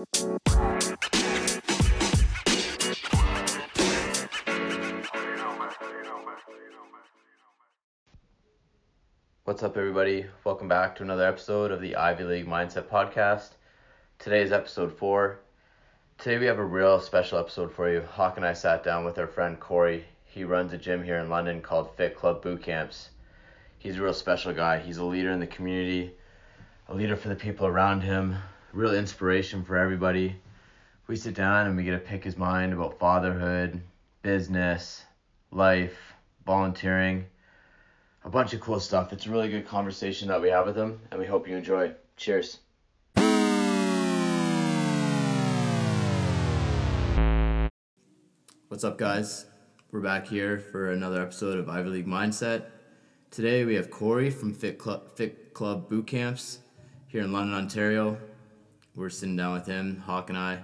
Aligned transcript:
What's 0.00 0.12
up, 9.62 9.76
everybody? 9.76 10.24
Welcome 10.44 10.68
back 10.68 10.96
to 10.96 11.02
another 11.02 11.26
episode 11.26 11.70
of 11.70 11.82
the 11.82 11.96
Ivy 11.96 12.24
League 12.24 12.46
Mindset 12.46 12.84
Podcast. 12.84 13.50
Today 14.18 14.40
is 14.40 14.52
episode 14.52 14.96
four. 14.96 15.40
Today 16.16 16.38
we 16.38 16.46
have 16.46 16.58
a 16.58 16.64
real 16.64 16.98
special 17.00 17.38
episode 17.38 17.70
for 17.70 17.92
you. 17.92 18.00
Hawk 18.00 18.38
and 18.38 18.46
I 18.46 18.54
sat 18.54 18.82
down 18.82 19.04
with 19.04 19.18
our 19.18 19.26
friend 19.26 19.60
Cory. 19.60 20.06
He 20.24 20.44
runs 20.44 20.72
a 20.72 20.78
gym 20.78 21.04
here 21.04 21.18
in 21.18 21.28
London 21.28 21.60
called 21.60 21.94
Fit 21.96 22.16
Club 22.16 22.40
Boot 22.40 22.62
Camps. 22.62 23.10
He's 23.78 23.98
a 23.98 24.02
real 24.02 24.14
special 24.14 24.54
guy. 24.54 24.78
He's 24.78 24.96
a 24.96 25.04
leader 25.04 25.30
in 25.30 25.40
the 25.40 25.46
community, 25.46 26.14
a 26.88 26.94
leader 26.94 27.16
for 27.16 27.28
the 27.28 27.36
people 27.36 27.66
around 27.66 28.00
him, 28.00 28.38
real 28.72 28.94
inspiration 28.94 29.64
for 29.64 29.76
everybody. 29.76 30.36
We 31.08 31.16
sit 31.16 31.34
down 31.34 31.66
and 31.66 31.76
we 31.76 31.82
get 31.82 31.90
to 31.92 31.98
pick 31.98 32.22
his 32.22 32.36
mind 32.36 32.72
about 32.72 33.00
fatherhood, 33.00 33.80
business, 34.22 35.04
life, 35.50 36.14
volunteering 36.46 37.26
a 38.24 38.30
bunch 38.30 38.54
of 38.54 38.60
cool 38.60 38.78
stuff. 38.78 39.12
It's 39.12 39.26
a 39.26 39.30
really 39.30 39.48
good 39.48 39.66
conversation 39.66 40.28
that 40.28 40.40
we 40.40 40.50
have 40.50 40.66
with 40.66 40.76
him, 40.76 41.00
and 41.10 41.18
we 41.18 41.26
hope 41.26 41.48
you 41.48 41.56
enjoy. 41.56 41.92
Cheers. 42.16 42.58
What's 48.68 48.84
up, 48.84 48.98
guys? 48.98 49.46
We're 49.90 50.00
back 50.00 50.28
here 50.28 50.60
for 50.60 50.92
another 50.92 51.20
episode 51.22 51.58
of 51.58 51.68
Ivy 51.68 51.88
League 51.88 52.06
Mindset. 52.06 52.66
Today 53.32 53.64
we 53.64 53.74
have 53.74 53.90
Cory 53.90 54.30
from 54.30 54.54
Fit 54.54 54.78
Club, 54.78 55.10
Fit 55.16 55.54
Club 55.54 55.88
Boot 55.88 56.06
Camps 56.06 56.60
here 57.08 57.22
in 57.22 57.32
London, 57.32 57.56
Ontario. 57.56 58.16
We're 58.96 59.08
sitting 59.08 59.36
down 59.36 59.52
with 59.52 59.66
him, 59.66 60.02
Hawk 60.04 60.30
and 60.30 60.38
I, 60.38 60.58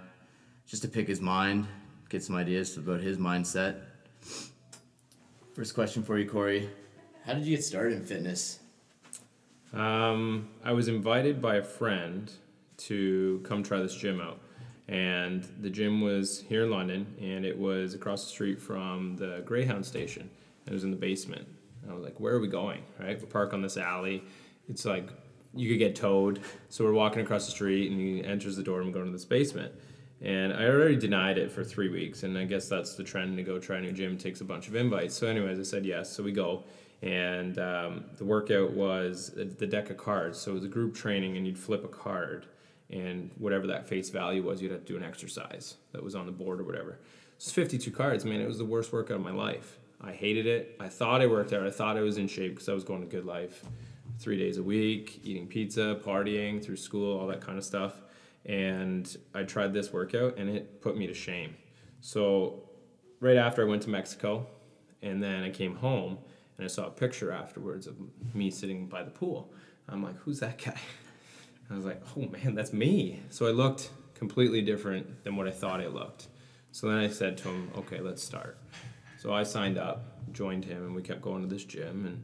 just 0.66 0.82
to 0.82 0.88
pick 0.88 1.06
his 1.06 1.20
mind, 1.20 1.66
get 2.08 2.24
some 2.24 2.34
ideas 2.36 2.76
about 2.76 3.00
his 3.00 3.18
mindset. 3.18 3.82
First 5.54 5.74
question 5.74 6.02
for 6.02 6.18
you, 6.18 6.28
Cory. 6.28 6.68
How 7.24 7.34
did 7.34 7.44
you 7.44 7.56
get 7.56 7.64
started 7.64 7.94
in 7.94 8.04
fitness? 8.04 8.58
Um, 9.72 10.48
I 10.64 10.72
was 10.72 10.88
invited 10.88 11.40
by 11.40 11.56
a 11.56 11.62
friend 11.62 12.30
to 12.78 13.40
come 13.44 13.62
try 13.62 13.78
this 13.78 13.94
gym 13.94 14.20
out. 14.20 14.40
And 14.88 15.44
the 15.60 15.70
gym 15.70 16.00
was 16.00 16.44
here 16.48 16.64
in 16.64 16.70
London, 16.70 17.06
and 17.20 17.44
it 17.44 17.56
was 17.56 17.94
across 17.94 18.24
the 18.24 18.30
street 18.30 18.60
from 18.60 19.16
the 19.16 19.42
Greyhound 19.44 19.84
station. 19.84 20.30
It 20.66 20.72
was 20.72 20.84
in 20.84 20.90
the 20.90 20.96
basement. 20.96 21.46
I 21.88 21.94
was 21.94 22.04
like, 22.04 22.18
where 22.20 22.34
are 22.34 22.40
we 22.40 22.48
going? 22.48 22.82
Right? 22.98 23.20
We 23.20 23.26
park 23.26 23.52
on 23.52 23.62
this 23.62 23.76
alley. 23.76 24.24
It's 24.68 24.84
like 24.84 25.08
you 25.56 25.68
could 25.68 25.78
get 25.78 25.96
towed. 25.96 26.40
So 26.68 26.84
we're 26.84 26.92
walking 26.92 27.22
across 27.22 27.46
the 27.46 27.52
street, 27.52 27.90
and 27.90 28.00
he 28.00 28.24
enters 28.24 28.56
the 28.56 28.62
door, 28.62 28.78
and 28.78 28.86
we 28.86 28.92
go 28.92 29.00
into 29.00 29.12
this 29.12 29.24
basement. 29.24 29.72
And 30.22 30.52
I 30.52 30.64
already 30.66 30.96
denied 30.96 31.36
it 31.38 31.50
for 31.50 31.62
three 31.62 31.88
weeks, 31.88 32.22
and 32.22 32.38
I 32.38 32.44
guess 32.44 32.68
that's 32.68 32.94
the 32.94 33.04
trend 33.04 33.36
to 33.36 33.42
go 33.42 33.58
try 33.58 33.76
a 33.76 33.80
new 33.80 33.92
gym. 33.92 34.16
Takes 34.16 34.40
a 34.40 34.44
bunch 34.44 34.68
of 34.68 34.74
invites. 34.74 35.14
So, 35.14 35.26
anyways, 35.26 35.58
I 35.58 35.62
said 35.62 35.84
yes. 35.84 36.10
So 36.10 36.22
we 36.22 36.32
go, 36.32 36.64
and 37.02 37.58
um, 37.58 38.04
the 38.16 38.24
workout 38.24 38.72
was 38.72 39.32
the 39.34 39.66
deck 39.66 39.90
of 39.90 39.98
cards. 39.98 40.38
So 40.38 40.52
it 40.52 40.54
was 40.54 40.64
a 40.64 40.68
group 40.68 40.94
training, 40.94 41.36
and 41.36 41.46
you'd 41.46 41.58
flip 41.58 41.84
a 41.84 41.88
card, 41.88 42.46
and 42.90 43.30
whatever 43.38 43.66
that 43.66 43.86
face 43.86 44.08
value 44.08 44.42
was, 44.42 44.62
you'd 44.62 44.72
have 44.72 44.86
to 44.86 44.92
do 44.92 44.96
an 44.96 45.04
exercise 45.04 45.76
that 45.92 46.02
was 46.02 46.14
on 46.14 46.24
the 46.24 46.32
board 46.32 46.60
or 46.60 46.64
whatever. 46.64 46.98
It's 47.36 47.52
52 47.52 47.90
cards, 47.90 48.24
man. 48.24 48.40
It 48.40 48.48
was 48.48 48.58
the 48.58 48.64
worst 48.64 48.92
workout 48.94 49.18
of 49.18 49.22
my 49.22 49.32
life. 49.32 49.78
I 50.00 50.12
hated 50.12 50.46
it. 50.46 50.76
I 50.80 50.88
thought 50.88 51.20
I 51.20 51.26
worked 51.26 51.52
out. 51.52 51.66
I 51.66 51.70
thought 51.70 51.96
I 51.96 52.00
was 52.00 52.16
in 52.16 52.28
shape 52.28 52.54
because 52.54 52.68
I 52.68 52.72
was 52.72 52.84
going 52.84 53.06
to 53.06 53.16
GoodLife, 53.16 53.52
three 54.18 54.38
days 54.38 54.58
a 54.58 54.62
week, 54.62 55.20
eating 55.24 55.46
pizza, 55.46 56.00
partying 56.04 56.64
through 56.64 56.76
school, 56.76 57.18
all 57.18 57.26
that 57.26 57.40
kind 57.40 57.58
of 57.58 57.64
stuff. 57.64 58.00
And 58.44 59.16
I 59.34 59.42
tried 59.42 59.72
this 59.72 59.92
workout, 59.92 60.38
and 60.38 60.48
it 60.48 60.80
put 60.80 60.96
me 60.96 61.06
to 61.06 61.14
shame. 61.14 61.56
So 62.00 62.62
right 63.20 63.36
after 63.36 63.62
I 63.62 63.68
went 63.68 63.82
to 63.82 63.90
Mexico, 63.90 64.46
and 65.02 65.22
then 65.22 65.42
I 65.42 65.50
came 65.50 65.76
home 65.76 66.18
and 66.56 66.64
I 66.64 66.68
saw 66.68 66.86
a 66.86 66.90
picture 66.90 67.32
afterwards 67.32 67.86
of 67.86 67.96
me 68.34 68.50
sitting 68.50 68.86
by 68.86 69.02
the 69.02 69.10
pool. 69.10 69.52
I'm 69.88 70.02
like, 70.02 70.16
who's 70.18 70.40
that 70.40 70.62
guy? 70.62 70.78
I 71.70 71.74
was 71.74 71.84
like, 71.84 72.02
oh 72.16 72.22
man, 72.28 72.54
that's 72.54 72.72
me. 72.72 73.20
So 73.30 73.46
I 73.46 73.50
looked 73.50 73.90
completely 74.14 74.62
different 74.62 75.24
than 75.24 75.36
what 75.36 75.46
I 75.46 75.50
thought 75.50 75.80
I 75.80 75.88
looked. 75.88 76.28
So 76.72 76.88
then 76.88 76.98
I 76.98 77.08
said 77.08 77.36
to 77.38 77.48
him, 77.48 77.70
okay, 77.76 78.00
let's 78.00 78.22
start. 78.22 78.58
So 79.18 79.32
I 79.32 79.42
signed 79.42 79.78
up, 79.78 80.32
joined 80.32 80.64
him, 80.64 80.84
and 80.84 80.94
we 80.94 81.02
kept 81.02 81.22
going 81.22 81.42
to 81.42 81.48
this 81.48 81.64
gym. 81.64 82.06
And 82.06 82.22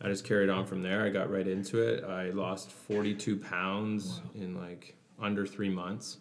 I 0.00 0.08
just 0.08 0.24
carried 0.24 0.48
on 0.48 0.66
from 0.66 0.82
there. 0.82 1.04
I 1.04 1.08
got 1.08 1.30
right 1.30 1.46
into 1.46 1.80
it. 1.80 2.04
I 2.04 2.30
lost 2.30 2.70
42 2.70 3.36
pounds 3.36 4.20
wow. 4.24 4.42
in 4.42 4.54
like 4.54 4.94
under 5.20 5.46
three 5.46 5.68
months. 5.68 6.18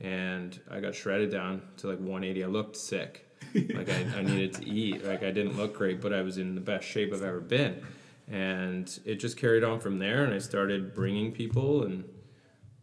And 0.00 0.58
I 0.70 0.80
got 0.80 0.94
shredded 0.94 1.30
down 1.30 1.62
to 1.78 1.88
like 1.88 1.98
180. 1.98 2.44
I 2.44 2.46
looked 2.46 2.76
sick 2.76 3.26
like 3.54 3.88
I, 3.88 4.06
I 4.16 4.22
needed 4.22 4.54
to 4.54 4.68
eat. 4.68 5.04
Like 5.04 5.22
I 5.22 5.30
didn't 5.30 5.56
look 5.56 5.76
great, 5.76 6.00
but 6.00 6.12
I 6.12 6.22
was 6.22 6.38
in 6.38 6.54
the 6.54 6.60
best 6.60 6.86
shape 6.86 7.12
I've 7.12 7.22
ever 7.22 7.40
been. 7.40 7.82
And 8.28 8.98
it 9.04 9.16
just 9.16 9.36
carried 9.36 9.64
on 9.64 9.80
from 9.80 9.98
there. 9.98 10.24
And 10.24 10.34
I 10.34 10.38
started 10.38 10.94
bringing 10.94 11.32
people. 11.32 11.84
And 11.84 12.04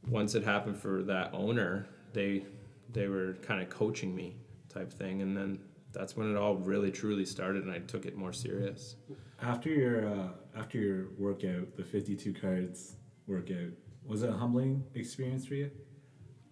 once 0.07 0.33
it 0.33 0.43
happened 0.43 0.77
for 0.77 1.03
that 1.03 1.31
owner, 1.33 1.87
they 2.13 2.45
they 2.91 3.07
were 3.07 3.37
kind 3.41 3.61
of 3.61 3.69
coaching 3.69 4.15
me 4.15 4.35
type 4.69 4.91
thing. 4.91 5.21
And 5.21 5.35
then 5.35 5.59
that's 5.93 6.15
when 6.15 6.31
it 6.31 6.37
all 6.37 6.55
really 6.55 6.91
truly 6.91 7.25
started, 7.25 7.63
and 7.63 7.71
I 7.71 7.79
took 7.79 8.05
it 8.05 8.15
more 8.15 8.33
serious. 8.33 8.95
After 9.41 9.69
your 9.69 10.07
uh, 10.07 10.27
after 10.57 10.77
your 10.77 11.07
workout, 11.17 11.75
the 11.75 11.83
fifty 11.83 12.15
two 12.15 12.33
cards 12.33 12.95
workout, 13.27 13.71
was 14.05 14.23
it 14.23 14.29
a 14.29 14.33
humbling 14.33 14.83
experience 14.95 15.45
for 15.45 15.55
you? 15.55 15.71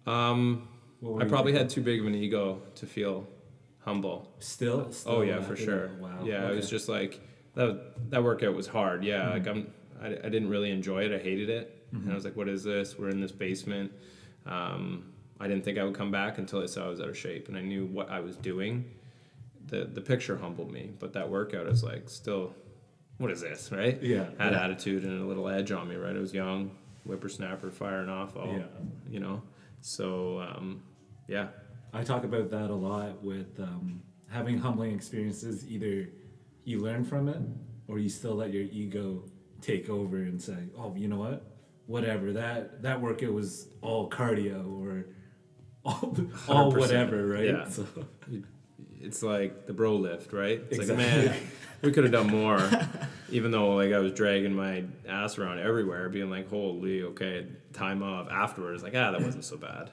Um, 0.06 0.68
I 1.20 1.24
probably 1.24 1.52
had 1.52 1.70
too 1.70 1.80
big 1.82 2.00
of 2.00 2.06
an 2.06 2.14
ego 2.14 2.62
to 2.76 2.86
feel 2.86 3.26
humble. 3.80 4.34
Still? 4.38 4.90
Still 4.92 5.12
oh 5.12 5.20
yeah, 5.22 5.40
for 5.40 5.56
sure. 5.56 5.90
Wow. 5.98 6.24
Yeah, 6.24 6.44
okay. 6.44 6.52
it 6.52 6.56
was 6.56 6.70
just 6.70 6.88
like 6.88 7.20
that. 7.54 8.10
That 8.10 8.22
workout 8.22 8.54
was 8.54 8.66
hard. 8.66 9.04
Yeah, 9.04 9.22
mm-hmm. 9.22 9.32
like 9.32 9.46
I'm. 9.46 9.72
I, 10.02 10.06
I 10.06 10.30
didn't 10.30 10.48
really 10.48 10.70
enjoy 10.70 11.04
it. 11.04 11.12
I 11.12 11.22
hated 11.22 11.50
it, 11.50 11.92
mm-hmm. 11.94 12.04
and 12.04 12.12
I 12.12 12.14
was 12.14 12.24
like, 12.24 12.36
"What 12.36 12.48
is 12.48 12.64
this? 12.64 12.98
We're 12.98 13.10
in 13.10 13.20
this 13.20 13.32
basement." 13.32 13.92
Um, 14.46 15.12
I 15.38 15.48
didn't 15.48 15.64
think 15.64 15.78
I 15.78 15.84
would 15.84 15.94
come 15.94 16.10
back 16.10 16.38
until 16.38 16.62
I 16.62 16.66
saw 16.66 16.86
I 16.86 16.88
was 16.88 17.00
out 17.00 17.08
of 17.08 17.16
shape, 17.16 17.48
and 17.48 17.56
I 17.56 17.62
knew 17.62 17.86
what 17.86 18.10
I 18.10 18.20
was 18.20 18.36
doing. 18.36 18.84
The 19.70 19.84
the 19.84 20.00
picture 20.00 20.36
humbled 20.36 20.72
me, 20.72 20.90
but 20.98 21.12
that 21.12 21.30
workout 21.30 21.68
is 21.68 21.84
like 21.84 22.10
still, 22.10 22.54
what 23.18 23.30
is 23.30 23.40
this, 23.40 23.70
right? 23.70 24.02
Yeah. 24.02 24.26
Had 24.36 24.52
yeah. 24.52 24.64
attitude 24.64 25.04
and 25.04 25.22
a 25.22 25.24
little 25.24 25.48
edge 25.48 25.70
on 25.70 25.88
me, 25.88 25.94
right? 25.94 26.14
I 26.14 26.18
was 26.18 26.34
young, 26.34 26.72
whippersnapper, 27.04 27.70
firing 27.70 28.08
off 28.08 28.36
all, 28.36 28.52
yeah. 28.52 28.64
you 29.08 29.20
know. 29.20 29.42
So 29.80 30.40
um, 30.40 30.82
yeah, 31.28 31.48
I 31.92 32.02
talk 32.02 32.24
about 32.24 32.50
that 32.50 32.70
a 32.70 32.74
lot 32.74 33.22
with 33.22 33.60
um, 33.60 34.02
having 34.28 34.58
humbling 34.58 34.92
experiences. 34.92 35.68
Either 35.68 36.08
you 36.64 36.80
learn 36.80 37.04
from 37.04 37.28
it, 37.28 37.40
or 37.86 38.00
you 38.00 38.08
still 38.08 38.34
let 38.34 38.52
your 38.52 38.64
ego 38.64 39.22
take 39.60 39.88
over 39.88 40.16
and 40.16 40.42
say, 40.42 40.68
"Oh, 40.76 40.94
you 40.96 41.06
know 41.06 41.18
what? 41.18 41.46
Whatever 41.86 42.32
that 42.32 42.82
that 42.82 43.00
workout 43.00 43.32
was 43.32 43.68
all 43.82 44.10
cardio 44.10 44.80
or 44.80 45.06
all, 45.84 46.16
all 46.48 46.72
whatever, 46.72 47.24
right?" 47.28 47.44
Yeah. 47.44 47.68
So. 47.68 47.86
It's 49.00 49.22
like 49.22 49.66
the 49.66 49.72
bro 49.72 49.96
lift, 49.96 50.32
right? 50.32 50.62
It's 50.70 50.78
exactly. 50.78 51.04
like, 51.04 51.30
man, 51.30 51.50
we 51.82 51.92
could 51.92 52.04
have 52.04 52.12
done 52.12 52.26
more. 52.30 52.68
Even 53.30 53.50
though 53.50 53.74
like 53.74 53.92
I 53.92 53.98
was 53.98 54.12
dragging 54.12 54.54
my 54.54 54.84
ass 55.08 55.38
around 55.38 55.60
everywhere, 55.60 56.08
being 56.08 56.30
like, 56.30 56.50
"Holy, 56.50 57.02
okay, 57.02 57.46
time 57.72 58.02
off." 58.02 58.28
Afterwards, 58.30 58.82
like, 58.82 58.94
ah, 58.94 59.10
that 59.12 59.22
wasn't 59.22 59.44
so 59.44 59.56
bad. 59.56 59.90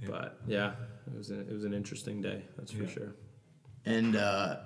Yeah. 0.00 0.08
But 0.08 0.38
yeah, 0.46 0.72
it 1.06 1.16
was 1.16 1.30
a, 1.30 1.40
it 1.40 1.52
was 1.52 1.64
an 1.64 1.74
interesting 1.74 2.20
day. 2.20 2.42
That's 2.56 2.72
for 2.72 2.86
sure. 2.86 3.14
And 3.86 4.16
uh, 4.16 4.56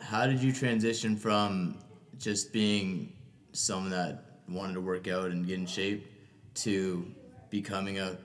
how 0.00 0.26
did 0.26 0.42
you 0.42 0.52
transition 0.52 1.16
from 1.16 1.78
just 2.18 2.52
being 2.52 3.12
someone 3.52 3.90
that 3.90 4.24
wanted 4.48 4.74
to 4.74 4.80
work 4.80 5.08
out 5.08 5.30
and 5.30 5.46
get 5.46 5.58
in 5.58 5.66
shape 5.66 6.10
to 6.54 7.06
becoming 7.50 7.98
a 7.98 8.16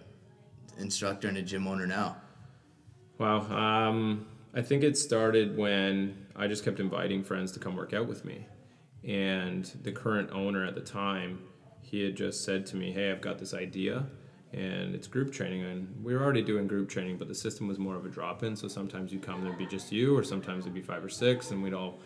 instructor 0.79 1.27
and 1.27 1.37
a 1.37 1.41
gym 1.41 1.67
owner 1.67 1.87
now? 1.87 2.17
Wow. 3.19 3.41
Um, 3.41 4.25
I 4.55 4.61
think 4.61 4.83
it 4.83 4.95
started 4.97 5.57
when 5.57 6.27
I 6.35 6.47
just 6.47 6.63
kept 6.63 6.79
inviting 6.79 7.23
friends 7.23 7.51
to 7.53 7.59
come 7.59 7.75
work 7.75 7.93
out 7.93 8.07
with 8.07 8.23
me. 8.23 8.45
And 9.03 9.65
the 9.81 9.91
current 9.91 10.29
owner 10.31 10.63
at 10.63 10.75
the 10.75 10.81
time, 10.81 11.39
he 11.81 12.03
had 12.03 12.15
just 12.15 12.43
said 12.43 12.65
to 12.67 12.75
me, 12.75 12.91
Hey, 12.91 13.11
I've 13.11 13.21
got 13.21 13.39
this 13.39 13.53
idea 13.53 14.05
and 14.53 14.93
it's 14.93 15.07
group 15.07 15.33
training. 15.33 15.63
And 15.63 16.03
we 16.03 16.13
were 16.13 16.21
already 16.21 16.43
doing 16.43 16.67
group 16.67 16.87
training 16.87 17.17
but 17.17 17.27
the 17.27 17.35
system 17.35 17.67
was 17.67 17.79
more 17.79 17.95
of 17.95 18.05
a 18.05 18.09
drop-in. 18.09 18.55
So 18.55 18.67
sometimes 18.67 19.11
you 19.11 19.19
come 19.19 19.43
there'd 19.43 19.57
be 19.57 19.65
just 19.65 19.91
you 19.91 20.15
or 20.15 20.23
sometimes 20.23 20.65
it'd 20.65 20.75
be 20.75 20.81
five 20.81 21.03
or 21.03 21.09
six 21.09 21.49
and 21.49 21.63
we'd 21.63 21.73
all 21.73 21.99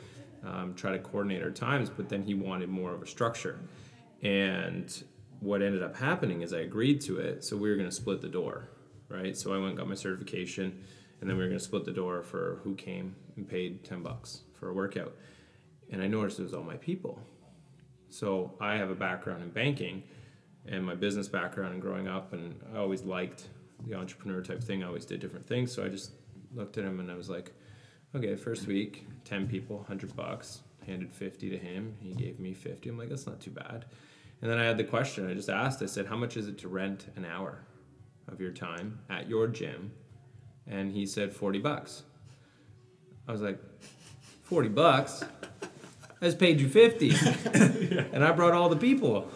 um, 0.46 0.74
try 0.74 0.92
to 0.92 1.00
coordinate 1.00 1.44
our 1.44 1.52
times 1.52 1.90
but 1.90 2.08
then 2.08 2.24
he 2.24 2.34
wanted 2.34 2.70
more 2.70 2.94
of 2.94 3.02
a 3.02 3.08
structure. 3.08 3.60
And 4.24 5.04
what 5.42 5.62
ended 5.62 5.84
up 5.84 5.96
happening 5.96 6.42
is 6.42 6.52
i 6.52 6.58
agreed 6.62 7.00
to 7.00 7.20
it 7.20 7.44
so 7.44 7.56
we 7.56 7.70
were 7.70 7.76
going 7.76 7.88
to 7.88 7.96
split 7.96 8.22
the 8.22 8.28
door 8.28 8.70
right? 9.10 9.38
So 9.38 9.54
i 9.54 9.58
went 9.58 9.76
got 9.78 9.88
my 9.88 9.96
certification 9.96 10.84
and 11.20 11.30
then 11.30 11.38
we 11.38 11.44
were 11.44 11.50
going 11.50 11.60
to 11.60 11.64
split 11.64 11.86
the 11.86 11.92
door 11.92 12.24
for 12.24 12.60
who 12.64 12.76
came 12.76 13.16
and 13.36 13.48
paid 13.48 13.84
10 13.84 14.04
bucks 14.04 14.42
for 14.54 14.70
a 14.70 14.74
workout 14.74 15.16
and 15.92 16.02
i 16.02 16.08
noticed 16.08 16.40
it 16.40 16.44
was 16.44 16.54
all 16.54 16.64
my 16.64 16.78
people 16.78 17.20
so 18.10 18.54
i 18.60 18.76
have 18.76 18.90
a 18.90 18.96
background 18.96 19.42
in 19.42 19.50
banking 19.50 20.04
and 20.68 20.86
my 20.86 20.96
business 20.96 21.28
background 21.28 21.74
and 21.74 21.82
growing 21.82 22.08
up, 22.08 22.34
and 22.34 22.60
I 22.74 22.78
always 22.78 23.04
liked 23.04 23.48
the 23.86 23.96
entrepreneur 23.96 24.42
type 24.42 24.64
thing. 24.64 24.84
I 24.84 24.88
always 24.88 25.06
did 25.06 25.20
different 25.20 25.48
things. 25.48 25.72
So 25.72 25.84
I 25.84 25.90
just 25.90 26.12
looked 26.54 26.78
at 26.78 26.84
him 26.84 27.00
and 27.00 27.10
I 27.10 27.16
was 27.16 27.30
like, 27.30 27.54
okay, 28.16 28.36
first 28.36 28.68
week, 28.68 29.06
10 29.26 29.48
people, 29.48 29.78
100 29.78 30.16
bucks. 30.16 30.62
Handed 30.86 31.12
50 31.12 31.50
to 31.50 31.58
him. 31.58 31.98
He 32.00 32.14
gave 32.14 32.40
me 32.40 32.54
50. 32.54 32.88
I'm 32.88 32.98
like, 32.98 33.10
that's 33.10 33.28
not 33.28 33.42
too 33.42 33.52
bad. 33.52 33.86
And 34.42 34.50
then 34.50 34.58
I 34.58 34.64
had 34.64 34.78
the 34.78 34.86
question. 34.86 35.30
I 35.30 35.34
just 35.34 35.50
asked, 35.50 35.82
I 35.82 35.86
said, 35.86 36.06
how 36.06 36.16
much 36.16 36.38
is 36.38 36.48
it 36.48 36.58
to 36.60 36.70
rent 36.70 37.08
an 37.18 37.26
hour 37.26 37.60
of 38.30 38.40
your 38.40 38.52
time 38.52 39.00
at 39.10 39.28
your 39.28 39.48
gym? 39.48 39.92
And 40.70 40.92
he 40.92 41.06
said, 41.06 41.34
40 41.34 41.60
bucks. 41.60 42.04
I 43.28 43.32
was 43.32 43.42
like, 43.42 43.60
40 44.44 44.70
bucks? 44.70 45.24
I 46.22 46.26
just 46.26 46.40
paid 46.40 46.60
you 46.60 46.70
50. 46.70 47.14
And 48.14 48.24
I 48.24 48.32
brought 48.32 48.54
all 48.54 48.70
the 48.70 48.78
people. 48.78 49.30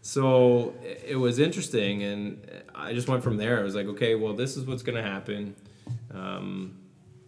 So 0.00 0.74
it 0.82 1.16
was 1.16 1.38
interesting. 1.38 2.02
And 2.02 2.62
I 2.74 2.92
just 2.92 3.08
went 3.08 3.22
from 3.22 3.36
there. 3.36 3.60
I 3.60 3.62
was 3.62 3.74
like, 3.74 3.86
okay, 3.86 4.14
well, 4.14 4.34
this 4.34 4.56
is 4.56 4.66
what's 4.66 4.82
going 4.82 5.02
to 5.02 5.08
happen. 5.08 5.54
Um, 6.12 6.78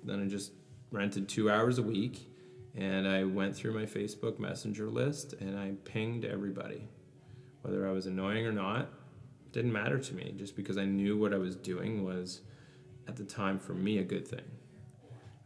then 0.03 0.23
I 0.23 0.27
just 0.27 0.53
rented 0.91 1.29
two 1.29 1.51
hours 1.51 1.79
a 1.79 1.83
week 1.83 2.29
and 2.77 3.07
I 3.07 3.25
went 3.25 3.55
through 3.55 3.73
my 3.73 3.87
Facebook 3.87 4.39
Messenger 4.39 4.89
list 4.89 5.35
and 5.35 5.59
I 5.59 5.73
pinged 5.85 6.25
everybody. 6.25 6.89
Whether 7.63 7.87
I 7.89 7.93
was 7.93 8.07
annoying 8.07 8.47
or 8.47 8.53
not, 8.53 8.89
didn't 9.53 9.73
matter 9.73 9.99
to 9.99 10.15
me 10.15 10.35
just 10.37 10.57
because 10.57 10.77
I 10.77 10.85
knew 10.85 11.17
what 11.17 11.33
I 11.33 11.39
was 11.39 11.57
doing 11.57 12.05
was 12.05 12.41
at 13.09 13.17
the 13.17 13.25
time 13.25 13.59
for 13.59 13.75
me 13.75 13.99
a 13.99 14.05
good 14.05 14.27
thing. 14.27 14.45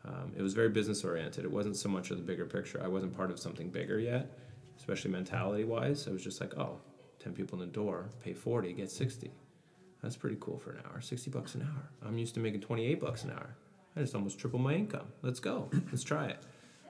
Um, 0.05 0.32
it 0.37 0.43
was 0.43 0.55
very 0.55 0.69
business 0.69 1.05
oriented. 1.05 1.44
It 1.44 1.50
wasn't 1.50 1.76
so 1.76 1.88
much 1.88 2.10
of 2.10 2.16
the 2.16 2.22
bigger 2.22 2.46
picture. 2.46 2.81
I 2.82 2.88
wasn't 2.88 3.16
part 3.16 3.31
of 3.31 3.38
something 3.38 3.69
bigger 3.69 3.99
yet, 3.99 4.38
especially 4.78 5.10
mentality 5.10 5.64
wise. 5.64 6.08
I 6.08 6.12
was 6.12 6.22
just 6.22 6.40
like, 6.40 6.56
oh, 6.56 6.81
10 7.19 7.34
people 7.34 7.60
in 7.60 7.69
the 7.69 7.72
door, 7.72 8.08
pay 8.22 8.32
40, 8.32 8.72
get 8.72 8.90
60. 8.90 9.31
That's 10.02 10.16
pretty 10.16 10.37
cool 10.40 10.58
for 10.58 10.70
an 10.70 10.82
hour. 10.87 11.00
60 11.00 11.31
bucks 11.31 11.55
an 11.56 11.62
hour. 11.62 11.90
I'm 12.06 12.16
used 12.16 12.34
to 12.34 12.40
making 12.40 12.60
28 12.60 13.00
bucks 13.00 13.25
an 13.25 13.31
hour. 13.31 13.56
I 13.96 14.00
just 14.00 14.14
almost 14.14 14.38
triple 14.38 14.60
my 14.60 14.75
income. 14.75 15.08
Let's 15.22 15.40
go. 15.40 15.69
Let's 15.90 16.05
try 16.05 16.26
it. 16.26 16.38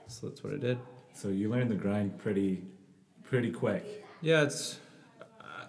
So 0.09 0.29
that's 0.29 0.45
what 0.45 0.53
I 0.53 0.57
did. 0.57 0.79
So 1.15 1.29
you 1.29 1.49
learned 1.49 1.71
the 1.71 1.75
grind 1.75 2.19
pretty, 2.19 2.63
pretty 3.25 3.51
quick. 3.51 4.05
Yeah, 4.21 4.43
it's. 4.43 4.79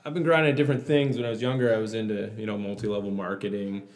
I've 0.05 0.13
been 0.13 0.23
grinding 0.23 0.51
at 0.51 0.57
different 0.57 0.85
things. 0.85 1.17
When 1.17 1.25
I 1.25 1.29
was 1.29 1.41
younger, 1.41 1.73
I 1.73 1.77
was 1.77 1.93
into 1.93 2.31
you 2.37 2.45
know 2.45 2.57
multi-level 2.57 3.11
marketing. 3.11 3.87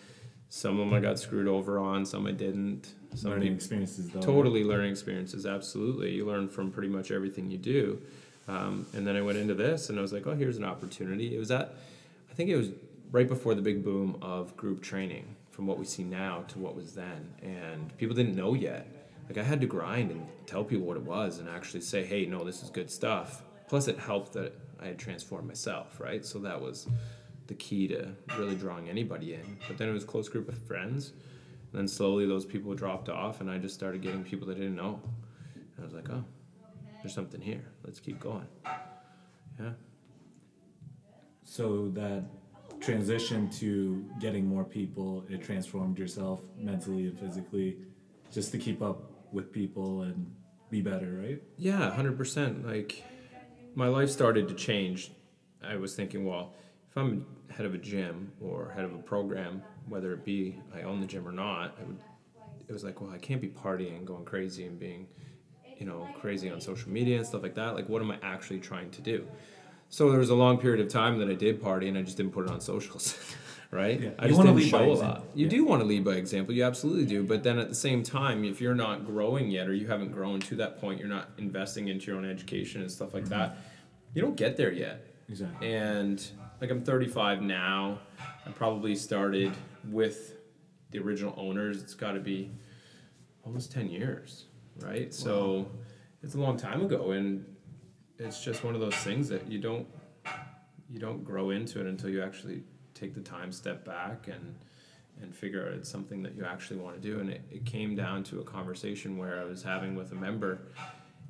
Some 0.56 0.80
of 0.80 0.86
them 0.86 0.94
I 0.94 1.00
got 1.00 1.18
screwed 1.18 1.48
over 1.48 1.80
on. 1.80 2.06
Some 2.06 2.28
I 2.28 2.32
didn't. 2.32 2.94
Some 3.16 3.32
learning 3.32 3.56
experiences, 3.56 4.12
though. 4.12 4.22
Totally 4.22 4.64
learning 4.64 4.92
experiences. 4.92 5.48
Absolutely, 5.48 6.12
you 6.12 6.28
learn 6.28 6.48
from 6.48 6.70
pretty 6.70 6.90
much 6.90 7.10
everything 7.10 7.50
you 7.50 7.58
do. 7.58 8.00
Um, 8.48 8.86
and 8.94 9.06
then 9.06 9.16
I 9.16 9.24
went 9.24 9.40
into 9.40 9.56
this, 9.56 9.90
and 9.90 9.98
I 9.98 10.04
was 10.04 10.14
like, 10.14 10.28
oh, 10.28 10.36
here's 10.36 10.58
an 10.58 10.64
opportunity. 10.64 11.36
It 11.36 11.40
was 11.40 11.50
at, 11.50 11.74
I 12.30 12.36
think 12.36 12.52
it 12.52 12.56
was 12.56 12.70
right 13.12 13.28
before 13.28 13.56
the 13.56 13.64
big 13.64 13.84
boom 13.84 14.20
of 14.22 14.56
group 14.56 14.84
training, 14.84 15.36
from 15.50 15.66
what 15.66 15.80
we 15.80 15.86
see 15.86 16.04
now 16.04 16.44
to 16.50 16.60
what 16.60 16.76
was 16.76 16.94
then, 16.94 17.34
and 17.42 17.98
people 17.98 18.16
didn't 18.16 18.36
know 18.36 18.54
yet. 18.54 18.86
Like 19.28 19.40
I 19.40 19.44
had 19.44 19.60
to 19.62 19.68
grind 19.68 20.12
and 20.12 20.24
tell 20.46 20.64
people 20.64 20.86
what 20.86 20.98
it 20.98 21.04
was, 21.04 21.40
and 21.40 21.50
actually 21.50 21.82
say, 21.82 22.06
hey, 22.06 22.28
no, 22.28 22.44
this 22.44 22.62
is 22.62 22.70
good 22.70 22.92
stuff. 22.92 23.42
Plus, 23.68 23.88
it 23.88 23.98
helped 23.98 24.34
that 24.34 24.54
I 24.80 24.86
had 24.86 25.00
transformed 25.00 25.48
myself, 25.48 26.00
right? 26.00 26.24
So 26.24 26.38
that 26.40 26.62
was 26.62 26.88
the 27.48 27.54
key 27.54 27.88
to 27.90 28.10
really 28.38 28.56
drawing 28.56 28.90
anybody 28.90 29.34
in. 29.34 29.58
But 29.68 29.78
then 29.78 29.90
it 29.90 29.94
was 29.94 30.04
a 30.04 30.08
close 30.08 30.30
group 30.30 30.50
of 30.50 30.58
friends. 30.68 31.14
And 31.72 31.80
then 31.80 31.88
slowly 31.88 32.26
those 32.26 32.46
people 32.46 32.74
dropped 32.74 33.10
off, 33.10 33.42
and 33.42 33.50
I 33.50 33.58
just 33.58 33.76
started 33.76 34.02
getting 34.02 34.24
people 34.24 34.48
that 34.48 34.56
didn't 34.56 34.76
know. 34.76 35.02
And 35.56 35.64
I 35.80 35.84
was 35.84 35.94
like, 35.94 36.10
oh, 36.10 36.24
there's 37.02 37.14
something 37.14 37.42
here. 37.42 37.66
Let's 37.84 38.00
keep 38.00 38.20
going. 38.20 38.48
Yeah. 39.60 39.72
So 41.44 41.90
that 41.90 42.24
transition 42.80 43.50
to 43.50 44.06
getting 44.20 44.48
more 44.48 44.64
people, 44.64 45.26
it 45.30 45.44
transformed 45.44 45.98
yourself 45.98 46.42
mentally 46.58 47.08
and 47.08 47.20
physically, 47.20 47.78
just 48.32 48.52
to 48.52 48.58
keep 48.58 48.82
up 48.82 49.12
with 49.32 49.52
people 49.52 50.02
and 50.02 50.34
be 50.70 50.82
better, 50.82 51.20
right? 51.22 51.42
Yeah, 51.58 51.92
hundred 51.92 52.18
percent. 52.18 52.66
Like 52.66 53.04
my 53.76 53.88
life 53.88 54.10
started 54.10 54.48
to 54.48 54.54
change. 54.54 55.12
I 55.64 55.76
was 55.78 55.96
thinking, 55.96 56.26
well, 56.26 56.54
if 56.94 56.98
I'm 56.98 57.26
head 57.50 57.66
of 57.66 57.74
a 57.74 57.78
gym 57.80 58.32
or 58.40 58.72
head 58.76 58.86
of 58.86 58.94
a 58.94 59.00
program, 59.00 59.64
whether 59.90 60.14
it 60.14 60.24
be 60.24 60.60
I 60.76 60.84
own 60.84 61.02
the 61.02 61.08
gym 61.08 61.28
or 61.28 61.32
not, 61.32 61.76
would. 61.88 61.98
It 62.70 62.72
was 62.72 62.84
like, 62.84 63.02
well, 63.02 63.10
I 63.12 63.18
can't 63.18 63.42
be 63.42 63.50
partying, 63.50 64.06
going 64.06 64.24
crazy, 64.26 64.66
and 64.66 64.80
being, 64.80 65.08
you 65.78 65.86
know, 65.86 66.08
crazy 66.22 66.50
on 66.50 66.62
social 66.62 66.90
media 66.92 67.18
and 67.18 67.26
stuff 67.26 67.44
like 67.44 67.56
that. 67.56 67.76
Like, 67.76 67.90
what 67.90 68.02
am 68.02 68.10
I 68.12 68.18
actually 68.24 68.60
trying 68.60 68.90
to 68.92 69.02
do? 69.02 69.28
So 69.90 70.10
there 70.12 70.20
was 70.20 70.30
a 70.30 70.36
long 70.36 70.58
period 70.60 70.80
of 70.86 70.92
time 70.92 71.18
that 71.20 71.30
I 71.30 71.34
did 71.34 71.62
party, 71.62 71.90
and 71.90 71.98
I 71.98 72.04
just 72.04 72.16
didn't 72.16 72.32
put 72.32 72.46
it 72.46 72.52
on 72.52 72.62
socials, 72.62 73.18
right? 73.72 74.00
Yeah. 74.00 74.10
I 74.18 74.26
You 74.26 74.30
just 74.30 74.42
didn't 74.42 74.56
lead 74.56 74.70
show 74.70 74.92
a 74.92 74.94
lot. 74.94 75.24
You 75.36 75.46
Yeah. 75.46 75.50
do 75.50 75.66
want 75.66 75.82
to 75.82 75.86
lead 75.86 76.06
by 76.06 76.14
example. 76.14 76.54
You 76.56 76.64
absolutely 76.64 77.06
do. 77.06 77.24
But 77.24 77.44
then 77.44 77.60
at 77.60 77.68
the 77.70 77.76
same 77.76 78.02
time, 78.02 78.46
if 78.46 78.62
you're 78.62 78.76
not 78.76 79.06
growing 79.06 79.50
yet, 79.52 79.68
or 79.68 79.74
you 79.74 79.88
haven't 79.88 80.12
grown 80.14 80.40
to 80.42 80.56
that 80.56 80.80
point, 80.80 81.00
you're 81.00 81.10
not 81.10 81.32
investing 81.38 81.90
into 81.90 82.08
your 82.08 82.18
own 82.18 82.26
education 82.26 82.82
and 82.82 82.90
stuff 82.90 83.14
like 83.14 83.26
that. 83.26 83.58
You 84.14 84.22
don't 84.22 84.38
get 84.38 84.56
there 84.58 84.72
yet. 84.72 85.06
Exactly. 85.28 85.74
And 85.74 86.26
like 86.62 86.70
I'm 86.72 86.84
35 86.84 87.42
now. 87.42 88.00
I 88.46 88.52
probably 88.52 88.96
started 88.96 89.54
with 89.90 90.36
the 90.92 91.00
original 91.00 91.34
owners. 91.38 91.82
It's 91.82 91.94
got 91.94 92.14
to 92.14 92.20
be 92.20 92.52
almost 93.46 93.72
10 93.72 93.90
years, 93.90 94.46
right? 94.80 95.14
So 95.14 95.68
it's 96.22 96.36
a 96.36 96.40
long 96.40 96.58
time 96.58 96.82
ago, 96.82 97.12
and 97.12 97.46
it's 98.18 98.44
just 98.44 98.64
one 98.64 98.76
of 98.76 98.82
those 98.82 98.96
things 98.96 99.28
that 99.30 99.50
you 99.50 99.60
don't 99.60 99.88
you 100.90 101.00
don't 101.00 101.24
grow 101.24 101.50
into 101.50 101.80
it 101.80 101.88
until 101.88 102.10
you 102.10 102.22
actually 102.22 102.62
take 102.94 103.16
the 103.16 103.22
time, 103.22 103.52
step 103.52 103.84
back, 103.84 104.28
and 104.28 104.56
and 105.22 105.36
figure 105.36 105.66
out 105.66 105.74
it's 105.74 105.90
something 105.90 106.24
that 106.24 106.36
you 106.36 106.44
actually 106.44 106.80
want 106.80 107.00
to 107.00 107.02
do. 107.02 107.20
And 107.20 107.30
it, 107.30 107.42
it 107.52 107.66
came 107.66 107.96
down 107.96 108.24
to 108.26 108.40
a 108.40 108.44
conversation 108.44 109.18
where 109.18 109.40
I 109.40 109.44
was 109.44 109.62
having 109.62 109.96
with 109.96 110.12
a 110.12 110.16
member, 110.16 110.60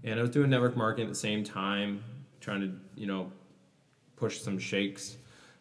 and 0.04 0.20
I 0.20 0.22
was 0.22 0.32
doing 0.32 0.50
network 0.50 0.78
marketing 0.78 1.08
at 1.08 1.10
the 1.14 1.20
same 1.20 1.44
time, 1.44 2.04
trying 2.40 2.62
to 2.62 2.72
you 2.96 3.08
know 3.08 3.32
push 4.16 4.42
some 4.42 4.58
shakes 4.58 5.18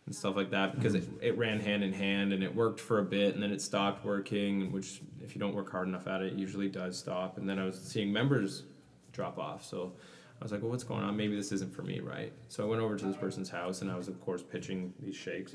and 0.06 0.14
stuff 0.14 0.36
like 0.36 0.50
that 0.50 0.74
because 0.74 0.94
it, 0.94 1.08
it 1.20 1.36
ran 1.38 1.60
hand 1.60 1.84
in 1.84 1.92
hand 1.92 2.32
and 2.32 2.42
it 2.42 2.54
worked 2.54 2.80
for 2.80 2.98
a 2.98 3.04
bit 3.04 3.34
and 3.34 3.42
then 3.42 3.52
it 3.52 3.60
stopped 3.60 4.04
working 4.04 4.72
which 4.72 5.00
if 5.22 5.34
you 5.34 5.40
don't 5.40 5.54
work 5.54 5.70
hard 5.70 5.86
enough 5.86 6.06
at 6.06 6.22
it, 6.22 6.32
it 6.32 6.38
usually 6.38 6.68
does 6.68 6.98
stop. 6.98 7.38
And 7.38 7.48
then 7.48 7.58
i 7.58 7.64
was 7.64 7.80
seeing 7.80 8.12
members 8.12 8.64
drop 9.12 9.38
off. 9.38 9.64
So 9.64 9.92
i 10.40 10.44
was 10.44 10.50
like 10.52 10.62
well 10.62 10.70
what's 10.70 10.84
going 10.84 11.02
on? 11.02 11.16
Maybe 11.16 11.36
this 11.36 11.52
isn't 11.52 11.74
for 11.74 11.82
me 11.82 12.00
right? 12.00 12.32
So 12.48 12.64
i 12.64 12.66
went 12.66 12.82
over 12.82 12.96
to 12.96 13.04
this 13.04 13.16
person's 13.16 13.48
house 13.48 13.82
and 13.82 13.90
i 13.90 13.96
was 13.96 14.08
of 14.08 14.20
course 14.20 14.42
pitching 14.42 14.92
these 15.00 15.16
shakes. 15.16 15.54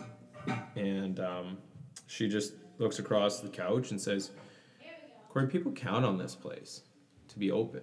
And 0.75 1.19
um, 1.19 1.57
she 2.05 2.29
just 2.29 2.53
looks 2.77 2.99
across 2.99 3.41
the 3.41 3.49
couch 3.49 3.91
and 3.91 3.99
says 3.99 4.31
cory 5.29 5.47
people 5.47 5.73
count 5.73 6.05
on 6.05 6.17
this 6.17 6.35
place 6.35 6.83
to 7.27 7.37
be 7.37 7.51
open. 7.51 7.81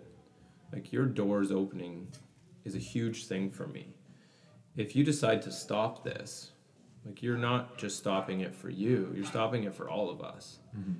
Like 0.72 0.92
your 0.92 1.04
doors 1.04 1.52
opening 1.52 2.08
is 2.64 2.74
a 2.74 2.78
huge 2.78 3.26
thing 3.26 3.50
for 3.50 3.66
me 3.66 3.92
if 4.76 4.96
you 4.96 5.04
decide 5.04 5.42
to 5.42 5.52
stop 5.52 6.04
this, 6.04 6.50
like 7.04 7.22
you're 7.22 7.36
not 7.36 7.78
just 7.78 7.98
stopping 7.98 8.40
it 8.40 8.54
for 8.54 8.70
you, 8.70 9.12
you're 9.14 9.26
stopping 9.26 9.64
it 9.64 9.74
for 9.74 9.88
all 9.88 10.10
of 10.10 10.22
us. 10.22 10.58
Mm-hmm. 10.76 10.92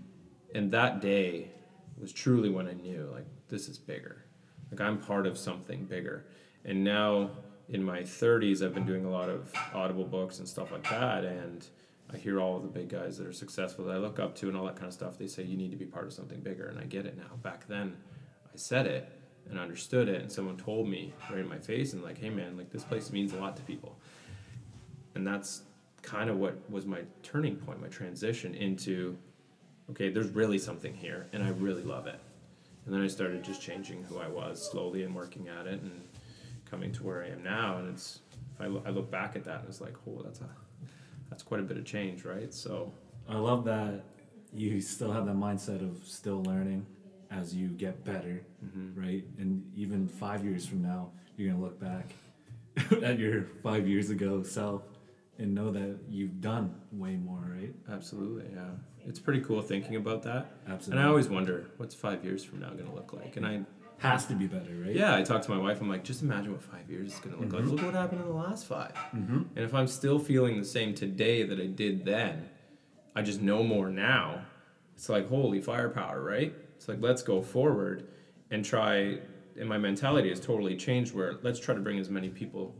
And 0.54 0.71
that 0.73 1.00
day 1.00 1.50
was 1.99 2.12
truly 2.12 2.49
when 2.49 2.69
I 2.69 2.75
knew, 2.75 3.09
like, 3.12 3.26
this 3.49 3.69
is 3.69 3.78
bigger. 3.78 4.25
Like, 4.71 4.81
I'm 4.81 4.99
part 4.99 5.26
of 5.26 5.38
something 5.38 5.85
bigger. 5.85 6.26
And 6.64 6.85
now 6.85 7.31
in 7.69 7.83
my 7.83 8.00
30s, 8.02 8.64
I've 8.64 8.75
been 8.75 8.87
doing 8.87 9.04
a 9.04 9.11
lot 9.11 9.28
of 9.28 9.52
audible 9.75 10.04
books 10.04 10.38
and 10.38 10.49
stuff 10.49 10.71
like 10.71 10.88
that. 10.90 11.25
And 11.25 11.66
I 12.12 12.16
hear 12.16 12.40
all 12.40 12.57
of 12.57 12.62
the 12.62 12.69
big 12.69 12.88
guys 12.88 13.19
that 13.19 13.26
are 13.26 13.33
successful 13.33 13.85
that 13.87 13.97
I 13.97 13.99
look 13.99 14.19
up 14.21 14.37
to 14.37 14.49
and 14.49 14.57
all 14.57 14.64
that 14.66 14.76
kind 14.76 14.87
of 14.87 14.93
stuff. 14.93 15.19
They 15.19 15.26
say, 15.26 15.43
you 15.43 15.57
need 15.57 15.71
to 15.71 15.76
be 15.76 15.87
part 15.87 16.07
of 16.07 16.12
something 16.12 16.40
bigger. 16.40 16.66
And 16.66 16.78
I 16.78 16.85
get 16.85 17.07
it 17.07 17.16
now. 17.16 17.37
Back 17.43 17.66
then, 17.66 17.97
I 18.47 18.57
said 18.57 18.87
it 18.87 19.13
and 19.49 19.59
understood 19.59 20.09
it. 20.09 20.21
And 20.21 20.31
someone 20.31 20.57
told 20.57 20.89
me 20.89 21.13
right 21.31 21.41
in 21.41 21.49
my 21.49 21.59
face 21.59 21.93
and, 21.93 22.03
like, 22.03 22.19
hey, 22.19 22.31
man, 22.31 22.57
like, 22.57 22.71
this 22.71 22.85
place 22.85 23.13
means 23.13 23.33
a 23.33 23.37
lot 23.37 23.57
to 23.57 23.63
people. 23.63 23.97
And 25.15 25.27
that's 25.27 25.63
kind 26.03 26.29
of 26.29 26.37
what 26.37 26.59
was 26.71 26.87
my 26.87 27.01
turning 27.23 27.57
point, 27.57 27.81
my 27.81 27.89
transition 27.89 28.55
into, 28.55 29.17
okay, 29.91 30.11
there's 30.11 30.31
really 30.31 30.59
something 30.59 30.95
here, 30.95 31.27
and 31.33 31.43
I 31.43 31.51
really 31.51 31.83
love 31.83 32.07
it. 32.07 32.21
And 32.85 32.93
then 32.95 33.01
I 33.01 33.07
started 33.07 33.43
just 33.43 33.63
changing 33.63 34.05
who 34.05 34.19
I 34.19 34.29
was 34.29 34.71
slowly 34.71 35.05
and 35.05 35.15
working 35.15 35.49
at 35.49 35.67
it 35.67 35.81
and 35.81 36.03
coming 36.71 36.93
to 36.93 37.03
where 37.03 37.23
I 37.25 37.29
am 37.29 37.43
now. 37.43 37.79
And 37.79 37.89
it's, 37.89 38.21
I, 38.61 38.65
I 38.65 38.91
look 38.91 39.11
back 39.11 39.37
at 39.37 39.45
that, 39.45 39.61
and 39.61 39.69
it's 39.69 39.81
like, 39.81 39.95
oh, 40.07 40.21
that's 40.23 40.41
a, 40.41 40.49
that's 41.31 41.43
quite 41.43 41.61
a 41.61 41.65
bit 41.65 41.79
of 41.79 41.85
change, 41.85 42.25
right? 42.25 42.53
So, 42.53 42.93
I 43.27 43.37
love 43.37 43.65
that 43.65 44.05
you 44.53 44.81
still 44.81 45.11
have 45.11 45.27
that 45.27 45.37
mindset 45.37 45.83
of 45.83 46.07
still 46.07 46.43
learning 46.43 46.87
as 47.31 47.54
you 47.54 47.69
get 47.69 48.04
better, 48.04 48.45
Mm-hmm. 48.64 49.00
right? 49.00 49.25
And 49.38 49.71
even 49.75 50.09
five 50.09 50.45
years 50.45 50.66
from 50.66 50.83
now, 50.83 51.11
you're 51.37 51.50
gonna 51.52 51.62
look 51.62 51.78
back 51.81 52.14
at 53.02 53.19
your 53.19 53.45
five 53.62 53.87
years 53.88 54.11
ago 54.11 54.43
self 54.43 54.83
and 55.38 55.54
know 55.54 55.71
that 55.73 55.99
you've 56.09 56.40
done 56.40 56.75
way 56.93 57.16
more, 57.16 57.45
right? 57.59 57.75
absolutely, 57.90 58.47
yeah. 58.54 58.71
It's 59.07 59.19
pretty 59.19 59.40
cool 59.40 59.61
thinking 59.61 59.97
about 59.97 60.23
that. 60.23 60.47
Absolutely. 60.66 60.93
And 60.99 61.07
I 61.07 61.11
always 61.11 61.28
wonder, 61.28 61.66
what's 61.76 61.95
five 61.95 62.25
years 62.25 62.43
from 62.43 62.61
now 62.61 62.71
going 62.71 62.87
to 62.88 62.95
look 62.95 63.12
like? 63.12 63.37
And 63.37 63.45
I, 63.47 63.61
Has 63.99 64.25
to 64.26 64.35
be 64.35 64.47
better, 64.47 64.73
right? 64.83 64.95
Yeah, 64.95 65.14
I 65.14 65.23
talk 65.23 65.43
to 65.43 65.50
my 65.50 65.59
wife. 65.59 65.81
I'm 65.83 65.90
like, 65.90 66.04
just 66.04 66.23
imagine 66.23 66.52
what 66.52 66.62
five 66.62 66.88
years 66.88 67.12
is 67.12 67.19
going 67.19 67.35
to 67.35 67.40
look 67.43 67.52
like. 67.52 67.64
Look 67.64 67.83
what 67.85 67.93
happened 67.95 68.23
in 68.23 68.26
the 68.28 68.33
last 68.33 68.64
5 68.66 68.93
Mm-hmm. 68.95 69.37
And 69.57 69.59
if 69.59 69.75
I'm 69.75 69.88
still 69.88 70.19
feeling 70.19 70.59
the 70.59 70.64
same 70.64 70.95
today 70.95 71.43
that 71.43 71.61
I 71.61 71.66
did 71.66 72.04
then, 72.07 72.49
I 73.14 73.21
just 73.23 73.43
know 73.43 73.62
more 73.62 73.90
now. 73.90 74.47
It's 74.97 75.09
like 75.11 75.28
holy 75.28 75.61
firepower, 75.61 76.23
right? 76.23 76.54
It's 76.85 76.88
like 76.91 77.00
let's 77.00 77.23
go 77.23 77.41
forward 77.41 78.09
and 78.50 78.62
try. 78.62 79.19
And 79.59 79.67
my 79.67 79.79
mentality 79.79 80.29
has 80.29 80.38
totally 80.38 80.76
changed. 80.76 81.14
Where 81.14 81.37
let's 81.43 81.59
try 81.59 81.75
to 81.75 81.81
bring 81.81 81.99
as 81.99 82.11
many 82.11 82.29
people 82.29 82.76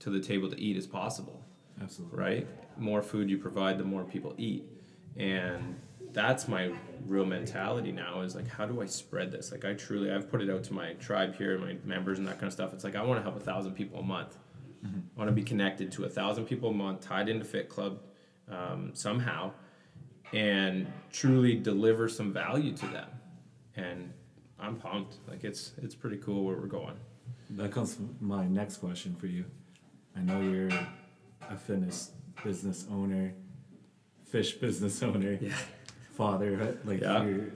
to 0.00 0.10
the 0.10 0.20
table 0.20 0.50
to 0.50 0.60
eat 0.60 0.76
as 0.76 0.86
possible 0.86 1.42
Absolutely. 1.80 2.18
right? 2.18 2.48
More 2.76 3.00
food 3.00 3.30
you 3.30 3.38
provide, 3.38 3.78
the 3.78 3.84
more 3.84 4.04
people 4.04 4.34
eat. 4.36 4.66
And 5.16 5.80
that's 6.12 6.48
my 6.48 6.70
real 7.06 7.24
mentality 7.24 7.92
now 7.92 8.20
is 8.20 8.34
like, 8.34 8.46
how 8.46 8.66
do 8.66 8.82
I 8.82 8.86
spread 8.86 9.32
this? 9.32 9.52
Like, 9.52 9.64
I 9.64 9.72
truly, 9.72 10.12
I've 10.12 10.30
put 10.30 10.42
it 10.42 10.50
out 10.50 10.62
to 10.64 10.74
my 10.74 10.92
tribe 10.94 11.34
here, 11.34 11.56
my 11.56 11.76
members, 11.84 12.18
and 12.18 12.28
that 12.28 12.34
kind 12.34 12.46
of 12.46 12.52
stuff. 12.52 12.74
It's 12.74 12.84
like, 12.84 12.94
I 12.94 13.02
want 13.02 13.20
to 13.20 13.22
help 13.22 13.36
a 13.36 13.44
thousand 13.44 13.72
people 13.72 14.00
a 14.00 14.02
month. 14.02 14.36
I 14.84 15.18
want 15.18 15.28
to 15.28 15.32
be 15.32 15.42
connected 15.42 15.90
to 15.92 16.04
a 16.04 16.08
thousand 16.10 16.44
people 16.44 16.70
a 16.70 16.74
month, 16.74 17.00
tied 17.00 17.30
into 17.30 17.44
Fit 17.46 17.70
Club 17.70 18.00
um, 18.50 18.90
somehow, 18.92 19.52
and 20.34 20.92
truly 21.10 21.54
deliver 21.54 22.08
some 22.08 22.32
value 22.32 22.72
to 22.76 22.86
them. 22.86 23.08
And 23.80 24.12
I'm 24.58 24.76
pumped. 24.76 25.16
Like, 25.28 25.44
it's 25.44 25.72
it's 25.82 25.94
pretty 25.94 26.18
cool 26.18 26.44
where 26.44 26.56
we're 26.56 26.66
going. 26.80 26.94
That 27.50 27.72
comes 27.72 27.96
my 28.20 28.46
next 28.46 28.76
question 28.78 29.16
for 29.16 29.26
you. 29.26 29.44
I 30.16 30.20
know 30.20 30.40
you're 30.40 30.70
a 31.48 31.56
fitness 31.56 32.12
business 32.44 32.86
owner, 32.90 33.32
fish 34.24 34.52
business 34.54 35.02
owner, 35.10 35.38
Yeah. 35.40 35.54
father, 36.16 36.78
like 36.84 37.00
Yeah. 37.00 37.24
you 37.24 37.52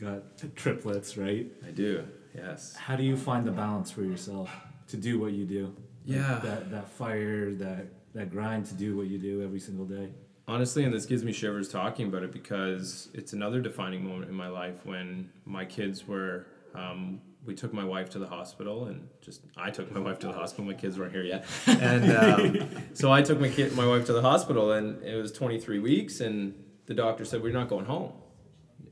got 0.00 0.22
triplets, 0.56 1.16
right? 1.16 1.46
I 1.66 1.70
do. 1.70 2.04
Yes. 2.34 2.76
How 2.76 2.94
do 2.96 3.02
you 3.02 3.16
find 3.16 3.46
the 3.46 3.50
balance 3.52 3.90
for 3.90 4.02
yourself 4.02 4.50
to 4.88 4.96
do 4.96 5.18
what 5.18 5.32
you 5.32 5.44
do? 5.46 5.64
Like, 5.66 5.74
Yeah. 6.16 6.40
that 6.44 6.70
that 6.70 6.88
fire, 6.90 7.54
that 7.54 7.86
that 8.14 8.30
grind 8.30 8.66
to 8.66 8.74
do 8.74 8.96
what 8.96 9.06
you 9.08 9.18
do 9.18 9.42
every 9.42 9.60
single 9.60 9.86
day. 9.86 10.08
Honestly, 10.48 10.82
and 10.82 10.94
this 10.94 11.04
gives 11.04 11.22
me 11.22 11.30
shivers 11.30 11.68
talking 11.68 12.08
about 12.08 12.22
it 12.22 12.32
because 12.32 13.10
it's 13.12 13.34
another 13.34 13.60
defining 13.60 14.02
moment 14.02 14.30
in 14.30 14.34
my 14.34 14.48
life 14.48 14.86
when 14.86 15.30
my 15.44 15.66
kids 15.66 16.08
were. 16.08 16.46
Um, 16.74 17.20
we 17.44 17.54
took 17.54 17.74
my 17.74 17.84
wife 17.84 18.08
to 18.10 18.18
the 18.18 18.26
hospital, 18.26 18.86
and 18.86 19.08
just 19.20 19.42
I 19.58 19.70
took 19.70 19.92
my 19.92 20.00
wife 20.00 20.18
to 20.20 20.26
the 20.26 20.32
hospital. 20.32 20.64
My 20.64 20.72
kids 20.72 20.98
weren't 20.98 21.12
here 21.12 21.22
yet, 21.22 21.44
and 21.66 22.12
um, 22.12 22.68
so 22.94 23.12
I 23.12 23.20
took 23.20 23.38
my 23.38 23.50
kid, 23.50 23.74
my 23.74 23.86
wife 23.86 24.06
to 24.06 24.14
the 24.14 24.22
hospital, 24.22 24.72
and 24.72 25.02
it 25.02 25.16
was 25.16 25.32
23 25.32 25.80
weeks, 25.80 26.20
and 26.20 26.54
the 26.86 26.94
doctor 26.94 27.26
said 27.26 27.42
we're 27.42 27.52
not 27.52 27.68
going 27.68 27.84
home, 27.84 28.12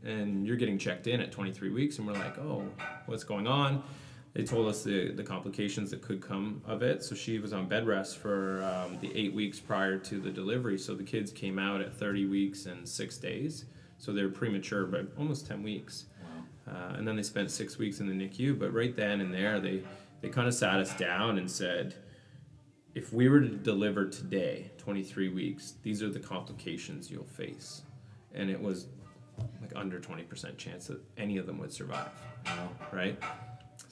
and 0.05 0.47
you're 0.47 0.57
getting 0.57 0.77
checked 0.77 1.07
in 1.07 1.23
at 1.23 1.33
23 1.33 1.71
weeks, 1.71 1.97
and 1.97 2.07
we're 2.07 2.13
like, 2.13 2.37
oh, 2.37 2.69
what's 3.07 3.25
going 3.25 3.47
on? 3.47 3.83
They 4.37 4.45
told 4.45 4.69
us 4.69 4.83
the, 4.83 5.13
the 5.13 5.23
complications 5.23 5.91
that 5.93 6.03
could 6.03 6.21
come 6.21 6.61
of 6.67 6.83
it. 6.83 7.03
So 7.03 7.15
she 7.15 7.39
was 7.39 7.55
on 7.55 7.69
bed 7.69 7.87
rest 7.87 8.19
for 8.19 8.63
um, 8.65 8.99
the 9.01 9.11
eight 9.17 9.33
weeks 9.33 9.59
prior 9.59 9.97
to 9.97 10.21
the 10.21 10.29
delivery. 10.29 10.77
So 10.77 10.95
the 10.95 11.05
kids 11.05 11.33
came 11.33 11.59
out 11.59 11.81
at 11.81 11.95
30 11.95 12.27
weeks 12.27 12.67
and 12.67 12.87
six 12.87 13.17
days. 13.17 13.65
So 13.97 14.13
they 14.13 14.23
were 14.23 14.29
premature 14.29 14.85
by 14.85 15.05
almost 15.17 15.47
10 15.47 15.63
weeks. 15.63 16.05
Uh, 16.69 16.97
and 16.99 17.09
then 17.09 17.17
they 17.17 17.23
spent 17.23 17.51
six 17.51 17.79
weeks 17.79 18.01
in 18.01 18.09
the 18.09 18.13
NICU. 18.13 18.59
But 18.59 18.75
right 18.75 18.95
then 18.95 19.23
and 19.23 19.33
there, 19.33 19.59
they, 19.59 19.83
they 20.21 20.29
kind 20.29 20.47
of 20.47 20.53
sat 20.53 20.81
us 20.81 20.95
down 20.99 21.39
and 21.39 21.51
said, 21.51 21.95
if 22.95 23.15
we 23.15 23.31
were 23.31 23.41
to 23.41 23.49
deliver 23.49 24.05
today, 24.05 24.71
23 24.77 25.31
weeks, 25.31 25.75
these 25.83 26.03
are 26.03 26.11
the 26.11 26.21
complications 26.21 27.11
you'll 27.11 27.25
face. 27.25 27.85
And 28.35 28.51
it 28.51 28.61
was 28.61 28.89
like 29.63 29.73
under 29.75 29.99
20% 29.99 30.59
chance 30.59 30.89
that 30.89 31.01
any 31.17 31.39
of 31.39 31.47
them 31.47 31.57
would 31.57 31.73
survive. 31.73 32.11
Wow. 32.45 32.69
Right? 32.93 33.19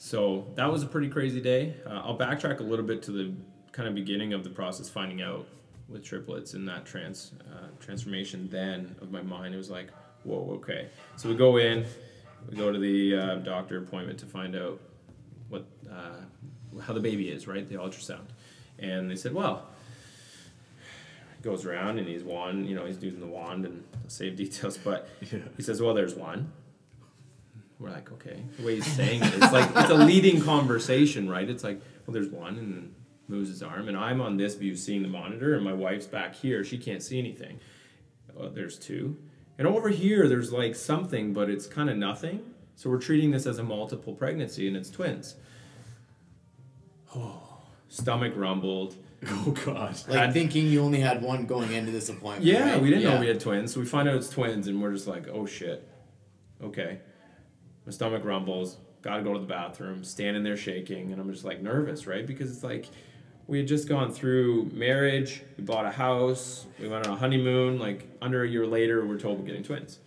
So 0.05 0.45
that 0.53 0.71
was 0.71 0.83
a 0.83 0.85
pretty 0.85 1.09
crazy 1.09 1.41
day. 1.41 1.73
Uh, 1.83 1.99
I'll 2.05 2.15
backtrack 2.15 2.59
a 2.59 2.63
little 2.63 2.85
bit 2.85 3.01
to 3.03 3.11
the 3.11 3.33
kind 3.71 3.89
of 3.89 3.95
beginning 3.95 4.33
of 4.33 4.43
the 4.43 4.51
process, 4.51 4.87
finding 4.87 5.23
out 5.23 5.47
with 5.89 6.03
triplets 6.03 6.53
and 6.53 6.67
that 6.67 6.85
trans 6.85 7.31
uh, 7.51 7.69
transformation. 7.79 8.47
Then 8.51 8.95
of 9.01 9.11
my 9.11 9.23
mind, 9.23 9.55
it 9.55 9.57
was 9.57 9.71
like, 9.71 9.87
whoa, 10.23 10.47
okay. 10.57 10.89
So 11.15 11.27
we 11.27 11.33
go 11.33 11.57
in, 11.57 11.87
we 12.47 12.55
go 12.55 12.71
to 12.71 12.77
the 12.77 13.15
uh, 13.15 13.35
doctor 13.37 13.79
appointment 13.79 14.19
to 14.19 14.27
find 14.27 14.55
out 14.55 14.79
what 15.49 15.65
uh, 15.91 16.81
how 16.83 16.93
the 16.93 16.99
baby 16.99 17.29
is, 17.29 17.47
right? 17.47 17.67
The 17.67 17.73
ultrasound, 17.77 18.27
and 18.77 19.09
they 19.09 19.15
said, 19.15 19.33
well, 19.33 19.65
goes 21.41 21.65
around 21.65 21.97
and 21.97 22.07
he's 22.07 22.21
wand, 22.21 22.69
you 22.69 22.75
know, 22.75 22.85
he's 22.85 23.01
using 23.01 23.21
the 23.21 23.25
wand 23.25 23.65
and 23.65 23.83
I'll 24.03 24.09
save 24.11 24.35
details, 24.43 24.77
but 24.77 25.09
Yeah. 25.31 25.39
he 25.57 25.63
says, 25.63 25.81
well, 25.81 25.95
there's 25.95 26.13
one. 26.13 26.51
We're 27.79 27.89
like, 27.89 28.11
okay. 28.13 28.41
The 28.57 28.65
way 28.65 28.75
he's 28.75 28.87
saying 28.87 29.21
it, 29.23 29.33
it's 29.35 29.51
like 29.51 29.69
it's 29.75 29.89
a 29.89 29.95
leading 29.95 30.41
conversation, 30.41 31.29
right? 31.29 31.49
It's 31.49 31.63
like, 31.63 31.81
well, 32.05 32.13
there's 32.13 32.29
one, 32.29 32.57
and 32.57 32.73
then 32.73 32.95
moves 33.27 33.49
his 33.49 33.61
arm, 33.61 33.87
and 33.87 33.97
I'm 33.97 34.21
on 34.21 34.37
this 34.37 34.55
view 34.55 34.75
seeing 34.75 35.01
the 35.01 35.07
monitor, 35.09 35.55
and 35.55 35.63
my 35.63 35.73
wife's 35.73 36.05
back 36.05 36.35
here. 36.35 36.63
She 36.63 36.77
can't 36.77 37.03
see 37.03 37.19
anything. 37.19 37.59
Oh, 38.37 38.49
there's 38.49 38.77
two, 38.79 39.17
and 39.57 39.67
over 39.67 39.89
here 39.89 40.27
there's 40.29 40.51
like 40.53 40.75
something, 40.75 41.33
but 41.33 41.49
it's 41.49 41.67
kind 41.67 41.89
of 41.89 41.97
nothing. 41.97 42.41
So 42.75 42.89
we're 42.89 42.99
treating 42.99 43.31
this 43.31 43.45
as 43.45 43.57
a 43.57 43.63
multiple 43.63 44.13
pregnancy, 44.13 44.67
and 44.67 44.75
it's 44.77 44.89
twins. 44.89 45.35
Oh, 47.15 47.41
stomach 47.87 48.33
rumbled. 48.35 48.95
Oh 49.27 49.51
God. 49.65 49.97
Like 50.07 50.17
Had- 50.17 50.33
thinking 50.33 50.67
you 50.67 50.81
only 50.83 50.99
had 50.99 51.21
one 51.21 51.45
going 51.45 51.71
into 51.71 51.91
this 51.91 52.09
appointment. 52.09 52.43
Yeah, 52.43 52.73
right? 52.73 52.81
we 52.81 52.89
didn't 52.89 53.05
know 53.05 53.19
we 53.19 53.27
had 53.27 53.39
twins, 53.39 53.73
so 53.73 53.79
we 53.79 53.85
find 53.85 54.07
out 54.07 54.15
it's 54.15 54.29
twins, 54.29 54.67
and 54.67 54.81
we're 54.81 54.93
just 54.93 55.07
like, 55.07 55.27
oh 55.29 55.45
shit. 55.45 55.87
Okay. 56.63 56.99
My 57.85 57.91
stomach 57.91 58.23
rumbles. 58.23 58.77
Got 59.01 59.17
to 59.17 59.23
go 59.23 59.33
to 59.33 59.39
the 59.39 59.45
bathroom. 59.45 60.03
Standing 60.03 60.43
there 60.43 60.57
shaking, 60.57 61.11
and 61.11 61.21
I'm 61.21 61.31
just 61.31 61.45
like 61.45 61.61
nervous, 61.61 62.07
right? 62.07 62.25
Because 62.25 62.51
it's 62.51 62.63
like 62.63 62.87
we 63.47 63.59
had 63.59 63.67
just 63.67 63.87
gone 63.87 64.11
through 64.11 64.71
marriage. 64.73 65.43
We 65.57 65.63
bought 65.63 65.85
a 65.85 65.91
house. 65.91 66.65
We 66.79 66.87
went 66.87 67.05
on 67.05 67.13
a 67.13 67.15
honeymoon. 67.15 67.77
Like 67.77 68.07
under 68.21 68.43
a 68.43 68.47
year 68.47 68.65
later, 68.65 69.05
we're 69.05 69.19
told 69.19 69.39
we're 69.39 69.45
getting 69.45 69.63
twins. 69.63 69.99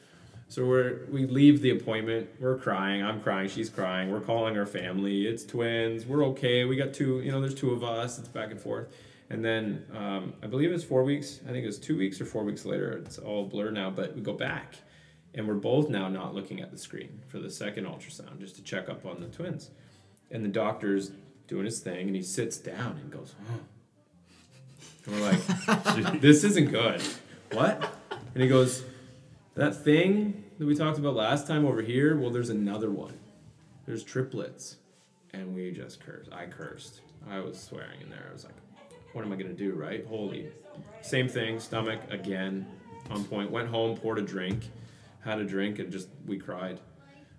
So 0.48 0.64
we're 0.64 1.00
we 1.10 1.26
leave 1.26 1.60
the 1.60 1.70
appointment. 1.70 2.28
We're 2.40 2.56
crying. 2.56 3.04
I'm 3.04 3.20
crying. 3.20 3.48
She's 3.48 3.68
crying. 3.68 4.10
We're 4.10 4.20
calling 4.20 4.58
our 4.58 4.66
family. 4.66 5.26
It's 5.26 5.44
twins. 5.44 6.06
We're 6.06 6.24
okay. 6.28 6.64
We 6.64 6.76
got 6.76 6.94
two. 6.94 7.20
You 7.20 7.30
know, 7.30 7.40
there's 7.40 7.54
two 7.54 7.70
of 7.70 7.84
us. 7.84 8.18
It's 8.18 8.28
back 8.28 8.50
and 8.50 8.60
forth. 8.60 8.88
And 9.30 9.44
then 9.44 9.84
um, 9.94 10.32
I 10.42 10.46
believe 10.46 10.72
it's 10.72 10.84
four 10.84 11.04
weeks. 11.04 11.40
I 11.46 11.52
think 11.52 11.64
it 11.64 11.66
was 11.66 11.78
two 11.78 11.98
weeks 11.98 12.20
or 12.20 12.24
four 12.24 12.44
weeks 12.44 12.64
later. 12.64 12.92
It's 13.04 13.18
all 13.18 13.44
blurred 13.44 13.74
now. 13.74 13.90
But 13.90 14.16
we 14.16 14.22
go 14.22 14.32
back, 14.32 14.76
and 15.34 15.46
we're 15.46 15.54
both 15.54 15.88
now 15.88 16.08
not 16.08 16.34
looking 16.34 16.60
at 16.60 16.70
the 16.70 16.78
screen 16.78 17.22
for 17.28 17.38
the 17.38 17.50
second 17.50 17.86
ultrasound 17.86 18.40
just 18.40 18.56
to 18.56 18.62
check 18.62 18.88
up 18.88 19.06
on 19.06 19.20
the 19.20 19.26
twins. 19.26 19.70
And 20.30 20.44
the 20.44 20.48
doctor's 20.48 21.12
doing 21.46 21.64
his 21.64 21.80
thing, 21.80 22.06
and 22.06 22.16
he 22.16 22.22
sits 22.22 22.58
down 22.58 22.98
and 23.02 23.10
goes, 23.10 23.34
"Oh." 23.50 23.60
And 25.06 25.14
we're 25.14 25.22
like, 25.22 26.20
"This 26.20 26.44
isn't 26.44 26.70
good." 26.70 27.02
What? 27.52 27.94
And 28.34 28.42
he 28.42 28.48
goes, 28.48 28.84
"That 29.54 29.74
thing 29.74 30.44
that 30.58 30.66
we 30.66 30.74
talked 30.74 30.98
about 30.98 31.14
last 31.14 31.46
time 31.46 31.64
over 31.64 31.80
here. 31.80 32.16
Well, 32.18 32.30
there's 32.30 32.50
another 32.50 32.90
one. 32.90 33.18
There's 33.86 34.04
triplets." 34.04 34.76
And 35.34 35.54
we 35.54 35.70
just 35.72 36.00
cursed. 36.00 36.32
I 36.32 36.46
cursed. 36.46 37.00
I 37.30 37.40
was 37.40 37.60
swearing 37.60 38.00
in 38.00 38.08
there. 38.08 38.26
I 38.30 38.32
was 38.32 38.44
like, 38.44 38.54
what 39.12 39.24
am 39.24 39.32
I 39.32 39.36
gonna 39.36 39.52
do, 39.52 39.72
right? 39.72 40.06
Holy. 40.06 40.48
Same 41.02 41.28
thing, 41.28 41.58
stomach 41.58 42.00
again, 42.10 42.66
on 43.10 43.24
point. 43.24 43.50
Went 43.50 43.68
home, 43.68 43.96
poured 43.96 44.18
a 44.18 44.22
drink, 44.22 44.70
had 45.28 45.38
a 45.38 45.44
drink, 45.44 45.78
and 45.78 45.92
just 45.92 46.08
we 46.26 46.38
cried. 46.38 46.80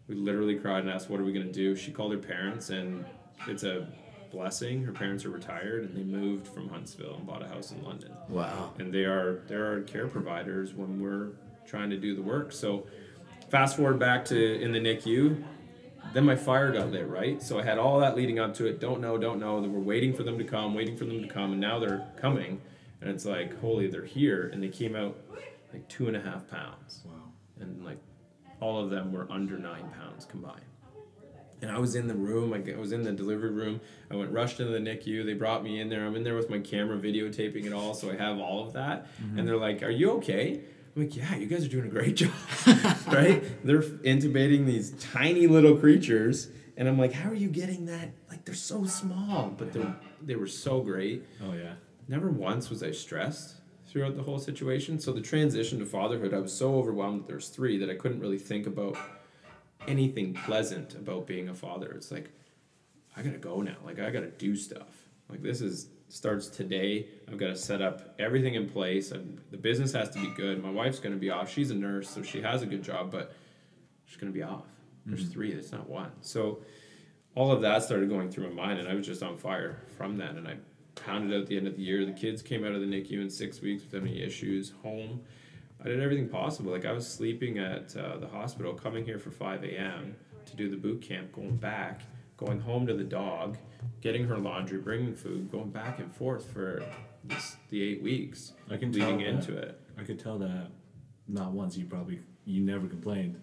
We 0.07 0.15
literally 0.15 0.55
cried 0.55 0.79
and 0.81 0.89
asked, 0.89 1.09
what 1.09 1.19
are 1.19 1.23
we 1.23 1.33
gonna 1.33 1.51
do? 1.51 1.75
She 1.75 1.91
called 1.91 2.11
her 2.13 2.17
parents, 2.19 2.69
and 2.69 3.05
it's 3.47 3.63
a 3.63 3.87
blessing. 4.31 4.83
Her 4.83 4.91
parents 4.91 5.25
are 5.25 5.29
retired, 5.29 5.83
and 5.83 5.95
they 5.95 6.03
moved 6.03 6.47
from 6.47 6.69
Huntsville 6.69 7.15
and 7.15 7.25
bought 7.27 7.43
a 7.43 7.47
house 7.47 7.71
in 7.71 7.83
London 7.83 8.11
Wow. 8.29 8.73
and 8.79 8.93
they 8.93 9.05
are 9.05 9.41
they're 9.47 9.65
our 9.65 9.81
care 9.81 10.07
providers 10.07 10.73
when 10.73 10.99
we're 11.01 11.29
trying 11.65 11.89
to 11.89 11.97
do 11.97 12.15
the 12.15 12.21
work. 12.21 12.51
So 12.51 12.85
fast 13.49 13.75
forward 13.75 13.99
back 13.99 14.25
to 14.25 14.61
in 14.61 14.71
the 14.71 14.79
NICU, 14.79 15.43
then 16.13 16.25
my 16.25 16.35
fire 16.35 16.71
got 16.71 16.91
lit, 16.91 17.07
right? 17.07 17.41
So 17.41 17.59
I 17.59 17.63
had 17.63 17.77
all 17.79 17.99
that 17.99 18.15
leading 18.15 18.39
up 18.39 18.53
to 18.55 18.65
it. 18.67 18.79
Don't 18.79 19.01
know, 19.01 19.17
don't 19.17 19.39
know. 19.39 19.59
We're 19.59 19.79
waiting 19.79 20.13
for 20.13 20.23
them 20.23 20.37
to 20.37 20.43
come, 20.43 20.73
waiting 20.75 20.95
for 20.97 21.05
them 21.05 21.21
to 21.21 21.27
come, 21.27 21.51
and 21.51 21.61
now 21.61 21.79
they're 21.79 22.05
coming, 22.17 22.61
and 23.01 23.09
it's 23.09 23.25
like, 23.25 23.59
holy, 23.61 23.87
they're 23.87 24.05
here, 24.05 24.49
and 24.53 24.61
they 24.63 24.69
came 24.69 24.95
out 24.95 25.15
like 25.73 25.87
two 25.87 26.07
and 26.07 26.15
a 26.17 26.21
half 26.21 26.47
pounds, 26.49 27.01
Wow. 27.05 27.13
And 27.59 27.83
like 27.83 27.99
all 28.59 28.83
of 28.83 28.89
them 28.89 29.11
were 29.11 29.27
under 29.29 29.57
nine 29.57 29.89
pounds 29.97 30.25
combined. 30.25 30.61
And 31.61 31.69
I 31.69 31.77
was 31.77 31.95
in 31.95 32.07
the 32.07 32.15
room. 32.15 32.53
I 32.53 32.77
was 32.77 32.93
in 32.93 33.03
the 33.03 33.11
delivery 33.11 33.51
room. 33.51 33.81
I 34.09 34.15
went 34.15 34.31
rushed 34.31 34.61
into 34.61 34.71
the 34.71 34.79
NICU. 34.79 35.25
They 35.25 35.33
brought 35.33 35.61
me 35.61 35.81
in 35.81 35.89
there. 35.89 36.05
I'm 36.05 36.15
in 36.15 36.23
there 36.23 36.35
with 36.35 36.49
my 36.49 36.59
camera 36.59 36.97
videotaping 36.97 37.65
it 37.65 37.73
all, 37.73 37.93
so 37.93 38.09
I 38.09 38.15
have 38.15 38.39
all 38.39 38.65
of 38.65 38.73
that. 38.73 39.07
Mm-hmm. 39.21 39.39
And 39.39 39.47
they're 39.47 39.57
like, 39.57 39.83
"Are 39.83 39.89
you 39.89 40.11
okay?" 40.11 40.61
I'm 40.95 41.01
like, 41.01 41.15
"Yeah, 41.15 41.35
you 41.35 41.47
guys 41.47 41.65
are 41.65 41.69
doing 41.69 41.85
a 41.85 41.89
great 41.89 42.15
job." 42.15 42.31
right? 43.07 43.43
They're 43.65 43.81
intubating 43.81 44.65
these 44.65 44.91
tiny 44.91 45.47
little 45.47 45.75
creatures, 45.75 46.47
and 46.77 46.87
I'm 46.87 46.97
like, 46.97 47.11
"How 47.11 47.29
are 47.29 47.35
you 47.35 47.49
getting 47.49 47.87
that? 47.87 48.11
Like 48.29 48.45
they're 48.45 48.55
so 48.55 48.85
small, 48.85 49.53
but 49.57 49.73
they 49.73 49.85
they 50.21 50.35
were 50.35 50.47
so 50.47 50.79
great." 50.79 51.25
Oh 51.43 51.53
yeah. 51.53 51.73
Never 52.07 52.29
once 52.29 52.69
was 52.69 52.81
I 52.81 52.91
stressed 52.91 53.58
throughout 53.89 54.15
the 54.15 54.23
whole 54.23 54.39
situation. 54.39 54.99
So 54.99 55.11
the 55.11 55.21
transition 55.21 55.79
to 55.79 55.85
fatherhood, 55.85 56.33
I 56.33 56.39
was 56.39 56.53
so 56.53 56.75
overwhelmed 56.75 57.21
that 57.21 57.27
there's 57.27 57.49
three 57.49 57.77
that 57.79 57.89
I 57.89 57.95
couldn't 57.95 58.19
really 58.19 58.37
think 58.37 58.67
about 58.67 58.97
anything 59.87 60.33
pleasant 60.33 60.93
about 60.95 61.25
being 61.25 61.49
a 61.49 61.55
father. 61.55 61.91
It's 61.91 62.11
like 62.11 62.29
I 63.17 63.21
gotta 63.21 63.37
go 63.37 63.61
now. 63.61 63.77
Like 63.83 63.99
I 63.99 64.09
gotta 64.11 64.29
do 64.29 64.55
stuff. 64.55 65.07
Like 65.29 65.41
this 65.41 65.61
is 65.61 65.87
starts 66.09 66.47
today. 66.47 67.07
I've 67.27 67.37
got 67.37 67.47
to 67.47 67.55
set 67.55 67.81
up 67.81 68.15
everything 68.19 68.55
in 68.55 68.67
place. 68.67 69.09
The 69.51 69.57
business 69.57 69.93
has 69.93 70.09
to 70.09 70.19
be 70.19 70.33
good. 70.35 70.61
My 70.61 70.71
wife's 70.71 70.99
to 70.99 71.11
be 71.11 71.29
off. 71.29 71.51
She's 71.51 71.71
a 71.71 71.75
nurse, 71.75 72.09
so 72.09 72.21
she 72.21 72.41
has 72.41 72.61
a 72.61 72.65
good 72.65 72.83
job, 72.83 73.11
but 73.11 73.33
she's 74.05 74.17
to 74.17 74.37
be 74.37 74.43
off. 74.43 74.65
There's 75.05 75.21
mm-hmm. 75.21 75.31
three. 75.31 75.51
It's 75.51 75.71
not 75.71 75.87
one. 75.87 76.11
So 76.21 76.59
all 77.35 77.51
of 77.51 77.61
that 77.61 77.83
started 77.83 78.09
going 78.09 78.31
through 78.31 78.49
my 78.49 78.67
mind, 78.67 78.79
and 78.79 78.87
I 78.87 78.95
was 78.95 79.05
just 79.05 79.23
on 79.23 79.37
fire 79.37 79.77
from 79.97 80.17
that. 80.17 80.31
And 80.31 80.47
I 80.47 80.55
pounded 81.05 81.39
out 81.39 81.47
the 81.47 81.57
end 81.57 81.67
of 81.67 81.75
the 81.75 81.81
year. 81.83 82.05
The 82.05 82.11
kids 82.11 82.41
came 82.41 82.63
out 82.65 82.73
of 82.73 82.81
the 82.81 82.87
NICU 82.87 83.21
in 83.21 83.29
six 83.29 83.61
weeks 83.61 83.83
without 83.83 84.01
any 84.07 84.21
issues. 84.21 84.73
Home, 84.83 85.21
I 85.83 85.87
did 85.87 85.99
everything 86.01 86.29
possible. 86.29 86.71
Like 86.71 86.85
I 86.85 86.91
was 86.91 87.07
sleeping 87.07 87.57
at 87.57 87.95
uh, 87.95 88.17
the 88.17 88.27
hospital, 88.27 88.73
coming 88.73 89.05
here 89.05 89.19
for 89.19 89.31
five 89.31 89.63
a.m. 89.63 90.15
to 90.45 90.55
do 90.55 90.69
the 90.69 90.77
boot 90.77 91.01
camp, 91.01 91.31
going 91.31 91.57
back, 91.57 92.01
going 92.37 92.59
home 92.59 92.85
to 92.87 92.93
the 92.93 93.03
dog, 93.03 93.57
getting 94.01 94.25
her 94.27 94.37
laundry, 94.37 94.79
bringing 94.79 95.13
food, 95.13 95.51
going 95.51 95.69
back 95.69 95.99
and 95.99 96.13
forth 96.13 96.51
for 96.51 96.83
this, 97.23 97.57
the 97.69 97.81
eight 97.83 98.01
weeks 98.01 98.53
I 98.71 98.77
can 98.77 98.91
leading 98.91 99.19
tell 99.19 99.27
into 99.27 99.51
that. 99.53 99.63
it. 99.63 99.81
I 99.99 100.03
could 100.03 100.19
tell 100.19 100.37
that 100.39 100.67
not 101.27 101.51
once 101.51 101.75
you 101.77 101.85
probably 101.85 102.19
you 102.45 102.61
never 102.61 102.87
complained. 102.87 103.41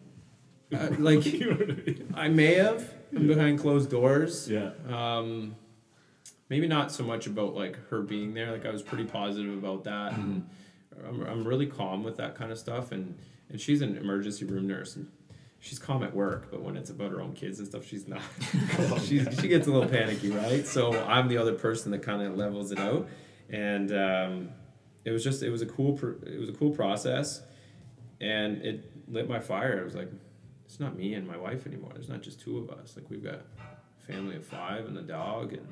Uh, 0.74 0.88
like 0.98 1.24
You 1.32 1.50
know 1.50 1.56
what 1.56 2.18
I? 2.18 2.28
May 2.28 2.54
have 2.54 2.92
behind 3.12 3.60
closed 3.60 3.88
doors. 3.90 4.50
yeah. 4.50 4.70
Um, 4.88 5.54
maybe 6.48 6.66
not 6.66 6.92
so 6.92 7.02
much 7.02 7.26
about 7.26 7.54
like 7.54 7.76
her 7.88 8.02
being 8.02 8.34
there. 8.34 8.52
Like 8.52 8.66
I 8.66 8.70
was 8.70 8.82
pretty 8.82 9.04
positive 9.04 9.52
about 9.56 9.84
that, 9.84 10.12
and 10.12 10.48
I'm, 11.06 11.22
I'm 11.22 11.48
really 11.48 11.66
calm 11.66 12.02
with 12.02 12.16
that 12.18 12.36
kind 12.36 12.52
of 12.52 12.58
stuff. 12.58 12.92
And 12.92 13.16
and 13.48 13.60
she's 13.60 13.82
an 13.82 13.96
emergency 13.96 14.44
room 14.44 14.66
nurse, 14.66 14.96
and 14.96 15.08
she's 15.60 15.78
calm 15.78 16.02
at 16.02 16.14
work, 16.14 16.50
but 16.50 16.62
when 16.62 16.76
it's 16.76 16.90
about 16.90 17.10
her 17.10 17.20
own 17.20 17.32
kids 17.32 17.58
and 17.58 17.68
stuff, 17.68 17.86
she's 17.86 18.06
not. 18.08 18.22
she 19.02 19.24
she 19.24 19.48
gets 19.48 19.66
a 19.66 19.72
little 19.72 19.88
panicky, 19.88 20.30
right? 20.30 20.66
So 20.66 20.92
I'm 21.04 21.28
the 21.28 21.38
other 21.38 21.54
person 21.54 21.90
that 21.92 22.02
kind 22.02 22.22
of 22.22 22.36
levels 22.36 22.72
it 22.72 22.78
out, 22.78 23.08
and 23.50 23.92
um, 23.92 24.48
it 25.04 25.10
was 25.10 25.24
just 25.24 25.42
it 25.42 25.50
was 25.50 25.62
a 25.62 25.66
cool 25.66 25.94
pr- 25.94 26.24
it 26.26 26.38
was 26.38 26.48
a 26.48 26.52
cool 26.54 26.70
process, 26.70 27.42
and 28.20 28.62
it 28.62 28.90
lit 29.08 29.28
my 29.28 29.40
fire. 29.40 29.80
It 29.80 29.84
was 29.84 29.94
like 29.94 30.10
it's 30.64 30.80
not 30.80 30.96
me 30.96 31.14
and 31.14 31.26
my 31.26 31.36
wife 31.36 31.66
anymore. 31.66 31.92
There's 31.94 32.08
not 32.08 32.22
just 32.22 32.40
two 32.40 32.58
of 32.58 32.70
us. 32.70 32.96
Like 32.96 33.08
we've 33.08 33.22
got 33.22 33.40
a 33.60 34.12
family 34.12 34.36
of 34.36 34.44
five 34.44 34.86
and 34.86 34.96
the 34.96 35.02
dog 35.02 35.52
and 35.52 35.66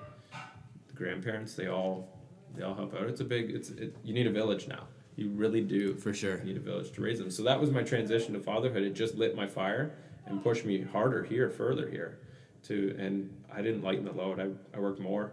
grandparents. 0.95 1.55
They 1.55 1.69
all 1.69 2.09
they 2.55 2.63
all 2.63 2.75
help 2.75 2.95
out. 2.95 3.03
It's 3.09 3.21
a 3.21 3.25
big. 3.25 3.51
It's 3.51 3.71
it, 3.71 3.97
you 4.05 4.15
need 4.15 4.27
a 4.27 4.33
village 4.33 4.69
now. 4.69 4.87
You 5.17 5.29
really 5.31 5.61
do 5.61 5.95
For 5.95 6.13
sure. 6.13 6.39
need 6.39 6.57
a 6.57 6.61
village 6.61 6.91
to 6.93 7.01
raise 7.01 7.19
them. 7.19 7.31
So 7.31 7.45
that 7.45 7.61
was 7.61 7.71
my 7.71 7.83
transition 7.83 8.35
to 8.35 8.41
fatherhood. 8.41 8.83
It 8.83 8.95
just 8.95 9.15
lit 9.15 9.37
my 9.37 9.47
fire 9.47 9.93
and 10.27 10.43
pushed 10.43 10.65
me 10.65 10.83
harder 10.83 11.23
here, 11.23 11.49
further 11.51 11.89
here, 11.89 12.19
to 12.65 12.97
and 12.99 13.31
I 13.55 13.63
didn't 13.63 13.83
lighten 13.83 14.05
the 14.05 14.13
load. 14.13 14.41
I 14.41 14.49
I 14.77 14.81
worked 14.81 15.01
more, 15.01 15.33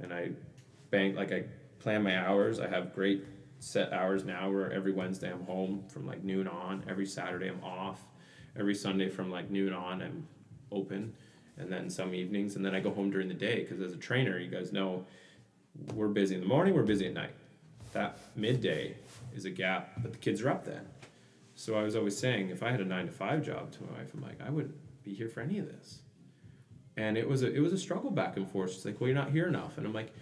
and 0.00 0.12
I 0.12 0.30
bank 0.90 1.16
like 1.16 1.32
I 1.32 1.44
plan 1.78 2.02
my 2.02 2.16
hours. 2.18 2.60
I 2.60 2.68
have 2.68 2.94
great 2.94 3.24
set 3.60 3.92
hours 3.92 4.24
now 4.24 4.50
where 4.50 4.70
every 4.72 4.92
Wednesday 4.92 5.30
I'm 5.30 5.44
home 5.44 5.84
from 5.88 6.06
like 6.06 6.22
noon 6.22 6.46
on. 6.46 6.84
Every 6.88 7.06
Saturday 7.06 7.48
I'm 7.48 7.62
off. 7.64 8.00
Every 8.56 8.74
Sunday 8.74 9.08
from 9.08 9.30
like 9.30 9.50
noon 9.50 9.72
on 9.72 10.02
I'm 10.02 10.26
open, 10.72 11.14
and 11.58 11.70
then 11.70 11.90
some 11.90 12.14
evenings, 12.14 12.56
and 12.56 12.64
then 12.64 12.74
I 12.74 12.80
go 12.80 12.90
home 12.90 13.10
during 13.10 13.28
the 13.28 13.34
day 13.34 13.60
because 13.60 13.80
as 13.80 13.92
a 13.92 13.96
trainer, 13.96 14.38
you 14.38 14.48
guys 14.48 14.72
know 14.72 15.04
we're 15.94 16.08
busy 16.08 16.34
in 16.34 16.40
the 16.40 16.46
morning, 16.46 16.74
we're 16.74 16.82
busy 16.82 17.06
at 17.06 17.14
night. 17.14 17.34
That 17.92 18.18
midday 18.36 18.96
is 19.34 19.44
a 19.44 19.50
gap, 19.50 19.92
but 19.98 20.12
the 20.12 20.18
kids 20.18 20.42
are 20.42 20.50
up 20.50 20.64
then. 20.64 20.86
So 21.54 21.74
I 21.74 21.82
was 21.82 21.96
always 21.96 22.16
saying, 22.16 22.50
if 22.50 22.62
I 22.62 22.70
had 22.70 22.80
a 22.80 22.84
nine 22.84 23.06
to 23.06 23.12
five 23.12 23.44
job 23.44 23.72
to 23.72 23.82
my 23.84 23.98
wife, 23.98 24.12
I'm 24.14 24.22
like, 24.22 24.40
I 24.40 24.50
wouldn't 24.50 24.74
be 25.02 25.12
here 25.14 25.28
for 25.28 25.40
any 25.40 25.58
of 25.58 25.66
this. 25.66 26.00
And 26.96 27.16
it 27.16 27.28
was 27.28 27.42
a 27.42 27.52
it 27.52 27.60
was 27.60 27.72
a 27.72 27.78
struggle 27.78 28.10
back 28.10 28.36
and 28.36 28.48
forth. 28.48 28.72
She's 28.72 28.84
like, 28.84 29.00
well, 29.00 29.08
you're 29.08 29.16
not 29.16 29.30
here 29.30 29.46
enough, 29.46 29.78
and 29.78 29.86
I'm 29.86 29.92
like, 29.92 30.12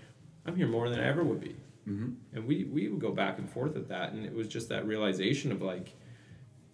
I'm 0.46 0.56
here 0.56 0.68
more 0.68 0.88
than 0.88 1.00
I 1.00 1.06
ever 1.06 1.24
would 1.24 1.40
be. 1.40 1.56
Mm-hmm. 1.88 2.08
And 2.34 2.46
we 2.46 2.64
we 2.64 2.88
would 2.88 3.00
go 3.00 3.12
back 3.12 3.38
and 3.38 3.48
forth 3.48 3.76
at 3.76 3.88
that, 3.88 4.12
and 4.12 4.24
it 4.24 4.34
was 4.34 4.48
just 4.48 4.68
that 4.68 4.86
realization 4.86 5.52
of 5.52 5.62
like, 5.62 5.94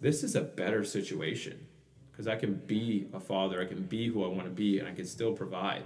this 0.01 0.23
is 0.23 0.35
a 0.35 0.41
better 0.41 0.83
situation 0.83 1.67
because 2.13 2.27
I 2.27 2.35
can 2.35 2.53
be 2.67 3.07
a 3.13 3.19
father, 3.19 3.59
I 3.61 3.65
can 3.65 3.81
be 3.83 4.07
who 4.07 4.23
I 4.23 4.27
want 4.27 4.43
to 4.45 4.49
be, 4.51 4.79
and 4.79 4.87
I 4.87 4.93
can 4.93 5.05
still 5.05 5.33
provide. 5.33 5.83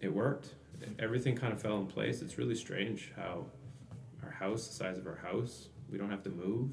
It 0.00 0.12
worked. 0.12 0.54
Everything 0.98 1.34
kind 1.36 1.52
of 1.52 1.62
fell 1.62 1.78
in 1.78 1.86
place. 1.86 2.20
It's 2.22 2.36
really 2.38 2.54
strange 2.54 3.12
how 3.16 3.46
our 4.22 4.30
house, 4.30 4.66
the 4.68 4.74
size 4.74 4.98
of 4.98 5.06
our 5.06 5.16
house, 5.16 5.68
we 5.90 5.96
don't 5.96 6.10
have 6.10 6.22
to 6.24 6.30
move. 6.30 6.70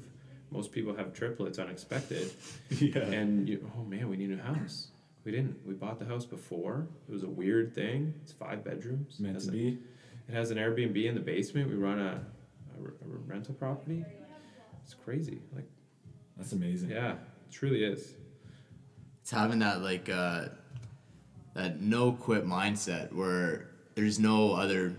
Most 0.50 0.72
people 0.72 0.94
have 0.94 1.12
triplets 1.14 1.58
unexpected, 1.58 2.30
Yeah. 2.70 2.98
and 2.98 3.48
you, 3.48 3.70
oh 3.78 3.82
man, 3.84 4.08
we 4.10 4.16
need 4.16 4.30
a 4.30 4.36
new 4.36 4.42
house. 4.42 4.88
We 5.24 5.32
didn't. 5.32 5.56
We 5.66 5.72
bought 5.72 5.98
the 5.98 6.04
house 6.04 6.26
before. 6.26 6.86
It 7.08 7.12
was 7.12 7.22
a 7.22 7.28
weird 7.28 7.74
thing. 7.74 8.12
It's 8.22 8.32
five 8.32 8.62
bedrooms. 8.62 9.18
Meant 9.20 9.40
to 9.40 9.48
a- 9.48 9.52
be. 9.52 9.78
It 10.28 10.34
has 10.34 10.50
an 10.50 10.58
Airbnb 10.58 11.02
in 11.04 11.14
the 11.14 11.20
basement. 11.20 11.68
We 11.70 11.76
run 11.76 11.98
a 11.98 12.20
rental 13.26 13.54
property. 13.54 14.04
It's 14.82 14.92
crazy. 14.94 15.40
Like, 15.54 15.64
That's 16.36 16.52
amazing. 16.52 16.90
yeah, 16.90 17.12
it 17.12 17.18
truly 17.50 17.84
is. 17.84 18.14
It's 19.24 19.30
having 19.30 19.60
that 19.60 19.80
like 19.80 20.10
uh, 20.10 20.48
that 21.54 21.80
no 21.80 22.12
quit 22.12 22.46
mindset 22.46 23.10
where 23.10 23.70
there's 23.94 24.18
no 24.18 24.52
other 24.52 24.94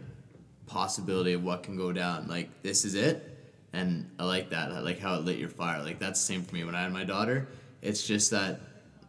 possibility 0.66 1.34
of 1.34 1.44
what 1.44 1.62
can 1.62 1.78
go 1.78 1.94
down. 1.94 2.28
Like 2.28 2.64
this 2.64 2.86
is 2.86 2.96
it, 2.96 3.38
and 3.72 4.10
I 4.18 4.24
like 4.24 4.50
that. 4.50 4.72
I 4.72 4.80
like 4.80 4.98
how 4.98 5.14
it 5.14 5.26
lit 5.26 5.38
your 5.38 5.50
fire. 5.50 5.84
Like 5.84 6.00
that's 6.00 6.20
the 6.20 6.26
same 6.26 6.42
for 6.42 6.56
me 6.56 6.64
when 6.64 6.74
I 6.74 6.82
had 6.82 6.92
my 6.92 7.04
daughter. 7.04 7.50
It's 7.84 8.08
just 8.08 8.32
that 8.32 8.62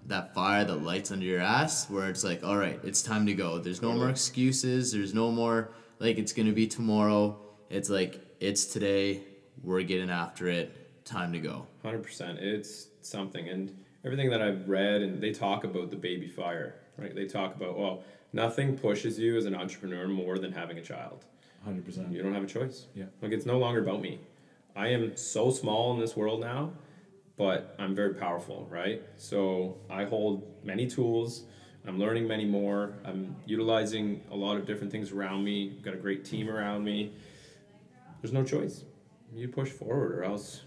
that 0.05 0.35
fire 0.35 0.67
that 0.67 0.83
lights 0.83 1.11
under 1.11 1.25
your 1.25 1.41
ass 1.41 1.89
where 1.89 2.11
it's 2.11 2.23
like, 2.23 2.45
all 2.45 2.59
right, 2.59 2.79
it's 2.85 3.01
time 3.01 3.25
to 3.25 3.33
go. 3.33 3.59
There's 3.59 3.81
no 3.81 3.93
more 3.93 4.11
excuses. 4.11 4.93
There's 4.93 5.15
no 5.15 5.31
more 5.31 5.71
like 5.99 6.19
it's 6.19 6.35
gonna 6.35 6.53
be 6.53 6.67
tomorrow. 6.67 7.39
It's 7.71 7.89
like 7.89 8.21
it's 8.39 8.67
today. 8.67 9.23
We're 9.63 9.81
getting 9.81 10.11
after 10.11 10.49
it. 10.49 11.07
Time 11.07 11.33
to 11.33 11.39
go. 11.39 11.67
Hundred 11.83 12.03
percent. 12.03 12.39
It's 12.39 12.89
something, 13.01 13.49
and 13.49 13.75
everything 14.07 14.31
that 14.31 14.41
I've 14.41 14.69
read, 14.69 15.03
and 15.03 15.21
they 15.21 15.33
talk 15.33 15.65
about 15.65 15.91
the 15.91 15.97
baby 15.97 16.29
fire, 16.29 16.77
right? 16.97 17.15
They 17.15 17.27
talk 17.27 17.57
about 17.57 17.77
well, 17.77 18.05
nothing 18.33 18.79
pushes 18.79 19.19
you 19.19 19.37
as 19.37 19.45
an 19.45 19.55
entrepreneur 19.55 20.07
more 20.07 20.39
than 20.39 20.53
having 20.53 20.79
a 20.79 20.83
child. 20.83 21.25
Hundred 21.65 21.85
percent. 21.85 22.13
You 22.13 22.23
don't 22.23 22.33
have 22.33 22.45
a 22.45 22.47
choice. 22.47 22.87
Yeah. 22.95 23.07
Like 23.21 23.33
it's 23.33 23.45
no 23.45 23.59
longer 23.59 23.83
about 23.83 24.01
me. 24.01 24.21
I 24.77 24.89
am 24.89 25.17
so 25.17 25.51
small 25.51 25.93
in 25.93 25.99
this 25.99 26.17
world 26.17 26.41
now, 26.41 26.71
but 27.37 27.75
I'm 27.79 27.95
very 27.95 28.15
powerful, 28.15 28.69
right? 28.71 29.03
So 29.17 29.77
I 29.91 30.05
hold 30.05 30.47
many 30.65 30.87
tools. 30.87 31.45
I'm 31.87 31.99
learning 31.99 32.29
many 32.29 32.45
more. 32.45 32.93
I'm 33.05 33.35
utilizing 33.47 34.23
a 34.31 34.37
lot 34.37 34.57
of 34.57 34.67
different 34.67 34.93
things 34.93 35.13
around 35.13 35.45
me. 35.45 35.79
Got 35.83 35.95
a 35.95 35.99
great 35.99 36.25
team 36.25 36.49
around 36.49 36.85
me. 36.85 37.13
There's 38.23 38.33
no 38.33 38.45
choice. 38.45 38.85
You 39.35 39.49
push 39.49 39.71
forward, 39.71 40.13
or 40.13 40.25
else. 40.25 40.63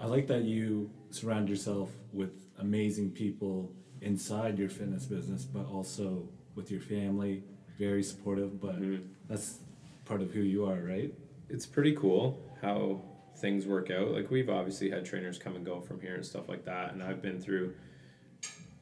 I 0.00 0.06
like 0.06 0.26
that 0.28 0.42
you 0.42 0.90
surround 1.10 1.48
yourself 1.48 1.90
with 2.12 2.43
amazing 2.58 3.10
people 3.10 3.72
inside 4.00 4.58
your 4.58 4.68
fitness 4.68 5.06
business, 5.06 5.44
but 5.44 5.66
also 5.66 6.28
with 6.54 6.70
your 6.70 6.80
family. 6.80 7.42
Very 7.78 8.02
supportive, 8.02 8.60
but 8.60 8.80
Mhm. 8.80 9.00
that's 9.28 9.60
part 10.04 10.20
of 10.22 10.32
who 10.32 10.40
you 10.42 10.64
are, 10.64 10.80
right? 10.82 11.12
It's 11.48 11.66
pretty 11.66 11.94
cool 11.94 12.38
how 12.60 13.00
things 13.36 13.66
work 13.66 13.90
out. 13.90 14.12
Like 14.12 14.30
we've 14.30 14.48
obviously 14.50 14.90
had 14.90 15.04
trainers 15.04 15.38
come 15.38 15.56
and 15.56 15.64
go 15.64 15.80
from 15.80 16.00
here 16.00 16.14
and 16.14 16.24
stuff 16.24 16.48
like 16.48 16.64
that, 16.64 16.92
and 16.92 17.02
I've 17.02 17.20
been 17.22 17.40
through. 17.40 17.74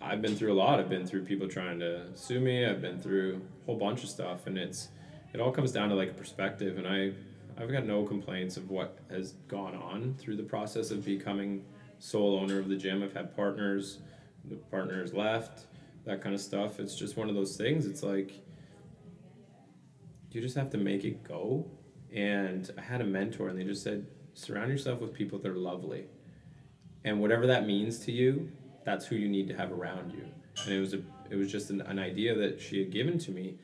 I've 0.00 0.20
been 0.20 0.35
through 0.35 0.52
a 0.52 0.54
lot. 0.54 0.80
I've 0.80 0.88
been 0.88 1.06
through 1.06 1.24
people 1.24 1.48
trying 1.48 1.78
to 1.78 2.06
sue 2.16 2.40
me. 2.40 2.66
I've 2.66 2.82
been 2.82 2.98
through 2.98 3.40
a 3.62 3.66
whole 3.66 3.76
bunch 3.78 4.02
of 4.02 4.11
stuff, 4.11 4.46
and 4.46 4.58
it's 4.58 4.88
it 5.32 5.40
all 5.40 5.52
comes 5.52 5.72
down 5.72 5.88
to 5.90 5.94
like 5.94 6.11
a 6.11 6.14
perspective. 6.14 6.76
And 6.76 6.87
I 6.87 7.12
I've 7.56 7.70
got 7.70 7.87
no 7.87 8.04
complaints 8.04 8.56
of 8.56 8.70
what 8.70 8.98
has 9.11 9.32
gone 9.48 9.74
on 9.74 10.14
through 10.14 10.37
the 10.37 10.42
process 10.42 10.90
of 10.90 11.04
becoming 11.04 11.64
sole 12.03 12.37
owner 12.41 12.59
of 12.59 12.69
the 12.69 12.75
gym. 12.75 13.01
I've 13.01 13.12
had 13.12 13.35
partners, 13.37 14.01
the 14.45 14.57
partners 14.57 15.15
left, 15.15 15.67
that 16.05 16.21
kind 16.21 16.35
of 16.35 16.41
stuff. 16.41 16.81
It's 16.81 16.97
just 16.97 17.17
one 17.17 17.29
of 17.29 17.37
those 17.37 17.57
things. 17.57 17.87
It's 17.87 18.03
like 18.03 18.33
you 20.33 20.41
just 20.41 20.57
have 20.57 20.69
to 20.71 20.79
make 20.79 21.05
it 21.05 21.23
go. 21.23 21.65
And 22.12 22.69
I 22.77 22.81
had 22.81 23.01
a 23.01 23.05
mentor, 23.05 23.49
and 23.49 23.59
they 23.59 23.62
just 23.62 23.85
said, 23.85 24.05
surround 24.35 24.71
yourself 24.71 25.01
with 25.01 25.15
people 25.15 25.38
that 25.38 25.49
are 25.49 25.57
lovely. 25.57 26.07
And 27.05 27.21
whatever 27.21 27.47
that 27.47 27.67
means 27.69 28.01
to 28.01 28.12
you, 28.12 28.51
that's 28.85 29.07
who 29.07 29.15
you 29.15 29.29
need 29.29 29.47
to 29.49 29.55
have 29.55 29.71
around 29.71 30.12
you. 30.12 30.27
And 30.65 30.75
it 30.75 30.81
was 30.81 30.95
a, 30.95 31.03
it 31.31 31.37
was 31.37 31.53
just 31.53 31.71
an, 31.71 31.83
an 31.83 32.01
idea 32.01 32.35
that 32.35 32.61
she 32.61 32.81
had 32.81 32.91
given 32.91 33.17
to 33.19 33.31
me, 33.31 33.59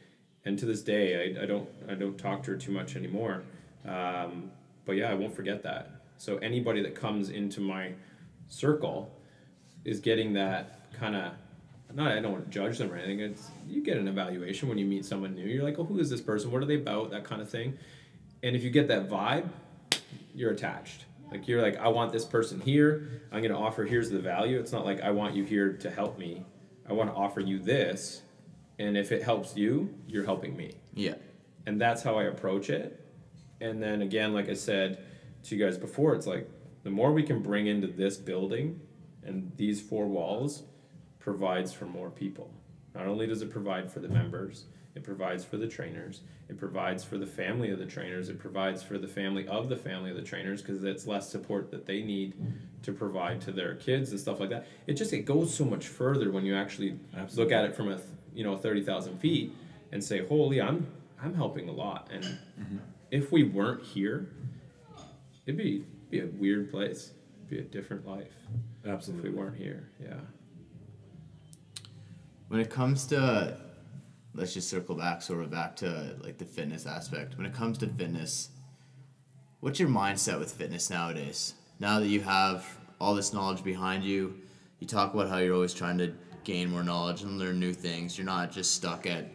and 0.45 0.57
to 0.61 0.65
this 0.65 0.83
day, 0.83 1.35
I, 1.37 1.43
I 1.43 1.47
don't, 1.47 1.69
I 1.89 1.95
don't 1.95 2.17
talk 2.17 2.45
to 2.45 2.53
her 2.53 2.57
too 2.57 2.73
much 2.73 2.95
anymore. 2.95 3.43
Um, 3.85 4.53
but 4.85 4.93
yeah, 4.93 5.11
I 5.11 5.15
won't 5.15 5.35
forget 5.35 5.65
that. 5.65 5.91
So 6.19 6.37
anybody 6.39 6.83
that 6.83 6.95
comes 6.95 7.31
into 7.31 7.61
my 7.61 7.93
circle 8.49 9.15
is 9.85 10.01
getting 10.01 10.33
that 10.35 10.93
kind 10.93 11.15
of 11.17 11.33
not 11.95 12.13
I 12.13 12.21
don't 12.21 12.33
want 12.33 12.45
to 12.45 12.51
judge 12.51 12.79
them 12.79 12.93
or 12.93 12.97
anything. 12.97 13.21
It's 13.21 13.51
you 13.67 13.83
get 13.83 13.97
an 13.97 14.09
evaluation 14.09 14.69
when 14.69 14.77
you 14.79 14.85
meet 14.85 15.05
someone 15.07 15.35
new. 15.35 15.47
You're 15.47 15.65
like, 15.65 15.79
oh, 15.79 15.85
who 15.85 15.99
is 15.99 16.11
this 16.11 16.21
person? 16.21 16.51
What 16.51 16.63
are 16.63 16.67
they 16.67 16.77
about? 16.77 17.11
That 17.11 17.25
kind 17.25 17.41
of 17.41 17.49
thing. 17.49 17.79
And 18.43 18.55
if 18.55 18.63
you 18.63 18.71
get 18.71 18.89
that 18.89 19.09
vibe, 19.09 19.49
you're 20.35 20.51
attached. 20.53 21.07
Like 21.31 21.49
you're 21.49 21.63
like, 21.63 21.79
I 21.79 21.89
want 21.89 22.13
this 22.13 22.25
person 22.25 22.61
here. 22.61 23.23
I'm 23.33 23.43
gonna 23.43 23.59
offer. 23.59 23.85
Here's 23.85 24.11
the 24.11 24.19
value. 24.19 24.59
It's 24.59 24.73
not 24.73 24.85
like 24.85 25.01
I 25.01 25.11
want 25.11 25.35
you 25.35 25.45
here 25.45 25.73
to 25.75 25.91
help 25.91 26.19
me. 26.19 26.45
I 26.89 26.93
want 26.93 27.11
to 27.11 27.17
offer 27.17 27.41
you 27.41 27.59
this, 27.59 28.23
and 28.79 28.97
if 28.97 29.13
it 29.13 29.23
helps 29.23 29.57
you, 29.57 29.93
you're 30.07 30.25
helping 30.25 30.57
me. 30.57 30.73
Yeah. 30.95 31.15
and 31.67 31.79
that's 31.81 32.03
how 32.03 32.17
I 32.19 32.25
approach 32.25 32.71
it. 32.71 32.99
And 33.61 33.83
then 33.83 34.01
again, 34.03 34.33
like 34.33 34.49
I 34.49 34.55
said 34.55 35.05
to 35.45 35.55
you 35.57 35.63
guys 35.65 35.77
before, 35.77 36.15
it's 36.15 36.27
like 36.27 36.49
the 36.89 36.95
more 36.95 37.13
we 37.13 37.23
can 37.23 37.43
bring 37.43 37.67
into 37.67 37.87
this 37.87 38.17
building 38.17 38.81
and 39.23 39.53
these 39.57 39.79
four 39.79 40.07
walls 40.07 40.63
provides 41.19 41.71
for 41.71 41.85
more 41.85 42.09
people. 42.09 42.51
Not 42.95 43.07
only 43.07 43.27
does 43.27 43.43
it 43.43 43.51
provide 43.51 43.93
for 43.93 44.01
the 44.01 44.09
members, 44.09 44.65
it 44.95 45.05
provides 45.05 45.45
for 45.45 45.59
the 45.59 45.69
trainers, 45.69 46.23
it 46.49 46.57
provides 46.57 47.05
for 47.05 47.19
the 47.19 47.27
family 47.27 47.71
of 47.71 47.79
the 47.79 47.85
trainers, 47.85 48.31
it 48.31 48.39
provides 48.39 48.83
for 48.83 48.97
the 48.97 49.07
family 49.07 49.47
of 49.49 49.69
the 49.69 49.77
family 49.77 50.09
of 50.11 50.17
the 50.17 50.23
trainers 50.23 50.63
because 50.63 50.83
it's 50.83 51.07
less 51.07 51.29
support 51.29 51.71
that 51.73 51.85
they 51.85 52.01
need 52.01 52.33
to 52.85 52.91
provide 52.91 53.43
to 53.43 53.53
their 53.53 53.75
kids 53.75 54.11
and 54.13 54.19
stuff 54.19 54.41
like 54.41 54.49
that. 54.49 54.67
It 54.87 54.95
just 54.95 55.13
it 55.13 55.27
goes 55.27 55.55
so 55.55 55.67
much 55.67 55.89
further 55.89 56.33
when 56.33 56.47
you 56.47 56.57
actually 56.57 56.99
look 57.35 57.53
at 57.53 57.67
it 57.67 57.77
from 57.77 57.93
a 57.93 58.01
you 58.33 58.45
know 58.45 58.57
thirty 58.57 58.83
thousand 58.83 59.19
feet 59.19 59.55
and 59.93 60.03
say, 60.03 60.25
"Holy, 60.27 60.59
I'm 60.59 60.87
I'm 61.23 61.35
helping 61.35 61.69
a 61.69 61.73
lot." 61.73 62.09
And 62.11 62.25
mm-hmm. 62.25 62.79
if 63.11 63.31
we 63.31 63.43
weren't 63.43 63.85
here, 63.85 64.31
it'd 65.45 65.59
be 65.59 65.85
be 66.11 66.21
a 66.21 66.27
weird 66.27 66.71
place, 66.71 67.13
be 67.49 67.59
a 67.59 67.63
different 67.63 68.07
life 68.07 68.33
Absolutely. 68.87 69.29
if 69.29 69.35
we 69.35 69.41
weren't 69.41 69.57
here. 69.57 69.91
Yeah. 70.03 70.21
When 72.49 72.61
it 72.61 72.71
comes 72.71 73.07
to, 73.07 73.59
let's 74.35 74.55
just 74.55 74.71
circle 74.71 74.95
back 74.95 75.21
sort 75.23 75.43
of 75.43 75.51
back 75.51 75.77
to 75.77 76.17
like 76.23 76.39
the 76.39 76.45
fitness 76.45 76.87
aspect. 76.87 77.37
When 77.37 77.47
it 77.47 77.55
comes 77.55 77.79
to 77.79 77.87
fitness, 77.87 78.51
what's 79.61 79.79
your 79.79 79.89
mindset 79.89 80.39
with 80.39 80.53
fitness 80.53 80.89
nowadays? 80.89 81.55
Now 81.79 82.01
that 82.01 82.07
you 82.09 82.21
have 82.21 82.67
all 83.01 83.15
this 83.15 83.33
knowledge 83.33 83.63
behind 83.63 84.05
you, 84.05 84.35
you 84.81 84.87
talk 84.87 85.13
about 85.13 85.29
how 85.29 85.39
you're 85.39 85.55
always 85.55 85.75
trying 85.75 85.99
to 85.99 86.13
gain 86.45 86.71
more 86.71 86.83
knowledge 86.83 87.23
and 87.23 87.39
learn 87.39 87.61
new 87.61 87.75
things. 87.75 88.17
You're 88.17 88.25
not 88.25 88.51
just 88.51 88.75
stuck 88.75 89.07
at 89.07 89.27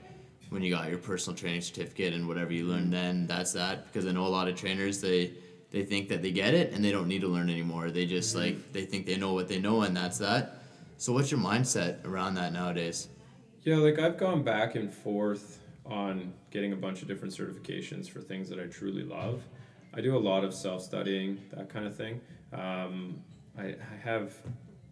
when 0.49 0.61
you 0.61 0.71
got 0.71 0.89
your 0.89 0.99
personal 0.99 1.37
training 1.37 1.61
certificate 1.61 2.13
and 2.13 2.27
whatever 2.27 2.53
you 2.53 2.65
learned 2.65 2.83
mm-hmm. 2.83 2.91
then, 2.91 3.27
that's 3.27 3.53
that. 3.53 3.85
Because 3.85 4.07
I 4.07 4.11
know 4.11 4.25
a 4.25 4.29
lot 4.29 4.47
of 4.47 4.55
trainers 4.55 5.01
they 5.01 5.33
they 5.73 5.83
think 5.83 6.07
that 6.09 6.21
they 6.21 6.31
get 6.31 6.53
it 6.53 6.71
and 6.71 6.85
they 6.85 6.91
don't 6.91 7.07
need 7.07 7.21
to 7.21 7.27
learn 7.27 7.49
anymore. 7.49 7.89
They 7.89 8.05
just 8.05 8.35
like 8.35 8.71
they 8.71 8.85
think 8.85 9.07
they 9.07 9.17
know 9.17 9.33
what 9.33 9.49
they 9.49 9.59
know 9.59 9.81
and 9.81 9.97
that's 9.97 10.19
that. 10.19 10.59
So 10.97 11.11
what's 11.11 11.31
your 11.31 11.39
mindset 11.39 12.05
around 12.05 12.35
that 12.35 12.53
nowadays? 12.53 13.09
Yeah, 13.63 13.77
like 13.77 13.97
I've 13.97 14.17
gone 14.17 14.43
back 14.43 14.75
and 14.75 14.93
forth 14.93 15.59
on 15.85 16.31
getting 16.51 16.73
a 16.73 16.75
bunch 16.75 17.01
of 17.01 17.07
different 17.07 17.33
certifications 17.33 18.07
for 18.07 18.21
things 18.21 18.47
that 18.49 18.59
I 18.59 18.67
truly 18.67 19.03
love. 19.03 19.41
I 19.95 20.01
do 20.01 20.15
a 20.15 20.19
lot 20.19 20.43
of 20.43 20.53
self 20.53 20.83
studying, 20.83 21.41
that 21.51 21.69
kind 21.69 21.87
of 21.87 21.95
thing. 21.95 22.21
Um, 22.53 23.21
I, 23.57 23.63
I 23.63 23.97
have 24.03 24.33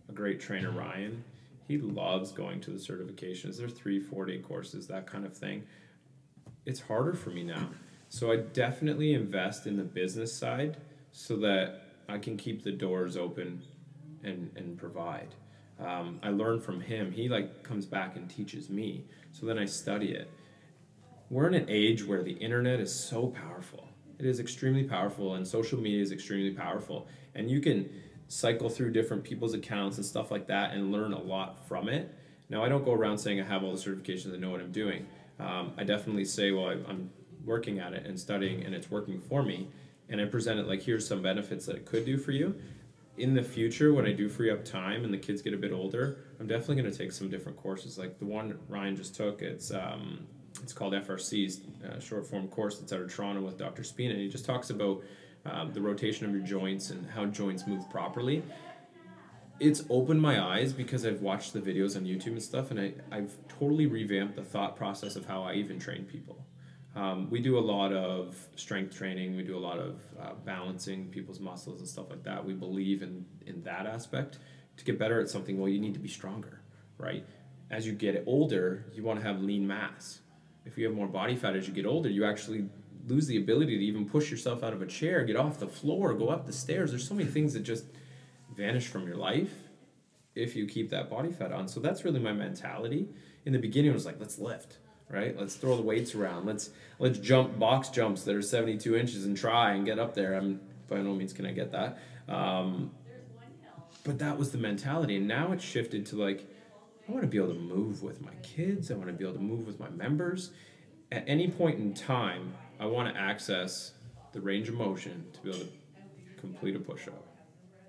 a 0.09 0.11
great 0.13 0.39
trainer, 0.39 0.71
Ryan. 0.71 1.23
He 1.67 1.77
loves 1.77 2.31
going 2.31 2.59
to 2.61 2.71
the 2.71 2.79
certifications. 2.79 3.57
They're 3.57 3.69
three, 3.69 3.99
four 3.99 4.25
day 4.25 4.39
courses, 4.39 4.87
that 4.87 5.05
kind 5.05 5.25
of 5.25 5.37
thing. 5.37 5.63
It's 6.65 6.79
harder 6.79 7.13
for 7.13 7.29
me 7.29 7.43
now. 7.43 7.69
So 8.13 8.29
I 8.29 8.35
definitely 8.35 9.13
invest 9.13 9.67
in 9.67 9.77
the 9.77 9.83
business 9.83 10.33
side 10.33 10.75
so 11.13 11.37
that 11.37 11.83
I 12.09 12.17
can 12.17 12.35
keep 12.35 12.61
the 12.61 12.73
doors 12.73 13.15
open 13.15 13.61
and, 14.21 14.51
and 14.57 14.77
provide. 14.77 15.29
Um, 15.79 16.19
I 16.21 16.27
learn 16.27 16.59
from 16.59 16.81
him. 16.81 17.13
He 17.13 17.29
like 17.29 17.63
comes 17.63 17.85
back 17.85 18.17
and 18.17 18.29
teaches 18.29 18.69
me. 18.69 19.05
So 19.31 19.45
then 19.45 19.57
I 19.57 19.63
study 19.63 20.11
it. 20.11 20.29
We're 21.29 21.47
in 21.47 21.53
an 21.53 21.67
age 21.69 22.05
where 22.05 22.21
the 22.21 22.33
internet 22.33 22.81
is 22.81 22.93
so 22.93 23.27
powerful. 23.27 23.87
It 24.19 24.25
is 24.25 24.41
extremely 24.41 24.83
powerful, 24.83 25.35
and 25.35 25.47
social 25.47 25.79
media 25.79 26.01
is 26.01 26.11
extremely 26.11 26.51
powerful. 26.51 27.07
And 27.33 27.49
you 27.49 27.61
can 27.61 27.89
cycle 28.27 28.67
through 28.67 28.91
different 28.91 29.23
people's 29.23 29.53
accounts 29.53 29.95
and 29.95 30.05
stuff 30.05 30.31
like 30.31 30.47
that 30.47 30.73
and 30.73 30.91
learn 30.91 31.13
a 31.13 31.21
lot 31.21 31.65
from 31.65 31.87
it. 31.87 32.13
Now, 32.49 32.61
I 32.61 32.67
don't 32.67 32.83
go 32.83 32.91
around 32.91 33.19
saying 33.19 33.39
I 33.39 33.45
have 33.45 33.63
all 33.63 33.71
the 33.71 33.81
certifications, 33.81 34.33
I 34.33 34.37
know 34.37 34.49
what 34.49 34.59
I'm 34.59 34.73
doing. 34.73 35.07
Um, 35.39 35.71
I 35.77 35.85
definitely 35.85 36.25
say, 36.25 36.51
well, 36.51 36.67
I, 36.67 36.73
I'm 36.89 37.09
working 37.45 37.79
at 37.79 37.93
it 37.93 38.05
and 38.05 38.19
studying, 38.19 38.63
and 38.63 38.73
it's 38.75 38.89
working 38.89 39.19
for 39.19 39.43
me. 39.43 39.67
And 40.09 40.19
I 40.19 40.25
present 40.25 40.59
it 40.59 40.67
like, 40.67 40.83
here's 40.83 41.07
some 41.07 41.21
benefits 41.21 41.65
that 41.67 41.75
it 41.75 41.85
could 41.85 42.05
do 42.05 42.17
for 42.17 42.31
you 42.31 42.55
in 43.17 43.33
the 43.33 43.43
future 43.43 43.93
when 43.93 44.05
I 44.05 44.13
do 44.13 44.29
free 44.29 44.49
up 44.49 44.63
time 44.63 45.03
and 45.03 45.13
the 45.13 45.17
kids 45.17 45.41
get 45.41 45.53
a 45.53 45.57
bit 45.57 45.71
older, 45.71 46.17
I'm 46.39 46.47
definitely 46.47 46.77
going 46.77 46.91
to 46.91 46.97
take 46.97 47.11
some 47.11 47.29
different 47.29 47.57
courses. 47.57 47.97
Like 47.97 48.17
the 48.19 48.25
one 48.25 48.57
Ryan 48.67 48.95
just 48.95 49.15
took, 49.15 49.41
it's 49.41 49.71
um, 49.71 50.25
it's 50.61 50.73
called 50.73 50.93
FRC's 50.93 51.61
uh, 51.85 51.99
short 51.99 52.25
form 52.25 52.47
course. 52.47 52.81
It's 52.81 52.91
out 52.91 53.01
of 53.01 53.13
Toronto 53.13 53.41
with 53.41 53.57
Dr. 53.57 53.83
Spina. 53.83 54.13
And 54.13 54.21
he 54.21 54.29
just 54.29 54.45
talks 54.45 54.69
about 54.69 55.03
um, 55.45 55.73
the 55.73 55.81
rotation 55.81 56.25
of 56.25 56.31
your 56.31 56.41
joints 56.41 56.89
and 56.89 57.07
how 57.09 57.25
joints 57.25 57.67
move 57.67 57.89
properly. 57.89 58.43
It's 59.59 59.83
opened 59.89 60.21
my 60.21 60.41
eyes 60.41 60.73
because 60.73 61.05
I've 61.05 61.21
watched 61.21 61.53
the 61.53 61.61
videos 61.61 61.95
on 61.95 62.03
YouTube 62.03 62.27
and 62.27 62.41
stuff, 62.41 62.71
and 62.71 62.79
I, 62.79 62.93
I've 63.11 63.35
totally 63.47 63.85
revamped 63.85 64.35
the 64.35 64.43
thought 64.43 64.75
process 64.75 65.15
of 65.15 65.25
how 65.25 65.43
I 65.43 65.53
even 65.53 65.77
train 65.77 66.05
people. 66.05 66.43
Um, 66.95 67.29
we 67.29 67.39
do 67.39 67.57
a 67.57 67.61
lot 67.61 67.93
of 67.93 68.35
strength 68.55 68.97
training. 68.97 69.37
We 69.37 69.43
do 69.43 69.57
a 69.57 69.59
lot 69.59 69.79
of 69.79 70.01
uh, 70.21 70.33
balancing 70.45 71.07
people's 71.07 71.39
muscles 71.39 71.79
and 71.79 71.87
stuff 71.87 72.09
like 72.09 72.23
that. 72.23 72.43
We 72.43 72.53
believe 72.53 73.01
in 73.01 73.25
in 73.45 73.63
that 73.63 73.85
aspect. 73.85 74.39
To 74.77 74.85
get 74.85 74.97
better 74.97 75.19
at 75.19 75.29
something, 75.29 75.59
well, 75.59 75.69
you 75.69 75.79
need 75.79 75.93
to 75.93 75.99
be 75.99 76.07
stronger, 76.07 76.61
right? 76.97 77.25
As 77.69 77.85
you 77.85 77.93
get 77.93 78.23
older, 78.25 78.85
you 78.93 79.03
want 79.03 79.19
to 79.19 79.25
have 79.25 79.41
lean 79.41 79.67
mass. 79.67 80.21
If 80.65 80.77
you 80.77 80.85
have 80.85 80.95
more 80.95 81.07
body 81.07 81.35
fat 81.35 81.55
as 81.55 81.67
you 81.67 81.73
get 81.73 81.85
older, 81.85 82.09
you 82.09 82.25
actually 82.25 82.67
lose 83.07 83.27
the 83.27 83.37
ability 83.37 83.77
to 83.77 83.83
even 83.83 84.07
push 84.07 84.31
yourself 84.31 84.63
out 84.63 84.73
of 84.73 84.81
a 84.81 84.85
chair, 84.87 85.23
get 85.23 85.35
off 85.35 85.59
the 85.59 85.67
floor, 85.67 86.13
go 86.13 86.29
up 86.29 86.45
the 86.45 86.53
stairs. 86.53 86.91
There's 86.91 87.07
so 87.07 87.13
many 87.13 87.29
things 87.29 87.53
that 87.53 87.61
just 87.61 87.85
vanish 88.55 88.87
from 88.87 89.07
your 89.07 89.17
life 89.17 89.53
if 90.35 90.55
you 90.55 90.65
keep 90.65 90.89
that 90.91 91.09
body 91.09 91.31
fat 91.31 91.51
on. 91.51 91.67
So 91.67 91.79
that's 91.79 92.05
really 92.05 92.19
my 92.19 92.33
mentality. 92.33 93.09
In 93.45 93.53
the 93.53 93.59
beginning, 93.59 93.91
it 93.91 93.93
was 93.93 94.05
like, 94.05 94.19
let's 94.19 94.39
lift, 94.39 94.77
right? 95.11 95.37
Let's 95.37 95.55
throw 95.55 95.75
the 95.75 95.81
weights 95.81 96.15
around. 96.15 96.45
Let's 96.45 96.69
let's 96.99 97.19
jump 97.19 97.59
box 97.59 97.89
jumps 97.89 98.23
that 98.23 98.35
are 98.35 98.41
72 98.41 98.95
inches 98.95 99.25
and 99.25 99.35
try 99.35 99.73
and 99.73 99.85
get 99.85 99.99
up 99.99 100.15
there. 100.15 100.33
I'm 100.35 100.59
by 100.87 100.97
no 100.97 101.13
means 101.13 101.33
can 101.33 101.45
I 101.45 101.51
get 101.51 101.71
that. 101.71 101.99
Um, 102.27 102.91
but 104.03 104.19
that 104.19 104.37
was 104.37 104.51
the 104.51 104.57
mentality, 104.57 105.17
and 105.17 105.27
now 105.27 105.51
it's 105.51 105.63
shifted 105.63 106.05
to 106.07 106.15
like, 106.15 106.47
I 107.07 107.11
want 107.11 107.23
to 107.23 107.27
be 107.27 107.37
able 107.37 107.49
to 107.49 107.59
move 107.59 108.01
with 108.01 108.21
my 108.21 108.33
kids. 108.41 108.91
I 108.91 108.95
want 108.95 109.07
to 109.07 109.13
be 109.13 109.23
able 109.23 109.35
to 109.35 109.43
move 109.43 109.67
with 109.67 109.79
my 109.79 109.89
members. 109.89 110.51
At 111.11 111.23
any 111.27 111.49
point 111.49 111.79
in 111.79 111.93
time, 111.93 112.53
I 112.79 112.85
want 112.85 113.13
to 113.13 113.19
access 113.19 113.93
the 114.33 114.41
range 114.41 114.69
of 114.69 114.75
motion 114.75 115.25
to 115.33 115.41
be 115.41 115.49
able 115.49 115.59
to 115.59 115.71
complete 116.39 116.75
a 116.75 116.79
push-up. 116.79 117.25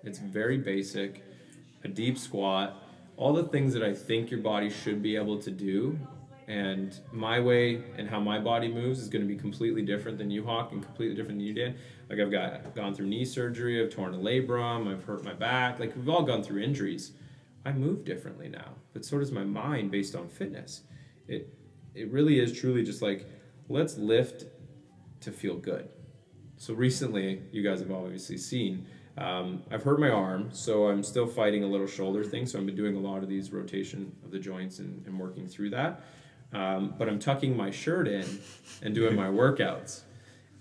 It's 0.05 0.19
very 0.19 0.59
basic, 0.59 1.25
a 1.85 1.89
deep 1.89 2.19
squat, 2.19 2.77
all 3.17 3.33
the 3.33 3.45
things 3.45 3.73
that 3.75 3.83
I 3.83 3.95
think 3.95 4.31
your 4.31 4.41
body 4.41 4.69
should 4.69 5.03
be 5.03 5.17
able 5.17 5.39
to 5.39 5.51
do. 5.51 5.99
And 6.49 6.99
my 7.13 7.41
way 7.41 7.83
and 7.97 8.09
how 8.09 8.21
my 8.21 8.39
body 8.39 8.69
moves 8.69 9.01
is 9.01 9.09
going 9.09 9.23
to 9.23 9.29
be 9.29 9.39
completely 9.39 9.83
different 9.83 10.19
than 10.19 10.31
you, 10.31 10.45
Hawk, 10.45 10.73
and 10.73 10.83
completely 10.83 11.15
different 11.15 11.39
than 11.39 11.47
you, 11.47 11.55
Dan. 11.55 11.77
Like 12.11 12.19
I've 12.19 12.31
got 12.31 12.75
gone 12.75 12.95
through 12.95 13.07
knee 13.07 13.25
surgery, 13.25 13.83
I've 13.83 13.91
torn 13.91 14.15
a 14.15 14.19
labrum, 14.19 14.93
I've 14.93 15.05
hurt 15.05 15.25
my 15.25 15.33
back. 15.33 15.79
Like 15.79 15.95
we've 15.97 16.09
all 16.09 16.23
gone 16.23 16.43
through 16.43 16.63
injuries. 16.63 17.13
I 17.65 17.73
move 17.73 18.05
differently 18.05 18.49
now, 18.49 18.73
but 18.93 19.05
so 19.05 19.19
does 19.19 19.31
my 19.31 19.45
mind 19.45 19.93
based 19.93 20.17
on 20.17 20.29
fitness. 20.29 20.83
It 21.29 21.55
it 21.95 22.11
really 22.11 22.41
is 22.41 22.53
truly 22.53 22.83
just 22.83 23.03
like 23.03 23.27
let's 23.69 23.97
lift 23.97 24.45
to 25.21 25.33
feel 25.33 25.57
good. 25.57 25.89
So 26.57 26.75
recently, 26.75 27.43
you 27.51 27.63
guys 27.63 27.81
have 27.81 27.91
obviously 27.91 28.37
seen, 28.39 28.87
um, 29.19 29.63
I've 29.71 29.83
hurt 29.83 29.99
my 29.99 30.11
arm, 30.11 30.51
so 30.53 30.89
I'm 30.89 31.03
still 31.03 31.27
fighting 31.27 31.65
a 31.65 31.67
little 31.67 31.87
shoulder 31.87 32.23
thing. 32.23 32.47
So 32.47 32.59
I've 32.59 32.67
been 32.67 32.77
doing 32.77 32.97
a 32.97 33.01
lot 33.01 33.23
of 33.23 33.29
these 33.29 33.53
rotation 33.53 34.13
of 34.25 34.31
the 34.31 34.39
joints 34.39 34.79
and, 34.79 35.05
and 35.07 35.19
working 35.19 35.49
through 35.49 35.71
that. 35.71 36.05
Um, 36.53 36.95
but 36.99 37.09
I'm 37.09 37.19
tucking 37.19 37.57
my 37.57 37.71
shirt 37.71 38.07
in 38.09 38.27
and 38.83 38.95
doing 38.95 39.17
my 39.17 39.27
workouts. 39.29 40.03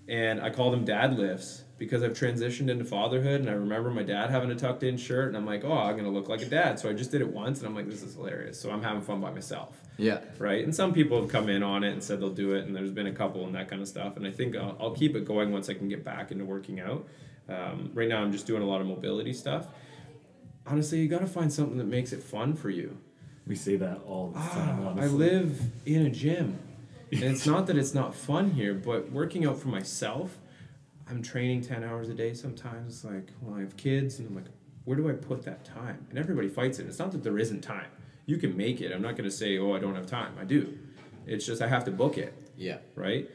And 0.08 0.42
I 0.42 0.50
call 0.50 0.72
them 0.72 0.84
dad 0.86 1.18
lifts 1.18 1.64
because 1.78 2.04
I've 2.04 2.14
transitioned 2.14 2.70
into 2.70 2.86
fatherhood 2.86 3.42
and 3.42 3.50
I 3.50 3.54
remember 3.54 3.90
my 3.90 4.04
dad 4.04 4.30
having 4.30 4.52
a 4.52 4.56
tucked 4.56 4.84
in 4.84 4.98
shirt 4.98 5.28
and 5.30 5.38
I'm 5.38 5.46
like, 5.46 5.64
oh, 5.64 5.72
I'm 5.74 5.94
going 5.94 6.04
to 6.06 6.10
look 6.12 6.30
like 6.30 6.42
a 6.42 6.46
dad. 6.46 6.80
So 6.80 6.90
I 6.90 6.94
just 6.94 7.12
did 7.12 7.22
it 7.22 7.28
once 7.32 7.60
and 7.60 7.68
I'm 7.68 7.76
like, 7.76 7.90
this 7.90 8.04
is 8.04 8.16
hilarious. 8.16 8.60
So 8.60 8.70
I'm 8.72 8.84
having 8.84 9.02
fun 9.02 9.20
by 9.20 9.32
myself 9.32 9.82
Yeah. 9.98 10.20
right? 10.38 10.64
And 10.64 10.76
some 10.76 10.94
people 10.94 11.20
have 11.22 11.30
come 11.30 11.50
in 11.50 11.64
on 11.64 11.84
it 11.84 11.92
and 11.94 12.04
said 12.04 12.20
they'll 12.20 12.30
do 12.30 12.54
it, 12.56 12.66
and 12.66 12.76
there's 12.76 12.92
been 12.92 13.08
a 13.08 13.12
couple 13.12 13.46
and 13.46 13.56
that 13.56 13.68
kind 13.68 13.82
of 13.82 13.88
stuff. 13.88 14.16
And 14.18 14.28
I 14.28 14.32
think 14.32 14.56
I'll, 14.56 14.78
I'll 14.80 14.92
keep 14.96 15.16
it 15.16 15.26
going 15.26 15.52
once 15.52 15.70
I 15.70 15.74
can 15.74 15.88
get 15.90 16.04
back 16.04 16.32
into 16.32 16.46
working 16.46 16.80
out. 16.80 17.08
Um, 17.50 17.90
right 17.94 18.08
now, 18.08 18.22
I'm 18.22 18.32
just 18.32 18.46
doing 18.48 18.62
a 18.62 18.66
lot 18.66 18.82
of 18.82 18.88
mobility 18.88 19.34
stuff. 19.34 19.68
Honestly, 20.68 21.00
you 21.00 21.08
got 21.08 21.22
to 21.22 21.28
find 21.28 21.52
something 21.52 21.78
that 21.78 21.88
makes 21.88 22.12
it 22.14 22.22
fun 22.22 22.56
for 22.56 22.70
you. 22.70 22.98
We 23.48 23.56
say 23.56 23.76
that 23.78 24.02
all 24.06 24.30
the 24.30 24.40
time. 24.40 24.96
Ah, 24.98 25.02
I 25.02 25.08
live 25.08 25.60
in 25.86 26.06
a 26.06 26.10
gym, 26.10 26.60
and 27.12 27.24
it's 27.24 27.46
not 27.46 27.68
that 27.68 27.78
it's 27.78 27.94
not 27.94 28.14
fun 28.16 28.52
here, 28.52 28.74
but 28.74 29.12
working 29.12 29.46
out 29.46 29.60
for 29.60 29.68
myself, 29.70 30.38
I'm 31.10 31.22
training 31.22 31.62
ten 31.62 31.84
hours 31.84 32.10
a 32.10 32.14
day. 32.14 32.34
Sometimes 32.34 32.94
it's 32.94 33.04
like, 33.04 33.30
well, 33.42 33.58
I 33.58 33.62
have 33.62 33.76
kids, 33.78 34.20
and 34.20 34.28
I'm 34.30 34.36
like, 34.36 34.46
where 34.86 34.96
do 34.98 35.10
I 35.10 35.14
put 35.14 35.44
that 35.44 35.66
time? 35.66 36.06
And 36.10 36.18
everybody 36.20 36.48
fights 36.50 36.80
it. 36.80 36.88
It's 36.88 37.00
not 37.00 37.12
that 37.12 37.24
there 37.24 37.38
isn't 37.38 37.62
time. 37.62 37.88
You 38.26 38.38
can 38.38 38.56
make 38.56 38.80
it. 38.82 38.92
I'm 38.94 39.02
not 39.02 39.16
going 39.16 39.30
to 39.30 39.36
say, 39.36 39.58
oh, 39.58 39.74
I 39.74 39.80
don't 39.80 39.96
have 39.96 40.06
time. 40.06 40.34
I 40.40 40.44
do. 40.46 40.78
It's 41.28 41.46
just 41.46 41.62
I 41.62 41.68
have 41.68 41.84
to 41.86 41.92
book 41.92 42.18
it 42.18 42.34
Yeah. 42.58 42.78
right? 42.96 43.30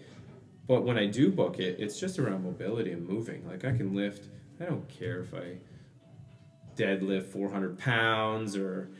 But 0.66 0.82
when 0.84 0.96
I 0.98 1.06
do 1.06 1.30
book 1.30 1.58
it, 1.60 1.78
it's 1.78 2.00
just 2.00 2.18
around 2.18 2.42
mobility 2.44 2.90
and 2.92 3.06
moving. 3.08 3.46
Like 3.46 3.64
I 3.64 3.76
can 3.76 3.94
lift. 3.94 4.28
I 4.60 4.64
don't 4.64 4.88
care 4.88 5.20
if 5.20 5.34
I 5.34 5.58
deadlift 6.76 7.26
400 7.26 7.78
pounds 7.78 8.56
or, 8.56 8.90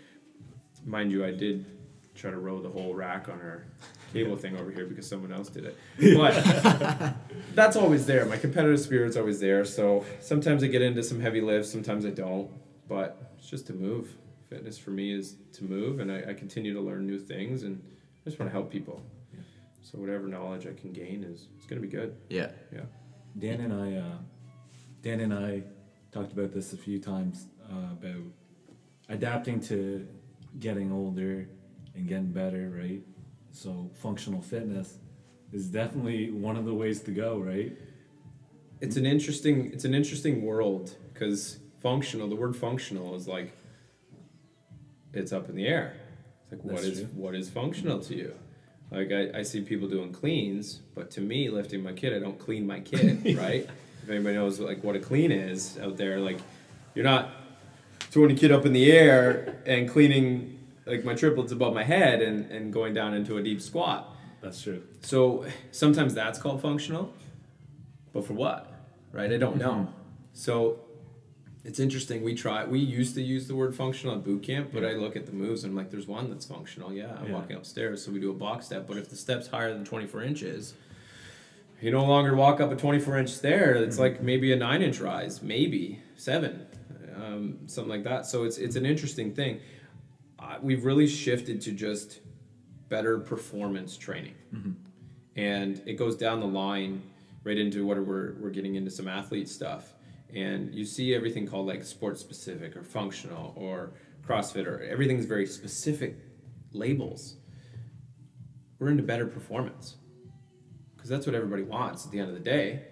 mind 0.87 1.13
you, 1.13 1.25
I 1.25 1.33
did 1.33 1.67
try 2.15 2.31
to 2.31 2.39
row 2.39 2.63
the 2.63 2.71
whole 2.71 2.95
rack 2.95 3.29
on 3.29 3.39
her 3.39 3.67
cable 4.13 4.37
thing 4.37 4.57
over 4.57 4.71
here 4.71 4.87
because 4.87 5.07
someone 5.07 5.33
else 5.33 5.49
did 5.49 5.65
it. 5.67 5.77
But 6.17 7.15
that's 7.55 7.77
always 7.77 8.07
there. 8.07 8.25
My 8.25 8.37
competitive 8.37 8.81
spirit's 8.81 9.17
always 9.17 9.41
there. 9.41 9.65
So 9.65 10.05
sometimes 10.21 10.63
I 10.63 10.69
get 10.69 10.83
into 10.83 11.03
some 11.03 11.21
heavy 11.21 11.41
lifts, 11.41 11.71
sometimes 11.71 12.07
I 12.07 12.11
don't. 12.11 12.51
But 12.89 13.35
it's 13.39 13.49
just 13.49 13.67
to 13.67 13.73
move. 13.75 14.17
Fitness 14.49 14.79
for 14.79 14.91
me 14.91 15.13
is 15.13 15.35
to 15.55 15.65
move, 15.65 15.99
and 15.99 16.11
I, 16.11 16.31
I 16.31 16.35
continue 16.35 16.73
to 16.73 16.81
learn 16.81 17.05
new 17.05 17.19
things, 17.19 17.65
and 17.65 17.83
I 18.25 18.31
just 18.31 18.39
want 18.39 18.49
to 18.49 18.53
help 18.53 18.71
people. 18.71 19.03
Yeah. 19.35 19.41
So 19.83 19.99
whatever 19.99 20.29
knowledge 20.29 20.69
I 20.69 20.73
can 20.73 20.93
gain 20.93 21.25
is 21.25 21.49
it's 21.57 21.67
gonna 21.67 21.81
be 21.81 21.89
good. 21.89 22.17
Yeah. 22.31 22.51
Yeah. 22.73 22.83
Dan 23.37 23.61
and 23.61 23.73
I, 23.73 23.97
uh, 23.97 24.19
Dan 25.03 25.19
and 25.21 25.35
I 25.35 25.65
talked 26.13 26.33
about 26.33 26.53
this 26.53 26.73
a 26.73 26.77
few 26.77 27.01
times 27.01 27.47
uh, 27.71 27.93
about 27.93 28.23
adapting 29.09 29.61
to 29.63 30.07
getting 30.59 30.93
older 30.93 31.49
and 31.95 32.09
getting 32.09 32.33
better, 32.33 32.73
right? 32.77 33.03
So 33.53 33.91
functional 33.95 34.43
fitness 34.43 34.99
is 35.53 35.67
definitely 35.67 36.31
one 36.31 36.57
of 36.57 36.65
the 36.65 36.75
ways 36.75 37.01
to 37.03 37.11
go, 37.11 37.39
right? 37.39 37.73
it's 38.81 38.97
an 38.97 39.07
interesting 39.07 39.71
it's 39.73 39.85
an 39.85 39.95
interesting 39.95 40.43
world 40.43 40.95
because 41.13 41.59
functional 41.81 42.29
the 42.29 42.35
word 42.37 42.55
functional 42.55 43.15
is 43.15 43.27
like 43.27 43.53
it's 45.13 45.33
up 45.33 45.49
in 45.49 45.57
the 45.57 45.67
air 45.67 45.95
it's 46.43 46.53
like 46.53 46.63
what 46.65 46.83
That's 46.83 46.87
is 46.89 46.99
true. 47.01 47.09
what 47.15 47.35
is 47.35 47.49
functional 47.49 48.01
to 48.01 48.15
you 48.15 48.35
like 48.91 49.11
I, 49.13 49.39
I 49.39 49.43
see 49.43 49.63
people 49.63 49.89
doing 49.89 50.13
cleans 50.13 50.81
but 50.95 51.11
to 51.13 51.21
me 51.21 51.49
lifting 51.49 51.83
my 51.83 51.93
kid 51.93 52.13
i 52.15 52.19
don't 52.19 52.39
clean 52.39 52.67
my 52.67 52.81
kid 52.81 53.25
right 53.39 53.67
if 54.03 54.11
anybody 54.11 54.35
knows 54.35 54.61
like 54.61 54.85
what 54.85 54.95
a 54.95 55.01
clean 55.01 55.33
is 55.33 55.79
out 55.79 55.97
there 55.97 56.19
like 56.21 56.39
you're 56.95 57.05
not 57.05 57.31
throwing 58.17 58.31
a 58.31 58.35
kid 58.35 58.51
up 58.51 58.65
in 58.65 58.73
the 58.73 58.91
air 58.91 59.59
and 59.67 59.91
cleaning 59.91 60.59
like 60.87 61.05
my 61.05 61.13
triplets 61.13 61.53
above 61.53 61.75
my 61.75 61.85
head 61.85 62.23
and, 62.23 62.51
and 62.51 62.73
going 62.73 62.95
down 62.95 63.13
into 63.13 63.37
a 63.37 63.43
deep 63.43 63.61
squat 63.61 64.17
That's 64.41 64.63
true. 64.63 64.83
so 65.03 65.45
sometimes 65.71 66.15
that's 66.15 66.39
called 66.39 66.63
functional, 66.63 67.13
but 68.15 68.25
for 68.27 68.33
what? 68.33 68.73
Right? 69.13 69.31
I 69.31 69.37
don't 69.37 69.59
know. 69.59 69.73
Mm-hmm. 69.73 69.93
So 70.33 70.81
it's 71.63 71.79
interesting. 71.79 72.23
We 72.23 72.35
try. 72.35 72.65
We 72.65 72.79
used 72.79 73.15
to 73.17 73.23
use 73.23 73.49
the 73.49 73.55
word 73.55 73.75
functional 73.75 74.17
at 74.17 74.25
boot 74.25 74.43
camp, 74.43 74.71
but 74.73 74.83
I 74.83 74.93
look 74.93 75.15
at 75.15 75.27
the 75.27 75.33
moves 75.33 75.63
and 75.65 75.73
I'm 75.73 75.77
like, 75.77 75.91
there's 75.91 76.07
one 76.07 76.31
that's 76.31 76.47
functional. 76.47 76.95
Yeah, 76.95 77.19
I'm 77.21 77.27
Yeah. 77.27 77.35
walking 77.35 77.57
upstairs, 77.57 78.03
so 78.03 78.13
we 78.13 78.19
do 78.19 78.31
a 78.31 78.35
box 78.35 78.65
step. 78.65 78.87
But 78.87 78.97
if 78.97 79.11
the 79.11 79.17
step's 79.17 79.49
higher 79.49 79.75
than 79.75 79.85
24 79.85 80.23
inches, 80.23 80.73
you 81.83 81.91
no 81.91 82.07
longer 82.07 82.35
walk 82.35 82.63
up 82.63 82.73
a 82.73 82.77
24 82.77 83.19
inch 83.19 83.29
stair. 83.29 83.75
It's 83.75 83.97
mm-hmm. 83.97 84.03
like 84.05 84.23
maybe 84.23 84.55
a 84.55 84.57
nine 84.57 84.81
inch 84.81 85.01
rise, 85.01 85.43
maybe 85.43 86.01
seven, 86.17 86.67
um, 87.27 87.59
something 87.67 87.91
like 87.91 88.05
that. 88.05 88.27
So 88.27 88.45
it's 88.45 88.59
it's 88.59 88.77
an 88.77 88.87
interesting 88.87 89.35
thing. 89.35 89.61
Uh, 90.39 90.59
we've 90.61 90.85
really 90.85 91.07
shifted 91.07 91.61
to 91.63 91.73
just 91.73 92.21
better 92.89 93.19
performance 93.19 93.97
training, 93.97 94.35
and 95.37 95.83
it 95.87 95.95
goes 95.95 96.17
down 96.17 96.41
the 96.41 96.47
line 96.47 97.03
right 97.45 97.59
into 97.59 97.87
what 97.87 97.99
we're 97.99 98.35
we're 98.41 98.51
getting 98.51 98.75
into 98.75 98.91
some 98.91 99.09
athlete 99.09 99.49
stuff. 99.49 99.93
And 100.35 100.75
you 100.75 100.85
see 100.85 101.15
everything 101.15 101.47
called 101.47 101.67
like 101.67 101.85
sports 101.85 102.21
specific 102.21 102.77
or 102.77 102.83
functional 102.83 103.55
or 103.57 103.93
CrossFit 104.27 104.67
or 104.67 104.83
everything's 104.83 105.25
very 105.25 105.47
specific 105.47 106.17
labels. 106.73 107.37
We're 108.79 108.89
into 108.89 109.05
better 109.05 109.27
performance 109.27 109.97
because 110.95 111.09
that's 111.09 111.27
what 111.27 111.35
everybody 111.35 111.63
wants 111.63 112.05
at 112.05 112.13
the 112.13 112.19
end 112.19 112.29
of 112.29 112.35
the 112.35 112.41
day 112.41 112.83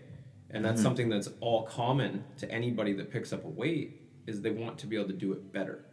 and 0.55 0.65
that's 0.65 0.81
something 0.81 1.09
that's 1.09 1.29
all 1.41 1.65
common 1.65 2.25
to 2.39 2.51
anybody 2.51 2.93
that 2.93 3.11
picks 3.11 3.33
up 3.33 3.45
a 3.45 3.49
weight 3.49 4.04
is 4.27 4.41
they 4.41 4.51
want 4.51 4.79
to 4.79 4.87
be 4.87 4.97
able 4.97 5.09
to 5.09 5.15
do 5.15 5.33
it 5.33 5.53
better 5.53 5.85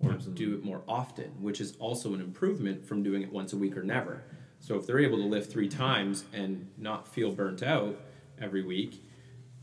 or 0.00 0.12
do 0.12 0.54
it 0.54 0.62
more 0.62 0.82
often 0.86 1.30
which 1.40 1.60
is 1.60 1.74
also 1.76 2.12
an 2.12 2.20
improvement 2.20 2.86
from 2.86 3.02
doing 3.02 3.22
it 3.22 3.32
once 3.32 3.52
a 3.52 3.56
week 3.56 3.76
or 3.76 3.82
never. 3.82 4.24
So 4.58 4.76
if 4.76 4.86
they're 4.86 4.98
able 4.98 5.18
to 5.18 5.24
lift 5.24 5.50
three 5.50 5.68
times 5.68 6.24
and 6.32 6.68
not 6.76 7.08
feel 7.08 7.32
burnt 7.32 7.62
out 7.62 7.98
every 8.40 8.62
week 8.62 9.02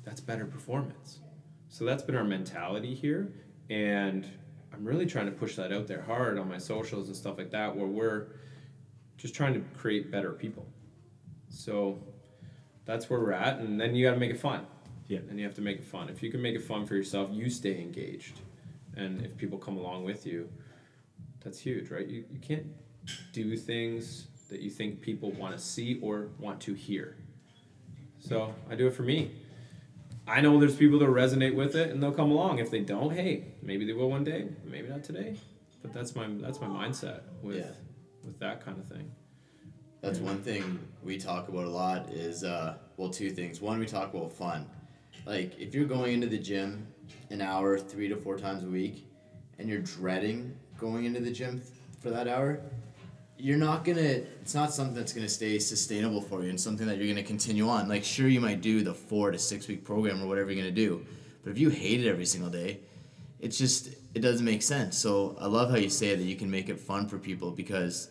that's 0.03 0.19
better 0.19 0.45
performance. 0.45 1.19
So 1.69 1.85
that's 1.85 2.03
been 2.03 2.15
our 2.15 2.23
mentality 2.23 2.93
here 2.93 3.31
and 3.69 4.27
i'm 4.73 4.83
really 4.83 5.05
trying 5.05 5.27
to 5.27 5.31
push 5.31 5.55
that 5.55 5.71
out 5.71 5.87
there 5.87 6.01
hard 6.01 6.37
on 6.37 6.49
my 6.49 6.57
socials 6.57 7.07
and 7.07 7.15
stuff 7.15 7.37
like 7.37 7.51
that 7.51 7.75
where 7.75 7.87
we're 7.87 8.27
just 9.23 9.33
trying 9.33 9.53
to 9.53 9.61
create 9.77 10.11
better 10.11 10.33
people. 10.33 10.65
So 11.47 11.97
that's 12.83 13.09
where 13.09 13.21
we're 13.21 13.31
at, 13.31 13.59
and 13.59 13.79
then 13.79 13.95
you 13.95 14.05
got 14.05 14.13
to 14.13 14.19
make 14.19 14.31
it 14.31 14.39
fun. 14.39 14.65
Yeah. 15.07 15.19
And 15.29 15.37
you 15.39 15.45
have 15.45 15.55
to 15.55 15.61
make 15.61 15.77
it 15.79 15.83
fun. 15.85 16.09
If 16.09 16.23
you 16.23 16.31
can 16.31 16.41
make 16.41 16.55
it 16.55 16.61
fun 16.63 16.85
for 16.85 16.95
yourself, 16.95 17.29
you 17.31 17.49
stay 17.49 17.79
engaged, 17.79 18.39
and 18.95 19.21
if 19.25 19.35
people 19.37 19.57
come 19.57 19.77
along 19.77 20.03
with 20.05 20.25
you, 20.25 20.49
that's 21.43 21.59
huge, 21.59 21.89
right? 21.91 22.07
You 22.07 22.23
you 22.31 22.39
can't 22.39 22.65
do 23.33 23.55
things 23.57 24.27
that 24.49 24.61
you 24.61 24.69
think 24.69 25.01
people 25.01 25.31
want 25.31 25.53
to 25.55 25.61
see 25.61 25.99
or 26.01 26.29
want 26.39 26.61
to 26.61 26.73
hear. 26.73 27.17
So 28.19 28.53
I 28.69 28.75
do 28.75 28.87
it 28.87 28.93
for 28.93 29.03
me. 29.03 29.31
I 30.25 30.39
know 30.39 30.57
there's 30.57 30.77
people 30.77 30.99
that 30.99 31.09
resonate 31.09 31.53
with 31.53 31.75
it, 31.75 31.89
and 31.91 32.01
they'll 32.01 32.13
come 32.13 32.31
along. 32.31 32.59
If 32.59 32.71
they 32.71 32.79
don't, 32.79 33.11
hey, 33.13 33.43
maybe 33.61 33.85
they 33.85 33.91
will 33.91 34.09
one 34.09 34.23
day, 34.23 34.47
maybe 34.63 34.87
not 34.87 35.03
today. 35.03 35.35
But 35.81 35.91
that's 35.91 36.15
my 36.15 36.27
that's 36.39 36.61
my 36.61 36.67
mindset 36.67 37.21
with 37.41 37.57
Yeah. 37.57 37.71
with 38.23 38.39
that 38.39 38.63
kind 38.63 38.79
of 38.79 38.87
thing. 38.87 39.11
That's 39.99 40.19
one 40.19 40.37
thing 40.37 40.79
we 41.03 41.17
talk 41.17 41.49
about 41.49 41.65
a 41.65 41.69
lot 41.69 42.09
is 42.09 42.43
uh, 42.45 42.77
well 42.95 43.09
two 43.09 43.31
things. 43.31 43.59
One 43.61 43.79
we 43.79 43.85
talk 43.85 44.13
about 44.13 44.31
fun. 44.31 44.65
Like 45.25 45.59
if 45.59 45.73
you're 45.73 45.85
going 45.85 46.13
into 46.13 46.27
the 46.27 46.37
gym 46.37 46.87
an 47.29 47.41
hour 47.41 47.77
three 47.79 48.07
to 48.09 48.15
four 48.15 48.37
times 48.37 48.63
a 48.63 48.67
week 48.67 49.07
and 49.59 49.69
you're 49.69 49.79
dreading 49.79 50.55
going 50.77 51.05
into 51.05 51.19
the 51.19 51.31
gym 51.31 51.61
for 52.01 52.09
that 52.09 52.27
hour, 52.27 52.59
you're 53.37 53.57
not 53.57 53.83
gonna 53.83 54.01
it's 54.01 54.53
not 54.53 54.73
something 54.73 54.95
that's 54.95 55.13
gonna 55.13 55.29
stay 55.29 55.59
sustainable 55.59 56.21
for 56.21 56.43
you 56.43 56.49
and 56.49 56.59
something 56.59 56.87
that 56.87 56.97
you're 56.97 57.07
gonna 57.07 57.23
continue 57.23 57.67
on. 57.67 57.87
Like 57.87 58.03
sure 58.03 58.27
you 58.27 58.41
might 58.41 58.61
do 58.61 58.83
the 58.83 58.93
four 58.93 59.31
to 59.31 59.39
six 59.39 59.67
week 59.67 59.83
program 59.83 60.21
or 60.21 60.27
whatever 60.27 60.51
you're 60.51 60.61
gonna 60.61 60.75
do. 60.75 61.05
But 61.43 61.51
if 61.51 61.57
you 61.57 61.69
hate 61.69 62.05
it 62.05 62.09
every 62.09 62.25
single 62.25 62.49
day, 62.49 62.79
it's 63.39 63.57
just 63.57 63.89
it 64.13 64.21
doesn't 64.21 64.45
make 64.45 64.61
sense. 64.61 64.97
So 64.97 65.35
I 65.39 65.47
love 65.47 65.69
how 65.69 65.77
you 65.77 65.89
say 65.89 66.15
that 66.15 66.23
you 66.23 66.35
can 66.35 66.49
make 66.49 66.69
it 66.69 66.79
fun 66.79 67.07
for 67.07 67.17
people 67.17 67.51
because 67.51 68.09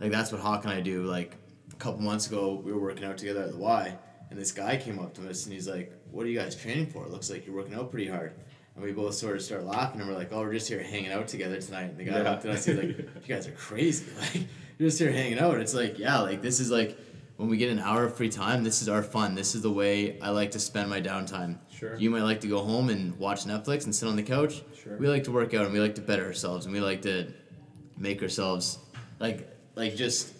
like 0.00 0.10
that's 0.10 0.32
what 0.32 0.40
Hawk 0.40 0.64
and 0.64 0.72
I 0.72 0.80
do. 0.80 1.04
Like 1.04 1.36
a 1.72 1.76
couple 1.76 2.00
months 2.00 2.26
ago, 2.26 2.60
we 2.62 2.72
were 2.72 2.80
working 2.80 3.04
out 3.04 3.16
together 3.16 3.42
at 3.42 3.52
the 3.52 3.58
Y, 3.58 3.96
and 4.30 4.38
this 4.38 4.52
guy 4.52 4.76
came 4.76 4.98
up 4.98 5.14
to 5.14 5.28
us 5.28 5.44
and 5.44 5.54
he's 5.54 5.68
like, 5.68 5.92
"What 6.16 6.26
are 6.26 6.28
you 6.28 6.38
guys 6.38 6.56
training 6.56 6.86
for? 6.86 7.04
It 7.04 7.10
looks 7.10 7.30
like 7.30 7.46
you're 7.46 7.54
working 7.54 7.74
out 7.74 7.90
pretty 7.90 8.08
hard." 8.08 8.32
And 8.74 8.84
we 8.84 8.92
both 8.92 9.14
sort 9.14 9.36
of 9.36 9.42
start 9.42 9.64
laughing, 9.64 10.00
and 10.00 10.08
we're 10.10 10.16
like, 10.16 10.32
"Oh, 10.32 10.40
we're 10.40 10.52
just 10.52 10.68
here 10.68 10.82
hanging 10.82 11.12
out 11.12 11.28
together 11.28 11.60
tonight." 11.60 11.84
And 11.90 11.98
the 11.98 12.04
guy 12.04 12.18
Yeah. 12.22 12.30
looked 12.30 12.44
at 12.44 12.50
us, 12.52 12.64
he's 12.66 12.76
like, 12.76 12.88
"You 12.98 13.06
guys 13.28 13.46
are 13.46 13.52
crazy! 13.52 14.06
Like 14.20 14.46
you're 14.78 14.88
just 14.88 14.98
here 14.98 15.12
hanging 15.12 15.38
out." 15.38 15.58
It's 15.60 15.74
like, 15.74 15.98
yeah, 15.98 16.18
like 16.20 16.42
this 16.42 16.60
is 16.60 16.70
like 16.70 16.98
when 17.38 17.48
we 17.48 17.56
get 17.58 17.70
an 17.70 17.78
hour 17.78 18.04
of 18.04 18.14
free 18.16 18.28
time. 18.30 18.64
This 18.64 18.82
is 18.82 18.88
our 18.88 19.02
fun. 19.02 19.34
This 19.34 19.54
is 19.54 19.62
the 19.62 19.70
way 19.70 20.18
I 20.20 20.30
like 20.30 20.50
to 20.52 20.58
spend 20.58 20.88
my 20.90 21.00
downtime. 21.00 21.58
Sure. 21.70 21.96
You 21.96 22.10
might 22.10 22.22
like 22.22 22.40
to 22.42 22.48
go 22.48 22.60
home 22.62 22.88
and 22.90 23.14
watch 23.18 23.44
Netflix 23.44 23.84
and 23.84 23.94
sit 23.94 24.08
on 24.08 24.16
the 24.16 24.22
couch. 24.22 24.62
Sure. 24.82 24.96
We 24.98 25.08
like 25.08 25.24
to 25.24 25.32
work 25.32 25.52
out 25.54 25.64
and 25.64 25.72
we 25.74 25.80
like 25.80 25.94
to 25.96 26.00
better 26.02 26.24
ourselves 26.24 26.64
and 26.66 26.74
we 26.74 26.80
like 26.80 27.02
to 27.02 27.32
make 27.98 28.22
ourselves 28.22 28.78
like 29.20 29.48
like 29.74 29.96
just 29.96 30.32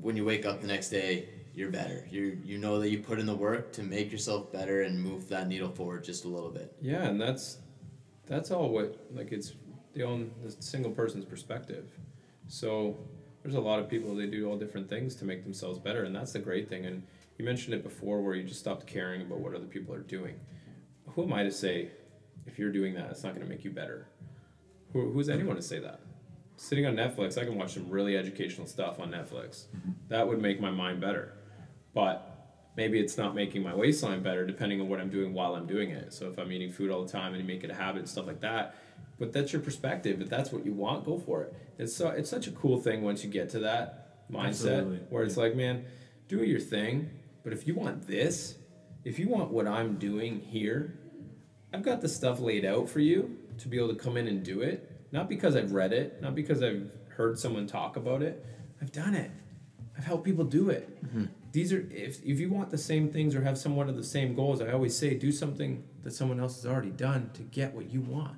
when 0.00 0.16
you 0.16 0.24
wake 0.24 0.44
up 0.46 0.60
the 0.60 0.66
next 0.66 0.88
day 0.90 1.28
you're 1.56 1.70
better 1.70 2.06
you 2.10 2.38
you 2.44 2.58
know 2.58 2.78
that 2.78 2.90
you 2.90 2.98
put 2.98 3.18
in 3.18 3.26
the 3.26 3.34
work 3.34 3.72
to 3.72 3.82
make 3.82 4.12
yourself 4.12 4.52
better 4.52 4.82
and 4.82 5.02
move 5.02 5.28
that 5.28 5.48
needle 5.48 5.70
forward 5.70 6.04
just 6.04 6.24
a 6.24 6.28
little 6.28 6.50
bit 6.50 6.76
Yeah, 6.80 7.04
and 7.04 7.20
that's 7.20 7.58
that's 8.26 8.50
all 8.50 8.68
what 8.68 9.06
like 9.12 9.32
it's 9.32 9.54
the 9.96 10.02
own 10.04 10.30
the 10.44 10.50
single 10.60 10.90
person's 10.90 11.24
perspective. 11.24 11.90
So 12.48 12.98
there's 13.42 13.54
a 13.54 13.60
lot 13.60 13.78
of 13.78 13.88
people 13.88 14.14
they 14.14 14.26
do 14.26 14.48
all 14.48 14.56
different 14.58 14.88
things 14.88 15.14
to 15.16 15.24
make 15.24 15.42
themselves 15.42 15.78
better, 15.78 16.04
and 16.04 16.14
that's 16.14 16.32
the 16.32 16.38
great 16.38 16.68
thing. 16.68 16.84
And 16.84 17.02
you 17.38 17.44
mentioned 17.44 17.74
it 17.74 17.82
before, 17.82 18.20
where 18.20 18.34
you 18.34 18.44
just 18.44 18.60
stopped 18.60 18.86
caring 18.86 19.22
about 19.22 19.38
what 19.38 19.54
other 19.54 19.66
people 19.66 19.94
are 19.94 20.00
doing. 20.00 20.38
Who 21.14 21.22
am 21.22 21.32
I 21.32 21.44
to 21.44 21.50
say 21.50 21.90
if 22.46 22.58
you're 22.58 22.72
doing 22.72 22.94
that, 22.94 23.10
it's 23.10 23.22
not 23.24 23.34
going 23.34 23.46
to 23.46 23.48
make 23.48 23.64
you 23.64 23.70
better? 23.70 24.08
Who, 24.92 25.12
who's 25.12 25.28
anyone 25.28 25.56
to 25.56 25.62
say 25.62 25.78
that? 25.78 26.00
Sitting 26.56 26.86
on 26.86 26.94
Netflix, 26.94 27.38
I 27.40 27.44
can 27.44 27.56
watch 27.56 27.74
some 27.74 27.88
really 27.88 28.16
educational 28.16 28.66
stuff 28.66 28.98
on 28.98 29.10
Netflix. 29.10 29.64
That 30.08 30.26
would 30.26 30.40
make 30.40 30.60
my 30.60 30.70
mind 30.70 31.00
better. 31.00 31.34
But 31.96 32.70
maybe 32.76 33.00
it's 33.00 33.16
not 33.16 33.34
making 33.34 33.62
my 33.62 33.74
waistline 33.74 34.22
better 34.22 34.46
depending 34.46 34.82
on 34.82 34.88
what 34.90 35.00
I'm 35.00 35.08
doing 35.08 35.32
while 35.32 35.54
I'm 35.54 35.66
doing 35.66 35.90
it. 35.90 36.12
So 36.12 36.28
if 36.28 36.38
I'm 36.38 36.52
eating 36.52 36.70
food 36.70 36.90
all 36.90 37.02
the 37.02 37.10
time 37.10 37.32
and 37.32 37.40
you 37.40 37.48
make 37.48 37.64
it 37.64 37.70
a 37.70 37.74
habit 37.74 38.00
and 38.00 38.08
stuff 38.08 38.26
like 38.26 38.42
that, 38.42 38.74
but 39.18 39.32
that's 39.32 39.50
your 39.50 39.62
perspective. 39.62 40.20
If 40.20 40.28
that's 40.28 40.52
what 40.52 40.66
you 40.66 40.74
want, 40.74 41.06
go 41.06 41.18
for 41.18 41.44
it. 41.44 41.54
It's 41.78 41.96
so 41.96 42.08
it's 42.08 42.28
such 42.28 42.48
a 42.48 42.50
cool 42.50 42.78
thing 42.78 43.02
once 43.02 43.24
you 43.24 43.30
get 43.30 43.48
to 43.50 43.60
that 43.60 44.30
mindset 44.30 44.48
Absolutely. 44.48 44.98
where 45.08 45.24
it's 45.24 45.38
like, 45.38 45.56
man, 45.56 45.86
do 46.28 46.44
your 46.44 46.60
thing. 46.60 47.08
But 47.42 47.54
if 47.54 47.66
you 47.66 47.74
want 47.74 48.06
this, 48.06 48.56
if 49.04 49.18
you 49.18 49.30
want 49.30 49.50
what 49.50 49.66
I'm 49.66 49.96
doing 49.96 50.40
here, 50.40 50.98
I've 51.72 51.82
got 51.82 52.02
the 52.02 52.10
stuff 52.10 52.40
laid 52.40 52.66
out 52.66 52.90
for 52.90 53.00
you 53.00 53.38
to 53.56 53.68
be 53.68 53.78
able 53.78 53.88
to 53.88 53.94
come 53.94 54.18
in 54.18 54.28
and 54.28 54.44
do 54.44 54.60
it. 54.60 55.08
Not 55.12 55.30
because 55.30 55.56
I've 55.56 55.72
read 55.72 55.94
it, 55.94 56.20
not 56.20 56.34
because 56.34 56.62
I've 56.62 56.90
heard 57.08 57.38
someone 57.38 57.66
talk 57.66 57.96
about 57.96 58.20
it. 58.20 58.44
I've 58.82 58.92
done 58.92 59.14
it. 59.14 59.30
I've 59.96 60.04
helped 60.04 60.24
people 60.24 60.44
do 60.44 60.68
it. 60.68 61.06
Mm-hmm. 61.06 61.24
These 61.56 61.72
are 61.72 61.88
if 61.90 62.22
if 62.22 62.38
you 62.38 62.50
want 62.50 62.68
the 62.68 62.76
same 62.76 63.08
things 63.08 63.34
or 63.34 63.40
have 63.40 63.56
somewhat 63.56 63.88
of 63.88 63.96
the 63.96 64.04
same 64.04 64.34
goals, 64.34 64.60
I 64.60 64.72
always 64.72 64.94
say 64.94 65.14
do 65.14 65.32
something 65.32 65.82
that 66.02 66.12
someone 66.12 66.38
else 66.38 66.56
has 66.56 66.70
already 66.70 66.90
done 66.90 67.30
to 67.32 67.40
get 67.44 67.72
what 67.72 67.90
you 67.90 68.02
want. 68.02 68.36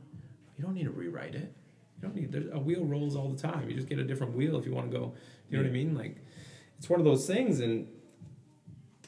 You 0.56 0.62
don't 0.62 0.74
need 0.74 0.84
to 0.84 0.92
rewrite 0.92 1.34
it. 1.34 1.52
You 1.96 2.02
don't 2.02 2.14
need 2.14 2.30
there's, 2.30 2.46
a 2.52 2.60
wheel 2.60 2.84
rolls 2.84 3.16
all 3.16 3.28
the 3.28 3.36
time. 3.36 3.68
You 3.68 3.74
just 3.74 3.88
get 3.88 3.98
a 3.98 4.04
different 4.04 4.36
wheel 4.36 4.56
if 4.56 4.64
you 4.64 4.72
want 4.72 4.92
to 4.92 4.96
go. 4.96 5.14
You 5.50 5.56
know 5.56 5.64
what 5.64 5.68
I 5.68 5.72
mean? 5.72 5.96
Like 5.96 6.18
it's 6.78 6.88
one 6.88 7.00
of 7.00 7.04
those 7.04 7.26
things, 7.26 7.58
and 7.58 7.88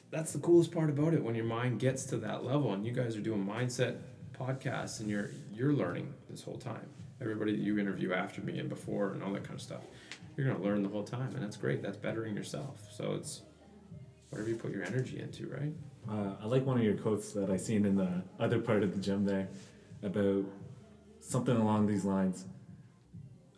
that's 0.09 0.33
the 0.33 0.39
coolest 0.39 0.73
part 0.73 0.89
about 0.89 1.13
it 1.13 1.23
when 1.23 1.33
your 1.33 1.45
mind 1.45 1.79
gets 1.79 2.03
to 2.07 2.17
that 2.17 2.43
level. 2.43 2.73
And 2.73 2.85
you 2.85 2.91
guys 2.91 3.15
are 3.15 3.21
doing 3.21 3.45
mindset 3.45 3.95
podcasts, 4.37 4.99
and 4.99 5.09
you're 5.09 5.29
you're 5.53 5.71
learning 5.71 6.13
this 6.29 6.43
whole 6.43 6.57
time. 6.57 6.89
Everybody 7.21 7.53
that 7.53 7.61
you 7.61 7.79
interview 7.79 8.11
after 8.11 8.41
me 8.41 8.59
and 8.59 8.67
before, 8.67 9.13
and 9.13 9.23
all 9.23 9.31
that 9.31 9.45
kind 9.45 9.55
of 9.55 9.61
stuff, 9.61 9.83
you're 10.35 10.47
gonna 10.47 10.61
learn 10.61 10.83
the 10.83 10.89
whole 10.89 11.05
time, 11.05 11.33
and 11.33 11.41
that's 11.41 11.55
great. 11.55 11.81
That's 11.81 11.95
bettering 11.95 12.35
yourself. 12.35 12.75
So 12.91 13.13
it's 13.13 13.43
whatever 14.31 14.49
you 14.49 14.55
put 14.55 14.71
your 14.71 14.83
energy 14.83 15.19
into, 15.19 15.47
right? 15.47 15.73
Uh, 16.09 16.35
I 16.41 16.45
like 16.47 16.65
one 16.65 16.77
of 16.77 16.83
your 16.83 16.95
quotes 16.95 17.31
that 17.33 17.49
I 17.51 17.57
seen 17.57 17.85
in 17.85 17.95
the 17.95 18.23
other 18.39 18.59
part 18.59 18.81
of 18.81 18.93
the 18.93 18.99
gym 18.99 19.25
there 19.25 19.47
about 20.01 20.45
something 21.19 21.55
along 21.55 21.85
these 21.85 22.05
lines. 22.05 22.45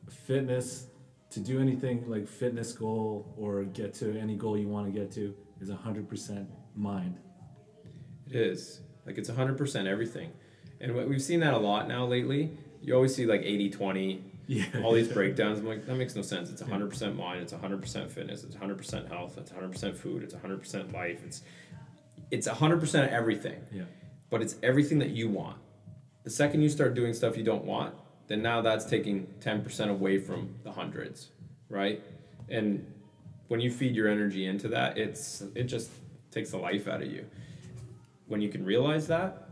Fitness, 0.10 0.88
to 1.30 1.40
do 1.40 1.60
anything 1.60 2.10
like 2.10 2.28
fitness 2.28 2.74
goal 2.74 3.34
or 3.38 3.64
get 3.64 3.94
to 3.96 4.20
any 4.20 4.36
goal 4.36 4.58
you 4.58 4.68
want 4.68 4.86
to 4.86 5.00
get 5.00 5.12
to 5.14 5.34
is 5.62 5.70
100% 5.70 6.46
mind. 6.76 7.20
It 8.30 8.36
is. 8.36 8.82
Like 9.06 9.18
it's 9.18 9.30
100% 9.30 9.88
everything. 9.88 10.32
And 10.82 10.96
what- 10.96 11.08
we've 11.08 11.22
seen 11.22 11.40
that 11.42 11.54
a 11.54 11.58
lot 11.58 11.88
now 11.88 12.06
lately. 12.06 12.58
You 12.82 12.96
always 12.96 13.16
see 13.16 13.26
like 13.26 13.42
80 13.44 13.70
20, 13.70 14.24
Yeah. 14.48 14.66
all 14.84 14.92
these 14.92 15.08
breakdowns. 15.08 15.60
I'm 15.60 15.68
like, 15.68 15.86
that 15.86 15.96
makes 15.96 16.16
no 16.16 16.22
sense. 16.22 16.50
It's 16.50 16.62
100% 16.62 17.16
mind, 17.16 17.42
it's 17.42 17.54
100% 17.54 18.10
fitness, 18.10 18.44
it's 18.44 18.56
100% 18.56 19.08
health, 19.10 19.38
it's 19.38 19.52
100% 19.52 19.96
food, 19.96 20.24
it's 20.24 20.34
100% 20.34 20.94
life. 20.94 21.22
It's 21.26 21.44
it's 22.32 22.48
100% 22.48 22.84
of 23.04 23.10
everything. 23.12 23.62
Yeah. 23.72 23.84
But 24.30 24.42
it's 24.42 24.56
everything 24.64 24.98
that 25.00 25.12
you 25.12 25.30
want. 25.30 25.58
The 26.24 26.32
second 26.32 26.62
you 26.62 26.70
start 26.70 26.96
doing 26.96 27.14
stuff 27.14 27.38
you 27.38 27.44
don't 27.44 27.66
want, 27.66 27.94
then 28.28 28.42
now 28.42 28.62
that's 28.62 28.86
taking 28.86 29.28
10% 29.40 29.90
away 29.90 30.18
from 30.18 30.56
the 30.64 30.72
hundreds, 30.72 31.30
right? 31.70 32.02
And 32.50 32.92
when 33.50 33.60
you 33.60 33.70
feed 33.70 33.96
your 33.96 34.08
energy 34.08 34.48
into 34.48 34.68
that, 34.70 34.98
it's 34.98 35.44
it 35.54 35.66
just 35.66 35.92
takes 36.32 36.52
the 36.52 36.58
life 36.58 36.88
out 36.88 37.02
of 37.02 37.12
you. 37.12 37.26
When 38.28 38.42
you 38.42 38.50
can 38.50 38.66
realize 38.66 39.08
that, 39.08 39.43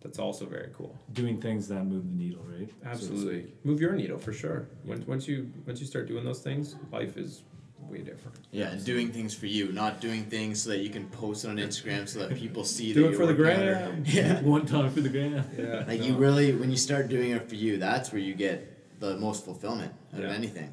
that's 0.00 0.18
also 0.18 0.46
very 0.46 0.70
cool. 0.76 0.98
Doing 1.12 1.40
things 1.40 1.68
that 1.68 1.84
move 1.84 2.04
the 2.08 2.16
needle, 2.16 2.42
right? 2.46 2.70
Absolutely, 2.84 3.42
speak. 3.42 3.64
move 3.64 3.80
your 3.80 3.92
needle 3.92 4.18
for 4.18 4.32
sure. 4.32 4.68
Once 4.84 5.06
once 5.06 5.28
you 5.28 5.50
once 5.66 5.80
you 5.80 5.86
start 5.86 6.08
doing 6.08 6.24
those 6.24 6.40
things, 6.40 6.76
life 6.92 7.16
is 7.16 7.42
way 7.80 7.98
different. 7.98 8.38
Yeah, 8.52 8.70
and 8.70 8.84
doing 8.84 9.10
things 9.10 9.34
for 9.34 9.46
you, 9.46 9.72
not 9.72 10.00
doing 10.00 10.24
things 10.24 10.62
so 10.62 10.70
that 10.70 10.78
you 10.78 10.90
can 10.90 11.08
post 11.08 11.44
it 11.44 11.48
on 11.48 11.56
Instagram 11.56 12.08
so 12.08 12.20
that 12.20 12.36
people 12.36 12.62
see 12.64 12.92
Do 12.92 13.00
that 13.02 13.06
it 13.06 13.10
you're 13.10 13.20
for 13.20 13.26
the 13.26 13.34
working 13.34 13.62
out 13.62 13.68
or- 13.68 13.74
gram. 13.74 14.02
Yeah. 14.06 14.40
One 14.42 14.64
time 14.66 14.90
for 14.90 15.00
the 15.00 15.08
grand. 15.08 15.44
Yeah, 15.58 15.84
Like 15.88 16.02
you 16.02 16.14
really, 16.16 16.54
when 16.54 16.70
you 16.70 16.76
start 16.76 17.08
doing 17.08 17.32
it 17.32 17.48
for 17.48 17.56
you, 17.56 17.78
that's 17.78 18.12
where 18.12 18.20
you 18.20 18.34
get 18.34 19.00
the 19.00 19.16
most 19.18 19.44
fulfillment 19.44 19.92
out 20.14 20.22
of 20.24 20.30
anything. 20.30 20.72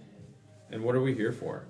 And 0.70 0.84
what 0.84 0.96
are 0.96 1.02
we 1.02 1.14
here 1.16 1.32
for? 1.32 1.66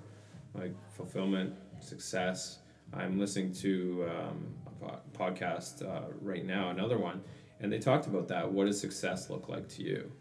Like 0.54 0.74
fulfillment, 0.96 1.54
success. 1.80 2.58
I'm 2.92 3.18
listening 3.18 3.52
to 3.54 4.08
um, 4.10 4.46
a 4.66 4.70
po- 4.84 5.00
podcast 5.16 5.82
uh, 5.82 6.08
right 6.20 6.44
now, 6.44 6.70
another 6.70 6.98
one, 6.98 7.22
and 7.60 7.72
they 7.72 7.78
talked 7.78 8.06
about 8.06 8.28
that. 8.28 8.50
What 8.50 8.66
does 8.66 8.80
success 8.80 9.30
look 9.30 9.48
like 9.48 9.68
to 9.70 9.82
you? 9.82 10.12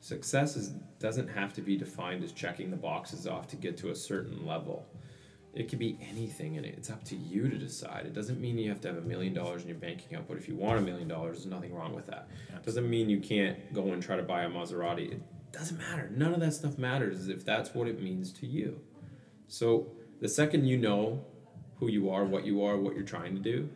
Success 0.00 0.56
is, 0.56 0.70
doesn't 0.98 1.28
have 1.28 1.52
to 1.54 1.60
be 1.60 1.76
defined 1.76 2.24
as 2.24 2.32
checking 2.32 2.70
the 2.70 2.76
boxes 2.76 3.26
off 3.26 3.46
to 3.48 3.56
get 3.56 3.76
to 3.78 3.90
a 3.90 3.94
certain 3.94 4.44
level. 4.46 4.86
It 5.54 5.68
could 5.68 5.78
be 5.78 5.98
anything, 6.00 6.56
and 6.56 6.64
it's 6.64 6.90
up 6.90 7.04
to 7.04 7.16
you 7.16 7.48
to 7.48 7.58
decide. 7.58 8.06
It 8.06 8.14
doesn't 8.14 8.40
mean 8.40 8.56
you 8.58 8.70
have 8.70 8.80
to 8.80 8.88
have 8.88 8.96
a 8.96 9.02
million 9.02 9.34
dollars 9.34 9.62
in 9.62 9.68
your 9.68 9.76
bank 9.76 10.04
account, 10.06 10.26
but 10.26 10.38
if 10.38 10.48
you 10.48 10.56
want 10.56 10.78
a 10.78 10.82
million 10.82 11.08
dollars, 11.08 11.38
there's 11.38 11.46
nothing 11.46 11.74
wrong 11.74 11.94
with 11.94 12.06
that. 12.06 12.28
It 12.48 12.64
Doesn't 12.64 12.88
mean 12.88 13.10
you 13.10 13.20
can't 13.20 13.72
go 13.74 13.92
and 13.92 14.02
try 14.02 14.16
to 14.16 14.22
buy 14.22 14.44
a 14.44 14.48
Maserati. 14.48 15.12
It 15.12 15.22
doesn't 15.52 15.76
matter. 15.78 16.10
None 16.16 16.32
of 16.32 16.40
that 16.40 16.54
stuff 16.54 16.78
matters 16.78 17.28
if 17.28 17.44
that's 17.44 17.74
what 17.74 17.86
it 17.86 18.02
means 18.02 18.32
to 18.32 18.46
you. 18.46 18.80
So 19.46 19.92
the 20.20 20.28
second 20.28 20.66
you 20.66 20.78
know 20.78 21.22
who 21.76 21.88
you 21.88 22.10
are, 22.10 22.24
what 22.24 22.46
you 22.46 22.64
are, 22.64 22.78
what 22.78 22.94
you're 22.94 23.04
trying 23.04 23.34
to 23.34 23.40
do, 23.40 23.68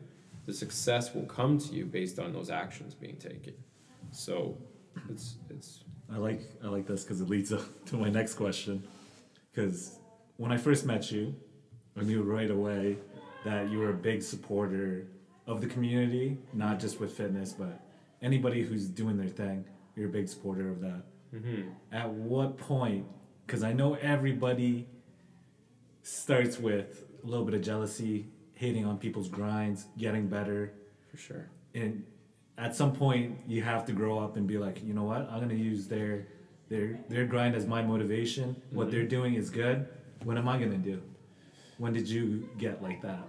the 0.47 0.53
success 0.53 1.15
will 1.15 1.27
come 1.27 1.59
to 1.59 1.75
you 1.75 1.85
based 1.85 2.19
on 2.19 2.33
those 2.33 2.51
actions 2.51 2.95
being 2.95 3.17
taken. 3.17 3.55
So 4.13 4.57
it's 5.11 5.37
it's 5.51 5.85
I 6.13 6.19
like 6.19 6.41
I 6.65 6.69
like 6.69 6.87
this 6.87 7.03
because 7.03 7.21
it 7.21 7.29
leads 7.29 7.53
up 7.59 7.85
to 7.87 7.97
my 7.97 8.09
next 8.09 8.35
question. 8.35 8.87
Because 9.53 9.99
when 10.37 10.53
I 10.53 10.57
first 10.57 10.87
met 10.87 11.11
you, 11.11 11.35
I 11.99 12.03
knew 12.03 12.23
right 12.23 12.51
away 12.51 12.97
that 13.45 13.71
you 13.71 13.79
were 13.79 13.91
a 13.91 13.95
big 13.95 14.23
supporter 14.23 15.07
of 15.47 15.61
the 15.61 15.67
community, 15.67 16.37
not 16.53 16.79
just 16.79 17.01
with 17.01 17.13
fitness, 17.17 17.53
but 17.53 17.81
anybody 18.23 18.63
who's 18.63 18.87
doing 18.89 19.17
their 19.17 19.29
thing. 19.29 19.65
You're 19.95 20.09
a 20.09 20.13
big 20.13 20.29
supporter 20.29 20.69
of 20.69 20.81
that. 20.81 21.03
Mm-hmm. 21.35 21.69
At 21.93 22.11
what 22.11 22.59
point? 22.59 23.07
Because 23.47 23.63
I 23.63 23.73
know 23.73 23.95
everybody 23.95 24.89
starts 26.03 26.59
with 26.59 27.05
a 27.23 27.27
little 27.27 27.45
bit 27.45 27.55
of 27.55 27.63
jealousy, 27.63 28.27
hating 28.57 28.85
on 28.85 28.99
people's 28.99 29.29
grinds, 29.29 29.87
getting 29.97 30.27
better, 30.29 30.73
for 31.11 31.17
sure. 31.17 31.49
and 31.75 32.05
at 32.59 32.75
some 32.75 32.91
point 32.93 33.39
you 33.47 33.63
have 33.63 33.85
to 33.85 33.93
grow 33.93 34.19
up 34.19 34.37
and 34.37 34.47
be 34.47 34.59
like 34.59 34.83
you 34.83 34.95
know 34.95 35.05
what? 35.05 35.23
I'm 35.31 35.39
going 35.39 35.51
to 35.51 35.55
use 35.55 35.87
their 35.87 36.27
their 36.69 36.99
their 37.09 37.25
grind 37.27 37.55
as 37.55 37.67
my 37.67 37.83
motivation. 37.83 38.57
What 38.71 38.91
they're 38.91 39.07
doing 39.07 39.35
is 39.35 39.51
good. 39.51 39.87
What 40.25 40.37
am 40.37 40.49
i 40.49 40.59
going 40.59 40.73
to 40.73 40.79
do? 40.79 41.01
When 41.79 41.93
did 41.93 42.09
you 42.09 42.49
get 42.59 42.83
like 42.83 43.03
that? 43.03 43.23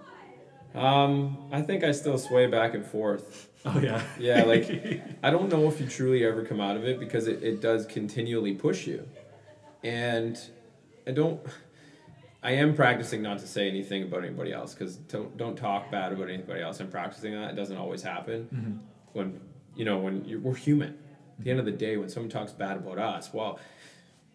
Um, 0.74 1.38
I 1.52 1.62
think 1.62 1.84
I 1.84 1.92
still 1.92 2.18
sway 2.18 2.48
back 2.48 2.74
and 2.74 2.86
forth. 2.86 3.50
oh 3.66 3.80
yeah. 3.80 4.02
Yeah, 4.20 4.44
like 4.44 4.70
I 5.24 5.30
don't 5.30 5.50
know 5.50 5.68
if 5.68 5.80
you 5.82 5.88
truly 5.88 6.24
ever 6.26 6.44
come 6.46 6.62
out 6.62 6.78
of 6.78 6.86
it 6.86 7.00
because 7.00 7.28
it, 7.28 7.44
it 7.44 7.62
does 7.62 7.86
continually 7.86 8.54
push 8.54 8.88
you. 8.88 9.08
And 9.84 10.40
I 11.06 11.12
don't 11.12 11.40
I 12.44 12.52
am 12.52 12.76
practicing 12.76 13.22
not 13.22 13.40
to 13.40 13.48
say 13.48 13.68
anything 13.68 14.04
about 14.04 14.24
anybody 14.24 14.54
else 14.54 14.74
because 14.74 14.96
don't 14.96 15.36
don't 15.38 15.56
talk 15.56 15.90
bad 15.92 16.12
about 16.14 16.30
anybody 16.30 16.62
else. 16.62 16.80
I'm 16.80 16.90
practicing 16.90 17.34
that. 17.34 17.52
It 17.52 17.56
doesn't 17.56 17.78
always 17.78 18.04
happen. 18.04 18.48
Mm-hmm. 18.54 18.78
When 19.14 19.42
you 19.76 19.86
know 19.86 19.98
when 19.98 20.24
you're, 20.26 20.40
we're 20.40 20.56
human. 20.56 20.98
At 21.40 21.44
the 21.44 21.52
end 21.52 21.60
of 21.60 21.66
the 21.66 21.72
day, 21.72 21.98
when 21.98 22.10
someone 22.10 22.32
talks 22.32 22.52
bad 22.52 22.78
about 22.78 22.98
us, 22.98 23.32
well, 23.32 23.60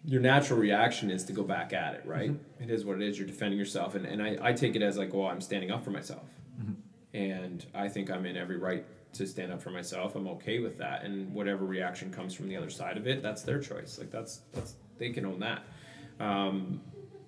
your 0.04 0.20
natural 0.20 0.58
reaction 0.58 1.10
is 1.10 1.24
to 1.24 1.32
go 1.32 1.42
back 1.42 1.72
at 1.72 1.94
it, 1.94 2.02
right? 2.04 2.30
Mm-hmm. 2.30 2.64
It 2.64 2.70
is 2.70 2.84
what 2.84 3.00
it 3.00 3.08
is. 3.08 3.18
You're 3.18 3.26
defending 3.26 3.58
yourself, 3.58 3.96
and, 3.96 4.06
and 4.06 4.22
I, 4.22 4.36
I 4.40 4.52
take 4.52 4.76
it 4.76 4.82
as 4.82 4.96
like, 4.98 5.12
well, 5.12 5.26
I'm 5.26 5.40
standing 5.40 5.72
up 5.72 5.84
for 5.84 5.90
myself, 5.90 6.22
mm-hmm. 6.60 6.74
and 7.16 7.66
I 7.74 7.88
think 7.88 8.08
I'm 8.08 8.24
in 8.24 8.36
every 8.36 8.56
right 8.56 8.84
to 9.14 9.26
stand 9.26 9.52
up 9.52 9.60
for 9.60 9.70
myself. 9.70 10.14
I'm 10.14 10.28
okay 10.28 10.60
with 10.60 10.78
that, 10.78 11.04
and 11.04 11.32
whatever 11.34 11.64
reaction 11.64 12.12
comes 12.12 12.34
from 12.34 12.48
the 12.48 12.56
other 12.56 12.70
side 12.70 12.96
of 12.96 13.06
it, 13.06 13.20
that's 13.22 13.42
their 13.42 13.58
choice. 13.60 13.98
Like 13.98 14.10
that's 14.10 14.42
that's 14.52 14.74
they 14.98 15.10
can 15.10 15.26
own 15.26 15.40
that. 15.40 15.64
Um, 16.20 16.80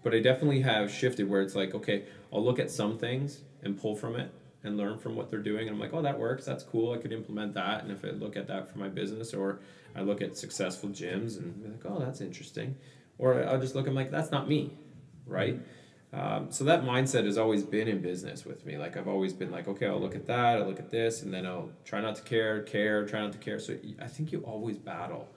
but 0.05 0.15
I 0.15 0.21
definitely 0.21 0.61
have 0.61 0.93
shifted 0.93 1.29
where 1.29 1.43
it's 1.43 1.57
like, 1.57 1.75
okay, 1.75 2.05
I'll 2.33 2.45
look 2.45 2.61
at 2.61 2.71
some 2.71 2.99
things 2.99 3.41
and 3.63 3.81
pull 3.81 3.97
from 3.97 4.15
it 4.15 4.31
and 4.63 4.77
learn 4.77 4.99
from 4.99 5.17
what 5.17 5.31
they're 5.31 5.41
doing. 5.41 5.67
And 5.67 5.71
I'm 5.71 5.81
like, 5.81 5.93
oh, 5.93 6.03
that 6.03 6.19
works. 6.19 6.45
That's 6.45 6.63
cool. 6.63 6.93
I 6.93 6.99
could 6.99 7.13
implement 7.13 7.55
that. 7.55 7.83
And 7.83 7.91
if 7.91 8.05
I 8.05 8.09
look 8.09 8.37
at 8.37 8.47
that 8.49 8.71
for 8.71 8.79
my 8.79 8.89
business, 8.89 9.35
or 9.35 9.61
I 9.97 10.03
look 10.03 10.23
at 10.23 10.37
successful 10.37 10.91
gyms 10.91 11.39
and 11.39 11.63
be 11.63 11.69
like, 11.69 11.85
oh, 11.87 11.99
that's 11.99 12.21
interesting. 12.21 12.77
Or 13.19 13.45
I'll 13.45 13.61
just 13.61 13.75
look, 13.75 13.87
I'm 13.87 13.95
like, 13.95 14.11
that's 14.11 14.31
not 14.31 14.49
me, 14.49 14.77
right? 15.27 15.59
Um, 16.13 16.51
so 16.51 16.65
that 16.65 16.85
mindset 16.85 17.25
has 17.25 17.39
always 17.39 17.65
been 17.65 17.89
in 17.89 18.01
business 18.01 18.45
with 18.45 18.65
me. 18.65 18.79
Like 18.79 18.97
I've 18.97 19.09
always 19.09 19.33
been 19.33 19.51
like, 19.51 19.67
okay, 19.67 19.87
I'll 19.87 20.01
look 20.01 20.15
at 20.15 20.27
that, 20.27 20.59
I'll 20.59 20.67
look 20.67 20.79
at 20.79 20.91
this, 20.91 21.23
and 21.23 21.35
then 21.35 21.45
I'll 21.45 21.71
try 21.85 22.01
not 22.01 22.15
to 22.17 22.23
care, 22.23 22.63
care, 22.63 23.05
try 23.05 23.21
not 23.21 23.33
to 23.33 23.39
care. 23.39 23.59
So 23.59 23.77
I 24.01 24.07
think 24.07 24.31
you 24.31 24.41
always 24.41 24.79
battle 24.79 25.29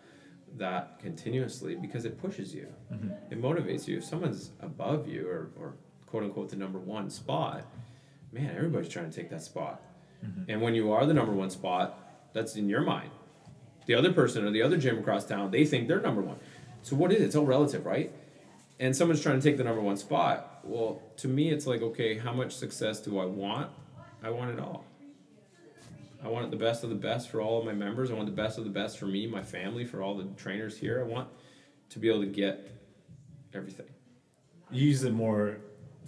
that 0.56 1.00
continuously 1.00 1.76
because 1.76 2.06
it 2.06 2.20
pushes 2.20 2.54
you, 2.54 2.68
mm-hmm. 2.92 3.10
it 3.32 3.42
motivates 3.42 3.88
you. 3.88 3.98
If 3.98 4.04
someone's 4.04 4.52
above 4.62 5.08
you 5.08 5.28
or, 5.28 5.50
or 5.60 5.74
quote 6.06 6.24
unquote 6.24 6.50
the 6.50 6.56
number 6.56 6.80
one 6.80 7.10
spot, 7.10 7.66
man, 8.32 8.54
everybody's 8.56 8.90
trying 8.90 9.10
to 9.10 9.16
take 9.16 9.30
that 9.30 9.44
spot. 9.44 9.82
Mm-hmm. 10.26 10.50
And 10.52 10.62
when 10.62 10.74
you 10.76 10.92
are 10.92 11.06
the 11.06 11.14
number 11.14 11.34
one 11.34 11.50
spot, 11.50 12.00
that's 12.34 12.56
in 12.56 12.70
your 12.70 12.82
mind. 12.82 13.12
The 13.86 13.96
other 13.96 14.12
person 14.12 14.46
or 14.46 14.52
the 14.52 14.62
other 14.62 14.78
gym 14.78 15.00
across 15.00 15.26
town, 15.26 15.52
they 15.52 15.66
think 15.66 15.88
they're 15.88 16.02
number 16.02 16.22
one. 16.22 16.38
So 16.82 16.96
what 16.96 17.12
is 17.12 17.22
it? 17.22 17.26
It's 17.26 17.36
all 17.36 17.46
relative, 17.46 17.86
right? 17.86 18.12
And 18.80 18.96
someone's 18.96 19.22
trying 19.22 19.40
to 19.40 19.44
take 19.44 19.58
the 19.58 19.64
number 19.64 19.82
one 19.82 19.98
spot. 19.98 20.60
Well, 20.64 21.02
to 21.18 21.28
me, 21.28 21.50
it's 21.50 21.66
like, 21.66 21.82
okay, 21.82 22.18
how 22.18 22.34
much 22.34 22.56
success 22.56 23.00
do 23.00 23.20
I 23.20 23.26
want? 23.26 23.72
I 24.22 24.30
want 24.30 24.52
it 24.52 24.60
all. 24.60 24.86
I 26.24 26.28
want 26.28 26.50
the 26.52 26.58
best 26.58 26.84
of 26.84 26.90
the 26.90 26.96
best 26.96 27.30
for 27.30 27.42
all 27.42 27.60
of 27.60 27.66
my 27.66 27.74
members. 27.74 28.10
I 28.10 28.14
want 28.14 28.26
the 28.26 28.32
best 28.32 28.58
of 28.58 28.64
the 28.64 28.70
best 28.70 28.98
for 28.98 29.06
me, 29.06 29.28
my 29.28 29.44
family, 29.44 29.86
for 29.86 30.02
all 30.02 30.16
the 30.16 30.26
trainers 30.36 30.78
here. 30.78 31.00
I 31.00 31.04
want 31.04 31.30
to 31.90 32.00
be 32.00 32.10
able 32.10 32.22
to 32.22 32.28
get 32.28 32.72
everything. 33.54 33.88
you 34.72 34.88
use 34.88 35.04
it 35.04 35.14
more 35.14 35.58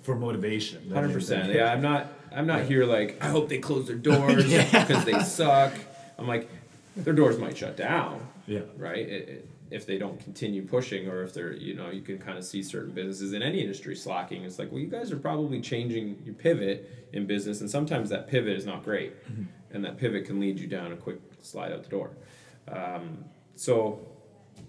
for 0.01 0.15
motivation 0.15 0.89
Hundred 0.91 1.13
percent. 1.13 1.53
Yeah, 1.53 1.71
I'm 1.71 1.81
not. 1.81 2.07
I'm 2.31 2.47
not 2.47 2.63
here 2.63 2.85
like 2.85 3.17
I 3.23 3.27
hope 3.27 3.49
they 3.49 3.57
close 3.59 3.87
their 3.87 3.95
doors 3.95 4.43
because 4.71 5.05
they 5.05 5.19
suck. 5.23 5.73
I'm 6.17 6.27
like, 6.27 6.49
their 6.95 7.13
doors 7.13 7.37
might 7.37 7.57
shut 7.57 7.75
down, 7.77 8.27
yeah 8.45 8.61
right? 8.77 8.97
It, 8.97 9.29
it, 9.29 9.49
if 9.71 9.85
they 9.85 9.97
don't 9.97 10.19
continue 10.19 10.65
pushing, 10.65 11.07
or 11.07 11.23
if 11.23 11.33
they're, 11.33 11.53
you 11.53 11.75
know, 11.75 11.91
you 11.91 12.01
can 12.01 12.17
kind 12.17 12.37
of 12.37 12.43
see 12.43 12.63
certain 12.63 12.91
businesses 12.91 13.33
in 13.33 13.43
any 13.43 13.61
industry 13.61 13.95
slacking. 13.95 14.43
It's 14.43 14.57
like, 14.57 14.71
well, 14.71 14.81
you 14.81 14.87
guys 14.87 15.11
are 15.11 15.17
probably 15.17 15.61
changing 15.61 16.21
your 16.25 16.33
pivot 16.33 17.07
in 17.13 17.27
business, 17.27 17.61
and 17.61 17.69
sometimes 17.69 18.09
that 18.09 18.27
pivot 18.27 18.57
is 18.57 18.65
not 18.65 18.83
great, 18.83 19.23
mm-hmm. 19.31 19.43
And 19.71 19.83
that 19.85 19.97
pivot 19.97 20.25
can 20.25 20.39
lead 20.39 20.59
you 20.59 20.67
down 20.67 20.91
a 20.91 20.95
quick 20.97 21.19
slide 21.41 21.71
out 21.71 21.83
the 21.83 21.89
door. 21.89 22.11
Um, 22.67 23.25
so 23.55 23.99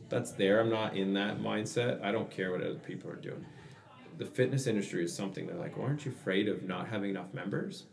that's 0.09 0.33
there. 0.33 0.61
I'm 0.61 0.71
not 0.71 0.97
in 0.97 1.15
that 1.15 1.41
mindset. 1.41 2.03
I 2.03 2.13
don't 2.13 2.31
care 2.31 2.51
what 2.51 2.61
other 2.61 2.75
people 2.75 3.11
are 3.11 3.17
doing. 3.17 3.45
the 4.19 4.27
fitness 4.27 4.67
industry 4.67 5.03
is 5.03 5.15
something 5.15 5.47
they're 5.47 5.57
like, 5.57 5.79
why 5.79 5.85
aren't 5.85 6.05
you 6.05 6.13
afraid 6.13 6.47
of 6.47 6.63
not 6.65 6.89
having 6.89 7.11
enough 7.11 7.33
members? 7.33 7.85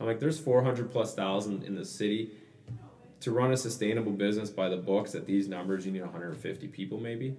I'm 0.00 0.06
like, 0.06 0.18
there's 0.18 0.38
400 0.38 0.90
plus 0.90 1.14
thousand 1.14 1.62
in 1.62 1.74
the 1.74 1.84
city. 1.84 2.30
To 3.20 3.30
run 3.30 3.52
a 3.52 3.56
sustainable 3.56 4.12
business 4.12 4.50
by 4.50 4.68
the 4.68 4.76
books 4.76 5.14
at 5.14 5.26
these 5.26 5.48
numbers, 5.48 5.86
you 5.86 5.92
need 5.92 6.02
150 6.02 6.68
people 6.68 6.98
maybe, 7.00 7.36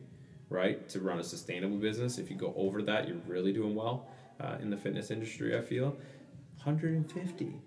right? 0.49 0.87
To 0.89 0.99
run 0.99 1.19
a 1.19 1.23
sustainable 1.23 1.77
business. 1.77 2.17
If 2.17 2.29
you 2.29 2.35
go 2.35 2.53
over 2.55 2.81
that, 2.83 3.07
you're 3.07 3.17
really 3.27 3.53
doing 3.53 3.75
well 3.75 4.07
uh, 4.39 4.57
in 4.61 4.69
the 4.69 4.77
fitness 4.77 5.11
industry, 5.11 5.57
I 5.57 5.61
feel. 5.61 5.89
150. 6.63 7.61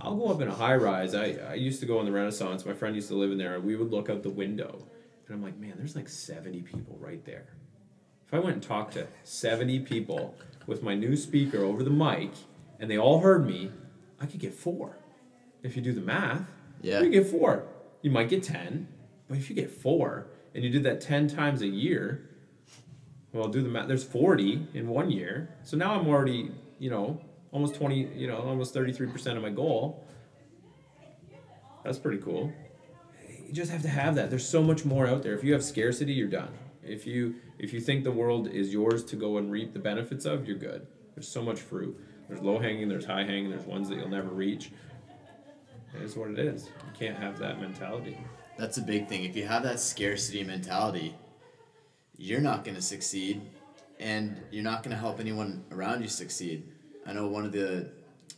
I'll 0.00 0.16
go 0.16 0.26
up 0.28 0.40
in 0.40 0.48
a 0.48 0.54
high 0.54 0.76
rise. 0.76 1.14
I, 1.14 1.36
I 1.50 1.54
used 1.54 1.80
to 1.80 1.86
go 1.86 2.00
in 2.00 2.06
the 2.06 2.12
Renaissance. 2.12 2.64
My 2.66 2.74
friend 2.74 2.94
used 2.94 3.08
to 3.08 3.14
live 3.14 3.30
in 3.32 3.38
there. 3.38 3.54
and 3.56 3.64
We 3.64 3.76
would 3.76 3.90
look 3.90 4.10
out 4.10 4.22
the 4.22 4.30
window. 4.30 4.86
And 5.26 5.34
I'm 5.36 5.42
like, 5.42 5.58
man, 5.58 5.74
there's 5.76 5.96
like 5.96 6.08
70 6.08 6.62
people 6.62 6.96
right 7.00 7.24
there. 7.24 7.46
If 8.26 8.34
I 8.34 8.38
went 8.38 8.54
and 8.54 8.62
talked 8.62 8.94
to 8.94 9.06
70 9.22 9.80
people 9.80 10.34
with 10.66 10.82
my 10.82 10.94
new 10.94 11.16
speaker 11.16 11.58
over 11.64 11.82
the 11.82 11.90
mic 11.90 12.30
and 12.80 12.90
they 12.90 12.98
all 12.98 13.20
heard 13.20 13.46
me, 13.46 13.70
I 14.20 14.26
could 14.26 14.40
get 14.40 14.54
four. 14.54 14.98
If 15.62 15.76
you 15.76 15.82
do 15.82 15.92
the 15.92 16.00
math, 16.00 16.42
Yeah. 16.82 17.00
you 17.00 17.10
get 17.10 17.26
four. 17.26 17.64
You 18.02 18.10
might 18.10 18.28
get 18.28 18.42
10, 18.42 18.86
but 19.28 19.38
if 19.38 19.48
you 19.48 19.56
get 19.56 19.70
four 19.70 20.26
and 20.54 20.62
you 20.62 20.70
did 20.70 20.82
that 20.82 21.00
10 21.00 21.28
times 21.28 21.62
a 21.62 21.66
year, 21.66 22.28
well, 23.32 23.48
do 23.48 23.62
the 23.62 23.68
math. 23.68 23.88
There's 23.88 24.04
40 24.04 24.68
in 24.74 24.88
one 24.88 25.10
year. 25.10 25.48
So 25.62 25.76
now 25.76 25.98
I'm 25.98 26.06
already, 26.06 26.52
you 26.78 26.90
know, 26.90 27.20
almost 27.54 27.76
20, 27.76 28.10
you 28.16 28.26
know, 28.26 28.36
almost 28.36 28.74
33% 28.74 29.36
of 29.36 29.42
my 29.42 29.48
goal. 29.48 30.04
That's 31.84 31.98
pretty 31.98 32.18
cool. 32.18 32.52
You 33.46 33.52
just 33.52 33.70
have 33.70 33.82
to 33.82 33.88
have 33.88 34.16
that. 34.16 34.28
There's 34.28 34.46
so 34.46 34.62
much 34.62 34.84
more 34.84 35.06
out 35.06 35.22
there. 35.22 35.34
If 35.34 35.44
you 35.44 35.52
have 35.52 35.64
scarcity, 35.64 36.12
you're 36.12 36.28
done. 36.28 36.50
If 36.82 37.06
you 37.06 37.36
if 37.58 37.72
you 37.72 37.80
think 37.80 38.04
the 38.04 38.10
world 38.10 38.48
is 38.48 38.72
yours 38.72 39.04
to 39.04 39.16
go 39.16 39.38
and 39.38 39.50
reap 39.50 39.72
the 39.72 39.78
benefits 39.78 40.24
of, 40.24 40.46
you're 40.46 40.58
good. 40.58 40.86
There's 41.14 41.28
so 41.28 41.40
much 41.40 41.60
fruit. 41.60 41.98
There's 42.28 42.40
low 42.40 42.58
hanging, 42.58 42.88
there's 42.88 43.04
high 43.04 43.22
hanging, 43.22 43.50
there's 43.50 43.64
ones 43.64 43.88
that 43.88 43.96
you'll 43.96 44.08
never 44.08 44.28
reach. 44.28 44.72
It 45.94 46.02
is 46.02 46.16
what 46.16 46.30
it 46.30 46.38
is. 46.38 46.64
You 46.64 46.98
can't 46.98 47.16
have 47.16 47.38
that 47.38 47.60
mentality. 47.60 48.18
That's 48.58 48.78
a 48.78 48.82
big 48.82 49.08
thing. 49.08 49.24
If 49.24 49.36
you 49.36 49.46
have 49.46 49.62
that 49.62 49.78
scarcity 49.78 50.42
mentality, 50.42 51.14
you're 52.16 52.40
not 52.40 52.64
going 52.64 52.74
to 52.74 52.82
succeed 52.82 53.42
and 54.00 54.40
you're 54.50 54.64
not 54.64 54.82
going 54.82 54.90
to 54.90 55.00
help 55.00 55.20
anyone 55.20 55.64
around 55.70 56.02
you 56.02 56.08
succeed. 56.08 56.68
I 57.06 57.12
know 57.12 57.26
one 57.26 57.44
of 57.44 57.52
the 57.52 57.90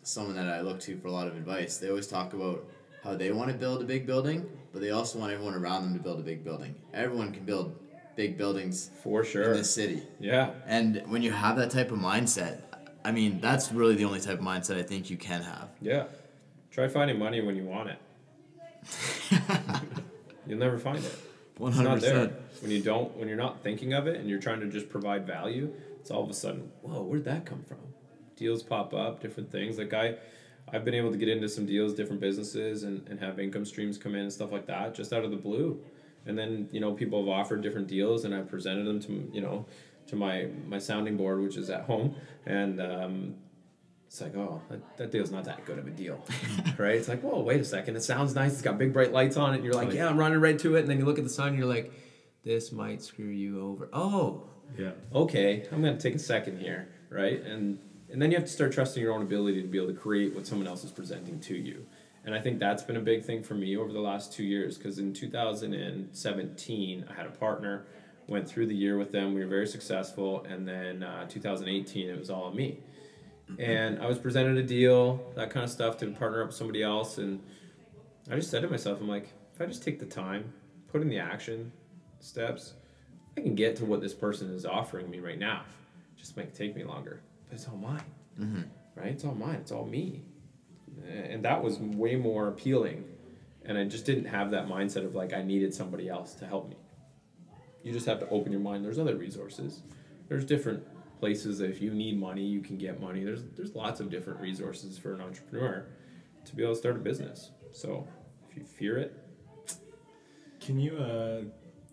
someone 0.02 0.36
that 0.36 0.48
I 0.48 0.60
look 0.60 0.80
to 0.80 0.96
for 0.98 1.08
a 1.08 1.12
lot 1.12 1.26
of 1.26 1.36
advice. 1.36 1.78
They 1.78 1.88
always 1.88 2.06
talk 2.06 2.32
about 2.32 2.64
how 3.02 3.14
they 3.14 3.32
want 3.32 3.50
to 3.50 3.56
build 3.56 3.82
a 3.82 3.84
big 3.84 4.06
building, 4.06 4.48
but 4.72 4.80
they 4.80 4.90
also 4.90 5.18
want 5.18 5.32
everyone 5.32 5.54
around 5.54 5.82
them 5.82 5.94
to 5.94 6.00
build 6.00 6.20
a 6.20 6.22
big 6.22 6.44
building. 6.44 6.74
Everyone 6.94 7.32
can 7.32 7.44
build 7.44 7.76
big 8.16 8.38
buildings 8.38 8.90
For 9.02 9.24
sure 9.24 9.50
in 9.50 9.52
this 9.58 9.72
city. 9.72 10.02
Yeah. 10.18 10.50
And 10.66 11.02
when 11.06 11.22
you 11.22 11.32
have 11.32 11.56
that 11.56 11.70
type 11.70 11.90
of 11.90 11.98
mindset, 11.98 12.62
I 13.04 13.12
mean, 13.12 13.40
that's 13.40 13.70
really 13.72 13.94
the 13.94 14.04
only 14.04 14.20
type 14.20 14.38
of 14.38 14.44
mindset 14.44 14.76
I 14.78 14.82
think 14.82 15.10
you 15.10 15.16
can 15.16 15.42
have. 15.42 15.68
Yeah. 15.80 16.04
Try 16.70 16.88
finding 16.88 17.18
money 17.18 17.40
when 17.40 17.56
you 17.56 17.64
want 17.64 17.90
it. 17.90 17.98
You'll 20.46 20.58
never 20.58 20.78
find 20.78 20.98
it. 20.98 21.18
It's 21.60 21.78
not 21.78 22.00
there. 22.00 22.32
When 22.60 22.70
you 22.70 22.82
don't, 22.82 23.16
when 23.16 23.28
you're 23.28 23.36
not 23.36 23.62
thinking 23.62 23.92
of 23.92 24.06
it 24.06 24.20
and 24.20 24.28
you're 24.28 24.40
trying 24.40 24.60
to 24.60 24.66
just 24.66 24.88
provide 24.88 25.26
value, 25.26 25.72
it's 26.00 26.10
all 26.10 26.22
of 26.22 26.30
a 26.30 26.34
sudden, 26.34 26.70
whoa, 26.82 27.02
where'd 27.02 27.24
that 27.24 27.44
come 27.46 27.62
from? 27.64 27.78
Deals 28.36 28.62
pop 28.62 28.92
up, 28.94 29.20
different 29.20 29.50
things. 29.50 29.78
Like 29.78 29.94
I, 29.94 30.14
I've 30.72 30.84
been 30.84 30.94
able 30.94 31.10
to 31.10 31.16
get 31.18 31.28
into 31.28 31.48
some 31.48 31.64
deals, 31.66 31.94
different 31.94 32.20
businesses, 32.20 32.82
and, 32.82 33.06
and 33.08 33.18
have 33.20 33.38
income 33.40 33.64
streams 33.64 33.96
come 33.98 34.14
in 34.14 34.22
and 34.22 34.32
stuff 34.32 34.52
like 34.52 34.66
that, 34.66 34.94
just 34.94 35.12
out 35.12 35.24
of 35.24 35.30
the 35.30 35.36
blue. 35.36 35.80
And 36.26 36.36
then 36.38 36.68
you 36.72 36.80
know 36.80 36.92
people 36.92 37.20
have 37.20 37.28
offered 37.28 37.62
different 37.62 37.86
deals, 37.88 38.24
and 38.24 38.34
I 38.34 38.40
presented 38.42 38.84
them 38.86 39.00
to 39.00 39.30
you 39.32 39.40
know 39.40 39.64
to 40.08 40.16
my 40.16 40.48
my 40.66 40.78
sounding 40.78 41.16
board, 41.16 41.40
which 41.40 41.56
is 41.56 41.70
at 41.70 41.82
home, 41.84 42.14
and 42.44 42.80
um, 42.80 43.34
it's 44.06 44.20
like, 44.20 44.36
oh, 44.36 44.60
that, 44.68 44.96
that 44.98 45.10
deal's 45.10 45.30
not 45.30 45.44
that 45.44 45.64
good 45.64 45.78
of 45.78 45.86
a 45.86 45.90
deal, 45.90 46.22
right? 46.78 46.94
It's 46.96 47.08
like, 47.08 47.22
whoa, 47.22 47.40
wait 47.40 47.60
a 47.60 47.64
second, 47.64 47.96
it 47.96 48.02
sounds 48.04 48.34
nice. 48.34 48.52
It's 48.52 48.62
got 48.62 48.76
big 48.78 48.92
bright 48.92 49.12
lights 49.12 49.36
on 49.36 49.52
it. 49.52 49.56
And 49.56 49.64
you're 49.64 49.74
like, 49.74 49.92
yeah, 49.92 50.08
I'm 50.08 50.16
running 50.16 50.40
right 50.40 50.58
to 50.60 50.76
it. 50.76 50.80
And 50.80 50.88
then 50.88 50.98
you 50.98 51.04
look 51.04 51.18
at 51.18 51.24
the 51.24 51.30
sign, 51.30 51.48
and 51.48 51.58
you're 51.58 51.66
like, 51.66 51.92
this 52.44 52.70
might 52.70 53.02
screw 53.02 53.26
you 53.26 53.60
over. 53.62 53.88
Oh, 53.92 54.44
Yeah. 54.78 54.92
okay, 55.14 55.66
I'm 55.72 55.80
gonna 55.82 55.98
take 55.98 56.14
a 56.14 56.18
second 56.20 56.58
here, 56.60 56.88
right? 57.10 57.40
And 57.42 57.78
and 58.10 58.20
then 58.20 58.30
you 58.30 58.36
have 58.36 58.46
to 58.46 58.52
start 58.52 58.72
trusting 58.72 59.02
your 59.02 59.12
own 59.12 59.22
ability 59.22 59.62
to 59.62 59.68
be 59.68 59.78
able 59.78 59.88
to 59.88 59.94
create 59.94 60.34
what 60.34 60.46
someone 60.46 60.68
else 60.68 60.84
is 60.84 60.90
presenting 60.90 61.40
to 61.40 61.56
you. 61.56 61.86
And 62.24 62.34
I 62.34 62.40
think 62.40 62.58
that's 62.58 62.82
been 62.82 62.96
a 62.96 63.00
big 63.00 63.24
thing 63.24 63.42
for 63.42 63.54
me 63.54 63.76
over 63.76 63.92
the 63.92 64.00
last 64.00 64.32
two 64.32 64.42
years 64.42 64.76
because 64.76 64.98
in 64.98 65.12
2017 65.12 67.04
I 67.08 67.12
had 67.12 67.26
a 67.26 67.30
partner, 67.30 67.86
went 68.26 68.48
through 68.48 68.66
the 68.66 68.74
year 68.74 68.98
with 68.98 69.12
them, 69.12 69.34
we 69.34 69.40
were 69.40 69.46
very 69.46 69.66
successful, 69.66 70.44
and 70.48 70.66
then 70.66 71.02
uh, 71.04 71.28
2018 71.28 72.10
it 72.10 72.18
was 72.18 72.30
all 72.30 72.50
me. 72.50 72.80
And 73.60 74.02
I 74.02 74.06
was 74.06 74.18
presented 74.18 74.56
a 74.56 74.62
deal, 74.62 75.32
that 75.36 75.50
kind 75.50 75.62
of 75.62 75.70
stuff, 75.70 75.98
to 75.98 76.10
partner 76.10 76.40
up 76.42 76.48
with 76.48 76.56
somebody 76.56 76.82
else, 76.82 77.18
and 77.18 77.40
I 78.28 78.34
just 78.34 78.50
said 78.50 78.62
to 78.62 78.68
myself, 78.68 79.00
I'm 79.00 79.08
like, 79.08 79.32
if 79.54 79.60
I 79.60 79.66
just 79.66 79.84
take 79.84 80.00
the 80.00 80.06
time, 80.06 80.52
put 80.88 81.00
in 81.00 81.08
the 81.08 81.20
action 81.20 81.70
steps, 82.18 82.74
I 83.36 83.40
can 83.40 83.54
get 83.54 83.76
to 83.76 83.84
what 83.84 84.00
this 84.00 84.14
person 84.14 84.52
is 84.52 84.66
offering 84.66 85.08
me 85.08 85.20
right 85.20 85.38
now. 85.38 85.62
It 86.16 86.18
Just 86.18 86.36
might 86.36 86.54
take 86.54 86.74
me 86.74 86.82
longer, 86.82 87.20
it's 87.56 87.66
all 87.68 87.76
mine, 87.76 88.02
Mm-hmm. 88.40 88.62
right? 88.94 89.08
It's 89.08 89.24
all 89.24 89.34
mine. 89.34 89.56
It's 89.56 89.72
all 89.72 89.86
me, 89.86 90.22
and 91.08 91.44
that 91.44 91.62
was 91.62 91.78
way 91.78 92.14
more 92.16 92.48
appealing. 92.48 93.04
And 93.64 93.76
I 93.78 93.84
just 93.84 94.04
didn't 94.06 94.26
have 94.26 94.50
that 94.52 94.68
mindset 94.68 95.04
of 95.04 95.14
like 95.14 95.32
I 95.34 95.42
needed 95.42 95.74
somebody 95.74 96.08
else 96.08 96.34
to 96.34 96.46
help 96.46 96.68
me. 96.70 96.76
You 97.82 97.92
just 97.92 98.06
have 98.06 98.20
to 98.20 98.28
open 98.28 98.52
your 98.52 98.60
mind. 98.60 98.84
There's 98.84 98.98
other 98.98 99.16
resources. 99.16 99.82
There's 100.28 100.44
different 100.44 100.84
places 101.18 101.58
that 101.58 101.70
if 101.70 101.80
you 101.80 101.92
need 101.94 102.18
money, 102.20 102.44
you 102.44 102.60
can 102.60 102.76
get 102.76 103.00
money. 103.00 103.24
There's 103.24 103.42
there's 103.56 103.74
lots 103.74 103.98
of 104.00 104.10
different 104.10 104.40
resources 104.40 104.98
for 104.98 105.14
an 105.14 105.20
entrepreneur 105.20 105.86
to 106.44 106.54
be 106.56 106.62
able 106.62 106.74
to 106.74 106.78
start 106.78 106.96
a 106.96 107.00
business. 107.00 107.50
So 107.72 108.06
if 108.50 108.56
you 108.56 108.64
fear 108.64 108.98
it, 108.98 109.14
Can 110.60 110.78
you 110.78 110.96
uh, 110.98 111.40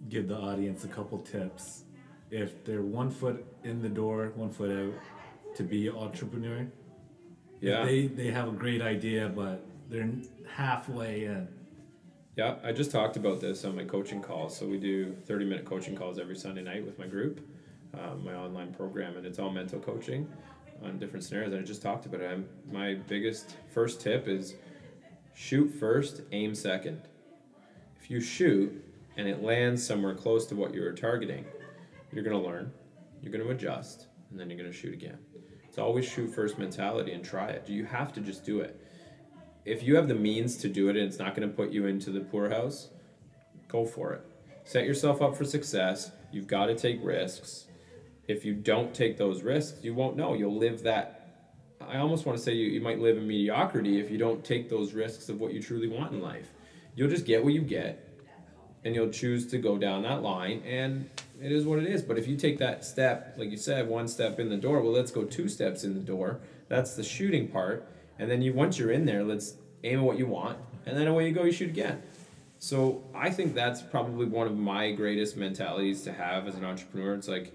give 0.10 0.28
the 0.28 0.38
audience 0.38 0.84
a 0.84 0.88
couple 0.88 1.20
tips 1.20 1.84
if 2.32 2.64
they're 2.66 2.82
one 2.82 3.10
foot 3.12 3.46
in 3.64 3.82
the 3.82 3.90
door, 3.90 4.32
one 4.36 4.50
foot 4.50 4.72
out, 4.72 4.94
to 5.56 5.64
be 5.64 5.88
an 5.88 5.96
entrepreneur? 5.96 6.68
Yeah. 7.62 7.86
They 7.86 8.08
they 8.08 8.32
have 8.32 8.48
a 8.48 8.52
great 8.52 8.82
idea, 8.82 9.32
but 9.34 9.66
they're 9.90 10.10
halfway 10.48 11.26
in. 11.26 11.48
Yeah, 12.36 12.56
I 12.64 12.72
just 12.72 12.92
talked 12.92 13.16
about 13.16 13.42
this 13.42 13.64
on 13.64 13.76
my 13.76 13.84
coaching 13.84 14.22
calls. 14.22 14.58
So 14.58 14.66
we 14.66 14.80
do 14.80 15.16
30 15.26 15.46
minute 15.46 15.66
coaching 15.66 15.96
calls 15.96 16.18
every 16.18 16.36
Sunday 16.36 16.64
night 16.64 16.84
with 16.84 16.98
my 16.98 17.06
group, 17.06 17.40
um, 17.94 18.26
my 18.26 18.34
online 18.34 18.74
program, 18.74 19.18
and 19.18 19.26
it's 19.26 19.38
all 19.38 19.52
mental 19.52 19.80
coaching 19.80 20.28
on 20.84 20.98
different 20.98 21.24
scenarios. 21.24 21.54
And 21.54 21.62
I 21.62 21.66
just 21.66 21.82
talked 21.82 22.08
about 22.08 22.22
it. 22.22 22.32
I'm, 22.32 22.48
my 22.72 22.96
biggest 22.96 23.56
first 23.72 24.02
tip 24.02 24.28
is 24.28 24.56
shoot 25.36 25.68
first, 25.68 26.22
aim 26.32 26.56
second. 26.56 27.02
If 28.02 28.10
you 28.10 28.20
shoot 28.20 28.84
and 29.16 29.28
it 29.28 29.44
lands 29.44 29.86
somewhere 29.86 30.16
close 30.16 30.48
to 30.48 30.56
what 30.56 30.74
you 30.74 30.82
were 30.82 30.94
targeting, 30.94 31.46
you're 32.12 32.24
going 32.24 32.36
to 32.36 32.44
learn, 32.44 32.72
you're 33.22 33.32
going 33.32 33.46
to 33.46 33.52
adjust, 33.52 34.08
and 34.32 34.40
then 34.40 34.50
you're 34.50 34.58
going 34.58 34.72
to 34.72 34.78
shoot 34.78 34.94
again. 34.94 35.20
It's 35.74 35.80
always 35.80 36.06
shoot 36.06 36.28
first 36.28 36.60
mentality 36.60 37.14
and 37.14 37.26
try 37.26 37.48
it. 37.50 37.68
You 37.68 37.86
have 37.86 38.14
to 38.14 38.22
just 38.22 38.46
do 38.46 38.62
it 38.62 38.80
if 39.66 39.84
you 39.84 39.96
have 39.96 40.08
the 40.08 40.16
means 40.16 40.58
to 40.58 40.70
do 40.70 40.90
it 40.90 40.98
and 40.98 41.06
it's 41.06 41.20
not 41.20 41.36
going 41.36 41.48
to 41.48 41.54
put 41.54 41.72
you 41.72 41.88
into 41.88 42.12
the 42.12 42.20
poorhouse, 42.20 42.90
go 43.68 43.86
for 43.86 44.14
it. 44.14 44.22
Set 44.66 44.86
yourself 44.86 45.22
up 45.22 45.36
for 45.36 45.46
success. 45.46 46.12
You've 46.32 46.48
got 46.48 46.68
to 46.68 46.76
take 46.76 47.00
risks. 47.04 47.66
If 48.28 48.46
you 48.46 48.54
don't 48.54 48.94
take 48.94 49.18
those 49.18 49.42
risks, 49.42 49.84
you 49.84 49.94
won't 49.94 50.16
know. 50.16 50.34
You'll 50.34 50.58
live 50.58 50.84
that. 50.84 51.20
I 51.82 51.98
almost 51.98 52.26
want 52.26 52.38
to 52.38 52.44
say 52.44 52.54
you, 52.54 52.68
you 52.68 52.82
might 52.82 53.00
live 53.00 53.18
in 53.18 53.28
mediocrity 53.28 54.00
if 54.00 54.10
you 54.10 54.18
don't 54.18 54.44
take 54.44 54.70
those 54.70 54.94
risks 54.94 55.28
of 55.28 55.40
what 55.40 55.54
you 55.54 55.62
truly 55.62 55.88
want 55.88 56.14
in 56.14 56.22
life. 56.22 56.50
You'll 56.96 57.10
just 57.10 57.26
get 57.26 57.44
what 57.44 57.54
you 57.54 57.62
get 57.62 58.10
and 58.86 58.96
you'll 58.96 59.10
choose 59.10 59.48
to 59.48 59.58
go 59.58 59.78
down 59.78 60.04
that 60.04 60.22
line 60.22 60.62
and 60.66 61.10
it 61.42 61.52
is 61.52 61.66
what 61.66 61.80
it 61.80 61.86
is. 61.86 62.02
But 62.02 62.18
if 62.18 62.28
you 62.28 62.36
take 62.36 62.58
that 62.60 62.86
step, 62.86 63.36
like 63.38 63.52
you 63.52 63.58
said, 63.58 63.88
one 63.88 64.08
step 64.08 64.40
in 64.40 64.50
the 64.50 64.58
door, 64.58 64.82
well, 64.82 64.92
let's 64.92 65.12
go 65.12 65.24
two 65.24 65.48
steps 65.48 65.84
in 65.84 65.94
the 65.94 66.00
door. 66.00 66.40
That's 66.70 66.96
the 66.96 67.04
shooting 67.04 67.48
part. 67.48 67.88
And 68.20 68.30
then 68.30 68.42
you 68.42 68.54
once 68.54 68.78
you're 68.78 68.92
in 68.92 69.06
there, 69.06 69.24
let's 69.24 69.56
aim 69.84 70.00
at 70.00 70.06
what 70.06 70.18
you 70.18 70.28
want, 70.28 70.58
and 70.86 70.98
then 70.98 71.08
away 71.08 71.28
you 71.28 71.34
go, 71.34 71.44
you 71.44 71.52
shoot 71.52 71.70
again. 71.70 72.02
So 72.60 73.04
I 73.14 73.30
think 73.30 73.54
that's 73.54 73.82
probably 73.82 74.26
one 74.26 74.48
of 74.48 74.58
my 74.58 74.92
greatest 74.92 75.36
mentalities 75.36 76.04
to 76.04 76.14
have 76.14 76.48
as 76.48 76.56
an 76.56 76.64
entrepreneur. 76.64 77.14
It's 77.16 77.28
like 77.28 77.54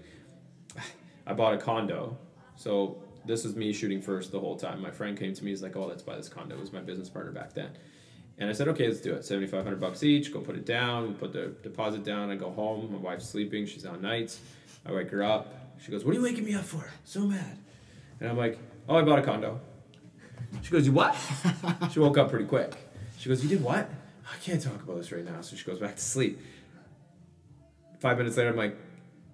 I 1.27 1.33
bought 1.33 1.53
a 1.53 1.57
condo, 1.57 2.17
so 2.55 3.01
this 3.25 3.43
was 3.43 3.55
me 3.55 3.73
shooting 3.73 4.01
first 4.01 4.31
the 4.31 4.39
whole 4.39 4.55
time. 4.55 4.81
My 4.81 4.91
friend 4.91 5.17
came 5.17 5.33
to 5.33 5.43
me, 5.43 5.51
he's 5.51 5.63
like, 5.63 5.75
"Oh, 5.75 5.85
let's 5.85 6.03
buy 6.03 6.15
this 6.15 6.29
condo." 6.29 6.55
It 6.55 6.61
was 6.61 6.73
my 6.73 6.81
business 6.81 7.09
partner 7.09 7.31
back 7.31 7.53
then, 7.53 7.71
and 8.39 8.49
I 8.49 8.53
said, 8.53 8.67
"Okay, 8.69 8.87
let's 8.87 9.01
do 9.01 9.13
it. 9.13 9.25
Seventy 9.25 9.47
five 9.47 9.63
hundred 9.63 9.79
bucks 9.79 10.03
each. 10.03 10.33
Go 10.33 10.39
put 10.39 10.55
it 10.55 10.65
down. 10.65 11.09
We 11.09 11.13
put 11.13 11.33
the 11.33 11.53
deposit 11.61 12.03
down. 12.03 12.29
I 12.31 12.35
go 12.35 12.49
home. 12.49 12.91
My 12.91 12.97
wife's 12.97 13.27
sleeping. 13.27 13.65
She's 13.65 13.85
on 13.85 14.01
nights. 14.01 14.39
I 14.85 14.91
wake 14.91 15.09
her 15.11 15.23
up. 15.23 15.53
She 15.83 15.91
goes, 15.91 16.03
"What 16.03 16.11
are 16.11 16.19
you 16.19 16.23
waking 16.23 16.45
me 16.45 16.55
up 16.55 16.63
for? 16.63 16.83
So 17.03 17.21
mad." 17.21 17.57
And 18.19 18.29
I'm 18.29 18.37
like, 18.37 18.57
"Oh, 18.87 18.95
I 18.95 19.03
bought 19.03 19.19
a 19.19 19.23
condo." 19.23 19.59
She 20.61 20.71
goes, 20.71 20.85
"You 20.85 20.93
what?" 20.93 21.15
she 21.91 21.99
woke 21.99 22.17
up 22.17 22.29
pretty 22.29 22.45
quick. 22.45 22.75
She 23.17 23.29
goes, 23.29 23.43
"You 23.43 23.49
did 23.49 23.63
what?" 23.63 23.89
I 24.31 24.37
can't 24.43 24.61
talk 24.61 24.81
about 24.81 24.97
this 24.97 25.11
right 25.11 25.25
now. 25.25 25.41
So 25.41 25.55
she 25.55 25.65
goes 25.65 25.79
back 25.79 25.95
to 25.95 26.01
sleep. 26.01 26.39
Five 27.99 28.17
minutes 28.17 28.37
later, 28.37 28.49
I'm 28.49 28.55
like, 28.55 28.77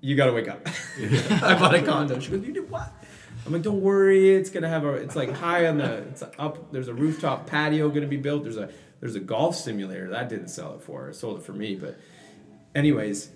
you 0.01 0.15
gotta 0.15 0.33
wake 0.33 0.47
up. 0.47 0.67
I 0.97 1.57
bought 1.59 1.75
a 1.75 1.81
condo. 1.81 2.19
She 2.19 2.31
goes, 2.31 2.45
you 2.45 2.53
did 2.53 2.69
what? 2.69 2.91
I'm 3.45 3.53
like, 3.53 3.61
don't 3.61 3.81
worry, 3.81 4.35
it's 4.35 4.49
gonna 4.49 4.69
have 4.69 4.85
a, 4.85 4.93
it's 4.93 5.15
like 5.15 5.31
high 5.31 5.67
on 5.67 5.77
the, 5.77 5.97
it's 5.97 6.23
up. 6.39 6.71
There's 6.71 6.87
a 6.87 6.93
rooftop 6.93 7.47
patio 7.47 7.89
gonna 7.89 8.07
be 8.07 8.17
built. 8.17 8.43
There's 8.43 8.57
a, 8.57 8.69
there's 8.99 9.15
a 9.15 9.19
golf 9.19 9.55
simulator. 9.55 10.09
That 10.09 10.29
didn't 10.29 10.49
sell 10.49 10.73
it 10.75 10.81
for 10.81 11.01
her. 11.01 11.09
It 11.09 11.15
sold 11.15 11.39
it 11.39 11.43
for 11.43 11.53
me. 11.53 11.75
But, 11.75 11.97
anyways, 12.73 13.29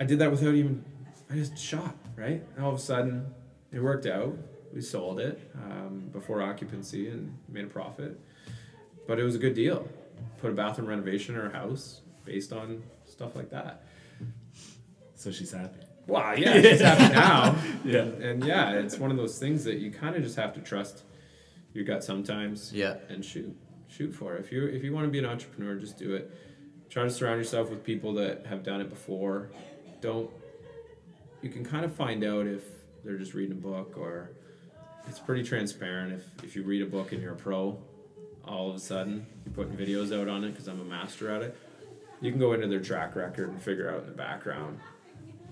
I 0.00 0.04
did 0.04 0.18
that 0.20 0.30
without 0.30 0.54
even, 0.54 0.84
I 1.30 1.34
just 1.34 1.58
shot 1.58 1.96
right. 2.16 2.42
And 2.56 2.64
all 2.64 2.72
of 2.72 2.78
a 2.78 2.82
sudden, 2.82 3.26
it 3.72 3.80
worked 3.80 4.06
out. 4.06 4.36
We 4.72 4.80
sold 4.80 5.18
it 5.20 5.50
um, 5.54 6.10
before 6.12 6.42
occupancy 6.42 7.08
and 7.08 7.36
made 7.48 7.64
a 7.64 7.68
profit. 7.68 8.18
But 9.06 9.18
it 9.18 9.24
was 9.24 9.34
a 9.34 9.38
good 9.38 9.54
deal. 9.54 9.88
Put 10.40 10.50
a 10.50 10.54
bathroom 10.54 10.88
renovation 10.88 11.34
in 11.34 11.40
our 11.40 11.50
house 11.50 12.02
based 12.24 12.52
on 12.52 12.82
stuff 13.04 13.34
like 13.34 13.50
that. 13.50 13.82
So 15.16 15.30
she's 15.30 15.52
happy. 15.52 15.80
Wow, 16.06 16.32
yeah, 16.32 16.54
she's 16.62 16.80
happy 16.80 17.12
now. 17.12 17.56
Yeah. 17.84 18.02
And 18.26 18.44
yeah, 18.44 18.72
it's 18.72 18.98
one 18.98 19.10
of 19.10 19.16
those 19.16 19.38
things 19.38 19.64
that 19.64 19.78
you 19.78 19.90
kind 19.90 20.16
of 20.16 20.22
just 20.22 20.36
have 20.36 20.54
to 20.54 20.60
trust 20.60 21.02
your 21.72 21.84
gut 21.84 22.02
sometimes. 22.02 22.72
Yeah. 22.72 22.96
And 23.08 23.24
shoot, 23.24 23.56
shoot 23.90 24.12
for. 24.12 24.36
If 24.36 24.52
you 24.52 24.66
if 24.66 24.82
you 24.84 24.92
want 24.92 25.06
to 25.06 25.10
be 25.10 25.18
an 25.18 25.26
entrepreneur, 25.26 25.74
just 25.74 25.98
do 25.98 26.14
it. 26.14 26.30
Try 26.88 27.04
to 27.04 27.10
surround 27.10 27.38
yourself 27.38 27.70
with 27.70 27.84
people 27.84 28.14
that 28.14 28.46
have 28.46 28.62
done 28.62 28.80
it 28.80 28.88
before. 28.90 29.50
Don't. 30.00 30.30
You 31.42 31.50
can 31.50 31.64
kind 31.64 31.84
of 31.84 31.94
find 31.94 32.24
out 32.24 32.46
if 32.46 32.64
they're 33.04 33.16
just 33.16 33.34
reading 33.34 33.52
a 33.52 33.60
book 33.60 33.96
or 33.96 34.32
it's 35.08 35.18
pretty 35.18 35.42
transparent. 35.42 36.12
If 36.12 36.44
if 36.44 36.56
you 36.56 36.62
read 36.62 36.82
a 36.82 36.86
book 36.86 37.12
and 37.12 37.22
you're 37.22 37.32
a 37.32 37.36
pro, 37.36 37.78
all 38.44 38.70
of 38.70 38.76
a 38.76 38.80
sudden 38.80 39.26
you're 39.44 39.54
putting 39.54 39.76
videos 39.76 40.18
out 40.18 40.28
on 40.28 40.44
it 40.44 40.50
because 40.50 40.68
I'm 40.68 40.80
a 40.80 40.84
master 40.84 41.30
at 41.30 41.42
it. 41.42 41.56
You 42.20 42.30
can 42.30 42.40
go 42.40 42.52
into 42.52 42.66
their 42.66 42.80
track 42.80 43.16
record 43.16 43.48
and 43.48 43.62
figure 43.62 43.90
out 43.90 44.00
in 44.00 44.06
the 44.06 44.12
background. 44.12 44.78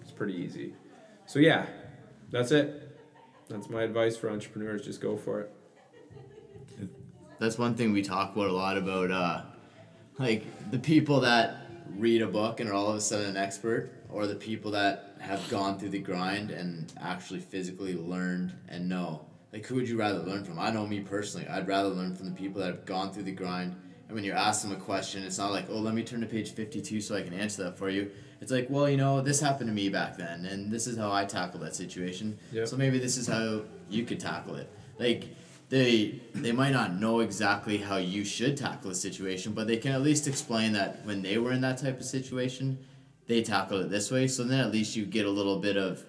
It's 0.02 0.10
pretty 0.10 0.34
easy. 0.34 0.74
So 1.26 1.38
yeah, 1.38 1.66
that's 2.30 2.52
it. 2.52 2.84
That's 3.48 3.70
my 3.70 3.82
advice 3.82 4.16
for 4.16 4.30
entrepreneurs. 4.30 4.84
Just 4.84 5.00
go 5.00 5.16
for 5.16 5.40
it. 5.40 5.52
That's 7.38 7.58
one 7.58 7.74
thing 7.74 7.92
we 7.92 8.02
talk 8.02 8.34
about 8.34 8.48
a 8.48 8.52
lot 8.52 8.76
about, 8.76 9.10
uh, 9.10 9.42
like 10.18 10.70
the 10.70 10.78
people 10.78 11.20
that 11.20 11.68
read 11.96 12.22
a 12.22 12.26
book 12.26 12.60
and 12.60 12.68
are 12.68 12.74
all 12.74 12.90
of 12.90 12.96
a 12.96 13.00
sudden 13.00 13.30
an 13.30 13.36
expert, 13.36 13.90
or 14.10 14.26
the 14.26 14.34
people 14.34 14.70
that 14.72 15.16
have 15.20 15.46
gone 15.48 15.78
through 15.78 15.90
the 15.90 15.98
grind 15.98 16.50
and 16.50 16.92
actually 17.00 17.40
physically 17.40 17.94
learned 17.94 18.52
and 18.68 18.88
know. 18.88 19.24
Like, 19.52 19.66
who 19.66 19.76
would 19.76 19.88
you 19.88 19.98
rather 19.98 20.18
learn 20.18 20.44
from? 20.44 20.58
I 20.58 20.70
know 20.70 20.86
me 20.86 21.00
personally. 21.00 21.46
I'd 21.48 21.66
rather 21.68 21.88
learn 21.88 22.14
from 22.14 22.26
the 22.26 22.36
people 22.36 22.60
that 22.60 22.68
have 22.68 22.84
gone 22.84 23.12
through 23.12 23.22
the 23.24 23.32
grind. 23.32 23.74
And 24.06 24.14
when 24.14 24.24
you're 24.24 24.36
asking 24.36 24.70
them 24.70 24.80
a 24.80 24.84
question, 24.84 25.22
it's 25.22 25.38
not 25.38 25.52
like, 25.52 25.66
oh, 25.68 25.78
let 25.78 25.94
me 25.94 26.02
turn 26.02 26.20
to 26.20 26.26
page 26.26 26.52
52 26.52 27.00
so 27.00 27.14
I 27.14 27.22
can 27.22 27.34
answer 27.34 27.64
that 27.64 27.78
for 27.78 27.88
you. 27.88 28.10
It's 28.40 28.52
like, 28.52 28.68
well, 28.70 28.88
you 28.88 28.96
know, 28.96 29.20
this 29.20 29.40
happened 29.40 29.68
to 29.68 29.74
me 29.74 29.88
back 29.88 30.16
then, 30.16 30.44
and 30.46 30.70
this 30.70 30.86
is 30.86 30.96
how 30.96 31.12
I 31.12 31.24
tackled 31.24 31.62
that 31.62 31.74
situation. 31.74 32.38
Yep. 32.52 32.68
So 32.68 32.76
maybe 32.76 32.98
this 32.98 33.16
is 33.16 33.26
how 33.26 33.62
you 33.90 34.04
could 34.04 34.20
tackle 34.20 34.54
it. 34.56 34.70
Like, 34.98 35.24
they 35.68 36.20
they 36.34 36.52
might 36.52 36.72
not 36.72 36.94
know 36.94 37.20
exactly 37.20 37.76
how 37.78 37.96
you 37.98 38.24
should 38.24 38.56
tackle 38.56 38.90
a 38.90 38.94
situation, 38.94 39.52
but 39.52 39.66
they 39.66 39.76
can 39.76 39.92
at 39.92 40.02
least 40.02 40.26
explain 40.26 40.72
that 40.72 41.04
when 41.04 41.22
they 41.22 41.38
were 41.38 41.52
in 41.52 41.60
that 41.60 41.78
type 41.78 41.98
of 42.00 42.06
situation, 42.06 42.78
they 43.26 43.42
tackled 43.42 43.82
it 43.84 43.90
this 43.90 44.10
way. 44.10 44.26
So 44.28 44.44
then 44.44 44.60
at 44.60 44.72
least 44.72 44.96
you 44.96 45.04
get 45.04 45.26
a 45.26 45.30
little 45.30 45.58
bit 45.58 45.76
of 45.76 46.02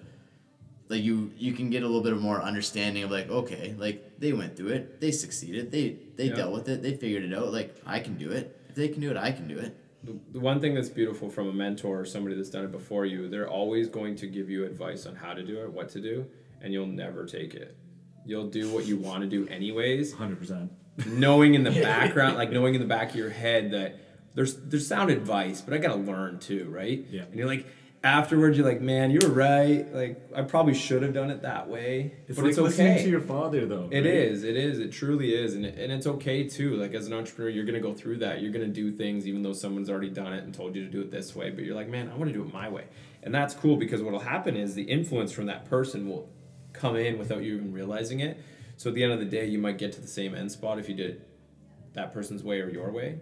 like 0.88 1.02
you 1.02 1.30
you 1.36 1.52
can 1.52 1.68
get 1.70 1.82
a 1.82 1.86
little 1.86 2.02
bit 2.02 2.12
of 2.12 2.20
more 2.22 2.40
understanding 2.42 3.02
of 3.02 3.10
like 3.10 3.28
okay, 3.28 3.74
like 3.78 4.18
they 4.18 4.32
went 4.32 4.56
through 4.56 4.68
it, 4.68 5.00
they 5.00 5.10
succeeded, 5.10 5.70
they 5.70 5.96
they 6.16 6.24
Yeah. 6.28 6.36
dealt 6.36 6.52
with 6.52 6.68
it, 6.68 6.82
they 6.82 6.94
figured 6.96 7.24
it 7.24 7.34
out. 7.34 7.52
Like 7.52 7.76
I 7.86 8.00
can 8.00 8.16
do 8.16 8.30
it. 8.30 8.56
If 8.70 8.76
they 8.76 8.88
can 8.88 9.00
do 9.00 9.10
it, 9.10 9.16
I 9.16 9.32
can 9.32 9.46
do 9.46 9.58
it. 9.58 9.76
The, 10.04 10.16
the 10.32 10.40
one 10.40 10.60
thing 10.60 10.74
that's 10.74 10.88
beautiful 10.88 11.28
from 11.28 11.48
a 11.48 11.52
mentor 11.52 12.00
or 12.00 12.04
somebody 12.06 12.34
that's 12.34 12.48
done 12.48 12.64
it 12.64 12.72
before 12.72 13.04
you, 13.04 13.28
they're 13.28 13.48
always 13.50 13.88
going 13.88 14.16
to 14.16 14.26
give 14.26 14.48
you 14.48 14.64
advice 14.64 15.04
on 15.04 15.14
how 15.14 15.34
to 15.34 15.42
do 15.42 15.60
it, 15.60 15.70
what 15.70 15.90
to 15.90 16.00
do, 16.00 16.24
and 16.62 16.72
you'll 16.72 16.86
never 16.86 17.26
take 17.26 17.52
it. 17.52 17.76
You'll 18.30 18.46
do 18.46 18.70
what 18.70 18.86
you 18.86 18.96
want 18.96 19.22
to 19.22 19.28
do 19.28 19.48
anyways, 19.48 20.14
100%. 20.14 20.68
knowing 21.06 21.54
in 21.54 21.64
the 21.64 21.70
background, 21.82 22.36
like 22.36 22.52
knowing 22.52 22.74
in 22.76 22.80
the 22.80 22.86
back 22.86 23.10
of 23.10 23.16
your 23.16 23.28
head 23.30 23.72
that 23.72 23.96
there's 24.36 24.54
there's 24.54 24.86
sound 24.86 25.10
advice, 25.10 25.60
but 25.60 25.74
I 25.74 25.78
gotta 25.78 25.96
learn 25.96 26.38
too, 26.38 26.68
right? 26.70 27.04
Yeah. 27.10 27.22
And 27.22 27.34
you're 27.34 27.48
like, 27.48 27.66
afterwards, 28.04 28.56
you're 28.56 28.66
like, 28.66 28.80
man, 28.80 29.10
you 29.10 29.18
were 29.20 29.34
right. 29.34 29.92
Like 29.92 30.30
I 30.32 30.42
probably 30.42 30.74
should 30.74 31.02
have 31.02 31.12
done 31.12 31.30
it 31.32 31.42
that 31.42 31.68
way, 31.68 32.14
It's 32.28 32.36
but 32.36 32.44
like 32.44 32.50
it's 32.50 32.58
listening 32.60 32.92
okay. 32.92 33.02
to 33.02 33.10
your 33.10 33.20
father, 33.20 33.66
though. 33.66 33.88
It 33.90 33.96
right? 33.96 34.06
is. 34.06 34.44
It 34.44 34.56
is. 34.56 34.78
It 34.78 34.92
truly 34.92 35.34
is, 35.34 35.56
and 35.56 35.66
it, 35.66 35.76
and 35.76 35.90
it's 35.90 36.06
okay 36.06 36.44
too. 36.48 36.76
Like 36.76 36.94
as 36.94 37.08
an 37.08 37.12
entrepreneur, 37.12 37.50
you're 37.50 37.64
gonna 37.64 37.80
go 37.80 37.92
through 37.94 38.18
that. 38.18 38.40
You're 38.42 38.52
gonna 38.52 38.68
do 38.68 38.92
things 38.92 39.26
even 39.26 39.42
though 39.42 39.52
someone's 39.52 39.90
already 39.90 40.10
done 40.10 40.32
it 40.32 40.44
and 40.44 40.54
told 40.54 40.76
you 40.76 40.84
to 40.84 40.90
do 40.90 41.00
it 41.00 41.10
this 41.10 41.34
way. 41.34 41.50
But 41.50 41.64
you're 41.64 41.74
like, 41.74 41.88
man, 41.88 42.08
I 42.08 42.16
want 42.16 42.28
to 42.28 42.32
do 42.32 42.42
it 42.44 42.52
my 42.54 42.68
way, 42.68 42.84
and 43.24 43.34
that's 43.34 43.54
cool 43.54 43.74
because 43.76 44.00
what'll 44.02 44.20
happen 44.20 44.56
is 44.56 44.76
the 44.76 44.84
influence 44.84 45.32
from 45.32 45.46
that 45.46 45.68
person 45.68 46.08
will 46.08 46.28
come 46.80 46.96
in 46.96 47.18
without 47.18 47.42
you 47.42 47.56
even 47.56 47.72
realizing 47.72 48.20
it. 48.20 48.38
So 48.76 48.88
at 48.88 48.94
the 48.94 49.02
end 49.04 49.12
of 49.12 49.18
the 49.18 49.26
day, 49.26 49.46
you 49.46 49.58
might 49.58 49.78
get 49.78 49.92
to 49.92 50.00
the 50.00 50.06
same 50.08 50.34
end 50.34 50.50
spot 50.50 50.78
if 50.78 50.88
you 50.88 50.94
did 50.94 51.10
it 51.10 51.28
that 51.92 52.12
person's 52.12 52.42
way 52.42 52.60
or 52.60 52.68
your 52.70 52.90
way. 52.90 53.20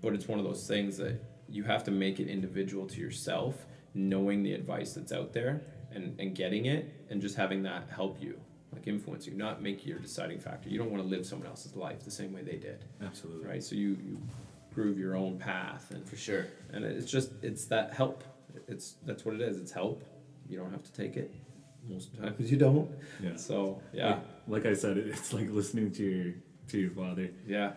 But 0.00 0.14
it's 0.14 0.26
one 0.26 0.38
of 0.38 0.44
those 0.44 0.66
things 0.66 0.96
that 0.96 1.20
you 1.48 1.62
have 1.64 1.84
to 1.84 1.90
make 1.90 2.18
it 2.18 2.26
individual 2.28 2.86
to 2.88 3.00
yourself, 3.00 3.66
knowing 3.94 4.42
the 4.42 4.52
advice 4.54 4.94
that's 4.94 5.12
out 5.12 5.32
there 5.32 5.62
and, 5.92 6.18
and 6.18 6.34
getting 6.34 6.66
it 6.66 6.92
and 7.10 7.20
just 7.20 7.36
having 7.36 7.62
that 7.64 7.88
help 7.94 8.20
you, 8.20 8.40
like 8.72 8.88
influence 8.88 9.26
you, 9.26 9.34
not 9.34 9.62
make 9.62 9.86
your 9.86 9.98
deciding 9.98 10.40
factor. 10.40 10.68
You 10.70 10.78
don't 10.78 10.90
want 10.90 11.02
to 11.02 11.08
live 11.08 11.24
someone 11.26 11.46
else's 11.46 11.76
life 11.76 12.02
the 12.04 12.10
same 12.10 12.32
way 12.32 12.42
they 12.42 12.56
did, 12.56 12.84
Absolutely. 13.04 13.46
right? 13.46 13.62
So 13.62 13.76
you, 13.76 13.90
you 14.02 14.18
prove 14.72 14.98
your 14.98 15.14
own 15.14 15.38
path 15.38 15.90
and 15.90 16.08
For 16.08 16.16
sure. 16.16 16.46
and 16.72 16.84
it's 16.84 17.10
just 17.10 17.30
it's 17.42 17.66
that 17.66 17.92
help. 17.92 18.24
It's 18.66 18.94
that's 19.04 19.24
what 19.24 19.34
it 19.34 19.40
is. 19.42 19.58
It's 19.58 19.72
help. 19.72 20.02
You 20.48 20.58
don't 20.58 20.72
have 20.72 20.82
to 20.82 20.92
take 20.92 21.16
it. 21.16 21.32
Most 21.88 22.16
times 22.16 22.36
because 22.36 22.50
you 22.52 22.58
don't. 22.58 22.90
Yeah. 23.22 23.36
So 23.36 23.80
yeah, 23.92 24.20
Like, 24.46 24.64
like 24.64 24.66
I 24.66 24.74
said, 24.74 24.96
it's 24.98 25.32
like 25.32 25.50
listening 25.50 25.90
to 25.92 26.02
your 26.04 26.34
to 26.68 26.78
your 26.78 26.90
father. 26.90 27.30
yeah, 27.46 27.72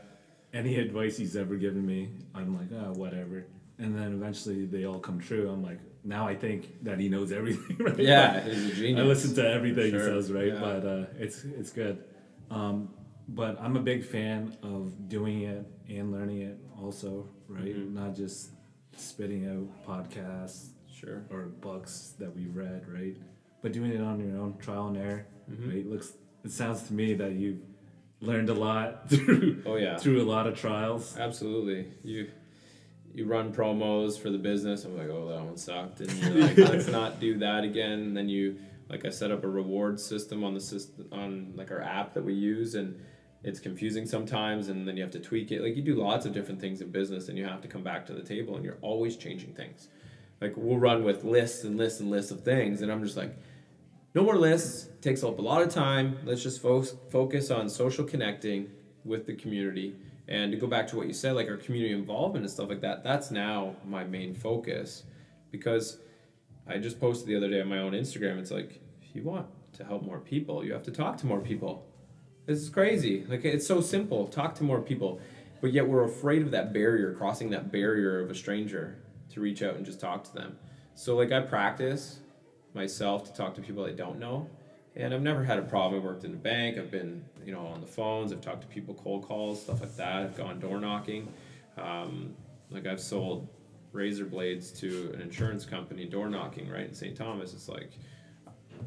Any 0.53 0.77
advice 0.77 1.17
he's 1.17 1.35
ever 1.35 1.55
given 1.55 1.85
me, 1.85 2.09
I'm 2.33 2.55
like, 2.57 2.67
ah, 2.79 2.91
whatever. 2.91 3.45
And 3.79 3.97
then 3.97 4.13
eventually 4.13 4.65
they 4.65 4.85
all 4.85 4.99
come 4.99 5.19
true. 5.19 5.49
I'm 5.49 5.61
like, 5.63 5.79
now 6.03 6.27
I 6.27 6.35
think 6.35 6.83
that 6.83 6.97
he 6.99 7.09
knows 7.09 7.31
everything, 7.31 7.77
right? 7.85 7.97
yeah. 7.99 8.41
But- 8.41 8.53
He's 8.53 8.71
a 8.71 8.75
genius. 8.75 9.03
I 9.03 9.07
listen 9.07 9.35
to 9.35 9.49
everything 9.49 9.89
Sure, 9.91 9.99
he 9.99 10.05
says, 10.21 10.31
right? 10.31 10.53
yeah. 10.53 10.59
But 10.59 10.85
uh, 10.85 11.05
it's 11.19 11.43
it's 11.43 11.71
good. 11.71 12.03
Um, 12.51 12.93
but 13.27 13.59
I'm 13.59 13.75
a 13.75 13.81
big 13.81 14.05
fan 14.05 14.55
of 14.61 15.09
doing 15.09 15.41
it 15.41 15.65
and 15.89 16.11
learning 16.11 16.41
it 16.43 16.57
also, 16.79 17.27
right? 17.49 17.75
Mhm. 17.75 17.93
Not 17.93 18.15
just 18.15 18.51
spitting 18.95 19.43
out 19.49 19.67
podcasts 19.87 20.69
Sure. 20.93 21.23
or 21.31 21.47
books 21.59 22.13
that 22.19 22.33
we've 22.35 22.55
read, 22.55 22.87
right? 22.87 23.17
But 23.65 23.73
doing 23.73 23.93
it 23.93 23.99
on 23.99 24.19
your 24.19 24.39
own, 24.39 24.55
trial 24.59 24.89
and 24.89 24.97
error, 24.97 25.25
Mhm. 25.51 25.73
right? 25.73 25.87
Looks 25.89 26.13
it 26.43 26.51
sounds 26.51 26.83
to 26.83 26.93
me 26.93 27.15
that 27.15 27.31
you've 27.31 27.63
learned 28.21 28.49
a 28.49 28.53
lot 28.53 29.09
through 29.09 29.63
Oh 29.65 29.75
yeah. 29.75 29.97
through 29.97 30.21
a 30.21 30.29
lot 30.35 30.45
of 30.45 30.55
trials. 30.55 31.17
Absolutely. 31.17 31.87
You 32.03 32.27
you 33.15 33.25
run 33.25 33.51
promos 33.51 34.19
for 34.19 34.29
the 34.29 34.37
business. 34.37 34.85
I'm 34.85 34.95
like, 34.95 35.09
oh, 35.09 35.27
that 35.29 35.43
one 35.43 35.57
sucked, 35.57 36.01
and 36.01 36.11
you're 36.21 36.43
like, 36.45 36.57
let's 36.59 36.87
not 36.87 37.19
do 37.19 37.39
that 37.39 37.63
again. 37.63 38.01
And 38.01 38.15
then 38.15 38.29
you, 38.29 38.57
like, 38.87 39.03
I 39.03 39.09
set 39.09 39.31
up 39.31 39.43
a 39.43 39.47
reward 39.47 39.99
system 39.99 40.43
on 40.43 40.53
the 40.53 40.59
system 40.59 41.07
on 41.11 41.53
like 41.55 41.71
our 41.71 41.81
app 41.81 42.13
that 42.13 42.23
we 42.23 42.35
use, 42.35 42.75
and 42.75 42.99
it's 43.43 43.59
confusing 43.59 44.05
sometimes. 44.05 44.67
And 44.67 44.87
then 44.87 44.95
you 44.95 45.01
have 45.01 45.13
to 45.13 45.19
tweak 45.19 45.51
it. 45.51 45.61
Like 45.63 45.75
you 45.75 45.81
do 45.81 45.95
lots 45.95 46.27
of 46.27 46.33
different 46.33 46.61
things 46.61 46.81
in 46.81 46.91
business, 46.91 47.29
and 47.29 47.35
you 47.39 47.45
have 47.45 47.61
to 47.61 47.67
come 47.67 47.81
back 47.81 48.05
to 48.05 48.13
the 48.13 48.21
table, 48.21 48.55
and 48.57 48.63
you're 48.63 48.77
always 48.83 49.15
changing 49.17 49.53
things. 49.55 49.87
Like 50.39 50.53
we'll 50.55 50.77
run 50.77 51.03
with 51.03 51.23
lists 51.23 51.63
and 51.63 51.77
lists 51.77 51.99
and 51.99 52.11
lists 52.11 52.29
of 52.29 52.41
things, 52.41 52.83
and 52.83 52.91
I'm 52.91 53.03
just 53.03 53.17
like, 53.17 53.35
no 54.15 54.23
more 54.23 54.37
lists. 54.37 54.89
Takes 55.01 55.23
up 55.23 55.37
a 55.37 55.41
lot 55.41 55.61
of 55.61 55.69
time. 55.69 56.17
Let's 56.23 56.41
just 56.41 56.61
fo- 56.61 56.81
focus 56.81 57.51
on 57.51 57.69
social 57.69 58.05
connecting 58.05 58.71
with 59.03 59.27
the 59.27 59.35
community. 59.35 59.95
And 60.27 60.51
to 60.51 60.57
go 60.57 60.65
back 60.65 60.87
to 60.87 60.95
what 60.95 61.05
you 61.05 61.13
said, 61.13 61.33
like 61.33 61.47
our 61.49 61.57
community 61.57 61.93
involvement 61.93 62.45
and 62.45 62.51
stuff 62.51 62.69
like 62.69 62.81
that, 62.81 63.03
that's 63.03 63.29
now 63.29 63.75
my 63.85 64.03
main 64.03 64.33
focus. 64.33 65.03
Because 65.51 65.99
I 66.65 66.79
just 66.79 66.99
posted 66.99 67.27
the 67.27 67.35
other 67.35 67.49
day 67.49 67.61
on 67.61 67.67
my 67.67 67.79
own 67.79 67.91
Instagram. 67.91 68.39
It's 68.39 68.49
like, 68.49 68.81
if 69.03 69.15
you 69.15 69.21
want 69.21 69.47
to 69.73 69.83
help 69.83 70.03
more 70.03 70.19
people, 70.19 70.65
you 70.65 70.73
have 70.73 70.83
to 70.83 70.91
talk 70.91 71.17
to 71.17 71.27
more 71.27 71.41
people. 71.41 71.85
This 72.45 72.59
is 72.59 72.69
crazy. 72.69 73.25
Like 73.27 73.43
it's 73.43 73.67
so 73.67 73.81
simple. 73.81 74.27
Talk 74.27 74.55
to 74.55 74.63
more 74.63 74.81
people. 74.81 75.19
But 75.61 75.73
yet 75.73 75.87
we're 75.87 76.03
afraid 76.03 76.41
of 76.41 76.51
that 76.51 76.73
barrier, 76.73 77.13
crossing 77.13 77.49
that 77.51 77.71
barrier 77.71 78.21
of 78.21 78.31
a 78.31 78.35
stranger 78.35 78.97
to 79.33 79.41
reach 79.41 79.61
out 79.61 79.75
and 79.75 79.85
just 79.85 79.99
talk 79.99 80.23
to 80.23 80.33
them. 80.33 80.57
So 80.95 81.15
like 81.15 81.31
I 81.31 81.41
practice 81.41 82.19
myself 82.75 83.23
to 83.25 83.33
talk 83.33 83.55
to 83.55 83.61
people 83.61 83.85
I 83.85 83.91
don't 83.91 84.19
know. 84.19 84.49
And 84.97 85.13
I've 85.13 85.21
never 85.21 85.43
had 85.43 85.59
a 85.59 85.61
problem. 85.61 85.99
I've 85.99 86.05
worked 86.05 86.23
in 86.23 86.33
a 86.33 86.37
bank. 86.37 86.77
I've 86.77 86.91
been, 86.91 87.25
you 87.45 87.51
know, 87.51 87.65
on 87.67 87.81
the 87.81 87.87
phones. 87.87 88.31
I've 88.31 88.41
talked 88.41 88.61
to 88.61 88.67
people, 88.67 88.93
cold 88.93 89.27
calls, 89.27 89.61
stuff 89.61 89.81
like 89.81 89.95
that. 89.97 90.23
I've 90.23 90.37
gone 90.37 90.59
door 90.59 90.79
knocking. 90.79 91.27
Um, 91.77 92.33
like 92.69 92.85
I've 92.85 93.01
sold 93.01 93.47
razor 93.91 94.25
blades 94.25 94.71
to 94.71 95.11
an 95.13 95.21
insurance 95.21 95.65
company, 95.65 96.05
door 96.05 96.29
knocking, 96.29 96.69
right 96.69 96.87
in 96.87 96.93
St. 96.93 97.15
Thomas. 97.15 97.53
It's 97.53 97.67
like, 97.67 97.91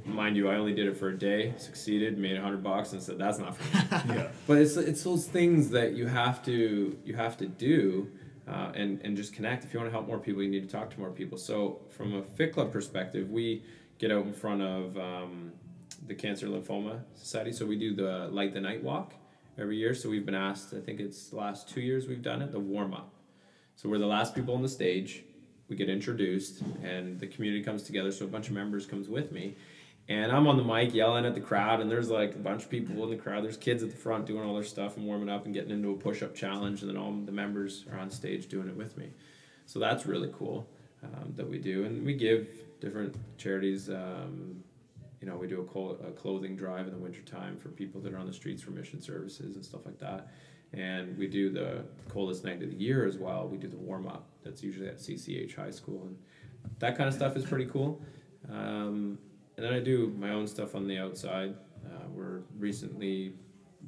mind 0.05 0.37
you, 0.37 0.49
I 0.49 0.57
only 0.57 0.75
did 0.75 0.87
it 0.87 0.97
for 0.97 1.09
a 1.09 1.19
day, 1.19 1.55
succeeded, 1.59 2.19
made 2.19 2.37
a 2.37 2.43
hundred 2.43 2.63
bucks, 2.63 2.93
and 2.93 3.03
said 3.03 3.19
that's 3.19 3.39
not 3.39 3.57
for 3.57 3.77
me. 3.77 4.15
Yeah. 4.17 4.29
But 4.47 4.59
it's 4.59 4.77
it's 4.77 5.03
those 5.03 5.27
things 5.27 5.71
that 5.71 5.93
you 5.95 6.07
have 6.07 6.43
to 6.45 6.99
you 7.05 7.15
have 7.17 7.37
to 7.39 7.47
do 7.47 8.11
uh, 8.49 8.73
and 8.75 9.01
and 9.03 9.17
just 9.17 9.33
connect. 9.35 9.65
If 9.65 9.73
you 9.73 9.81
want 9.81 9.91
to 9.91 9.93
help 9.93 10.07
more 10.07 10.19
people, 10.19 10.43
you 10.43 10.51
need 10.51 10.69
to 10.69 10.73
talk 10.77 10.91
to 10.91 11.01
more 11.01 11.11
people. 11.11 11.39
So 11.39 11.81
from 11.91 12.15
a 12.15 12.23
FitClub 12.23 12.73
perspective, 12.73 13.31
we 13.31 13.63
get 13.99 14.11
out 14.11 14.25
in 14.25 14.33
front 14.33 14.63
of 14.63 14.97
um, 14.97 15.53
the 16.07 16.15
Cancer 16.15 16.47
Lymphoma 16.47 17.01
Society. 17.15 17.53
So 17.53 17.67
we 17.67 17.79
do 17.79 17.95
the 17.95 18.29
Light 18.31 18.55
the 18.55 18.61
Night 18.61 18.83
Walk 18.83 19.15
every 19.59 19.77
year. 19.77 19.95
So 19.95 20.09
we've 20.09 20.25
been 20.25 20.35
asked. 20.35 20.73
I 20.73 20.81
think 20.81 21.01
it's 21.01 21.29
the 21.29 21.37
last 21.37 21.69
two 21.69 21.81
years 21.81 22.07
we've 22.07 22.23
done 22.23 22.43
it. 22.43 22.53
The 22.53 22.61
warm 22.61 22.95
up. 22.95 23.13
So 23.77 23.89
we're 23.89 23.99
the 23.99 24.07
last 24.07 24.35
people 24.35 24.55
on 24.55 24.63
the 24.63 24.69
stage. 24.69 25.25
We 25.69 25.77
get 25.77 25.91
introduced, 25.91 26.63
and 26.83 27.21
the 27.21 27.27
community 27.27 27.63
comes 27.63 27.83
together. 27.83 28.11
So 28.11 28.25
a 28.25 28.29
bunch 28.29 28.49
of 28.49 28.55
members 28.55 28.87
comes 28.87 29.07
with 29.09 29.33
me, 29.33 29.57
and 30.09 30.33
I'm 30.33 30.47
on 30.47 30.57
the 30.57 30.65
mic 30.65 30.95
yelling 30.95 31.27
at 31.27 31.35
the 31.35 31.41
crowd, 31.41 31.81
and 31.81 31.91
there's 31.91 32.09
like 32.09 32.35
a 32.35 32.39
bunch 32.39 32.65
of 32.65 32.71
people 32.71 33.05
in 33.05 33.11
the 33.11 33.17
crowd. 33.17 33.45
There's 33.45 33.59
kids 33.59 33.83
at 33.83 33.91
the 33.91 33.97
front 33.97 34.25
doing 34.27 34.43
all 34.43 34.55
their 34.55 34.65
stuff 34.65 34.97
and 34.97 35.07
warming 35.07 35.29
up 35.29 35.45
and 35.45 35.53
getting 35.53 35.71
into 35.71 35.91
a 35.91 35.97
push 35.97 36.23
up 36.23 36.35
challenge, 36.35 36.81
and 36.81 36.91
then 36.91 36.97
all 36.97 37.13
the 37.13 37.33
members 37.33 37.85
are 37.93 37.99
on 37.99 38.11
stage 38.11 38.49
doing 38.49 38.69
it 38.69 38.77
with 38.77 38.97
me. 38.97 39.11
So 39.67 39.79
that's 39.79 40.07
really 40.07 40.31
cool 40.33 40.67
um, 41.05 41.35
that 41.37 41.49
we 41.49 41.59
do. 41.59 41.85
And 41.85 42.07
we 42.07 42.15
give 42.15 42.49
different 42.81 43.17
charities. 43.37 43.91
Um, 43.91 44.65
you 45.21 45.29
know, 45.29 45.37
we 45.37 45.47
do 45.47 45.61
a, 45.61 46.07
a 46.09 46.13
clothing 46.13 46.57
drive 46.57 46.87
in 46.87 46.93
the 46.93 46.99
wintertime 46.99 47.59
for 47.59 47.69
people 47.69 48.01
that 48.01 48.15
are 48.15 48.19
on 48.19 48.27
the 48.27 48.33
streets 48.33 48.63
for 48.63 48.71
mission 48.71 49.03
services 49.03 49.57
and 49.57 49.65
stuff 49.65 49.85
like 49.85 49.99
that. 49.99 50.29
And 50.73 51.19
we 51.19 51.27
do 51.27 51.51
the 51.51 51.85
coldest 52.09 52.45
night 52.45 52.63
of 52.63 52.71
the 52.71 52.77
year 52.77 53.05
as 53.07 53.19
well. 53.19 53.49
We 53.49 53.59
do 53.59 53.69
the 53.69 53.77
warm 53.77 54.07
up. 54.07 54.29
That's 54.43 54.63
usually 54.63 54.89
at 54.89 54.99
CCH 54.99 55.55
High 55.55 55.71
School. 55.71 56.03
And 56.07 56.17
that 56.79 56.97
kind 56.97 57.09
of 57.09 57.15
stuff 57.15 57.37
is 57.37 57.45
pretty 57.45 57.67
cool. 57.67 58.01
Um, 58.51 59.19
and 59.59 59.67
then 59.67 59.75
I 59.75 59.81
do 59.81 60.15
my 60.17 60.31
own 60.31 60.47
stuff 60.47 60.77
on 60.77 60.87
the 60.87 60.99
outside. 60.99 61.53
Uh, 61.85 62.07
we're 62.15 62.43
recently 62.61 63.35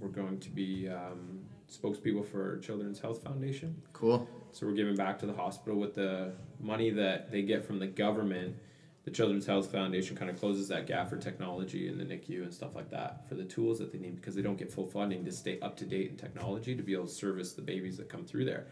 we're 0.00 0.08
going 0.08 0.40
to 0.40 0.50
be 0.50 0.88
um, 0.88 1.38
spokespeople 1.70 2.26
for 2.26 2.58
Children's 2.58 2.98
Health 2.98 3.22
Foundation. 3.22 3.80
Cool. 3.92 4.28
So 4.50 4.66
we're 4.66 4.72
giving 4.72 4.96
back 4.96 5.16
to 5.20 5.26
the 5.26 5.32
hospital 5.32 5.78
with 5.78 5.94
the 5.94 6.32
money 6.58 6.90
that 6.90 7.30
they 7.30 7.42
get 7.42 7.64
from 7.64 7.78
the 7.78 7.86
government. 7.86 8.56
The 9.04 9.12
Children's 9.12 9.46
Health 9.46 9.70
Foundation 9.70 10.16
kind 10.16 10.28
of 10.28 10.40
closes 10.40 10.66
that 10.68 10.88
gap 10.88 11.08
for 11.08 11.16
technology 11.16 11.86
and 11.86 12.00
the 12.00 12.04
NICU 12.04 12.42
and 12.42 12.52
stuff 12.52 12.74
like 12.74 12.90
that 12.90 13.28
for 13.28 13.36
the 13.36 13.44
tools 13.44 13.78
that 13.78 13.92
they 13.92 13.98
need 13.98 14.16
because 14.16 14.34
they 14.34 14.42
don't 14.42 14.58
get 14.58 14.72
full 14.72 14.88
funding 14.88 15.24
to 15.24 15.30
stay 15.30 15.60
up 15.60 15.76
to 15.76 15.84
date 15.84 16.10
in 16.10 16.16
technology 16.16 16.74
to 16.74 16.82
be 16.82 16.94
able 16.94 17.06
to 17.06 17.12
service 17.12 17.52
the 17.52 17.62
babies 17.62 17.96
that 17.98 18.08
come 18.08 18.24
through 18.24 18.44
there. 18.44 18.66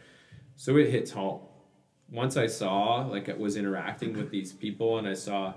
So 0.57 0.77
it 0.79 0.91
hits 0.91 1.13
home. 1.13 1.43
Once 2.11 2.37
I 2.37 2.49
saw, 2.49 3.07
like, 3.07 3.29
I 3.29 3.35
was 3.35 3.57
interacting 3.57 4.15
with 4.15 4.31
these 4.31 4.53
people 4.53 4.99
and 4.99 5.07
I 5.07 5.15
saw 5.15 5.55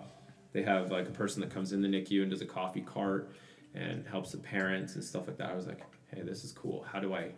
they 0.53 0.63
have 0.63 0.91
like 0.91 1.07
a 1.07 1.11
person 1.11 1.41
that 1.41 1.49
comes 1.49 1.71
in 1.71 1.81
the 1.81 1.87
NICU 1.87 2.21
and 2.21 2.31
does 2.31 2.41
a 2.41 2.45
coffee 2.45 2.81
cart 2.81 3.31
and 3.73 4.05
helps 4.05 4.31
the 4.31 4.37
parents 4.37 4.95
and 4.95 5.03
stuff 5.03 5.27
like 5.27 5.37
that. 5.37 5.49
I 5.49 5.55
was 5.55 5.67
like, 5.67 5.81
hey, 6.13 6.21
this 6.21 6.43
is 6.43 6.51
cool. 6.51 6.85
How 6.91 6.99
do 6.99 7.13
I 7.13 7.31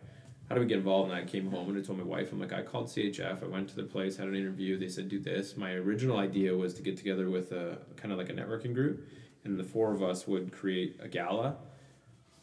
how 0.49 0.55
do 0.55 0.61
we 0.61 0.67
get 0.67 0.77
involved? 0.77 1.09
And 1.09 1.17
I 1.17 1.23
came 1.23 1.49
home 1.49 1.69
and 1.69 1.77
I 1.77 1.81
told 1.81 1.97
my 1.97 2.03
wife, 2.03 2.31
I'm 2.33 2.39
like, 2.39 2.51
I 2.51 2.61
called 2.63 2.87
CHF. 2.87 3.41
I 3.41 3.47
went 3.47 3.69
to 3.69 3.75
their 3.75 3.85
place, 3.85 4.17
had 4.17 4.27
an 4.27 4.35
interview. 4.35 4.77
They 4.77 4.89
said, 4.89 5.07
do 5.07 5.19
this. 5.19 5.55
My 5.55 5.71
original 5.71 6.17
idea 6.17 6.53
was 6.53 6.73
to 6.75 6.81
get 6.81 6.97
together 6.97 7.29
with 7.29 7.53
a 7.53 7.77
kind 7.95 8.11
of 8.11 8.17
like 8.17 8.29
a 8.29 8.33
networking 8.33 8.73
group, 8.73 9.07
and 9.45 9.57
the 9.57 9.63
four 9.63 9.93
of 9.93 10.03
us 10.03 10.27
would 10.27 10.51
create 10.51 10.99
a 11.01 11.07
gala 11.07 11.55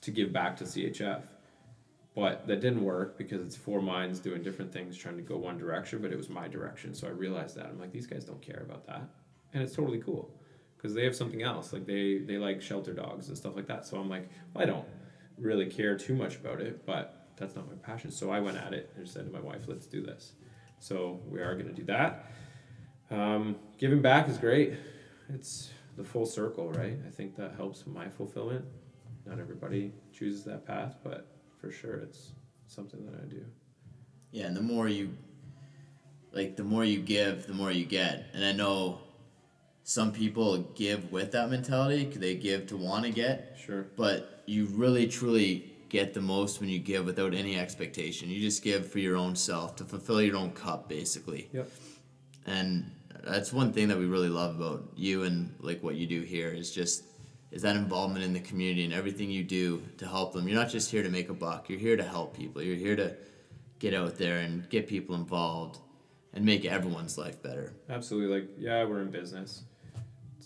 to 0.00 0.10
give 0.10 0.32
back 0.32 0.56
to 0.56 0.64
CHF. 0.64 1.22
But 2.14 2.46
that 2.46 2.60
didn't 2.60 2.82
work 2.82 3.18
because 3.18 3.42
it's 3.42 3.54
four 3.54 3.82
minds 3.82 4.18
doing 4.18 4.42
different 4.42 4.72
things, 4.72 4.96
trying 4.96 5.16
to 5.16 5.22
go 5.22 5.36
one 5.36 5.58
direction, 5.58 6.00
but 6.00 6.10
it 6.10 6.16
was 6.16 6.30
my 6.30 6.48
direction. 6.48 6.94
So 6.94 7.06
I 7.06 7.10
realized 7.10 7.56
that. 7.56 7.66
I'm 7.66 7.78
like, 7.78 7.92
these 7.92 8.06
guys 8.06 8.24
don't 8.24 8.42
care 8.42 8.62
about 8.66 8.86
that. 8.86 9.02
And 9.52 9.62
it's 9.62 9.74
totally 9.74 9.98
cool 9.98 10.30
because 10.80 10.94
they 10.94 11.04
have 11.04 11.14
something 11.14 11.42
else. 11.42 11.74
Like 11.74 11.84
they, 11.84 12.18
they 12.18 12.38
like 12.38 12.62
shelter 12.62 12.94
dogs 12.94 13.28
and 13.28 13.36
stuff 13.36 13.54
like 13.54 13.66
that. 13.66 13.86
So 13.86 13.98
I'm 13.98 14.08
like, 14.08 14.30
well, 14.54 14.64
I 14.64 14.66
don't 14.66 14.86
really 15.36 15.66
care 15.66 15.96
too 15.98 16.14
much 16.14 16.36
about 16.36 16.60
it, 16.60 16.86
but 16.86 17.28
that's 17.36 17.54
not 17.54 17.68
my 17.68 17.76
passion. 17.82 18.10
So 18.10 18.30
I 18.30 18.40
went 18.40 18.56
at 18.56 18.72
it 18.72 18.90
and 18.96 19.06
said 19.06 19.26
to 19.26 19.32
my 19.32 19.40
wife, 19.40 19.64
let's 19.66 19.86
do 19.86 20.00
this. 20.00 20.32
So 20.78 21.20
we 21.28 21.40
are 21.40 21.54
going 21.54 21.68
to 21.68 21.74
do 21.74 21.84
that. 21.84 22.30
Um, 23.10 23.56
giving 23.76 24.00
back 24.00 24.26
is 24.28 24.38
great. 24.38 24.72
It's 25.28 25.68
the 25.98 26.04
full 26.04 26.24
circle, 26.24 26.70
right? 26.72 26.96
I 27.06 27.10
think 27.10 27.36
that 27.36 27.54
helps 27.56 27.86
my 27.86 28.08
fulfillment. 28.08 28.64
Not 29.26 29.38
everybody 29.38 29.92
chooses 30.14 30.44
that 30.44 30.66
path, 30.66 30.96
but 31.04 31.26
for 31.60 31.70
sure 31.70 31.96
it's 31.96 32.30
something 32.68 33.04
that 33.04 33.20
I 33.20 33.26
do. 33.26 33.44
Yeah, 34.30 34.46
and 34.46 34.56
the 34.56 34.62
more 34.62 34.88
you 34.88 35.10
like 36.32 36.56
the 36.56 36.64
more 36.64 36.84
you 36.84 37.00
give, 37.00 37.46
the 37.46 37.52
more 37.52 37.70
you 37.70 37.84
get. 37.84 38.30
And 38.32 38.44
I 38.44 38.52
know 38.52 39.00
some 39.84 40.12
people 40.12 40.58
give 40.74 41.10
with 41.10 41.32
that 41.32 41.50
mentality, 41.50 42.04
they 42.04 42.34
give 42.34 42.66
to 42.68 42.76
want 42.76 43.04
to 43.04 43.10
get, 43.10 43.56
Sure. 43.64 43.86
but 43.96 44.42
you 44.46 44.66
really 44.66 45.06
truly 45.06 45.72
get 45.88 46.14
the 46.14 46.20
most 46.20 46.60
when 46.60 46.68
you 46.68 46.78
give 46.78 47.04
without 47.04 47.34
any 47.34 47.58
expectation. 47.58 48.30
You 48.30 48.40
just 48.40 48.62
give 48.62 48.90
for 48.90 49.00
your 49.00 49.16
own 49.16 49.34
self 49.34 49.76
to 49.76 49.84
fulfill 49.84 50.22
your 50.22 50.36
own 50.36 50.52
cup 50.52 50.88
basically. 50.88 51.48
Yep. 51.52 51.68
And 52.46 52.90
that's 53.24 53.52
one 53.52 53.72
thing 53.72 53.88
that 53.88 53.98
we 53.98 54.06
really 54.06 54.28
love 54.28 54.60
about 54.60 54.84
you 54.96 55.24
and 55.24 55.54
like 55.60 55.82
what 55.82 55.96
you 55.96 56.06
do 56.06 56.22
here 56.22 56.48
is 56.50 56.70
just 56.72 57.04
is 57.50 57.62
that 57.62 57.74
involvement 57.74 58.24
in 58.24 58.32
the 58.32 58.40
community 58.40 58.84
and 58.84 58.94
everything 58.94 59.28
you 59.28 59.42
do 59.42 59.82
to 59.98 60.06
help 60.06 60.32
them. 60.32 60.46
You're 60.46 60.56
not 60.56 60.70
just 60.70 60.88
here 60.88 61.02
to 61.02 61.08
make 61.08 61.30
a 61.30 61.34
buck. 61.34 61.68
You're 61.68 61.80
here 61.80 61.96
to 61.96 62.04
help 62.04 62.36
people. 62.36 62.62
You're 62.62 62.76
here 62.76 62.94
to 62.94 63.16
get 63.80 63.92
out 63.92 64.16
there 64.16 64.38
and 64.38 64.68
get 64.70 64.86
people 64.86 65.16
involved 65.16 65.78
and 66.32 66.44
make 66.44 66.64
everyone's 66.64 67.18
life 67.18 67.42
better. 67.42 67.74
Absolutely. 67.88 68.40
Like, 68.40 68.50
yeah, 68.56 68.84
we're 68.84 69.00
in 69.02 69.10
business. 69.10 69.64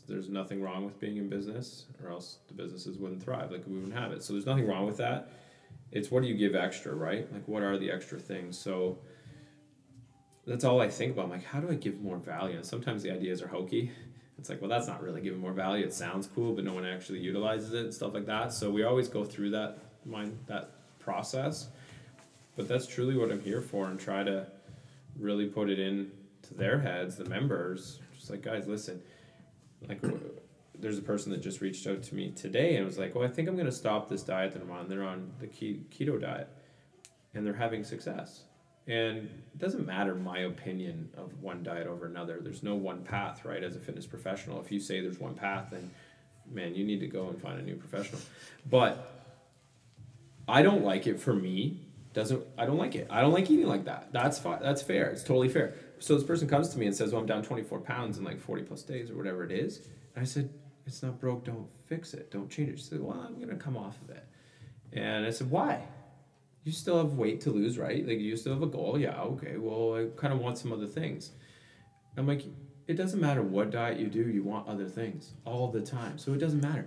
There's 0.06 0.28
nothing 0.28 0.62
wrong 0.62 0.84
with 0.84 1.00
being 1.00 1.16
in 1.16 1.28
business, 1.28 1.86
or 2.02 2.10
else 2.10 2.38
the 2.48 2.54
businesses 2.54 2.98
wouldn't 2.98 3.22
thrive. 3.22 3.50
Like, 3.50 3.66
we 3.66 3.74
wouldn't 3.74 3.94
have 3.94 4.12
it. 4.12 4.22
So, 4.22 4.34
there's 4.34 4.46
nothing 4.46 4.66
wrong 4.66 4.86
with 4.86 4.98
that. 4.98 5.32
It's 5.92 6.10
what 6.10 6.22
do 6.22 6.28
you 6.28 6.34
give 6.34 6.54
extra, 6.54 6.94
right? 6.94 7.32
Like, 7.32 7.46
what 7.48 7.62
are 7.62 7.78
the 7.78 7.90
extra 7.90 8.18
things? 8.18 8.58
So, 8.58 8.98
that's 10.46 10.64
all 10.64 10.80
I 10.80 10.88
think 10.88 11.12
about. 11.12 11.26
I'm 11.26 11.30
like, 11.30 11.44
how 11.44 11.60
do 11.60 11.70
I 11.70 11.74
give 11.74 12.00
more 12.00 12.18
value? 12.18 12.56
And 12.56 12.66
sometimes 12.66 13.02
the 13.02 13.10
ideas 13.10 13.40
are 13.40 13.48
hokey. 13.48 13.92
It's 14.38 14.48
like, 14.48 14.60
well, 14.60 14.68
that's 14.68 14.86
not 14.86 15.02
really 15.02 15.20
giving 15.20 15.40
more 15.40 15.52
value. 15.52 15.84
It 15.84 15.94
sounds 15.94 16.26
cool, 16.26 16.52
but 16.52 16.64
no 16.64 16.74
one 16.74 16.84
actually 16.84 17.20
utilizes 17.20 17.72
it 17.72 17.84
and 17.84 17.94
stuff 17.94 18.12
like 18.12 18.26
that. 18.26 18.52
So 18.52 18.70
we 18.70 18.82
always 18.82 19.08
go 19.08 19.24
through 19.24 19.50
that 19.50 19.78
mind 20.04 20.38
that 20.46 20.72
process. 20.98 21.68
But 22.56 22.68
that's 22.68 22.86
truly 22.86 23.16
what 23.16 23.30
I'm 23.30 23.40
here 23.40 23.60
for, 23.60 23.86
and 23.86 23.98
try 23.98 24.22
to 24.22 24.46
really 25.18 25.46
put 25.46 25.70
it 25.70 25.78
in 25.78 26.10
to 26.42 26.54
their 26.54 26.78
heads, 26.78 27.16
the 27.16 27.24
members. 27.24 28.00
Just 28.16 28.30
like, 28.30 28.42
guys, 28.42 28.66
listen. 28.66 29.00
Like, 29.88 30.00
there's 30.78 30.98
a 30.98 31.02
person 31.02 31.32
that 31.32 31.38
just 31.38 31.60
reached 31.60 31.86
out 31.86 32.02
to 32.02 32.14
me 32.14 32.30
today 32.30 32.76
and 32.76 32.84
was 32.84 32.98
like, 32.98 33.14
"Well, 33.14 33.24
I 33.24 33.28
think 33.28 33.48
I'm 33.48 33.54
going 33.54 33.66
to 33.66 33.72
stop 33.72 34.08
this 34.08 34.22
diet 34.22 34.52
that 34.52 34.62
I'm 34.62 34.70
on. 34.70 34.88
They're 34.88 35.04
on 35.04 35.32
the 35.40 35.46
keto 35.46 36.20
diet, 36.20 36.48
and 37.34 37.46
they're 37.46 37.54
having 37.54 37.84
success." 37.84 38.44
And 38.86 39.18
it 39.18 39.58
doesn't 39.58 39.86
matter 39.86 40.14
my 40.14 40.40
opinion 40.40 41.08
of 41.16 41.40
one 41.42 41.62
diet 41.62 41.86
over 41.86 42.04
another. 42.04 42.38
There's 42.42 42.62
no 42.62 42.74
one 42.74 43.02
path, 43.02 43.44
right? 43.44 43.62
As 43.64 43.76
a 43.76 43.80
fitness 43.80 44.06
professional, 44.06 44.60
if 44.60 44.70
you 44.70 44.78
say 44.78 45.00
there's 45.00 45.18
one 45.18 45.34
path, 45.34 45.68
then 45.70 45.90
man, 46.50 46.74
you 46.74 46.84
need 46.84 47.00
to 47.00 47.06
go 47.06 47.28
and 47.28 47.40
find 47.40 47.58
a 47.58 47.62
new 47.62 47.76
professional. 47.76 48.20
But 48.68 49.10
I 50.46 50.62
don't 50.62 50.84
like 50.84 51.06
it 51.06 51.18
for 51.18 51.32
me. 51.32 51.80
Doesn't 52.12 52.44
I 52.58 52.66
don't 52.66 52.76
like 52.76 52.94
it. 52.94 53.06
I 53.10 53.22
don't 53.22 53.32
like 53.32 53.50
eating 53.50 53.66
like 53.66 53.86
that. 53.86 54.12
That's 54.12 54.38
fine. 54.38 54.60
That's 54.60 54.82
fair. 54.82 55.06
It's 55.10 55.22
totally 55.22 55.48
fair. 55.48 55.74
So 56.04 56.14
this 56.14 56.24
person 56.24 56.46
comes 56.46 56.68
to 56.68 56.78
me 56.78 56.86
and 56.86 56.94
says, 56.94 57.12
"Well, 57.12 57.20
I'm 57.20 57.26
down 57.26 57.42
24 57.42 57.80
pounds 57.80 58.18
in 58.18 58.24
like 58.24 58.38
40 58.38 58.62
plus 58.64 58.82
days 58.82 59.10
or 59.10 59.16
whatever 59.16 59.42
it 59.42 59.50
is." 59.50 59.78
And 60.14 60.22
I 60.22 60.24
said, 60.24 60.50
"It's 60.86 61.02
not 61.02 61.18
broke. 61.18 61.44
Don't 61.44 61.66
fix 61.86 62.12
it. 62.12 62.30
Don't 62.30 62.50
change 62.50 62.68
it." 62.68 62.78
She 62.78 62.84
said, 62.84 63.00
"Well, 63.00 63.18
I'm 63.18 63.40
gonna 63.40 63.56
come 63.56 63.76
off 63.76 64.00
of 64.02 64.10
it." 64.10 64.24
And 64.92 65.24
I 65.24 65.30
said, 65.30 65.50
"Why?" 65.50 65.86
you 66.64 66.72
still 66.72 66.96
have 66.98 67.12
weight 67.12 67.42
to 67.42 67.50
lose, 67.50 67.78
right? 67.78 68.06
Like 68.06 68.18
you 68.18 68.36
still 68.36 68.54
have 68.54 68.62
a 68.62 68.66
goal. 68.66 68.98
Yeah, 68.98 69.20
okay. 69.20 69.58
Well, 69.58 69.94
I 69.94 70.06
kind 70.16 70.32
of 70.32 70.40
want 70.40 70.58
some 70.58 70.72
other 70.72 70.86
things. 70.86 71.30
I'm 72.16 72.26
like, 72.26 72.42
it 72.86 72.94
doesn't 72.94 73.20
matter 73.20 73.42
what 73.42 73.70
diet 73.70 73.98
you 73.98 74.06
do, 74.06 74.22
you 74.22 74.42
want 74.42 74.66
other 74.66 74.88
things 74.88 75.32
all 75.44 75.68
the 75.68 75.82
time. 75.82 76.16
So 76.16 76.32
it 76.32 76.38
doesn't 76.38 76.62
matter. 76.62 76.86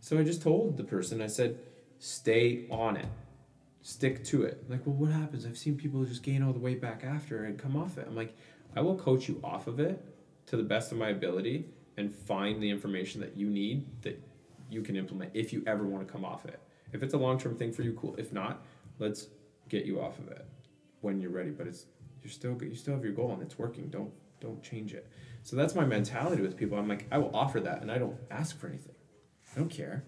So 0.00 0.18
I 0.18 0.24
just 0.24 0.42
told 0.42 0.76
the 0.76 0.84
person, 0.84 1.22
I 1.22 1.26
said, 1.26 1.58
stay 1.98 2.66
on 2.70 2.96
it. 2.96 3.08
Stick 3.86 4.24
to 4.24 4.44
it. 4.44 4.64
Like, 4.70 4.86
well, 4.86 4.96
what 4.96 5.10
happens? 5.10 5.44
I've 5.44 5.58
seen 5.58 5.76
people 5.76 6.02
just 6.06 6.22
gain 6.22 6.42
all 6.42 6.54
the 6.54 6.58
weight 6.58 6.80
back 6.80 7.04
after 7.04 7.44
and 7.44 7.58
come 7.58 7.76
off 7.76 7.98
it. 7.98 8.06
I'm 8.08 8.16
like, 8.16 8.34
I 8.74 8.80
will 8.80 8.96
coach 8.96 9.28
you 9.28 9.38
off 9.44 9.66
of 9.66 9.78
it 9.78 10.02
to 10.46 10.56
the 10.56 10.62
best 10.62 10.90
of 10.90 10.96
my 10.96 11.10
ability 11.10 11.66
and 11.98 12.10
find 12.10 12.62
the 12.62 12.70
information 12.70 13.20
that 13.20 13.36
you 13.36 13.50
need 13.50 13.86
that 14.00 14.18
you 14.70 14.80
can 14.80 14.96
implement 14.96 15.32
if 15.34 15.52
you 15.52 15.62
ever 15.66 15.84
want 15.84 16.06
to 16.06 16.10
come 16.10 16.24
off 16.24 16.46
it. 16.46 16.58
If 16.94 17.02
it's 17.02 17.12
a 17.12 17.18
long 17.18 17.38
term 17.38 17.56
thing 17.56 17.72
for 17.72 17.82
you, 17.82 17.92
cool. 17.92 18.14
If 18.16 18.32
not, 18.32 18.64
let's 18.98 19.26
get 19.68 19.84
you 19.84 20.00
off 20.00 20.18
of 20.18 20.28
it 20.28 20.46
when 21.02 21.20
you're 21.20 21.30
ready. 21.30 21.50
But 21.50 21.66
it's 21.66 21.84
you're 22.22 22.30
still 22.30 22.56
you 22.62 22.74
still 22.74 22.94
have 22.94 23.04
your 23.04 23.12
goal 23.12 23.32
and 23.32 23.42
it's 23.42 23.58
working. 23.58 23.90
Don't 23.90 24.14
don't 24.40 24.62
change 24.62 24.94
it. 24.94 25.10
So 25.42 25.56
that's 25.56 25.74
my 25.74 25.84
mentality 25.84 26.40
with 26.40 26.56
people. 26.56 26.78
I'm 26.78 26.88
like 26.88 27.06
I 27.12 27.18
will 27.18 27.36
offer 27.36 27.60
that 27.60 27.82
and 27.82 27.92
I 27.92 27.98
don't 27.98 28.16
ask 28.30 28.58
for 28.58 28.66
anything. 28.66 28.94
I 29.54 29.58
don't 29.58 29.68
care. 29.68 30.04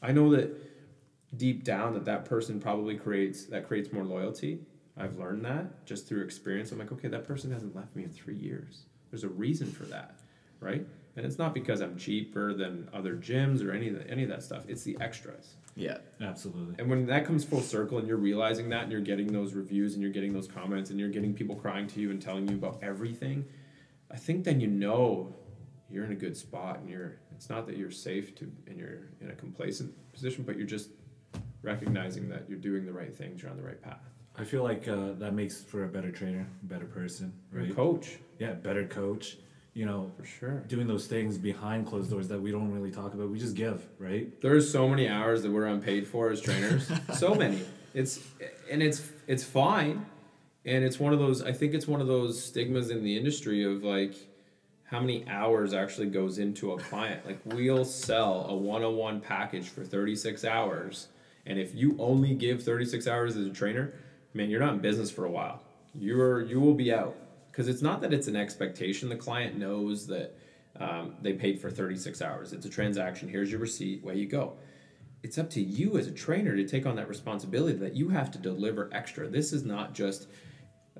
I 0.00 0.12
know 0.12 0.30
that 0.34 0.69
deep 1.36 1.64
down 1.64 1.94
that 1.94 2.04
that 2.04 2.24
person 2.24 2.60
probably 2.60 2.96
creates 2.96 3.46
that 3.46 3.66
creates 3.66 3.92
more 3.92 4.04
loyalty. 4.04 4.60
I've 4.96 5.18
learned 5.18 5.44
that 5.44 5.86
just 5.86 6.08
through 6.08 6.24
experience. 6.24 6.72
I'm 6.72 6.78
like, 6.78 6.92
okay, 6.92 7.08
that 7.08 7.24
person 7.24 7.52
hasn't 7.52 7.74
left 7.74 7.94
me 7.96 8.04
in 8.04 8.10
three 8.10 8.36
years. 8.36 8.86
There's 9.10 9.24
a 9.24 9.28
reason 9.28 9.70
for 9.70 9.84
that, 9.84 10.18
right? 10.60 10.86
And 11.16 11.26
it's 11.26 11.38
not 11.38 11.54
because 11.54 11.80
I'm 11.80 11.96
cheaper 11.96 12.54
than 12.54 12.88
other 12.92 13.16
gyms 13.16 13.64
or 13.64 13.72
any 13.72 13.88
of 13.88 13.94
the, 13.94 14.08
any 14.08 14.22
of 14.22 14.28
that 14.28 14.42
stuff. 14.42 14.64
It's 14.68 14.82
the 14.82 14.96
extras. 15.00 15.54
Yeah. 15.74 15.98
Absolutely. 16.20 16.74
And 16.78 16.88
when 16.88 17.06
that 17.06 17.24
comes 17.24 17.44
full 17.44 17.62
circle 17.62 17.98
and 17.98 18.06
you're 18.06 18.16
realizing 18.16 18.68
that 18.70 18.84
and 18.84 18.92
you're 18.92 19.00
getting 19.00 19.32
those 19.32 19.54
reviews 19.54 19.94
and 19.94 20.02
you're 20.02 20.12
getting 20.12 20.32
those 20.32 20.46
comments 20.46 20.90
and 20.90 21.00
you're 21.00 21.08
getting 21.08 21.34
people 21.34 21.56
crying 21.56 21.86
to 21.88 22.00
you 22.00 22.10
and 22.10 22.20
telling 22.20 22.48
you 22.48 22.56
about 22.56 22.78
everything, 22.82 23.44
I 24.10 24.16
think 24.16 24.44
then 24.44 24.60
you 24.60 24.66
know 24.66 25.34
you're 25.90 26.04
in 26.04 26.12
a 26.12 26.16
good 26.16 26.36
spot 26.36 26.78
and 26.78 26.88
you're 26.88 27.16
it's 27.34 27.48
not 27.48 27.66
that 27.66 27.76
you're 27.76 27.90
safe 27.90 28.34
to 28.36 28.52
and 28.66 28.78
you're 28.78 29.08
in 29.20 29.30
a 29.30 29.34
complacent 29.34 29.94
position, 30.12 30.44
but 30.44 30.56
you're 30.56 30.66
just 30.66 30.90
recognizing 31.62 32.28
that 32.28 32.44
you're 32.48 32.58
doing 32.58 32.86
the 32.86 32.92
right 32.92 33.14
things, 33.14 33.42
you're 33.42 33.50
on 33.50 33.56
the 33.56 33.62
right 33.62 33.80
path. 33.80 34.00
I 34.36 34.44
feel 34.44 34.62
like 34.62 34.88
uh, 34.88 35.12
that 35.18 35.34
makes 35.34 35.62
for 35.62 35.84
a 35.84 35.88
better 35.88 36.10
trainer, 36.10 36.46
better 36.62 36.86
person, 36.86 37.32
right? 37.52 37.74
coach, 37.74 38.18
Yeah, 38.38 38.52
better 38.52 38.86
coach. 38.86 39.36
You 39.72 39.86
know, 39.86 40.10
for 40.18 40.24
sure. 40.24 40.64
doing 40.66 40.88
those 40.88 41.06
things 41.06 41.38
behind 41.38 41.86
closed 41.86 42.10
doors 42.10 42.26
that 42.28 42.40
we 42.40 42.50
don't 42.50 42.72
really 42.72 42.90
talk 42.90 43.14
about. 43.14 43.30
We 43.30 43.38
just 43.38 43.54
give, 43.54 43.86
right? 44.00 44.28
There's 44.40 44.70
so 44.70 44.88
many 44.88 45.08
hours 45.08 45.42
that 45.42 45.50
we're 45.52 45.66
unpaid 45.66 46.08
for 46.08 46.30
as 46.30 46.40
trainers. 46.40 46.90
so 47.14 47.36
many. 47.36 47.60
It's 47.94 48.18
and 48.70 48.82
it's 48.82 49.08
it's 49.28 49.44
fine. 49.44 50.06
And 50.64 50.84
it's 50.84 50.98
one 50.98 51.12
of 51.12 51.20
those 51.20 51.42
I 51.42 51.52
think 51.52 51.74
it's 51.74 51.86
one 51.86 52.00
of 52.00 52.08
those 52.08 52.42
stigmas 52.42 52.90
in 52.90 53.04
the 53.04 53.16
industry 53.16 53.62
of 53.62 53.84
like 53.84 54.14
how 54.84 54.98
many 54.98 55.24
hours 55.28 55.72
actually 55.72 56.08
goes 56.08 56.38
into 56.38 56.72
a 56.72 56.78
client. 56.78 57.24
Like 57.24 57.38
we'll 57.44 57.84
sell 57.84 58.46
a 58.48 58.56
one-on-one 58.56 59.20
package 59.20 59.68
for 59.68 59.84
36 59.84 60.44
hours 60.44 61.08
and 61.46 61.58
if 61.58 61.74
you 61.74 61.96
only 61.98 62.34
give 62.34 62.62
36 62.62 63.06
hours 63.06 63.36
as 63.36 63.46
a 63.46 63.50
trainer, 63.50 63.92
man, 64.34 64.50
you're 64.50 64.60
not 64.60 64.74
in 64.74 64.80
business 64.80 65.10
for 65.10 65.24
a 65.24 65.30
while. 65.30 65.62
You're 65.94 66.42
you 66.42 66.60
will 66.60 66.74
be 66.74 66.92
out 66.92 67.16
because 67.50 67.68
it's 67.68 67.82
not 67.82 68.00
that 68.02 68.12
it's 68.12 68.28
an 68.28 68.36
expectation. 68.36 69.08
The 69.08 69.16
client 69.16 69.56
knows 69.56 70.06
that 70.06 70.36
um, 70.78 71.14
they 71.20 71.32
paid 71.32 71.60
for 71.60 71.70
36 71.70 72.22
hours. 72.22 72.52
It's 72.52 72.66
a 72.66 72.70
transaction. 72.70 73.28
Here's 73.28 73.50
your 73.50 73.60
receipt. 73.60 74.04
Way 74.04 74.16
you 74.16 74.26
go. 74.26 74.54
It's 75.22 75.36
up 75.36 75.50
to 75.50 75.60
you 75.60 75.98
as 75.98 76.06
a 76.06 76.12
trainer 76.12 76.56
to 76.56 76.66
take 76.66 76.86
on 76.86 76.96
that 76.96 77.08
responsibility 77.08 77.76
that 77.78 77.94
you 77.94 78.08
have 78.08 78.30
to 78.30 78.38
deliver 78.38 78.88
extra. 78.92 79.28
This 79.28 79.52
is 79.52 79.64
not 79.64 79.92
just 79.92 80.28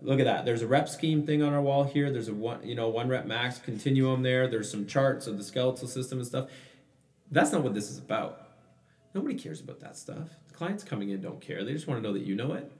look 0.03 0.18
at 0.18 0.24
that. 0.24 0.45
There's 0.45 0.62
a 0.62 0.66
rep 0.66 0.88
scheme 0.88 1.24
thing 1.24 1.43
on 1.43 1.53
our 1.53 1.62
wall 1.62 1.84
here. 1.84 2.11
There's 2.11 2.28
a 2.28 2.34
one, 2.34 2.66
you 2.66 2.74
know, 2.74 2.88
one 2.88 3.09
rep 3.09 3.26
max 3.26 3.59
continuum 3.59 4.22
there. 4.22 4.49
There's 4.49 4.70
some 4.70 4.86
charts 4.86 5.26
of 5.26 5.38
the 5.38 5.45
skeletal 5.45 5.88
system 5.88 6.18
and 6.18 6.26
stuff. 6.26 6.51
That's 7.30 7.53
not 7.53 7.62
what 7.62 7.74
this 7.74 7.91
is 7.91 7.99
about. 7.99 8.49
Nobody 9.15 9.35
cares 9.35 9.61
about 9.61 9.81
that 9.81 9.97
stuff. 9.97 10.29
The 10.49 10.55
clients 10.55 10.85
coming 10.85 11.11
in 11.11 11.21
don't 11.21 11.41
care. 11.41 11.65
They 11.65 11.73
just 11.73 11.87
want 11.87 12.03
to 12.03 12.07
know 12.07 12.13
that 12.13 12.23
you 12.23 12.35
know 12.35 12.53
it 12.53 12.71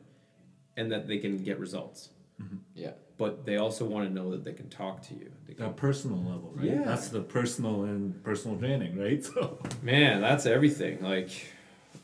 and 0.77 0.93
that 0.93 1.09
they 1.09 1.19
can 1.19 1.43
get 1.43 1.59
results. 1.59 2.11
Mm-hmm. 2.41 2.57
Yeah. 2.75 2.93
But 3.19 3.45
they 3.45 3.57
also 3.59 3.85
want 3.85 4.09
to 4.09 4.15
know 4.15 4.31
that 4.31 4.45
they 4.45 4.53
can 4.53 4.71
talk 4.71 5.03
to 5.09 5.15
you. 5.15 5.31
They 5.47 5.55
That 5.55 5.77
personal 5.77 6.19
level, 6.19 6.53
right? 6.55 6.67
Yeah. 6.67 6.85
That's 6.85 7.09
the 7.09 7.21
personal 7.21 7.85
and 7.85 8.23
personal 8.25 8.59
training, 8.59 8.99
right? 8.99 9.23
So 9.35 9.59
man, 9.83 10.21
that's 10.21 10.47
everything. 10.47 11.03
Like 11.03 11.31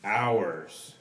hours, 0.03 0.93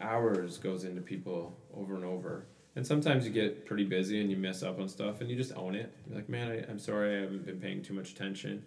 hours 0.00 0.58
goes 0.58 0.84
into 0.84 1.00
people 1.02 1.56
over 1.74 1.94
and 1.94 2.04
over. 2.04 2.46
And 2.76 2.86
sometimes 2.86 3.26
you 3.26 3.32
get 3.32 3.66
pretty 3.66 3.84
busy 3.84 4.20
and 4.20 4.30
you 4.30 4.36
mess 4.36 4.62
up 4.62 4.80
on 4.80 4.88
stuff 4.88 5.20
and 5.20 5.28
you 5.28 5.36
just 5.36 5.54
own 5.54 5.74
it. 5.74 5.92
You're 6.06 6.16
like, 6.16 6.28
man, 6.28 6.50
I, 6.50 6.70
I'm 6.70 6.78
sorry 6.78 7.18
I 7.18 7.20
haven't 7.20 7.44
been 7.44 7.60
paying 7.60 7.82
too 7.82 7.94
much 7.94 8.12
attention 8.12 8.64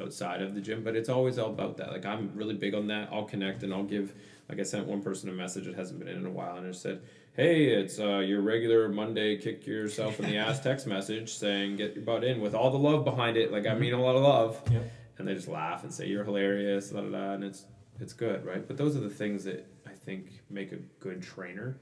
outside 0.00 0.42
of 0.42 0.54
the 0.54 0.60
gym. 0.60 0.82
But 0.82 0.96
it's 0.96 1.08
always 1.08 1.38
all 1.38 1.50
about 1.50 1.76
that. 1.78 1.90
Like 1.92 2.04
I'm 2.06 2.32
really 2.34 2.54
big 2.54 2.74
on 2.74 2.86
that. 2.88 3.08
I'll 3.12 3.24
connect 3.24 3.62
and 3.62 3.72
I'll 3.72 3.84
give. 3.84 4.14
Like 4.48 4.58
I 4.60 4.62
sent 4.62 4.86
one 4.86 5.02
person 5.02 5.28
a 5.28 5.32
message 5.32 5.66
that 5.66 5.74
hasn't 5.74 5.98
been 5.98 6.08
in 6.08 6.16
in 6.18 6.26
a 6.26 6.30
while 6.30 6.56
and 6.56 6.66
I 6.66 6.72
said, 6.72 7.02
"Hey, 7.34 7.66
it's 7.66 7.98
uh, 8.00 8.18
your 8.18 8.40
regular 8.40 8.88
Monday 8.88 9.36
kick 9.36 9.66
yourself 9.66 10.18
in 10.20 10.26
the 10.26 10.36
ass 10.44 10.60
text 10.60 10.86
message 10.86 11.34
saying 11.34 11.76
get 11.76 11.94
your 11.94 12.04
butt 12.04 12.24
in 12.24 12.40
with 12.40 12.54
all 12.54 12.70
the 12.70 12.78
love 12.78 13.04
behind 13.04 13.36
it. 13.36 13.52
Like 13.52 13.66
I 13.66 13.74
mean 13.74 13.92
a 13.94 14.00
lot 14.02 14.16
of 14.16 14.22
love." 14.22 14.62
Yep. 14.72 14.90
and 15.18 15.28
they 15.28 15.34
just 15.34 15.48
laugh 15.48 15.82
and 15.84 15.92
say 15.92 16.06
you're 16.06 16.24
hilarious, 16.24 16.90
da 16.90 17.00
da 17.02 17.08
da, 17.10 17.32
and 17.32 17.44
it's 17.44 17.64
it's 18.00 18.12
good, 18.14 18.46
right? 18.46 18.66
But 18.66 18.76
those 18.78 18.96
are 18.96 19.00
the 19.00 19.10
things 19.10 19.44
that 19.44 19.66
I 19.86 19.90
think 19.90 20.40
make 20.48 20.70
a 20.72 20.76
good 21.00 21.20
trainer, 21.22 21.78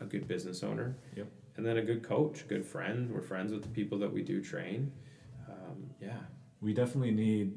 a 0.00 0.04
good 0.06 0.26
business 0.26 0.62
owner, 0.64 0.96
Yep. 1.14 1.28
and 1.58 1.64
then 1.66 1.76
a 1.76 1.82
good 1.82 2.02
coach, 2.02 2.40
a 2.42 2.44
good 2.46 2.64
friend. 2.66 3.08
We're 3.12 3.20
friends 3.20 3.52
with 3.52 3.62
the 3.62 3.68
people 3.68 3.98
that 3.98 4.12
we 4.12 4.22
do 4.22 4.42
train. 4.42 4.90
Um, 5.48 5.90
yeah, 6.02 6.16
we 6.64 6.72
definitely 6.72 7.10
need 7.10 7.52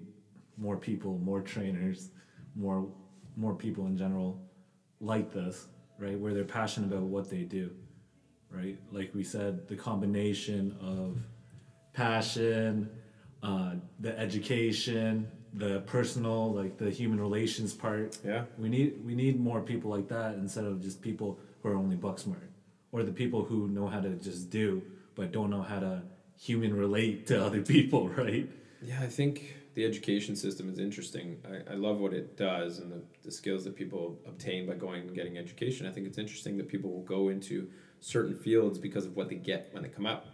more 0.58 0.76
people, 0.76 1.18
more 1.20 1.41
trainers, 1.41 2.10
more 2.55 2.88
more 3.38 3.55
people 3.55 3.86
in 3.86 3.95
general 3.97 4.41
like 4.99 5.32
this, 5.32 5.68
right? 5.99 6.20
Where 6.20 6.34
they're 6.34 6.43
passionate 6.43 6.88
about 6.91 7.03
what 7.03 7.30
they 7.30 7.43
do, 7.43 7.72
right? 8.51 8.78
Like 8.91 9.12
we 9.14 9.24
said, 9.24 9.68
the 9.68 9.76
combination 9.76 10.76
of 10.82 11.18
passion, 11.93 12.89
uh, 13.43 13.76
the 13.99 14.18
education, 14.20 15.28
the 15.53 15.82
personal, 15.82 16.51
like 16.53 16.78
the 16.78 16.89
human 16.89 17.20
relations 17.22 17.74
part. 17.74 18.18
yeah, 18.26 18.43
We 18.58 18.70
need 18.70 19.05
we 19.05 19.16
need 19.16 19.39
more 19.39 19.62
people 19.62 19.89
like 19.89 20.08
that 20.10 20.36
instead 20.36 20.66
of 20.66 20.82
just 20.82 21.01
people 21.01 21.39
who 21.62 21.70
are 21.70 21.76
only 21.76 21.95
buck 21.95 22.20
smart, 22.20 22.49
or 22.91 23.03
the 23.03 23.14
people 23.14 23.43
who 23.45 23.68
know 23.70 23.88
how 23.88 24.01
to 24.01 24.10
just 24.16 24.49
do 24.49 24.82
but 25.16 25.32
don't 25.32 25.49
know 25.49 25.64
how 25.64 25.80
to 25.80 26.03
human 26.39 26.76
relate 26.76 27.26
to 27.28 27.43
other 27.43 27.62
people, 27.62 28.10
right? 28.24 28.49
Yeah. 28.88 28.99
I 29.01 29.07
think 29.07 29.55
the 29.75 29.85
education 29.85 30.35
system 30.35 30.69
is 30.69 30.79
interesting. 30.79 31.38
I, 31.45 31.73
I 31.73 31.75
love 31.75 31.99
what 31.99 32.13
it 32.13 32.38
does 32.38 32.79
and 32.79 32.91
the, 32.91 33.01
the 33.23 33.31
skills 33.31 33.65
that 33.65 33.75
people 33.75 34.17
obtain 34.25 34.65
by 34.65 34.75
going 34.75 35.01
and 35.01 35.13
getting 35.13 35.38
education. 35.38 35.85
I 35.85 35.91
think 35.91 36.07
it's 36.07 36.17
interesting 36.17 36.57
that 36.57 36.69
people 36.69 36.89
will 36.91 37.03
go 37.03 37.29
into 37.29 37.69
certain 37.99 38.33
fields 38.33 38.79
because 38.79 39.05
of 39.05 39.15
what 39.15 39.29
they 39.29 39.35
get 39.35 39.69
when 39.73 39.83
they 39.83 39.89
come 39.89 40.05
out. 40.05 40.25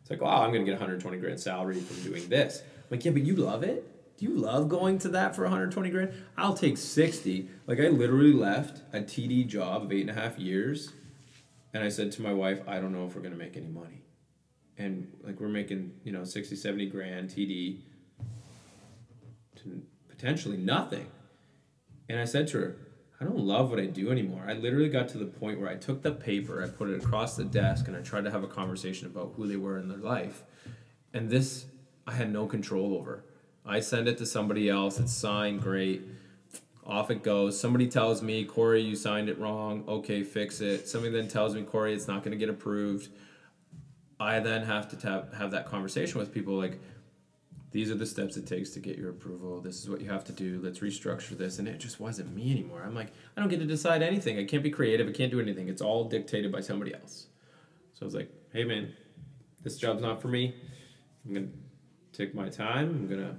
It's 0.00 0.10
like, 0.10 0.20
oh, 0.22 0.26
I'm 0.26 0.50
going 0.50 0.64
to 0.64 0.70
get 0.70 0.72
120 0.72 1.18
grand 1.18 1.38
salary 1.38 1.80
from 1.80 2.02
doing 2.02 2.28
this. 2.28 2.62
I'm 2.62 2.96
like, 2.96 3.04
yeah, 3.04 3.12
but 3.12 3.22
you 3.22 3.36
love 3.36 3.62
it? 3.62 4.18
Do 4.18 4.26
you 4.26 4.34
love 4.34 4.68
going 4.68 4.98
to 4.98 5.08
that 5.10 5.36
for 5.36 5.42
120 5.42 5.88
grand? 5.88 6.12
I'll 6.36 6.54
take 6.54 6.76
60. 6.76 7.48
Like, 7.66 7.78
I 7.78 7.88
literally 7.88 8.32
left 8.32 8.82
a 8.92 9.00
TD 9.00 9.46
job 9.46 9.84
of 9.84 9.92
eight 9.92 10.02
and 10.02 10.10
a 10.10 10.14
half 10.20 10.38
years, 10.38 10.92
and 11.72 11.84
I 11.84 11.88
said 11.88 12.12
to 12.12 12.22
my 12.22 12.34
wife, 12.34 12.60
I 12.66 12.80
don't 12.80 12.92
know 12.92 13.06
if 13.06 13.14
we're 13.14 13.22
going 13.22 13.32
to 13.32 13.38
make 13.38 13.56
any 13.56 13.68
money. 13.68 14.02
And 14.76 15.10
like, 15.22 15.40
we're 15.40 15.48
making, 15.48 15.92
you 16.04 16.12
know, 16.12 16.24
60, 16.24 16.56
70 16.56 16.86
grand 16.90 17.30
TD 17.30 17.80
to 19.62 19.82
potentially 20.08 20.56
nothing. 20.56 21.06
And 22.08 22.18
I 22.18 22.24
said 22.24 22.48
to 22.48 22.58
her, 22.58 22.76
I 23.20 23.24
don't 23.24 23.38
love 23.38 23.70
what 23.70 23.78
I 23.78 23.86
do 23.86 24.10
anymore. 24.10 24.44
I 24.48 24.54
literally 24.54 24.88
got 24.88 25.08
to 25.10 25.18
the 25.18 25.26
point 25.26 25.60
where 25.60 25.68
I 25.68 25.76
took 25.76 26.02
the 26.02 26.12
paper, 26.12 26.62
I 26.64 26.68
put 26.68 26.88
it 26.88 27.02
across 27.02 27.36
the 27.36 27.44
desk, 27.44 27.86
and 27.86 27.96
I 27.96 28.00
tried 28.00 28.24
to 28.24 28.30
have 28.30 28.42
a 28.42 28.48
conversation 28.48 29.06
about 29.06 29.34
who 29.36 29.46
they 29.46 29.56
were 29.56 29.78
in 29.78 29.88
their 29.88 29.98
life. 29.98 30.42
And 31.12 31.28
this, 31.28 31.66
I 32.06 32.12
had 32.12 32.32
no 32.32 32.46
control 32.46 32.94
over. 32.94 33.24
I 33.66 33.80
send 33.80 34.08
it 34.08 34.16
to 34.18 34.26
somebody 34.26 34.70
else, 34.70 34.98
it's 34.98 35.12
signed, 35.12 35.60
great. 35.60 36.02
Off 36.86 37.10
it 37.10 37.22
goes. 37.22 37.60
Somebody 37.60 37.88
tells 37.88 38.22
me, 38.22 38.44
Cory, 38.44 38.80
you 38.80 38.96
signed 38.96 39.28
it 39.28 39.38
wrong. 39.38 39.84
Okay, 39.86 40.24
fix 40.24 40.60
it. 40.60 40.88
Somebody 40.88 41.12
then 41.12 41.28
tells 41.28 41.54
me, 41.54 41.62
Cory, 41.62 41.94
it's 41.94 42.08
not 42.08 42.24
going 42.24 42.32
to 42.32 42.38
get 42.38 42.48
approved. 42.48 43.10
I 44.18 44.40
then 44.40 44.64
have 44.64 44.88
to 44.88 44.96
ta- 44.96 45.24
have 45.36 45.50
that 45.52 45.66
conversation 45.66 46.18
with 46.18 46.32
people 46.32 46.54
like, 46.54 46.80
these 47.72 47.90
are 47.90 47.94
the 47.94 48.06
steps 48.06 48.36
it 48.36 48.46
takes 48.46 48.70
to 48.70 48.80
get 48.80 48.98
your 48.98 49.10
approval. 49.10 49.60
This 49.60 49.80
is 49.80 49.88
what 49.88 50.00
you 50.00 50.10
have 50.10 50.24
to 50.24 50.32
do. 50.32 50.60
Let's 50.62 50.80
restructure 50.80 51.38
this. 51.38 51.60
And 51.60 51.68
it 51.68 51.78
just 51.78 52.00
wasn't 52.00 52.34
me 52.34 52.50
anymore. 52.50 52.82
I'm 52.84 52.94
like, 52.94 53.12
I 53.36 53.40
don't 53.40 53.48
get 53.48 53.60
to 53.60 53.66
decide 53.66 54.02
anything. 54.02 54.38
I 54.38 54.44
can't 54.44 54.62
be 54.62 54.70
creative. 54.70 55.08
I 55.08 55.12
can't 55.12 55.30
do 55.30 55.40
anything. 55.40 55.68
It's 55.68 55.82
all 55.82 56.04
dictated 56.04 56.50
by 56.50 56.60
somebody 56.60 56.92
else. 56.94 57.26
So 57.94 58.02
I 58.02 58.04
was 58.04 58.14
like, 58.14 58.30
hey, 58.52 58.64
man, 58.64 58.92
this 59.62 59.76
job's 59.76 60.02
not 60.02 60.20
for 60.20 60.28
me. 60.28 60.54
I'm 61.24 61.32
going 61.32 61.46
to 61.46 62.18
take 62.18 62.34
my 62.34 62.48
time. 62.48 62.88
I'm 62.88 63.06
going 63.06 63.20
to 63.20 63.36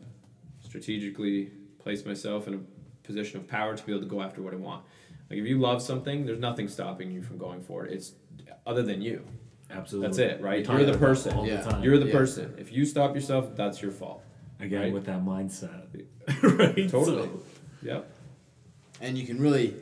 strategically 0.65 1.51
place 1.79 2.05
myself 2.05 2.47
in 2.47 2.53
a 2.53 2.59
position 3.03 3.39
of 3.39 3.47
power 3.47 3.75
to 3.75 3.85
be 3.85 3.91
able 3.91 4.03
to 4.03 4.07
go 4.07 4.21
after 4.21 4.41
what 4.41 4.53
I 4.53 4.57
want. 4.57 4.85
Like, 5.29 5.39
if 5.39 5.45
you 5.45 5.59
love 5.59 5.81
something, 5.81 6.25
there's 6.25 6.39
nothing 6.39 6.69
stopping 6.69 7.11
you 7.11 7.21
from 7.21 7.37
going 7.37 7.61
for 7.61 7.85
it. 7.85 7.91
It's 7.91 8.13
other 8.65 8.83
than 8.83 9.01
you. 9.01 9.25
Absolutely. 9.71 10.07
That's 10.07 10.19
it, 10.19 10.41
right? 10.41 10.65
You're 10.67 10.83
the 10.85 10.97
person. 10.97 11.33
all 11.33 11.47
Yeah. 11.47 11.61
the 11.61 11.69
time. 11.71 11.83
You're 11.83 11.97
the 11.97 12.07
Yeah. 12.07 12.11
person. 12.11 12.53
If 12.57 12.71
you 12.73 12.85
stop 12.85 13.15
yourself, 13.15 13.55
that's 13.55 13.81
your 13.81 13.91
fault. 13.91 14.23
Again 14.59 14.81
right? 14.81 14.93
with 14.93 15.05
that 15.05 15.23
mindset, 15.23 15.87
right? 16.43 16.89
Totally. 16.89 17.23
So- 17.27 17.41
Yep. 17.83 18.11
And 19.01 19.17
you 19.17 19.25
can 19.25 19.39
really, 19.41 19.73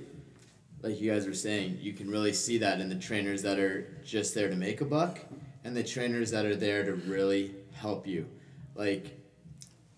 like 0.82 1.02
you 1.02 1.12
guys 1.12 1.26
were 1.28 1.34
saying, 1.34 1.80
you 1.82 1.92
can 1.92 2.10
really 2.10 2.32
see 2.32 2.60
that 2.60 2.80
in 2.80 2.88
the 2.88 2.96
trainers 2.96 3.42
that 3.42 3.60
are 3.60 3.86
just 4.06 4.34
there 4.36 4.50
to 4.50 4.56
make 4.56 4.80
a 4.80 4.86
buck 4.86 5.20
and 5.66 5.76
the 5.76 5.84
trainers 5.84 6.32
that 6.32 6.46
are 6.46 6.56
there 6.56 6.86
to 6.86 6.94
really 6.94 7.56
help 7.74 8.08
you. 8.08 8.26
Like 8.76 9.20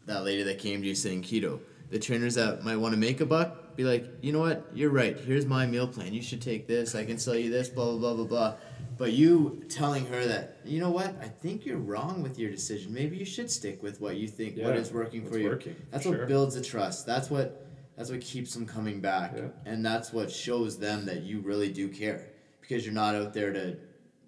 that 0.08 0.24
lady 0.24 0.42
that 0.44 0.58
came 0.58 0.82
to 0.82 0.88
you 0.88 0.96
saying 0.96 1.22
keto. 1.22 1.60
The 1.92 2.00
trainers 2.00 2.34
that 2.36 2.64
might 2.64 2.78
want 2.78 2.94
to 2.96 3.00
make 3.00 3.22
a 3.22 3.26
buck, 3.28 3.61
be 3.76 3.84
like, 3.84 4.06
you 4.22 4.32
know 4.32 4.40
what, 4.40 4.70
you're 4.74 4.90
right. 4.90 5.18
Here's 5.18 5.46
my 5.46 5.66
meal 5.66 5.88
plan. 5.88 6.14
You 6.14 6.22
should 6.22 6.42
take 6.42 6.68
this. 6.68 6.96
I 6.96 7.06
can 7.06 7.18
sell 7.18 7.36
you 7.36 7.50
this, 7.50 7.70
blah, 7.70 7.86
blah, 7.86 7.98
blah, 7.98 8.14
blah, 8.14 8.26
blah. 8.26 8.54
But 8.98 9.14
you 9.14 9.64
telling 9.70 10.06
her 10.08 10.26
that, 10.26 10.58
you 10.64 10.80
know 10.80 10.92
what, 10.92 11.16
I 11.22 11.28
think 11.28 11.66
you're 11.66 11.78
wrong 11.78 12.22
with 12.22 12.38
your 12.38 12.52
decision. 12.52 12.94
Maybe 12.94 13.18
you 13.18 13.26
should 13.26 13.50
stick 13.50 13.82
with 13.82 14.00
what 14.00 14.18
you 14.18 14.28
think, 14.28 14.58
what 14.58 14.76
Yeah, 14.76 14.82
is 14.82 14.92
working 14.92 15.26
for 15.26 15.38
you. 15.38 15.48
working, 15.50 15.76
That's 15.90 16.04
sure. 16.04 16.20
what 16.20 16.28
builds 16.28 16.56
the 16.56 16.62
trust. 16.62 17.06
That's 17.06 17.30
what 17.30 17.66
that's 17.98 18.10
what 18.10 18.22
keeps 18.22 18.54
them 18.54 18.66
coming 18.66 19.00
back. 19.00 19.34
Yeah. 19.36 19.48
And 19.66 19.86
that's 19.86 20.12
what 20.14 20.32
shows 20.32 20.80
them 20.80 21.06
that 21.06 21.24
you 21.24 21.40
really 21.42 21.72
do 21.72 21.88
care. 21.88 22.30
Because 22.60 22.86
you're 22.86 22.94
not 22.96 23.16
out 23.16 23.34
there 23.34 23.52
to 23.54 23.76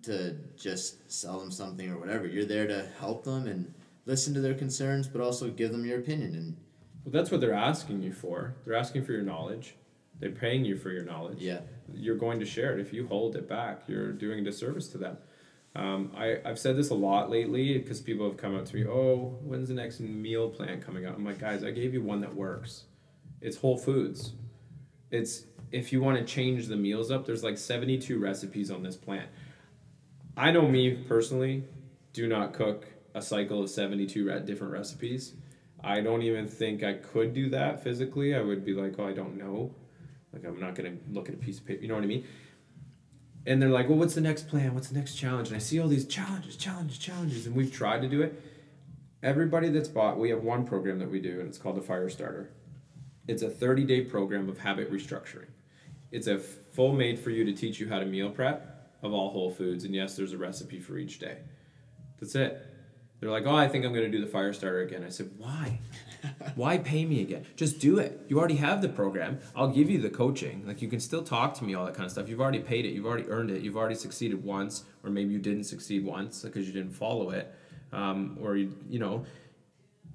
to 0.04 0.36
just 0.58 1.10
sell 1.12 1.40
them 1.40 1.50
something 1.50 1.90
or 1.90 1.98
whatever. 1.98 2.28
You're 2.28 2.46
there 2.46 2.68
to 2.68 2.86
help 3.00 3.24
them 3.24 3.48
and 3.48 3.74
listen 4.06 4.34
to 4.34 4.42
their 4.42 4.54
concerns, 4.54 5.08
but 5.08 5.22
also 5.22 5.50
give 5.50 5.72
them 5.72 5.86
your 5.86 6.00
opinion. 6.00 6.36
And 6.36 6.58
Well, 7.04 7.12
that's 7.12 7.32
what 7.32 7.42
they're 7.42 7.54
asking 7.54 8.02
you 8.02 8.14
for. 8.14 8.56
They're 8.66 8.76
asking 8.76 9.06
for 9.06 9.12
your 9.12 9.24
knowledge. 9.24 9.76
They're 10.20 10.32
paying 10.32 10.64
you 10.64 10.78
for 10.78 10.90
your 10.90 11.04
knowledge. 11.04 11.40
yeah, 11.40 11.60
You're 11.94 12.18
going 12.18 12.40
to 12.40 12.46
share 12.46 12.74
it. 12.74 12.80
If 12.80 12.94
you 12.94 13.08
hold 13.08 13.36
it 13.36 13.50
back, 13.50 13.82
you're 13.88 14.12
doing 14.14 14.40
a 14.40 14.44
disservice 14.44 14.88
to 14.90 14.98
them. 14.98 15.18
Um, 15.76 16.12
I, 16.16 16.38
I've 16.46 16.60
said 16.60 16.78
this 16.78 16.92
a 16.92 16.96
lot 16.96 17.30
lately 17.32 17.78
because 17.80 18.00
people 18.00 18.28
have 18.30 18.38
come 18.38 18.56
up 18.56 18.66
to 18.66 18.76
me, 18.76 18.86
oh, 18.86 19.38
when's 19.42 19.70
the 19.70 19.74
next 19.74 20.00
meal 20.00 20.50
plan 20.50 20.82
coming 20.82 21.06
out? 21.06 21.16
I'm 21.16 21.26
like, 21.26 21.40
guys, 21.40 21.64
I 21.64 21.72
gave 21.72 21.94
you 21.94 22.02
one 22.02 22.22
that 22.22 22.34
works. 22.36 22.84
It's 23.42 23.58
Whole 23.58 23.78
Foods. 23.78 24.34
It's 25.12 25.46
if 25.72 25.92
you 25.92 26.02
want 26.02 26.20
to 26.20 26.24
change 26.24 26.68
the 26.68 26.76
meals 26.76 27.10
up, 27.10 27.26
there's 27.26 27.44
like 27.44 27.58
72 27.58 28.20
recipes 28.20 28.70
on 28.70 28.84
this 28.84 28.96
plan. 28.96 29.26
I 30.38 30.52
know 30.52 30.68
me 30.68 30.92
personally, 30.92 31.64
do 32.14 32.28
not 32.28 32.54
cook 32.54 32.86
a 33.16 33.22
cycle 33.22 33.62
of 33.62 33.70
72 33.70 34.40
different 34.42 34.72
recipes. 34.74 35.34
I 35.84 36.02
don't 36.02 36.22
even 36.22 36.48
think 36.48 36.84
I 36.84 36.94
could 36.94 37.34
do 37.34 37.50
that 37.50 37.84
physically. 37.84 38.36
I 38.36 38.42
would 38.42 38.64
be 38.64 38.74
like, 38.74 38.96
oh, 38.98 39.08
I 39.08 39.12
don't 39.12 39.38
know. 39.38 39.76
Like, 40.32 40.46
I'm 40.46 40.60
not 40.60 40.76
going 40.76 40.98
to 40.98 41.14
look 41.14 41.28
at 41.28 41.36
a 41.36 41.38
piece 41.38 41.60
of 41.60 41.66
paper. 41.66 41.82
You 41.82 41.90
know 41.90 41.96
what 41.96 42.04
I 42.04 42.08
mean? 42.08 42.26
And 43.46 43.62
they're 43.62 43.70
like, 43.70 43.90
well, 43.90 43.98
what's 43.98 44.16
the 44.16 44.22
next 44.22 44.48
plan? 44.48 44.74
What's 44.74 44.88
the 44.88 44.98
next 44.98 45.16
challenge? 45.16 45.50
And 45.50 45.58
I 45.58 45.60
see 45.60 45.80
all 45.80 45.90
these 45.90 46.06
challenges, 46.06 46.56
challenges, 46.56 46.98
challenges. 46.98 47.46
And 47.46 47.56
we've 47.56 47.72
tried 47.72 48.02
to 48.02 48.08
do 48.08 48.22
it. 48.22 48.42
Everybody 49.22 49.70
that's 49.70 49.90
bought, 49.90 50.18
we 50.18 50.30
have 50.30 50.44
one 50.44 50.66
program 50.66 51.00
that 51.00 51.10
we 51.10 51.20
do, 51.20 51.40
and 51.40 51.48
it's 51.48 51.58
called 51.58 51.78
the 51.78 51.82
Fire 51.82 52.10
Starter. 52.10 52.50
It's 53.28 53.42
a 53.42 53.50
30 53.50 53.84
day 53.84 54.02
program 54.02 54.50
of 54.50 54.60
habit 54.60 54.92
restructuring. 54.92 55.48
It's 56.12 56.28
a 56.28 56.40
full 56.40 56.94
made 56.94 57.20
for 57.20 57.30
you 57.30 57.44
to 57.46 57.54
teach 57.54 57.80
you 57.80 57.90
how 57.90 58.00
to 58.00 58.06
meal 58.06 58.30
prep 58.30 58.98
of 59.02 59.14
all 59.14 59.30
whole 59.30 59.52
foods. 59.52 59.84
And 59.84 59.94
yes, 59.94 60.16
there's 60.16 60.34
a 60.34 60.38
recipe 60.38 60.80
for 60.80 60.98
each 60.98 61.20
day. 61.20 61.38
That's 62.20 62.36
it. 62.36 62.66
They're 63.24 63.32
like, 63.32 63.46
oh, 63.46 63.56
I 63.56 63.70
think 63.70 63.86
I'm 63.86 63.94
going 63.94 64.04
to 64.04 64.12
do 64.12 64.20
the 64.20 64.30
fire 64.30 64.52
starter 64.52 64.82
again. 64.82 65.02
I 65.06 65.08
said, 65.08 65.32
why? 65.38 65.80
why 66.56 66.78
pay 66.78 67.06
me 67.06 67.22
again? 67.22 67.46
Just 67.56 67.80
do 67.80 67.98
it. 67.98 68.20
You 68.28 68.38
already 68.38 68.58
have 68.58 68.82
the 68.82 68.90
program. 68.90 69.40
I'll 69.56 69.70
give 69.70 69.90
you 69.90 70.02
the 70.02 70.10
coaching. 70.10 70.68
Like 70.68 70.82
you 70.82 70.90
can 70.90 71.00
still 71.00 71.24
talk 71.24 71.54
to 71.56 71.64
me, 71.64 71.74
all 71.74 71.86
that 71.86 71.94
kind 71.94 72.06
of 72.06 72.12
stuff. 72.12 72.28
You've 72.28 72.42
already 72.42 72.60
paid 72.60 72.86
it. 72.86 72.90
You've 72.90 73.06
already 73.06 73.30
earned 73.30 73.50
it. 73.50 73.62
You've 73.62 73.78
already 73.78 73.96
succeeded 73.96 74.44
once, 74.44 74.84
or 75.06 75.10
maybe 75.10 75.32
you 75.32 75.40
didn't 75.40 75.64
succeed 75.64 76.04
once 76.04 76.42
because 76.42 76.68
you 76.68 76.74
didn't 76.74 76.92
follow 76.92 77.30
it, 77.30 77.56
um, 77.94 78.38
or 78.42 78.58
you, 78.58 78.76
you 78.90 79.00
know, 79.00 79.24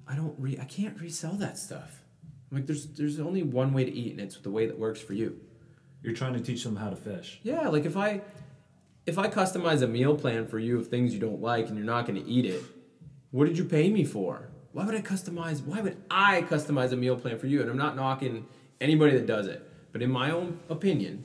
I 0.07 0.13
don't 0.13 0.35
re, 0.37 0.59
I 0.61 0.65
can't 0.65 0.99
resell 1.01 1.33
that 1.33 1.57
stuff. 1.57 2.03
I'm 2.51 2.57
like 2.57 2.67
there's 2.67 2.85
there's 2.89 3.19
only 3.19 3.41
one 3.41 3.73
way 3.73 3.85
to 3.85 3.91
eat, 3.91 4.11
and 4.11 4.21
it's 4.21 4.37
the 4.37 4.51
way 4.51 4.67
that 4.67 4.77
works 4.77 5.01
for 5.01 5.13
you. 5.13 5.39
You're 6.03 6.13
trying 6.13 6.33
to 6.33 6.41
teach 6.41 6.63
them 6.63 6.75
how 6.75 6.91
to 6.91 6.95
fish. 6.95 7.39
Yeah, 7.41 7.69
like 7.69 7.85
if 7.85 7.97
I 7.97 8.21
if 9.07 9.17
I 9.17 9.29
customize 9.29 9.81
a 9.81 9.87
meal 9.87 10.15
plan 10.15 10.45
for 10.45 10.59
you 10.59 10.77
of 10.77 10.89
things 10.89 11.11
you 11.11 11.19
don't 11.19 11.41
like 11.41 11.69
and 11.69 11.75
you're 11.75 11.85
not 11.87 12.05
going 12.05 12.23
to 12.23 12.29
eat 12.29 12.45
it, 12.45 12.61
what 13.31 13.47
did 13.47 13.57
you 13.57 13.65
pay 13.65 13.89
me 13.89 14.03
for? 14.03 14.49
Why 14.71 14.85
would 14.85 14.95
I 14.95 15.01
customize? 15.01 15.63
Why 15.63 15.81
would 15.81 15.97
I 16.09 16.43
customize 16.43 16.91
a 16.91 16.95
meal 16.95 17.15
plan 17.15 17.37
for 17.37 17.47
you? 17.47 17.61
And 17.61 17.69
I'm 17.69 17.77
not 17.77 17.95
knocking 17.95 18.45
anybody 18.81 19.13
that 19.13 19.25
does 19.25 19.47
it, 19.47 19.67
but 19.91 20.01
in 20.01 20.11
my 20.11 20.31
own 20.31 20.59
opinion, 20.69 21.23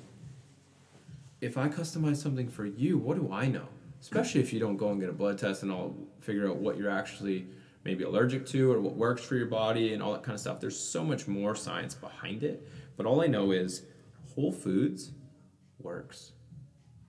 if 1.40 1.58
I 1.58 1.68
customize 1.68 2.16
something 2.16 2.48
for 2.48 2.64
you, 2.64 2.98
what 2.98 3.16
do 3.16 3.32
I 3.32 3.46
know? 3.46 3.68
Especially 4.00 4.40
if 4.40 4.52
you 4.52 4.60
don't 4.60 4.76
go 4.76 4.90
and 4.90 5.00
get 5.00 5.08
a 5.08 5.12
blood 5.12 5.38
test 5.38 5.62
and 5.62 5.70
I'll 5.72 5.94
figure 6.20 6.48
out 6.48 6.56
what 6.56 6.76
you're 6.76 6.90
actually 6.90 7.46
maybe 7.84 8.04
allergic 8.04 8.46
to 8.46 8.72
or 8.72 8.80
what 8.80 8.96
works 8.96 9.22
for 9.22 9.36
your 9.36 9.46
body 9.46 9.92
and 9.92 10.02
all 10.02 10.12
that 10.12 10.22
kind 10.22 10.34
of 10.34 10.40
stuff. 10.40 10.60
There's 10.60 10.78
so 10.78 11.04
much 11.04 11.28
more 11.28 11.54
science 11.54 11.94
behind 11.94 12.42
it. 12.42 12.66
But 12.96 13.06
all 13.06 13.22
I 13.22 13.26
know 13.26 13.50
is 13.50 13.82
Whole 14.34 14.52
Foods 14.52 15.12
works. 15.78 16.32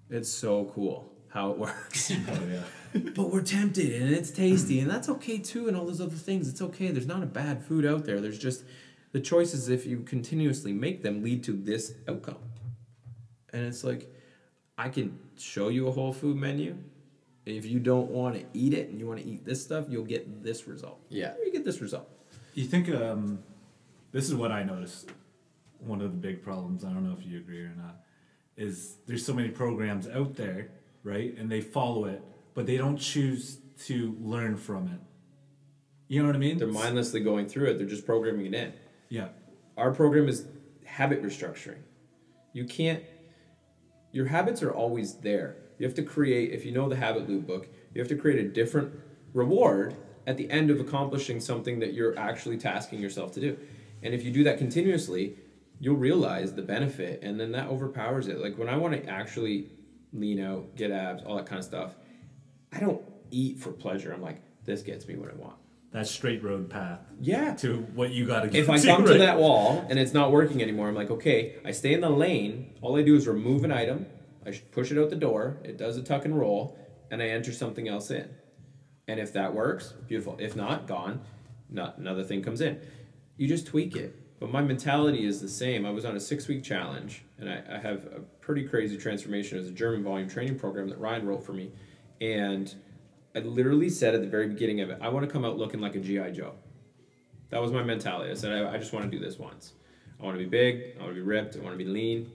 It's 0.09 0.29
so 0.29 0.65
cool 0.75 1.14
how 1.35 1.51
it 1.51 1.57
works. 1.59 2.11
Oh 2.27 2.39
yeah. 2.49 3.11
but 3.13 3.29
we're 3.29 3.41
tempted 3.41 4.01
and 4.01 4.09
it's 4.09 4.31
tasty 4.31 4.79
and 4.79 4.89
that's 4.89 5.09
okay 5.09 5.37
too 5.37 5.67
and 5.67 5.75
all 5.75 5.85
those 5.85 5.99
other 5.99 6.15
things. 6.15 6.47
It's 6.47 6.61
okay. 6.61 6.91
There's 6.91 7.05
not 7.05 7.21
a 7.21 7.25
bad 7.25 7.61
food 7.61 7.85
out 7.85 8.05
there. 8.05 8.21
There's 8.21 8.39
just 8.39 8.63
the 9.11 9.19
choices 9.19 9.67
if 9.67 9.85
you 9.85 9.99
continuously 9.99 10.71
make 10.71 11.03
them 11.03 11.21
lead 11.21 11.43
to 11.43 11.51
this 11.51 11.93
outcome. 12.07 12.37
And 13.51 13.65
it's 13.65 13.83
like 13.83 14.09
I 14.77 14.87
can 14.87 15.19
show 15.37 15.67
you 15.67 15.87
a 15.89 15.91
whole 15.91 16.13
food 16.13 16.37
menu. 16.37 16.77
If 17.45 17.65
you 17.65 17.79
don't 17.79 18.09
want 18.11 18.35
to 18.35 18.45
eat 18.53 18.73
it 18.73 18.89
and 18.89 18.99
you 18.99 19.05
want 19.05 19.19
to 19.19 19.25
eat 19.27 19.43
this 19.45 19.61
stuff, 19.61 19.85
you'll 19.89 20.05
get 20.05 20.41
this 20.41 20.65
result. 20.67 20.99
Yeah. 21.09 21.33
You 21.45 21.51
get 21.51 21.65
this 21.65 21.81
result. 21.81 22.09
You 22.53 22.63
think 22.63 22.89
um, 22.89 23.39
this 24.13 24.27
is 24.29 24.35
what 24.35 24.51
I 24.51 24.63
noticed. 24.63 25.09
One 25.79 26.01
of 26.01 26.11
the 26.11 26.17
big 26.17 26.41
problems. 26.41 26.85
I 26.85 26.89
don't 26.91 27.03
know 27.03 27.15
if 27.19 27.25
you 27.25 27.37
agree 27.39 27.59
or 27.59 27.73
not. 27.77 27.97
Is 28.55 28.95
there's 29.05 29.25
so 29.25 29.33
many 29.33 29.49
programs 29.49 30.07
out 30.07 30.35
there, 30.35 30.69
right? 31.05 31.37
And 31.37 31.49
they 31.49 31.61
follow 31.61 32.05
it, 32.05 32.21
but 32.53 32.65
they 32.65 32.75
don't 32.75 32.97
choose 32.97 33.59
to 33.85 34.17
learn 34.19 34.57
from 34.57 34.87
it. 34.87 34.99
You 36.07 36.21
know 36.21 36.27
what 36.27 36.35
I 36.35 36.39
mean? 36.39 36.57
They're 36.57 36.67
mindlessly 36.67 37.21
going 37.21 37.47
through 37.47 37.69
it. 37.69 37.77
They're 37.77 37.87
just 37.87 38.05
programming 38.05 38.47
it 38.47 38.53
in. 38.53 38.73
Yeah. 39.07 39.29
Our 39.77 39.93
program 39.93 40.27
is 40.27 40.45
habit 40.83 41.23
restructuring. 41.23 41.81
You 42.53 42.65
can't, 42.65 43.03
your 44.11 44.25
habits 44.25 44.61
are 44.63 44.71
always 44.71 45.15
there. 45.15 45.57
You 45.77 45.85
have 45.85 45.95
to 45.95 46.03
create, 46.03 46.51
if 46.51 46.65
you 46.65 46.71
know 46.71 46.89
the 46.89 46.95
habit 46.95 47.29
loop 47.29 47.45
book, 47.45 47.67
you 47.93 48.01
have 48.01 48.07
to 48.09 48.15
create 48.15 48.43
a 48.43 48.49
different 48.49 48.93
reward 49.33 49.95
at 50.25 50.37
the 50.37 50.49
end 50.49 50.71
of 50.71 50.79
accomplishing 50.79 51.39
something 51.39 51.79
that 51.79 51.93
you're 51.93 52.17
actually 52.17 52.57
tasking 52.57 52.99
yourself 52.99 53.31
to 53.33 53.39
do. 53.39 53.57
And 54.01 54.13
if 54.13 54.23
you 54.23 54.31
do 54.31 54.43
that 54.45 54.57
continuously, 54.57 55.35
you'll 55.79 55.97
realize 55.97 56.53
the 56.53 56.61
benefit 56.61 57.21
and 57.21 57.39
then 57.39 57.51
that 57.51 57.67
overpowers 57.67 58.27
it. 58.27 58.39
Like 58.39 58.57
when 58.57 58.69
I 58.69 58.77
want 58.77 58.93
to 58.93 59.09
actually 59.09 59.69
lean 60.19 60.39
out, 60.39 60.75
get 60.75 60.91
abs, 60.91 61.23
all 61.23 61.35
that 61.35 61.45
kind 61.45 61.59
of 61.59 61.65
stuff, 61.65 61.95
I 62.71 62.79
don't 62.79 63.01
eat 63.31 63.59
for 63.59 63.71
pleasure. 63.71 64.13
I'm 64.13 64.21
like, 64.21 64.41
this 64.65 64.81
gets 64.81 65.07
me 65.07 65.15
what 65.15 65.29
I 65.31 65.35
want. 65.35 65.55
That 65.91 66.07
straight 66.07 66.43
road 66.43 66.69
path 66.69 66.99
Yeah. 67.21 67.53
to 67.55 67.77
what 67.95 68.11
you 68.11 68.25
got 68.27 68.41
to 68.41 68.49
get 68.49 68.63
If 68.63 68.69
I 68.69 68.77
to, 68.77 68.87
come 68.87 69.05
to 69.05 69.11
right? 69.11 69.19
that 69.19 69.37
wall 69.37 69.85
and 69.89 69.97
it's 69.97 70.13
not 70.13 70.31
working 70.31 70.61
anymore, 70.61 70.89
I'm 70.89 70.95
like, 70.95 71.09
okay, 71.11 71.55
I 71.63 71.71
stay 71.71 71.93
in 71.93 72.01
the 72.01 72.09
lane. 72.09 72.73
All 72.81 72.97
I 72.97 73.01
do 73.01 73.15
is 73.15 73.27
remove 73.27 73.63
an 73.63 73.71
item. 73.71 74.05
I 74.45 74.51
push 74.71 74.91
it 74.91 74.97
out 74.97 75.09
the 75.09 75.15
door. 75.15 75.57
It 75.63 75.77
does 75.77 75.97
a 75.97 76.03
tuck 76.03 76.25
and 76.25 76.37
roll, 76.37 76.77
and 77.09 77.21
I 77.21 77.27
enter 77.29 77.51
something 77.51 77.87
else 77.87 78.11
in. 78.11 78.29
And 79.07 79.19
if 79.19 79.33
that 79.33 79.55
works, 79.55 79.93
beautiful. 80.07 80.35
If 80.39 80.55
not, 80.55 80.85
gone. 80.87 81.21
Not 81.69 81.97
another 81.97 82.23
thing 82.23 82.41
comes 82.43 82.61
in. 82.61 82.79
You 83.37 83.47
just 83.47 83.65
tweak 83.67 83.95
it. 83.95 84.15
But 84.39 84.51
my 84.51 84.61
mentality 84.61 85.25
is 85.25 85.39
the 85.39 85.47
same. 85.47 85.85
I 85.85 85.91
was 85.91 86.03
on 86.03 86.15
a 86.15 86.19
six 86.19 86.47
week 86.47 86.63
challenge, 86.63 87.23
and 87.39 87.49
I, 87.49 87.63
I 87.69 87.77
have 87.77 88.05
a 88.05 88.19
pretty 88.41 88.67
crazy 88.67 88.97
transformation 88.97 89.57
as 89.57 89.67
a 89.67 89.71
German 89.71 90.03
volume 90.03 90.29
training 90.29 90.59
program 90.59 90.89
that 90.89 90.99
Ryan 90.99 91.25
wrote 91.25 91.45
for 91.45 91.53
me. 91.53 91.71
And 92.19 92.73
I 93.35 93.39
literally 93.39 93.89
said 93.89 94.13
at 94.13 94.21
the 94.21 94.27
very 94.27 94.47
beginning 94.47 94.81
of 94.81 94.89
it, 94.89 94.99
I 95.01 95.09
want 95.09 95.25
to 95.25 95.31
come 95.31 95.45
out 95.45 95.57
looking 95.57 95.79
like 95.79 95.95
a 95.95 95.99
G.I. 95.99 96.31
Joe. 96.31 96.53
That 97.49 97.61
was 97.61 97.71
my 97.71 97.83
mentality. 97.83 98.31
I 98.31 98.33
said, 98.33 98.51
I, 98.51 98.73
I 98.73 98.77
just 98.77 98.91
want 98.91 99.09
to 99.09 99.17
do 99.17 99.23
this 99.23 99.37
once. 99.37 99.73
I 100.19 100.23
want 100.23 100.37
to 100.37 100.43
be 100.43 100.49
big. 100.49 100.95
I 100.97 101.03
want 101.03 101.11
to 101.11 101.15
be 101.15 101.21
ripped. 101.21 101.55
I 101.55 101.59
want 101.59 101.77
to 101.77 101.83
be 101.83 101.89
lean. 101.89 102.31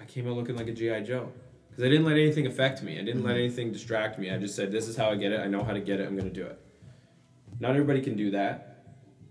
I 0.00 0.04
came 0.04 0.28
out 0.28 0.34
looking 0.34 0.56
like 0.56 0.68
a 0.68 0.72
GI 0.72 1.02
Joe 1.02 1.30
because 1.70 1.84
I 1.84 1.88
didn't 1.88 2.06
let 2.06 2.16
anything 2.16 2.46
affect 2.46 2.82
me. 2.82 2.98
I 2.98 3.02
didn't 3.02 3.22
let 3.22 3.32
mm-hmm. 3.32 3.44
anything 3.44 3.72
distract 3.72 4.18
me. 4.18 4.30
I 4.30 4.38
just 4.38 4.54
said, 4.54 4.70
"This 4.70 4.88
is 4.88 4.96
how 4.96 5.10
I 5.10 5.16
get 5.16 5.32
it. 5.32 5.40
I 5.40 5.46
know 5.46 5.64
how 5.64 5.72
to 5.72 5.80
get 5.80 6.00
it. 6.00 6.06
I'm 6.06 6.16
going 6.16 6.28
to 6.28 6.34
do 6.34 6.46
it." 6.46 6.60
Not 7.60 7.70
everybody 7.70 8.00
can 8.00 8.16
do 8.16 8.30
that, 8.32 8.86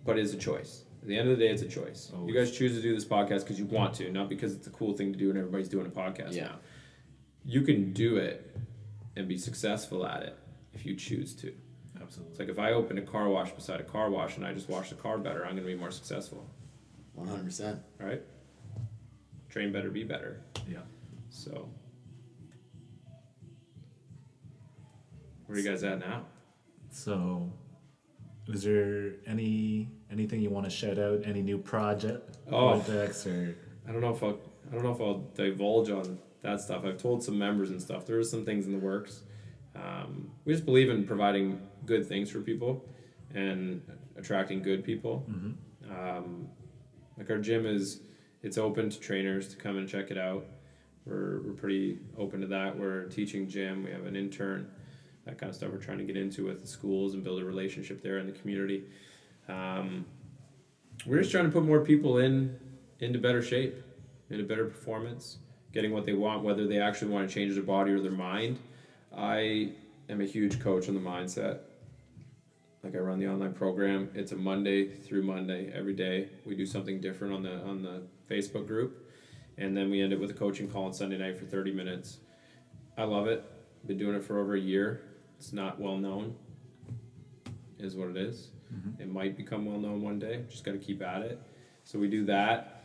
but 0.06 0.18
it's 0.18 0.34
a 0.34 0.38
choice. 0.38 0.84
At 1.02 1.08
the 1.08 1.18
end 1.18 1.30
of 1.30 1.38
the 1.38 1.44
day, 1.46 1.52
it's 1.52 1.62
a 1.62 1.68
choice. 1.68 2.12
You 2.26 2.34
guys 2.34 2.52
choose 2.52 2.76
to 2.76 2.82
do 2.82 2.94
this 2.94 3.06
podcast 3.06 3.42
because 3.42 3.60
you 3.60 3.66
want 3.66 3.94
to, 3.96 4.12
not 4.12 4.28
because 4.30 4.54
it's 4.56 4.68
a 4.68 4.72
cool 4.72 4.94
thing 4.94 5.14
to 5.14 5.18
do 5.20 5.30
and 5.30 5.38
everybody's 5.38 5.70
doing 5.70 5.86
a 5.86 5.90
podcast 5.90 6.34
Yeah. 6.34 6.46
now. 6.46 6.56
You 7.46 7.62
can 7.62 7.94
do 7.94 8.18
it 8.18 8.56
and 9.16 9.28
be 9.28 9.38
successful 9.38 10.06
at 10.06 10.24
it 10.24 10.38
if 10.74 10.86
you 10.86 10.96
choose 10.96 11.34
to. 11.36 11.54
Absolutely. 12.02 12.32
It's 12.32 12.40
like 12.40 12.50
if 12.50 12.60
I 12.60 12.72
open 12.74 12.98
a 12.98 13.02
car 13.02 13.30
wash 13.30 13.52
beside 13.52 13.80
a 13.80 13.84
car 13.84 14.10
wash 14.10 14.36
and 14.38 14.46
I 14.46 14.54
just 14.54 14.70
wash 14.70 14.90
the 14.90 14.96
car 14.96 15.18
better, 15.18 15.46
I'm 15.46 15.52
going 15.54 15.64
to 15.64 15.74
be 15.74 15.76
more 15.76 15.92
successful, 15.92 16.46
One 17.14 17.28
hundred 17.28 17.46
percent. 17.46 17.80
right? 18.00 18.22
Train 19.50 19.72
better, 19.72 19.90
be 19.90 20.04
better. 20.04 20.42
Yeah. 20.70 20.80
So, 21.30 21.70
where 25.46 25.58
are 25.58 25.62
you 25.62 25.68
guys 25.70 25.84
at 25.84 26.00
now? 26.00 26.26
So, 26.90 27.52
is 28.48 28.64
there 28.64 29.14
any 29.26 29.90
anything 30.12 30.42
you 30.42 30.50
want 30.50 30.66
to 30.66 30.70
shout 30.70 30.98
out? 30.98 31.22
Any 31.26 31.42
new 31.42 31.58
project 31.58 32.38
Oh. 32.52 32.80
projects 32.82 33.26
or 33.28 33.56
I 33.88 33.92
don't 33.92 34.02
know 34.02 34.14
if 34.14 34.24
I'll, 34.24 34.40
I 34.72 34.74
don't 34.76 34.84
know 34.84 34.92
if 34.94 35.02
I'll 35.02 35.24
divulge 35.36 35.90
on 35.90 36.18
that 36.42 36.62
stuff. 36.62 36.84
I've 36.86 36.98
told 36.98 37.24
some 37.24 37.38
members 37.38 37.70
and 37.70 37.82
stuff. 37.82 38.06
There 38.06 38.18
are 38.20 38.24
some 38.24 38.46
things 38.46 38.66
in 38.66 38.72
the 38.74 38.80
works. 38.80 39.22
Um, 39.76 40.32
we 40.46 40.54
just 40.54 40.66
believe 40.66 40.90
in 40.90 41.06
providing 41.06 41.62
good 41.86 42.06
things 42.08 42.30
for 42.30 42.42
people 42.42 42.84
and 43.34 43.82
attracting 44.18 44.62
good 44.62 44.84
people. 44.84 45.26
Um, 45.90 46.48
like 47.18 47.30
our 47.30 47.38
gym 47.38 47.66
is, 47.66 48.02
it's 48.44 48.58
open 48.58 48.90
to 48.90 49.00
trainers 49.00 49.48
to 49.50 49.56
come 49.56 49.78
and 49.78 49.88
check 49.88 50.12
it 50.12 50.18
out. 50.18 50.46
We're, 51.06 51.42
we're 51.42 51.54
pretty 51.54 52.00
open 52.18 52.42
to 52.42 52.48
that. 52.48 52.78
We're 52.78 53.04
a 53.04 53.10
teaching 53.10 53.48
gym. 53.48 53.84
We 53.84 53.92
have 53.92 54.06
an 54.06 54.16
intern, 54.16 54.70
that 55.26 55.38
kind 55.38 55.50
of 55.50 55.56
stuff. 55.56 55.72
We're 55.72 55.78
trying 55.78 56.00
to 56.00 56.04
get 56.04 56.18
into 56.18 56.46
with 56.46 56.62
the 56.62 56.68
schools 56.68 57.14
and 57.14 57.24
build 57.24 57.42
a 57.42 57.46
relationship 57.46 58.02
there 58.02 58.18
in 58.18 58.26
the 58.26 58.34
community. 58.34 58.84
Um, 59.48 60.06
we're 61.06 61.20
just 61.20 61.32
trying 61.32 61.46
to 61.46 61.52
put 61.52 61.64
more 61.64 61.82
people 61.82 62.18
in 62.18 62.58
into 63.00 63.20
better 63.20 63.42
shape, 63.42 63.76
into 64.30 64.44
better 64.44 64.66
performance, 64.66 65.38
getting 65.72 65.92
what 65.92 66.06
they 66.06 66.14
want, 66.14 66.44
whether 66.44 66.68
they 66.68 66.80
actually 66.80 67.12
want 67.12 67.28
to 67.28 67.34
change 67.34 67.54
their 67.54 67.64
body 67.64 67.92
or 67.92 68.00
their 68.00 68.12
mind. 68.12 68.60
I 69.16 69.72
am 70.10 70.22
a 70.22 70.26
huge 70.26 70.60
coach 70.60 70.90
on 70.90 70.96
the 70.96 71.02
mindset. 71.02 71.60
Like 72.84 72.96
I 72.96 73.00
run 73.00 73.20
the 73.20 73.28
online 73.28 73.54
program. 73.54 74.10
It's 74.14 74.32
a 74.32 74.36
Monday 74.36 74.88
through 74.88 75.24
Monday 75.24 75.72
every 75.74 75.94
day. 75.94 76.30
We 76.46 76.56
do 76.56 76.66
something 76.66 77.02
different 77.02 77.34
on 77.34 77.44
the 77.44 77.62
on 77.64 77.82
the 77.82 78.04
Facebook 78.30 78.68
group, 78.68 79.10
and 79.58 79.76
then 79.76 79.90
we 79.90 80.02
end 80.02 80.14
it 80.14 80.20
with 80.20 80.32
a 80.32 80.34
coaching 80.34 80.70
call 80.70 80.86
on 80.86 80.94
Sunday 80.94 81.18
night 81.18 81.38
for 81.38 81.46
thirty 81.46 81.72
minutes. 81.72 82.18
I 82.98 83.04
love 83.04 83.28
it. 83.28 83.44
Been 83.86 83.98
doing 83.98 84.16
it 84.16 84.24
for 84.24 84.40
over 84.40 84.56
a 84.56 84.60
year. 84.60 85.02
It's 85.38 85.54
not 85.54 85.80
well 85.80 85.98
known. 85.98 86.36
Is 87.80 87.96
what 87.96 88.10
it 88.10 88.18
is. 88.18 88.50
Mm-hmm. 88.74 89.02
It 89.02 89.12
might 89.12 89.38
become 89.38 89.66
well 89.66 89.80
known 89.80 90.02
one 90.02 90.20
day. 90.20 90.44
Just 90.50 90.64
got 90.64 90.74
to 90.74 90.78
keep 90.78 91.02
at 91.02 91.22
it. 91.22 91.42
So 91.84 92.00
we 92.00 92.10
do 92.10 92.26
that. 92.26 92.84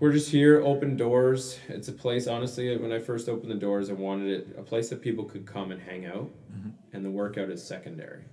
We're 0.00 0.12
just 0.12 0.30
here, 0.30 0.60
open 0.64 0.96
doors. 0.96 1.58
It's 1.68 1.86
a 1.86 1.92
place, 1.92 2.26
honestly, 2.26 2.76
when 2.76 2.90
I 2.90 2.98
first 2.98 3.28
opened 3.28 3.52
the 3.52 3.56
doors, 3.56 3.88
I 3.88 3.92
wanted 3.92 4.30
it 4.30 4.56
a 4.58 4.62
place 4.62 4.88
that 4.88 5.00
people 5.00 5.24
could 5.24 5.46
come 5.46 5.70
and 5.70 5.80
hang 5.80 6.06
out, 6.06 6.28
mm-hmm. 6.52 6.70
and 6.92 7.04
the 7.04 7.10
workout 7.10 7.50
is 7.50 7.62
secondary. 7.62 8.24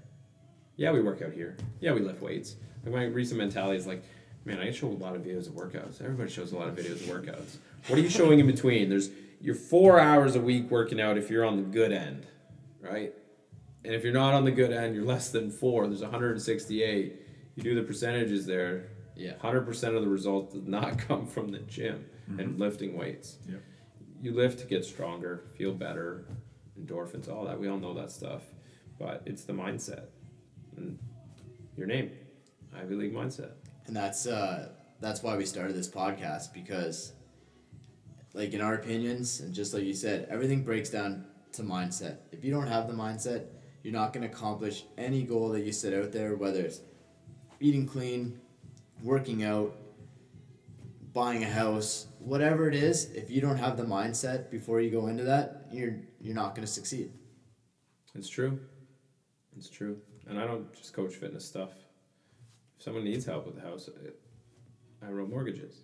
Yeah, 0.77 0.91
we 0.91 1.01
work 1.01 1.21
out 1.21 1.31
here. 1.31 1.57
Yeah, 1.79 1.93
we 1.93 1.99
lift 1.99 2.21
weights. 2.21 2.55
Like 2.83 2.93
my 2.95 3.03
recent 3.03 3.37
mentality 3.37 3.77
is 3.77 3.85
like, 3.85 4.03
man, 4.45 4.59
I 4.59 4.71
show 4.71 4.87
a 4.87 4.89
lot 4.89 5.15
of 5.15 5.21
videos 5.21 5.45
of 5.45 5.53
workouts. 5.53 6.01
Everybody 6.01 6.31
shows 6.31 6.53
a 6.53 6.57
lot 6.57 6.69
of 6.69 6.75
videos 6.75 7.01
of 7.01 7.07
workouts. 7.07 7.57
What 7.87 7.99
are 7.99 8.01
you 8.01 8.09
showing 8.09 8.39
in 8.39 8.47
between? 8.47 8.89
There's 8.89 9.09
you're 9.41 9.55
four 9.55 9.99
hours 9.99 10.35
a 10.35 10.41
week 10.41 10.71
working 10.71 10.99
out 10.99 11.17
if 11.17 11.29
you're 11.29 11.45
on 11.45 11.57
the 11.57 11.63
good 11.63 11.91
end, 11.91 12.25
right? 12.81 13.13
And 13.83 13.93
if 13.93 14.03
you're 14.03 14.13
not 14.13 14.33
on 14.33 14.43
the 14.43 14.51
good 14.51 14.71
end, 14.71 14.95
you're 14.95 15.05
less 15.05 15.29
than 15.29 15.51
four. 15.51 15.87
There's 15.87 16.01
168. 16.01 17.21
You 17.55 17.63
do 17.63 17.75
the 17.75 17.83
percentages 17.83 18.45
there. 18.45 18.89
Yeah. 19.15 19.33
100% 19.41 19.95
of 19.95 20.01
the 20.01 20.07
results 20.09 20.53
does 20.53 20.67
not 20.67 20.97
come 21.07 21.25
from 21.25 21.49
the 21.49 21.59
gym 21.59 22.05
and 22.37 22.59
lifting 22.59 22.97
weights. 22.97 23.37
Yep. 23.49 23.63
You 24.21 24.33
lift 24.33 24.59
to 24.59 24.65
get 24.65 24.85
stronger, 24.85 25.45
feel 25.57 25.73
better, 25.73 26.25
endorphins, 26.79 27.29
all 27.29 27.45
that. 27.45 27.59
We 27.59 27.67
all 27.67 27.79
know 27.79 27.93
that 27.95 28.11
stuff. 28.11 28.43
But 28.99 29.23
it's 29.25 29.43
the 29.45 29.53
mindset. 29.53 30.07
And 30.75 30.99
your 31.77 31.87
name, 31.87 32.11
Ivy 32.75 32.95
League 32.95 33.13
mindset. 33.13 33.51
And 33.87 33.95
that's 33.95 34.27
uh, 34.27 34.69
that's 34.99 35.23
why 35.23 35.35
we 35.37 35.45
started 35.45 35.75
this 35.75 35.89
podcast 35.89 36.53
because, 36.53 37.13
like 38.33 38.53
in 38.53 38.61
our 38.61 38.75
opinions, 38.75 39.39
and 39.39 39.53
just 39.53 39.73
like 39.73 39.83
you 39.83 39.93
said, 39.93 40.27
everything 40.29 40.63
breaks 40.63 40.89
down 40.89 41.25
to 41.53 41.63
mindset. 41.63 42.17
If 42.31 42.43
you 42.43 42.51
don't 42.51 42.67
have 42.67 42.87
the 42.87 42.93
mindset, 42.93 43.45
you're 43.83 43.93
not 43.93 44.13
going 44.13 44.27
to 44.27 44.33
accomplish 44.33 44.83
any 44.97 45.23
goal 45.23 45.49
that 45.49 45.61
you 45.61 45.71
set 45.71 45.93
out 45.93 46.11
there. 46.11 46.35
Whether 46.35 46.61
it's 46.61 46.81
eating 47.59 47.85
clean, 47.87 48.39
working 49.03 49.43
out, 49.43 49.75
buying 51.13 51.43
a 51.43 51.49
house, 51.49 52.07
whatever 52.19 52.67
it 52.67 52.75
is. 52.75 53.11
If 53.11 53.31
you 53.31 53.41
don't 53.41 53.57
have 53.57 53.77
the 53.77 53.83
mindset 53.83 54.49
before 54.49 54.81
you 54.81 54.89
go 54.91 55.07
into 55.07 55.23
that, 55.23 55.67
you're 55.71 55.95
you're 56.21 56.35
not 56.35 56.55
going 56.55 56.65
to 56.65 56.71
succeed. 56.71 57.11
It's 58.15 58.29
true. 58.29 58.59
It's 59.57 59.69
true. 59.69 59.97
And 60.27 60.39
I 60.39 60.45
don't 60.45 60.73
just 60.73 60.93
coach 60.93 61.15
fitness 61.15 61.45
stuff. 61.45 61.71
If 62.77 62.83
someone 62.83 63.03
needs 63.03 63.25
help 63.25 63.45
with 63.45 63.55
the 63.55 63.61
house, 63.61 63.89
I- 65.01 65.09
wrote 65.09 65.29
mortgages. 65.29 65.81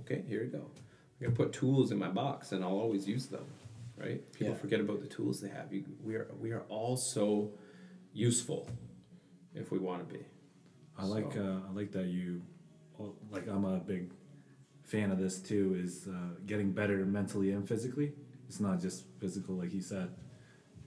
Okay, 0.00 0.24
here 0.26 0.42
you 0.42 0.50
go. 0.50 0.58
I'm 0.58 1.26
gonna 1.26 1.36
put 1.36 1.52
tools 1.52 1.92
in 1.92 1.98
my 1.98 2.08
box, 2.08 2.52
and 2.52 2.64
I'll 2.64 2.70
always 2.78 3.06
use 3.06 3.26
them. 3.26 3.44
Right? 4.02 4.32
People 4.32 4.54
Yeah. 4.54 4.58
forget 4.60 4.80
about 4.80 5.00
the 5.00 5.06
tools 5.06 5.40
they 5.40 5.48
have. 5.48 5.72
You, 5.72 5.84
we 6.02 6.16
are 6.16 6.26
we 6.40 6.50
are 6.50 6.64
all 6.68 6.96
so 6.96 7.52
useful 8.12 8.68
if 9.54 9.70
we 9.70 9.78
want 9.78 10.06
to 10.08 10.14
be. 10.14 10.24
I 10.98 11.04
like 11.04 11.36
uh, 11.36 11.68
I 11.68 11.72
like 11.72 11.92
that 11.92 12.06
you, 12.06 12.42
like 13.30 13.46
I'm 13.48 13.64
a 13.64 13.78
big 13.78 14.10
fan 14.82 15.10
of 15.12 15.18
this 15.18 15.38
too. 15.38 15.76
Is 15.82 16.08
uh, 16.08 16.34
getting 16.46 16.72
better 16.72 16.96
mentally 17.06 17.52
and 17.52 17.66
physically. 17.66 18.12
It's 18.48 18.60
not 18.60 18.80
just 18.80 19.04
physical, 19.20 19.54
like 19.54 19.72
you 19.72 19.80
said. 19.80 20.10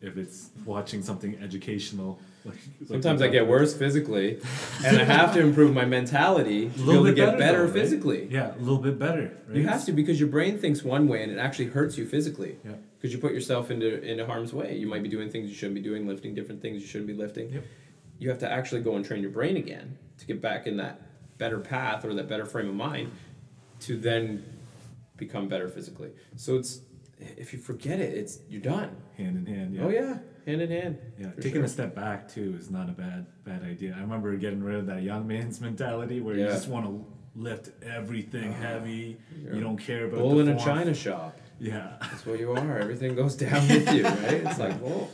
If 0.01 0.18
it's 0.18 0.51
watching 0.66 1.01
something 1.01 1.36
educational, 1.41 2.20
like 2.45 2.55
like 2.82 2.88
Sometimes 2.89 3.22
we 3.22 3.28
I 3.28 3.30
get 3.32 3.47
worse 3.47 3.74
physically, 3.74 4.39
and 4.86 4.97
I 4.97 5.03
have 5.05 5.34
to 5.34 5.39
improve 5.39 5.74
my 5.74 5.86
mentality 5.86 6.70
to 6.78 6.86
be 6.86 6.91
able 6.91 7.05
to 7.05 7.13
get 7.13 7.39
better 7.39 7.59
though, 7.59 7.63
right? 7.66 7.74
physically. 7.74 8.28
Yeah, 8.30 8.53
a 8.55 8.59
little 8.59 8.78
bit 8.78 8.99
better. 8.99 9.36
Right? 9.47 9.57
You 9.57 9.68
have 9.68 9.84
to 9.86 9.93
because 9.93 10.20
your 10.20 10.30
brain 10.30 10.59
thinks 10.59 10.84
one 10.84 11.07
way 11.07 11.24
and 11.24 11.32
it 11.32 11.39
actually 11.39 11.68
hurts 11.68 11.97
you 11.97 12.05
physically. 12.05 12.57
Yeah. 12.63 12.74
Because 12.98 13.14
you 13.14 13.20
put 13.20 13.34
yourself 13.34 13.72
into 13.72 14.02
into 14.02 14.26
harm's 14.26 14.54
way. 14.54 14.78
You 14.78 14.88
might 14.88 15.04
be 15.04 15.10
doing 15.10 15.30
things 15.30 15.50
you 15.50 15.56
shouldn't 15.56 15.76
be 15.76 15.82
doing, 15.82 16.08
lifting 16.08 16.34
different 16.34 16.62
things 16.62 16.82
you 16.82 16.88
shouldn't 16.88 17.08
be 17.08 17.14
lifting. 17.14 17.52
Yep. 17.52 17.64
You 18.18 18.30
have 18.30 18.39
to 18.39 18.52
actually 18.52 18.82
go 18.82 18.96
and 18.96 19.06
train 19.06 19.22
your 19.22 19.32
brain 19.32 19.58
again 19.58 19.98
to 20.18 20.26
get 20.26 20.41
back 20.41 20.68
in 20.68 20.78
that 20.78 21.02
better 21.38 21.60
path 21.60 22.06
or 22.06 22.14
that 22.14 22.30
better 22.30 22.46
frame 22.46 22.70
of 22.70 22.76
mind 22.76 23.12
to 23.82 23.98
then 23.98 24.43
become 25.18 25.48
better 25.48 25.68
physically. 25.68 26.12
So 26.36 26.56
it's 26.56 26.82
if 27.20 27.54
you 27.54 27.60
forget 27.60 28.00
it, 28.00 28.18
it's 28.18 28.39
you're 28.50 28.62
done. 28.62 28.96
hand 29.18 29.38
in 29.38 29.46
hand. 29.46 29.76
Yeah. 29.76 29.84
Oh 29.84 29.89
yeah, 29.89 30.18
hand 30.46 30.62
in 30.62 30.70
hand. 30.70 30.98
Yeah, 31.18 31.32
taking 31.36 31.54
sure. 31.54 31.64
a 31.64 31.68
step 31.68 31.96
back 31.96 32.28
too 32.28 32.56
is 32.60 32.70
not 32.70 32.89
a 32.89 32.93
bad 32.93 33.26
bad 33.43 33.64
idea. 33.64 33.96
I 33.98 34.02
remember 34.02 34.36
getting 34.36 34.64
rid 34.64 34.76
of 34.78 34.88
that 34.88 35.04
young 35.04 35.28
man's 35.28 35.62
mentality 35.70 36.22
where 36.22 36.36
you 36.36 36.46
just 36.46 36.68
want 36.68 36.86
to 36.86 37.06
lift 37.36 37.70
everything 37.84 38.52
heavy. 38.62 39.18
You're 39.43 39.62
don't 39.62 39.78
care 39.78 40.06
about 40.06 40.20
Bull 40.20 40.39
in 40.39 40.50
a 40.50 40.60
china 40.60 40.93
shop. 40.93 41.39
Yeah, 41.60 41.93
That's 42.01 42.26
what 42.26 42.39
you 42.39 42.51
are. 42.51 42.80
Everything 42.80 43.16
goes 43.16 43.36
down 43.45 43.68
with 43.68 43.93
you, 43.93 44.03
right? 44.03 44.43
It's 44.45 44.60
like, 44.60 44.82
well, 44.82 45.10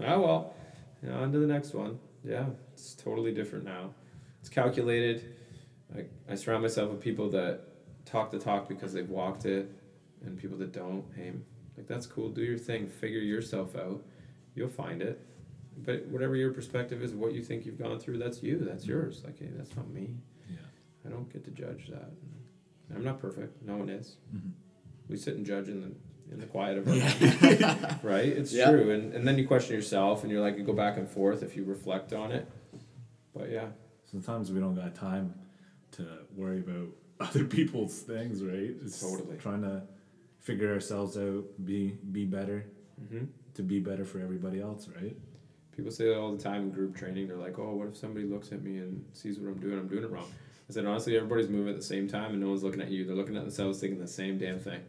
oh 0.00 0.20
well. 0.20 0.54
You 1.02 1.10
know, 1.10 1.18
on 1.22 1.32
to 1.32 1.38
the 1.38 1.46
next 1.46 1.74
one. 1.74 1.98
Yeah, 2.24 2.46
it's 2.72 2.94
totally 2.94 3.32
different 3.32 3.64
now. 3.64 3.90
It's 4.40 4.48
calculated. 4.48 5.34
I, 5.96 6.06
I 6.30 6.34
surround 6.34 6.62
myself 6.62 6.90
with 6.90 7.00
people 7.00 7.30
that 7.30 7.60
talk 8.04 8.30
the 8.32 8.38
talk 8.38 8.68
because 8.68 8.92
they've 8.92 9.08
walked 9.08 9.44
it, 9.44 9.70
and 10.24 10.36
people 10.36 10.58
that 10.58 10.72
don't. 10.72 11.04
Hey, 11.14 11.32
like 11.76 11.86
that's 11.86 12.06
cool. 12.06 12.30
Do 12.30 12.42
your 12.42 12.58
thing. 12.58 12.88
Figure 12.88 13.20
yourself 13.20 13.76
out. 13.76 14.02
You'll 14.54 14.68
find 14.68 15.02
it. 15.02 15.20
But 15.78 16.06
whatever 16.06 16.34
your 16.34 16.52
perspective 16.52 17.02
is, 17.02 17.12
what 17.12 17.32
you 17.34 17.42
think 17.44 17.66
you've 17.66 17.78
gone 17.78 17.98
through, 18.00 18.18
that's 18.18 18.42
you. 18.42 18.58
That's 18.58 18.86
yours. 18.86 19.22
Like, 19.24 19.38
hey, 19.38 19.50
that's 19.54 19.76
not 19.76 19.88
me. 19.90 20.14
yeah. 20.48 20.56
I 21.06 21.10
don't 21.10 21.30
get 21.32 21.44
to 21.44 21.50
judge 21.50 21.88
that. 21.90 22.10
I'm 22.94 23.04
not 23.04 23.20
perfect. 23.20 23.62
No 23.62 23.76
one 23.76 23.88
is. 23.90 24.16
Mhm. 24.34 24.50
We 25.08 25.16
sit 25.16 25.36
and 25.36 25.46
judge 25.46 25.68
in 25.68 25.80
the 25.80 25.92
in 26.32 26.40
the 26.40 26.46
quiet 26.46 26.78
of 26.78 26.88
our 26.88 26.94
Yeah. 26.94 27.96
right? 28.02 28.26
It's 28.26 28.52
Yeah. 28.52 28.70
true, 28.70 28.90
and 28.90 29.12
and 29.14 29.26
then 29.26 29.38
you 29.38 29.46
question 29.46 29.74
yourself, 29.76 30.22
and 30.22 30.30
you're 30.32 30.40
like, 30.40 30.56
you 30.58 30.64
go 30.64 30.72
back 30.72 30.96
and 30.96 31.08
forth 31.08 31.42
if 31.42 31.56
you 31.56 31.64
reflect 31.64 32.12
on 32.12 32.32
it. 32.32 32.48
But 33.34 33.50
yeah, 33.50 33.68
Sometimes 34.10 34.50
we 34.52 34.60
don't 34.60 34.74
got 34.74 34.94
time 34.94 35.34
to 35.92 36.06
worry 36.34 36.60
about 36.60 36.88
other 37.20 37.44
people's 37.44 38.00
things, 38.00 38.42
right? 38.42 38.74
It's 38.84 39.00
Totally. 39.00 39.36
trying 39.38 39.62
to 39.62 39.82
figure 40.40 40.72
ourselves 40.72 41.16
out, 41.18 41.44
be 41.64 41.98
be 42.12 42.24
better, 42.24 42.66
hmm 43.08 43.24
to 43.54 43.62
be 43.62 43.78
better 43.80 44.04
for 44.04 44.20
everybody 44.20 44.60
else, 44.60 44.86
right? 45.00 45.16
people 45.74 45.90
say 45.90 46.06
that 46.06 46.16
all 46.18 46.32
the 46.32 46.42
time 46.42 46.62
in 46.62 46.70
group 46.70 46.96
training. 46.96 47.28
They're 47.28 47.36
like, 47.36 47.58
oh, 47.58 47.74
what 47.74 47.88
if 47.88 47.96
somebody 47.98 48.24
looks 48.24 48.50
at 48.50 48.62
me 48.62 48.78
and 48.78 49.04
sees 49.12 49.38
what 49.38 49.48
I'm 49.50 49.58
doing? 49.60 49.78
I'm 49.78 49.88
doing 49.88 50.04
it 50.04 50.10
wrong. 50.10 50.24
I 50.70 50.72
said, 50.72 50.86
honestly, 50.86 51.14
everybody's 51.16 51.50
moving 51.50 51.68
at 51.68 51.76
the 51.76 51.82
same 51.84 52.08
time, 52.08 52.30
and 52.32 52.40
no 52.40 52.48
one's 52.48 52.62
looking 52.62 52.80
at 52.80 52.88
you. 52.90 53.04
They're 53.04 53.14
looking 53.14 53.36
at 53.36 53.42
themselves, 53.42 53.78
thinking 53.78 53.98
the 54.00 54.06
same 54.08 54.38
damn 54.38 54.58
thing. 54.58 54.80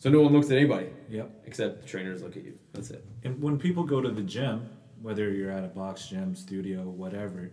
So 0.00 0.10
no 0.10 0.20
one 0.22 0.32
looks 0.32 0.50
at 0.50 0.56
anybody 0.56 0.88
Yep. 1.10 1.42
except 1.46 1.82
the 1.82 1.86
trainers 1.88 2.22
look 2.22 2.36
at 2.36 2.42
you. 2.42 2.58
That's 2.72 2.90
it. 2.90 3.04
And 3.22 3.40
when 3.40 3.58
people 3.58 3.84
go 3.84 4.00
to 4.00 4.10
the 4.10 4.22
gym, 4.22 4.68
whether 5.02 5.30
you're 5.30 5.50
at 5.50 5.62
a 5.62 5.68
box 5.68 6.08
gym, 6.08 6.34
studio, 6.34 6.82
whatever, 6.82 7.52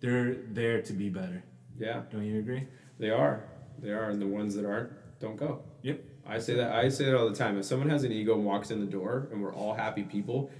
they're 0.00 0.34
there 0.34 0.82
to 0.82 0.92
be 0.92 1.08
better. 1.08 1.42
Yeah, 1.78 2.02
Don't 2.12 2.24
you 2.24 2.38
agree? 2.38 2.66
they 2.98 3.10
are. 3.10 3.44
They 3.78 3.90
are, 3.90 4.10
and 4.10 4.20
the 4.22 4.26
ones 4.26 4.54
that 4.54 4.64
aren't 4.64 4.92
don't 5.20 5.36
go. 5.36 5.62
Yep. 5.82 6.00
I 6.26 6.38
say 6.38 6.54
that 6.54 6.72
I 6.72 6.88
say 6.88 7.04
that 7.06 7.16
all 7.16 7.28
the 7.28 7.34
time. 7.34 7.58
If 7.58 7.64
someone 7.64 7.90
has 7.90 8.04
an 8.04 8.12
ego 8.12 8.34
and 8.34 8.44
walks 8.44 8.70
in 8.70 8.80
the 8.80 8.86
door 8.86 9.28
and 9.32 9.40
we're 9.42 9.54
all 9.54 9.74
happy 9.74 10.02
people, 10.04 10.50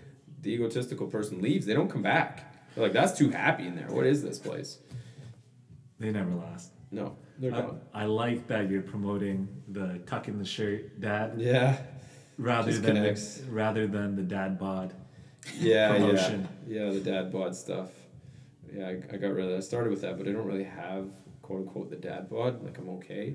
the 0.40 0.50
egotistical 0.52 1.06
person 1.06 1.40
leaves. 1.42 1.64
They 1.66 1.74
don't 1.74 1.88
come 1.90 2.02
back. 2.02 2.52
They're 2.74 2.84
like, 2.84 2.92
that's 2.92 3.16
too 3.16 3.30
happy 3.30 3.66
in 3.66 3.76
there. 3.76 3.88
What 3.88 4.06
is 4.06 4.22
this 4.22 4.38
place? 4.38 4.78
They 6.00 6.10
never 6.10 6.32
last. 6.34 6.70
No, 6.90 7.16
they're 7.38 7.54
I, 7.54 7.60
gone. 7.60 7.80
I 7.92 8.04
like 8.06 8.46
that 8.48 8.70
you're 8.70 8.82
promoting 8.82 9.48
the 9.68 10.00
tuck 10.06 10.28
in 10.28 10.38
the 10.38 10.44
shirt 10.44 11.00
dad 11.00 11.34
Yeah, 11.36 11.76
rather 12.38 12.70
Just 12.70 12.82
than 12.82 12.96
connects. 12.96 13.38
the, 13.38 13.50
rather 13.50 13.86
than 13.86 14.16
the 14.16 14.22
dad 14.22 14.58
bod. 14.58 14.92
yeah, 15.58 15.92
Promotion. 15.92 16.48
yeah, 16.66 16.84
yeah. 16.86 16.90
The 16.92 17.00
dad 17.00 17.32
bod 17.32 17.54
stuff. 17.56 17.90
Yeah, 18.72 18.88
I, 18.88 18.90
I 19.12 19.16
got 19.18 19.32
rid 19.34 19.44
of 19.44 19.50
that. 19.52 19.56
I 19.58 19.60
started 19.60 19.90
with 19.90 20.00
that, 20.02 20.16
but 20.18 20.26
I 20.26 20.32
don't 20.32 20.46
really 20.46 20.64
have 20.64 21.06
quote 21.42 21.60
unquote 21.60 21.90
the 21.90 21.96
dad 21.96 22.28
bod. 22.30 22.62
Like 22.64 22.78
I'm 22.78 22.88
okay. 22.90 23.34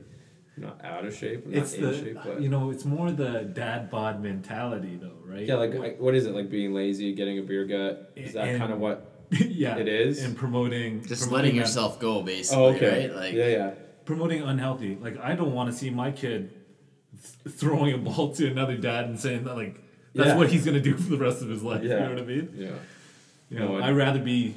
I'm 0.58 0.64
not 0.64 0.84
out 0.84 1.06
of 1.06 1.16
shape. 1.16 1.46
I'm 1.46 1.54
It's 1.54 1.74
not 1.78 1.80
in 1.80 1.92
the 1.92 1.98
shape, 2.04 2.18
but 2.26 2.42
you 2.42 2.50
know 2.50 2.72
it's 2.72 2.84
more 2.84 3.12
the 3.12 3.44
dad 3.44 3.90
bod 3.90 4.22
mentality 4.22 4.98
though, 5.02 5.18
right? 5.24 5.46
yeah, 5.46 5.56
like 5.56 5.74
I- 5.76 5.96
what 6.00 6.16
is 6.16 6.26
it? 6.26 6.34
Like 6.36 6.50
being 6.50 6.74
lazy, 6.74 7.14
getting 7.14 7.38
a 7.40 7.42
beer 7.44 7.66
gut. 7.66 8.12
Is 8.16 8.34
that 8.34 8.58
kind 8.58 8.74
of 8.74 8.80
what? 8.80 9.06
yeah, 9.32 9.78
It 9.78 9.88
is? 9.88 10.24
and 10.24 10.36
promoting 10.36 11.06
Just 11.06 11.22
promoting 11.22 11.32
letting 11.36 11.56
that- 11.58 11.62
yourself 11.68 12.00
go, 12.00 12.24
basically, 12.24 12.64
Oh, 12.64 12.68
okay. 12.70 13.08
right? 13.08 13.16
Like, 13.16 13.34
yeah, 13.36 13.48
yeah. 13.48 13.72
Promoting 14.10 14.42
unhealthy. 14.42 14.98
Like 15.00 15.20
I 15.20 15.36
don't 15.36 15.54
want 15.54 15.70
to 15.72 15.78
see 15.78 15.92
my 15.92 16.10
kid 16.12 16.52
th- 17.44 17.56
throwing 17.56 17.94
a 17.94 17.98
ball 18.00 18.34
to 18.34 18.48
another 18.50 18.76
dad 18.76 19.06
and 19.06 19.20
saying 19.20 19.44
that 19.44 19.56
like 19.56 19.76
that's 20.16 20.30
Yeah. 20.30 20.36
what 20.38 20.50
he's 20.50 20.66
gonna 20.66 20.80
do 20.82 20.96
for 20.98 21.12
the 21.12 21.18
rest 21.18 21.44
of 21.44 21.50
his 21.50 21.62
life. 21.62 21.84
You 21.84 21.90
know 21.90 22.10
what 22.10 22.18
I 22.18 22.24
mean? 22.24 22.50
Yeah. 22.56 22.70
You 23.52 23.60
know, 23.60 23.78
No, 23.78 23.84
I- 23.84 23.90
I'd 23.90 23.96
rather 23.96 24.18
be 24.20 24.56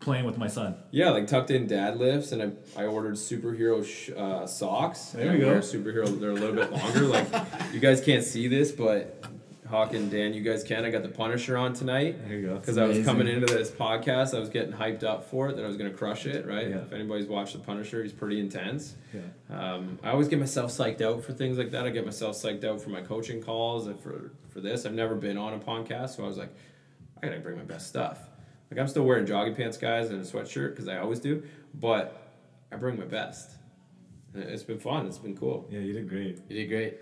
playing 0.00 0.26
with 0.26 0.36
my 0.36 0.48
son. 0.48 0.74
Yeah, 0.90 1.08
like 1.10 1.26
tucked 1.26 1.50
in 1.50 1.66
dad 1.66 1.96
lifts, 1.96 2.32
and 2.32 2.42
I, 2.76 2.82
I 2.82 2.84
ordered 2.84 3.14
superhero 3.14 3.82
sh- 3.84 4.10
uh, 4.14 4.46
socks. 4.46 5.00
There 5.12 5.28
and 5.30 5.38
we 5.38 5.44
I 5.44 5.46
go. 5.46 5.52
wear 5.52 5.60
Superhero, 5.60 6.20
they're 6.20 6.30
a 6.30 6.34
little 6.34 6.54
bit 6.54 6.70
longer. 6.70 7.00
like 7.06 7.26
you 7.72 7.80
guys 7.80 8.02
can't 8.02 8.22
see 8.22 8.48
this, 8.48 8.70
but 8.70 9.24
Hawk 9.68 9.92
and 9.94 10.10
Dan, 10.10 10.32
you 10.34 10.42
guys 10.42 10.64
can. 10.64 10.84
I 10.84 10.90
got 10.90 11.02
the 11.02 11.08
Punisher 11.08 11.56
on 11.56 11.72
tonight 11.74 12.16
There 12.26 12.38
you 12.38 12.46
go. 12.46 12.54
because 12.56 12.78
I 12.78 12.84
was 12.86 13.04
coming 13.04 13.28
into 13.28 13.46
this 13.46 13.70
podcast. 13.70 14.34
I 14.34 14.40
was 14.40 14.48
getting 14.48 14.72
hyped 14.72 15.04
up 15.04 15.24
for 15.30 15.48
it 15.50 15.56
that 15.56 15.64
I 15.64 15.68
was 15.68 15.76
going 15.76 15.90
to 15.90 15.96
crush 15.96 16.26
it. 16.26 16.46
Right? 16.46 16.68
Yeah. 16.68 16.78
If 16.78 16.92
anybody's 16.92 17.26
watched 17.26 17.52
the 17.52 17.58
Punisher, 17.58 18.02
he's 18.02 18.12
pretty 18.12 18.40
intense. 18.40 18.94
Yeah. 19.14 19.20
Um, 19.74 19.98
I 20.02 20.10
always 20.10 20.28
get 20.28 20.38
myself 20.38 20.70
psyched 20.70 21.00
out 21.02 21.22
for 21.24 21.32
things 21.32 21.58
like 21.58 21.70
that. 21.72 21.84
I 21.86 21.90
get 21.90 22.04
myself 22.04 22.36
psyched 22.36 22.64
out 22.64 22.80
for 22.80 22.90
my 22.90 23.00
coaching 23.02 23.42
calls 23.42 23.86
and 23.86 23.98
for 24.00 24.32
for 24.48 24.60
this. 24.60 24.86
I've 24.86 24.94
never 24.94 25.14
been 25.14 25.36
on 25.36 25.52
a 25.54 25.58
podcast, 25.58 26.16
so 26.16 26.24
I 26.24 26.26
was 26.26 26.38
like, 26.38 26.52
I 27.22 27.26
gotta 27.26 27.40
bring 27.40 27.56
my 27.56 27.64
best 27.64 27.86
stuff. 27.88 28.18
Like 28.70 28.80
I'm 28.80 28.88
still 28.88 29.04
wearing 29.04 29.26
jogging 29.26 29.54
pants, 29.54 29.76
guys, 29.76 30.10
and 30.10 30.20
a 30.20 30.24
sweatshirt 30.24 30.70
because 30.70 30.88
I 30.88 30.98
always 30.98 31.20
do, 31.20 31.42
but 31.74 32.32
I 32.72 32.76
bring 32.76 32.98
my 32.98 33.04
best. 33.06 33.50
And 34.34 34.42
It's 34.44 34.62
been 34.62 34.78
fun. 34.78 35.06
It's 35.06 35.18
been 35.18 35.36
cool. 35.36 35.66
Yeah, 35.70 35.80
you 35.80 35.92
did 35.94 36.08
great. 36.08 36.38
You 36.48 36.56
did 36.56 36.68
great. 36.68 36.98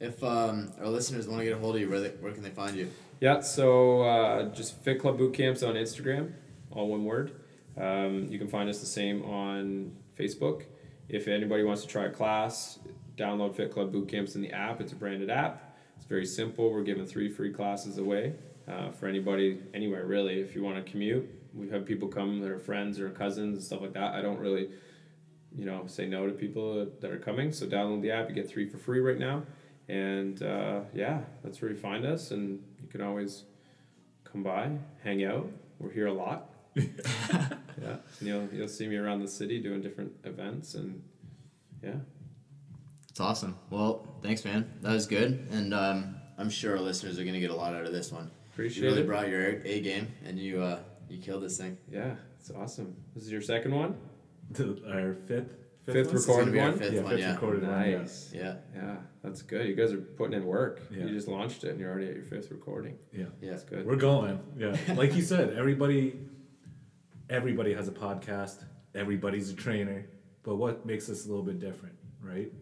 If 0.00 0.24
um, 0.24 0.72
our 0.80 0.88
listeners 0.88 1.28
want 1.28 1.40
to 1.40 1.44
get 1.44 1.54
a 1.54 1.58
hold 1.58 1.74
of 1.74 1.80
you, 1.82 1.90
where, 1.90 2.00
they, 2.00 2.08
where 2.08 2.32
can 2.32 2.42
they 2.42 2.50
find 2.50 2.74
you? 2.74 2.90
Yeah, 3.20 3.40
so 3.40 4.00
uh, 4.00 4.44
just 4.54 4.82
FitClub 4.82 5.18
Bootcamps 5.18 5.66
on 5.66 5.74
Instagram, 5.74 6.32
all 6.70 6.88
one 6.88 7.04
word. 7.04 7.32
Um, 7.76 8.26
you 8.30 8.38
can 8.38 8.48
find 8.48 8.70
us 8.70 8.80
the 8.80 8.86
same 8.86 9.22
on 9.24 9.94
Facebook. 10.18 10.64
If 11.10 11.28
anybody 11.28 11.64
wants 11.64 11.82
to 11.82 11.88
try 11.88 12.06
a 12.06 12.10
class, 12.10 12.78
download 13.16 13.54
FitClub 13.54 13.92
Bootcamps 13.92 14.36
in 14.36 14.40
the 14.40 14.50
app. 14.52 14.80
It's 14.80 14.92
a 14.92 14.96
branded 14.96 15.28
app. 15.28 15.76
It's 15.98 16.06
very 16.06 16.24
simple. 16.24 16.72
We're 16.72 16.82
giving 16.82 17.04
three 17.04 17.28
free 17.28 17.52
classes 17.52 17.98
away 17.98 18.32
uh, 18.66 18.92
for 18.92 19.06
anybody 19.06 19.60
anywhere 19.74 20.06
really. 20.06 20.40
If 20.40 20.54
you 20.54 20.62
want 20.62 20.82
to 20.82 20.90
commute, 20.90 21.28
we 21.52 21.68
have 21.68 21.84
people 21.84 22.08
come 22.08 22.40
that 22.40 22.50
are 22.50 22.58
friends 22.58 22.98
or 22.98 23.10
cousins 23.10 23.58
and 23.58 23.62
stuff 23.62 23.82
like 23.82 23.92
that. 23.92 24.14
I 24.14 24.22
don't 24.22 24.38
really, 24.38 24.70
you 25.54 25.66
know, 25.66 25.86
say 25.86 26.06
no 26.06 26.26
to 26.26 26.32
people 26.32 26.86
that 27.00 27.10
are 27.10 27.18
coming. 27.18 27.52
So 27.52 27.66
download 27.66 28.00
the 28.00 28.12
app. 28.12 28.30
You 28.30 28.34
get 28.34 28.48
three 28.48 28.66
for 28.66 28.78
free 28.78 29.00
right 29.00 29.18
now. 29.18 29.42
And 29.90 30.40
uh, 30.42 30.82
yeah, 30.94 31.20
that's 31.42 31.60
where 31.60 31.70
you 31.70 31.76
find 31.76 32.04
us, 32.06 32.30
and 32.30 32.62
you 32.80 32.86
can 32.88 33.00
always 33.00 33.44
come 34.24 34.42
by, 34.44 34.70
hang 35.02 35.24
out. 35.24 35.48
We're 35.80 35.90
here 35.90 36.06
a 36.06 36.12
lot. 36.12 36.50
yeah, 36.76 36.86
and 38.20 38.28
you'll 38.28 38.48
you'll 38.52 38.68
see 38.68 38.86
me 38.86 38.96
around 38.96 39.20
the 39.20 39.26
city 39.28 39.60
doing 39.60 39.80
different 39.80 40.12
events, 40.22 40.74
and 40.74 41.02
yeah, 41.82 41.96
It's 43.08 43.18
awesome. 43.18 43.56
Well, 43.70 44.06
thanks, 44.22 44.44
man. 44.44 44.70
That 44.82 44.92
was 44.92 45.06
good, 45.06 45.48
and 45.50 45.74
um, 45.74 46.14
I'm 46.38 46.50
sure 46.50 46.76
our 46.76 46.80
listeners 46.80 47.18
are 47.18 47.24
gonna 47.24 47.40
get 47.40 47.50
a 47.50 47.56
lot 47.56 47.74
out 47.74 47.84
of 47.84 47.92
this 47.92 48.12
one. 48.12 48.30
appreciate 48.52 48.84
it. 48.84 48.86
You 48.86 48.90
really 48.90 49.02
it. 49.02 49.06
brought 49.08 49.28
your 49.28 49.60
A 49.64 49.80
game, 49.80 50.06
and 50.24 50.38
you 50.38 50.62
uh, 50.62 50.78
you 51.08 51.18
killed 51.18 51.42
this 51.42 51.58
thing. 51.58 51.76
yeah, 51.90 52.14
it's 52.38 52.52
awesome. 52.52 52.94
This 53.14 53.24
is 53.24 53.32
your 53.32 53.42
second 53.42 53.74
one. 53.74 53.96
Our 54.88 55.14
fifth 55.26 55.56
Fifth 55.86 56.06
one? 56.06 56.14
This 56.14 56.28
recorded 56.28 56.54
one? 56.54 56.78
fifth 56.78 56.92
yeah, 56.92 57.00
one. 57.00 57.10
fifth 57.10 57.20
Yeah. 57.20 57.32
recorded 57.32 57.62
one. 57.66 57.90
Yeah. 57.90 57.98
Nice. 57.98 58.30
Yeah. 58.32 58.54
Yeah, 58.76 58.96
that's 59.22 59.42
good. 59.42 59.66
You 59.66 59.74
guys 59.74 59.92
are 59.92 59.98
putting 60.00 60.34
in 60.34 60.46
work. 60.46 60.80
Yeah. 60.90 61.04
You 61.04 61.10
just 61.10 61.28
launched 61.28 61.64
it, 61.64 61.70
and 61.70 61.80
you're 61.80 61.90
already 61.90 62.08
at 62.08 62.14
your 62.14 62.24
fifth 62.24 62.50
recording. 62.50 62.96
Yeah. 63.12 63.26
Yeah. 63.40 63.50
That's 63.50 63.64
good. 63.64 63.86
We're 63.86 63.96
going. 63.96 64.40
Yeah. 64.56 64.76
Like 64.94 65.14
you 65.14 65.22
said, 65.22 65.54
everybody 65.56 66.18
everybody 67.30 67.72
has 67.72 67.88
a 67.88 67.92
podcast, 67.92 68.64
everybody's 68.94 69.50
a 69.50 69.54
trainer, 69.54 70.04
but 70.42 70.56
what 70.56 70.84
makes 70.84 71.08
us 71.08 71.24
a 71.24 71.28
little 71.28 71.44
bit 71.44 71.60
different, 71.60 71.94
right? 72.20 72.52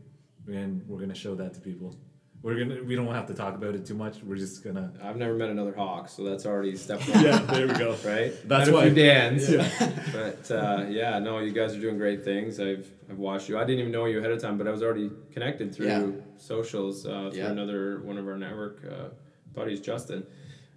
And 0.47 0.87
we're 0.87 0.99
going 0.99 1.09
to 1.09 1.15
show 1.15 1.35
that 1.37 1.55
to 1.55 1.61
people. 1.61 1.97
We're 2.41 2.55
going 2.55 2.69
to 2.69 2.81
we 2.83 2.95
don't 2.95 3.13
have 3.13 3.27
to 3.27 3.35
talk 3.35 3.55
about 3.57 3.75
it 3.75 3.85
too 3.85 3.95
much. 3.95 4.23
We're 4.23 4.37
just 4.37 4.63
going 4.63 4.77
to 4.77 4.91
I've 5.03 5.17
never 5.17 5.35
met 5.35 5.49
another 5.49 5.75
Hawk, 5.75 6.09
so 6.09 6.23
that's 6.23 6.47
already 6.47 6.77
step 6.77 7.01
one. 7.09 7.25
Yeah, 7.25 7.39
there 7.39 7.67
we 7.67 7.75
go. 7.75 7.97
right? 8.05 8.33
That's 8.47 8.67
Met 8.67 8.69
a 8.69 8.73
why- 8.73 8.85
few 8.85 8.95
Dan's. 8.95 9.51
Yeah. 9.51 10.03
but 10.13 10.51
uh, 10.51 10.87
yeah, 10.89 11.19
no, 11.19 11.41
you 11.41 11.51
guys 11.53 11.75
are 11.75 11.81
doing 11.81 11.99
great 11.99 12.23
things. 12.25 12.61
I've 12.61 12.89
I've 13.11 13.19
watched 13.19 13.49
you. 13.49 13.59
I 13.59 13.65
didn't 13.65 13.81
even 13.81 13.93
know 13.93 14.05
you 14.05 14.19
ahead 14.19 14.31
of 14.31 14.41
time, 14.41 14.57
but 14.57 14.69
I 14.69 14.71
was 14.71 14.83
already 14.85 15.11
connected 15.33 15.75
through 15.75 15.87
Yeah. 15.89 16.11
socials 16.37 17.07
uh, 17.07 17.31
through 17.33 17.41
Yeah. 17.43 17.51
another 17.51 18.01
one 18.03 18.19
of 18.19 18.27
our 18.29 18.37
network 18.39 18.85
uh, 18.89 19.09
buddies, 19.53 19.81
Justin. 19.81 20.25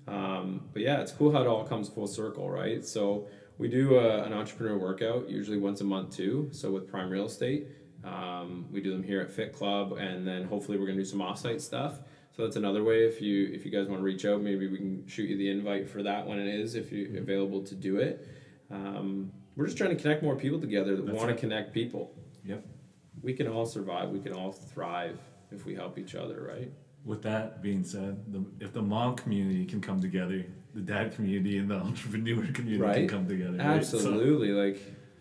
Um, 0.08 0.64
but 0.74 0.82
yeah, 0.82 1.00
it's 1.02 1.12
cool 1.12 1.32
how 1.32 1.42
it 1.42 1.48
all 1.48 1.64
comes 1.64 1.88
full 1.90 2.08
circle, 2.08 2.50
right? 2.50 2.84
So 2.84 3.28
we 3.60 3.68
do 3.68 4.00
uh, 4.00 4.24
an 4.26 4.34
entrepreneur 4.34 4.78
workout 4.80 5.30
usually 5.30 5.60
once 5.60 5.82
a 5.82 5.84
month 5.84 6.16
too. 6.18 6.50
So 6.52 6.72
with 6.72 6.88
Prime 6.90 7.10
Real 7.12 7.26
Estate, 7.28 7.68
um, 8.04 8.66
we 8.72 8.82
do 8.82 8.92
them 8.92 9.04
here 9.04 9.22
at 9.22 9.30
FitClub, 9.30 10.00
and 10.00 10.28
then 10.28 10.44
hopefully 10.44 10.78
we're 10.78 10.88
gonna 10.88 11.00
do 11.00 11.06
some 11.06 11.20
offsite 11.20 11.62
stuff. 11.62 12.00
So 12.36 12.44
that's 12.44 12.56
another 12.56 12.84
way. 12.84 13.06
If 13.06 13.22
you 13.22 13.50
if 13.54 13.66
you 13.66 13.72
guys 13.72 13.88
want 13.88 14.00
to 14.00 14.04
reach 14.04 14.26
out, 14.26 14.42
maybe 14.42 14.68
we 14.68 14.78
can 14.78 15.08
shoot 15.08 15.30
you 15.30 15.38
the 15.38 15.50
invite 15.50 15.90
for 15.90 16.02
that 16.04 16.26
when 16.26 16.40
it 16.40 16.48
is, 16.48 16.76
if 16.76 16.92
you're 16.92 17.20
available 17.20 17.62
to 17.64 17.76
do 17.76 17.98
it. 17.98 18.28
Um, 18.72 19.32
we're 19.56 19.66
just 19.66 19.78
trying 19.78 19.96
to 19.96 20.02
connect 20.02 20.24
more 20.24 20.36
people 20.36 20.60
together 20.60 20.96
that 20.96 21.06
want 21.06 21.30
to 21.30 21.36
connect 21.36 21.74
people. 21.74 22.14
Yep. 22.46 22.66
We 23.22 23.34
can 23.34 23.48
all 23.48 23.66
survive. 23.66 24.10
We 24.10 24.20
can 24.20 24.34
all 24.34 24.52
thrive 24.52 25.20
if 25.52 25.66
we 25.66 25.76
help 25.76 25.98
each 26.00 26.16
other, 26.16 26.48
right? 26.50 26.72
With 27.04 27.22
that 27.24 27.62
being 27.62 27.84
said, 27.84 28.32
the, 28.32 28.46
if 28.60 28.74
the 28.74 28.82
mom 28.82 29.16
community 29.16 29.66
can 29.66 29.82
come 29.82 30.00
together, 30.00 30.46
the 30.74 30.82
dad 30.82 31.14
community 31.14 31.58
and 31.58 31.70
the 31.70 31.76
entrepreneur 31.88 32.46
community 32.54 33.02
can 33.02 33.08
come 33.08 33.28
together. 33.28 33.58
right? 33.58 33.84
So, 33.84 33.98
Absolutely. 33.98 34.50
Like 34.50 34.80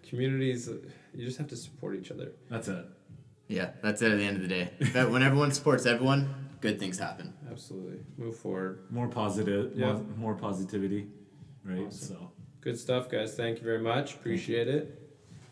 communities, 0.09 0.71
you 1.15 1.25
just 1.25 1.39
have 1.39 1.49
to 1.49 1.57
support 1.57 1.97
each 1.97 2.11
other. 2.11 2.33
that's 2.49 2.69
it. 2.69 2.85
Yeah, 3.49 3.71
that's 3.83 4.01
it 4.03 4.13
at 4.13 4.19
the 4.19 4.25
end 4.25 4.37
of 4.37 4.43
the 4.43 4.49
day. 4.49 4.71
But 4.93 5.11
when 5.11 5.23
everyone 5.25 5.51
supports 5.51 5.85
everyone, 5.85 6.33
good 6.61 6.79
things 6.79 6.99
happen. 7.01 7.35
Absolutely. 7.51 7.99
Move 8.17 8.37
forward. 8.37 8.85
More 8.91 9.09
positive, 9.09 9.73
Yeah. 9.77 9.95
more, 9.95 10.03
more 10.17 10.35
positivity, 10.37 11.09
right? 11.65 11.87
Awesome. 11.87 12.17
So, 12.17 12.31
Good 12.61 12.79
stuff, 12.79 13.09
guys. 13.11 13.35
Thank 13.35 13.59
you 13.59 13.65
very 13.65 13.81
much. 13.81 14.15
Appreciate 14.15 14.69
it. 14.69 14.97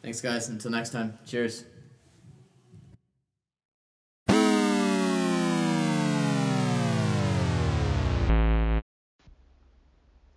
Thanks, 0.02 0.20
guys. 0.20 0.48
Until 0.48 0.70
next 0.70 0.90
time. 0.90 1.18
Cheers. 1.26 1.64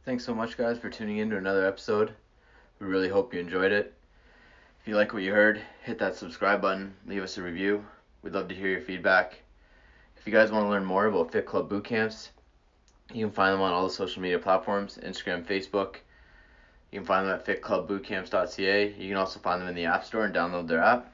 Thanks 0.04 0.26
so 0.26 0.34
much, 0.34 0.58
guys, 0.58 0.80
for 0.80 0.90
tuning 0.90 1.18
in 1.18 1.30
to 1.30 1.38
another 1.38 1.66
episode. 1.66 2.14
We 2.80 2.88
really 2.88 3.10
hope 3.10 3.34
you 3.34 3.40
enjoyed 3.40 3.72
it. 3.72 3.94
If 4.82 4.88
you 4.88 4.96
like 4.96 5.14
what 5.14 5.22
you 5.22 5.32
heard, 5.32 5.62
hit 5.84 6.00
that 6.00 6.16
subscribe 6.16 6.60
button, 6.60 6.96
leave 7.06 7.22
us 7.22 7.38
a 7.38 7.44
review. 7.44 7.86
We'd 8.24 8.34
love 8.34 8.48
to 8.48 8.56
hear 8.56 8.68
your 8.68 8.82
feedback. 8.82 9.38
If 10.18 10.26
you 10.26 10.34
guys 10.34 10.52
want 10.52 10.66
to 10.66 10.70
learn 10.70 10.86
more 10.86 11.06
about 11.06 11.32
FitClub 11.32 11.70
Bootcamps, 11.70 12.30
you 13.14 13.24
can 13.24 13.32
find 13.32 13.54
them 13.54 13.62
on 13.62 13.74
all 13.74 13.84
the 13.84 13.94
social 13.94 14.24
media 14.24 14.40
platforms 14.40 14.98
Instagram, 15.04 15.46
Facebook. 15.46 15.98
You 16.92 16.98
can 16.98 17.06
find 17.06 17.28
them 17.28 17.36
at 17.36 17.46
fitclubbootcamps.ca. 17.46 18.96
You 18.98 19.08
can 19.08 19.18
also 19.18 19.40
find 19.40 19.62
them 19.62 19.70
in 19.70 19.76
the 19.76 19.86
App 19.86 20.04
Store 20.04 20.26
and 20.26 20.34
download 20.34 20.68
their 20.68 20.82
app. 20.82 21.14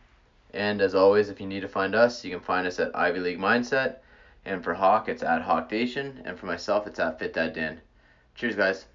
And 0.53 0.80
as 0.80 0.95
always, 0.95 1.28
if 1.28 1.41
you 1.41 1.47
need 1.47 1.59
to 1.59 1.68
find 1.68 1.93
us, 1.93 2.24
you 2.24 2.32
can 2.32 2.39
find 2.39 2.65
us 2.65 2.80
at 2.80 2.95
Ivy 2.95 3.20
League 3.20 3.39
Mindset. 3.39 3.97
And 4.45 4.63
for 4.63 4.76
Hawk, 4.76 5.09
it's 5.09 5.24
at 5.24 5.41
Hawkdation. 5.41 6.22
And 6.24 6.39
for 6.39 6.45
myself, 6.45 6.88
it's 6.88 6.99
at 6.99 7.20
Fit 7.20 7.34
That 7.34 7.53
FitDadDan. 7.53 7.80
Cheers, 8.34 8.55
guys. 8.55 8.86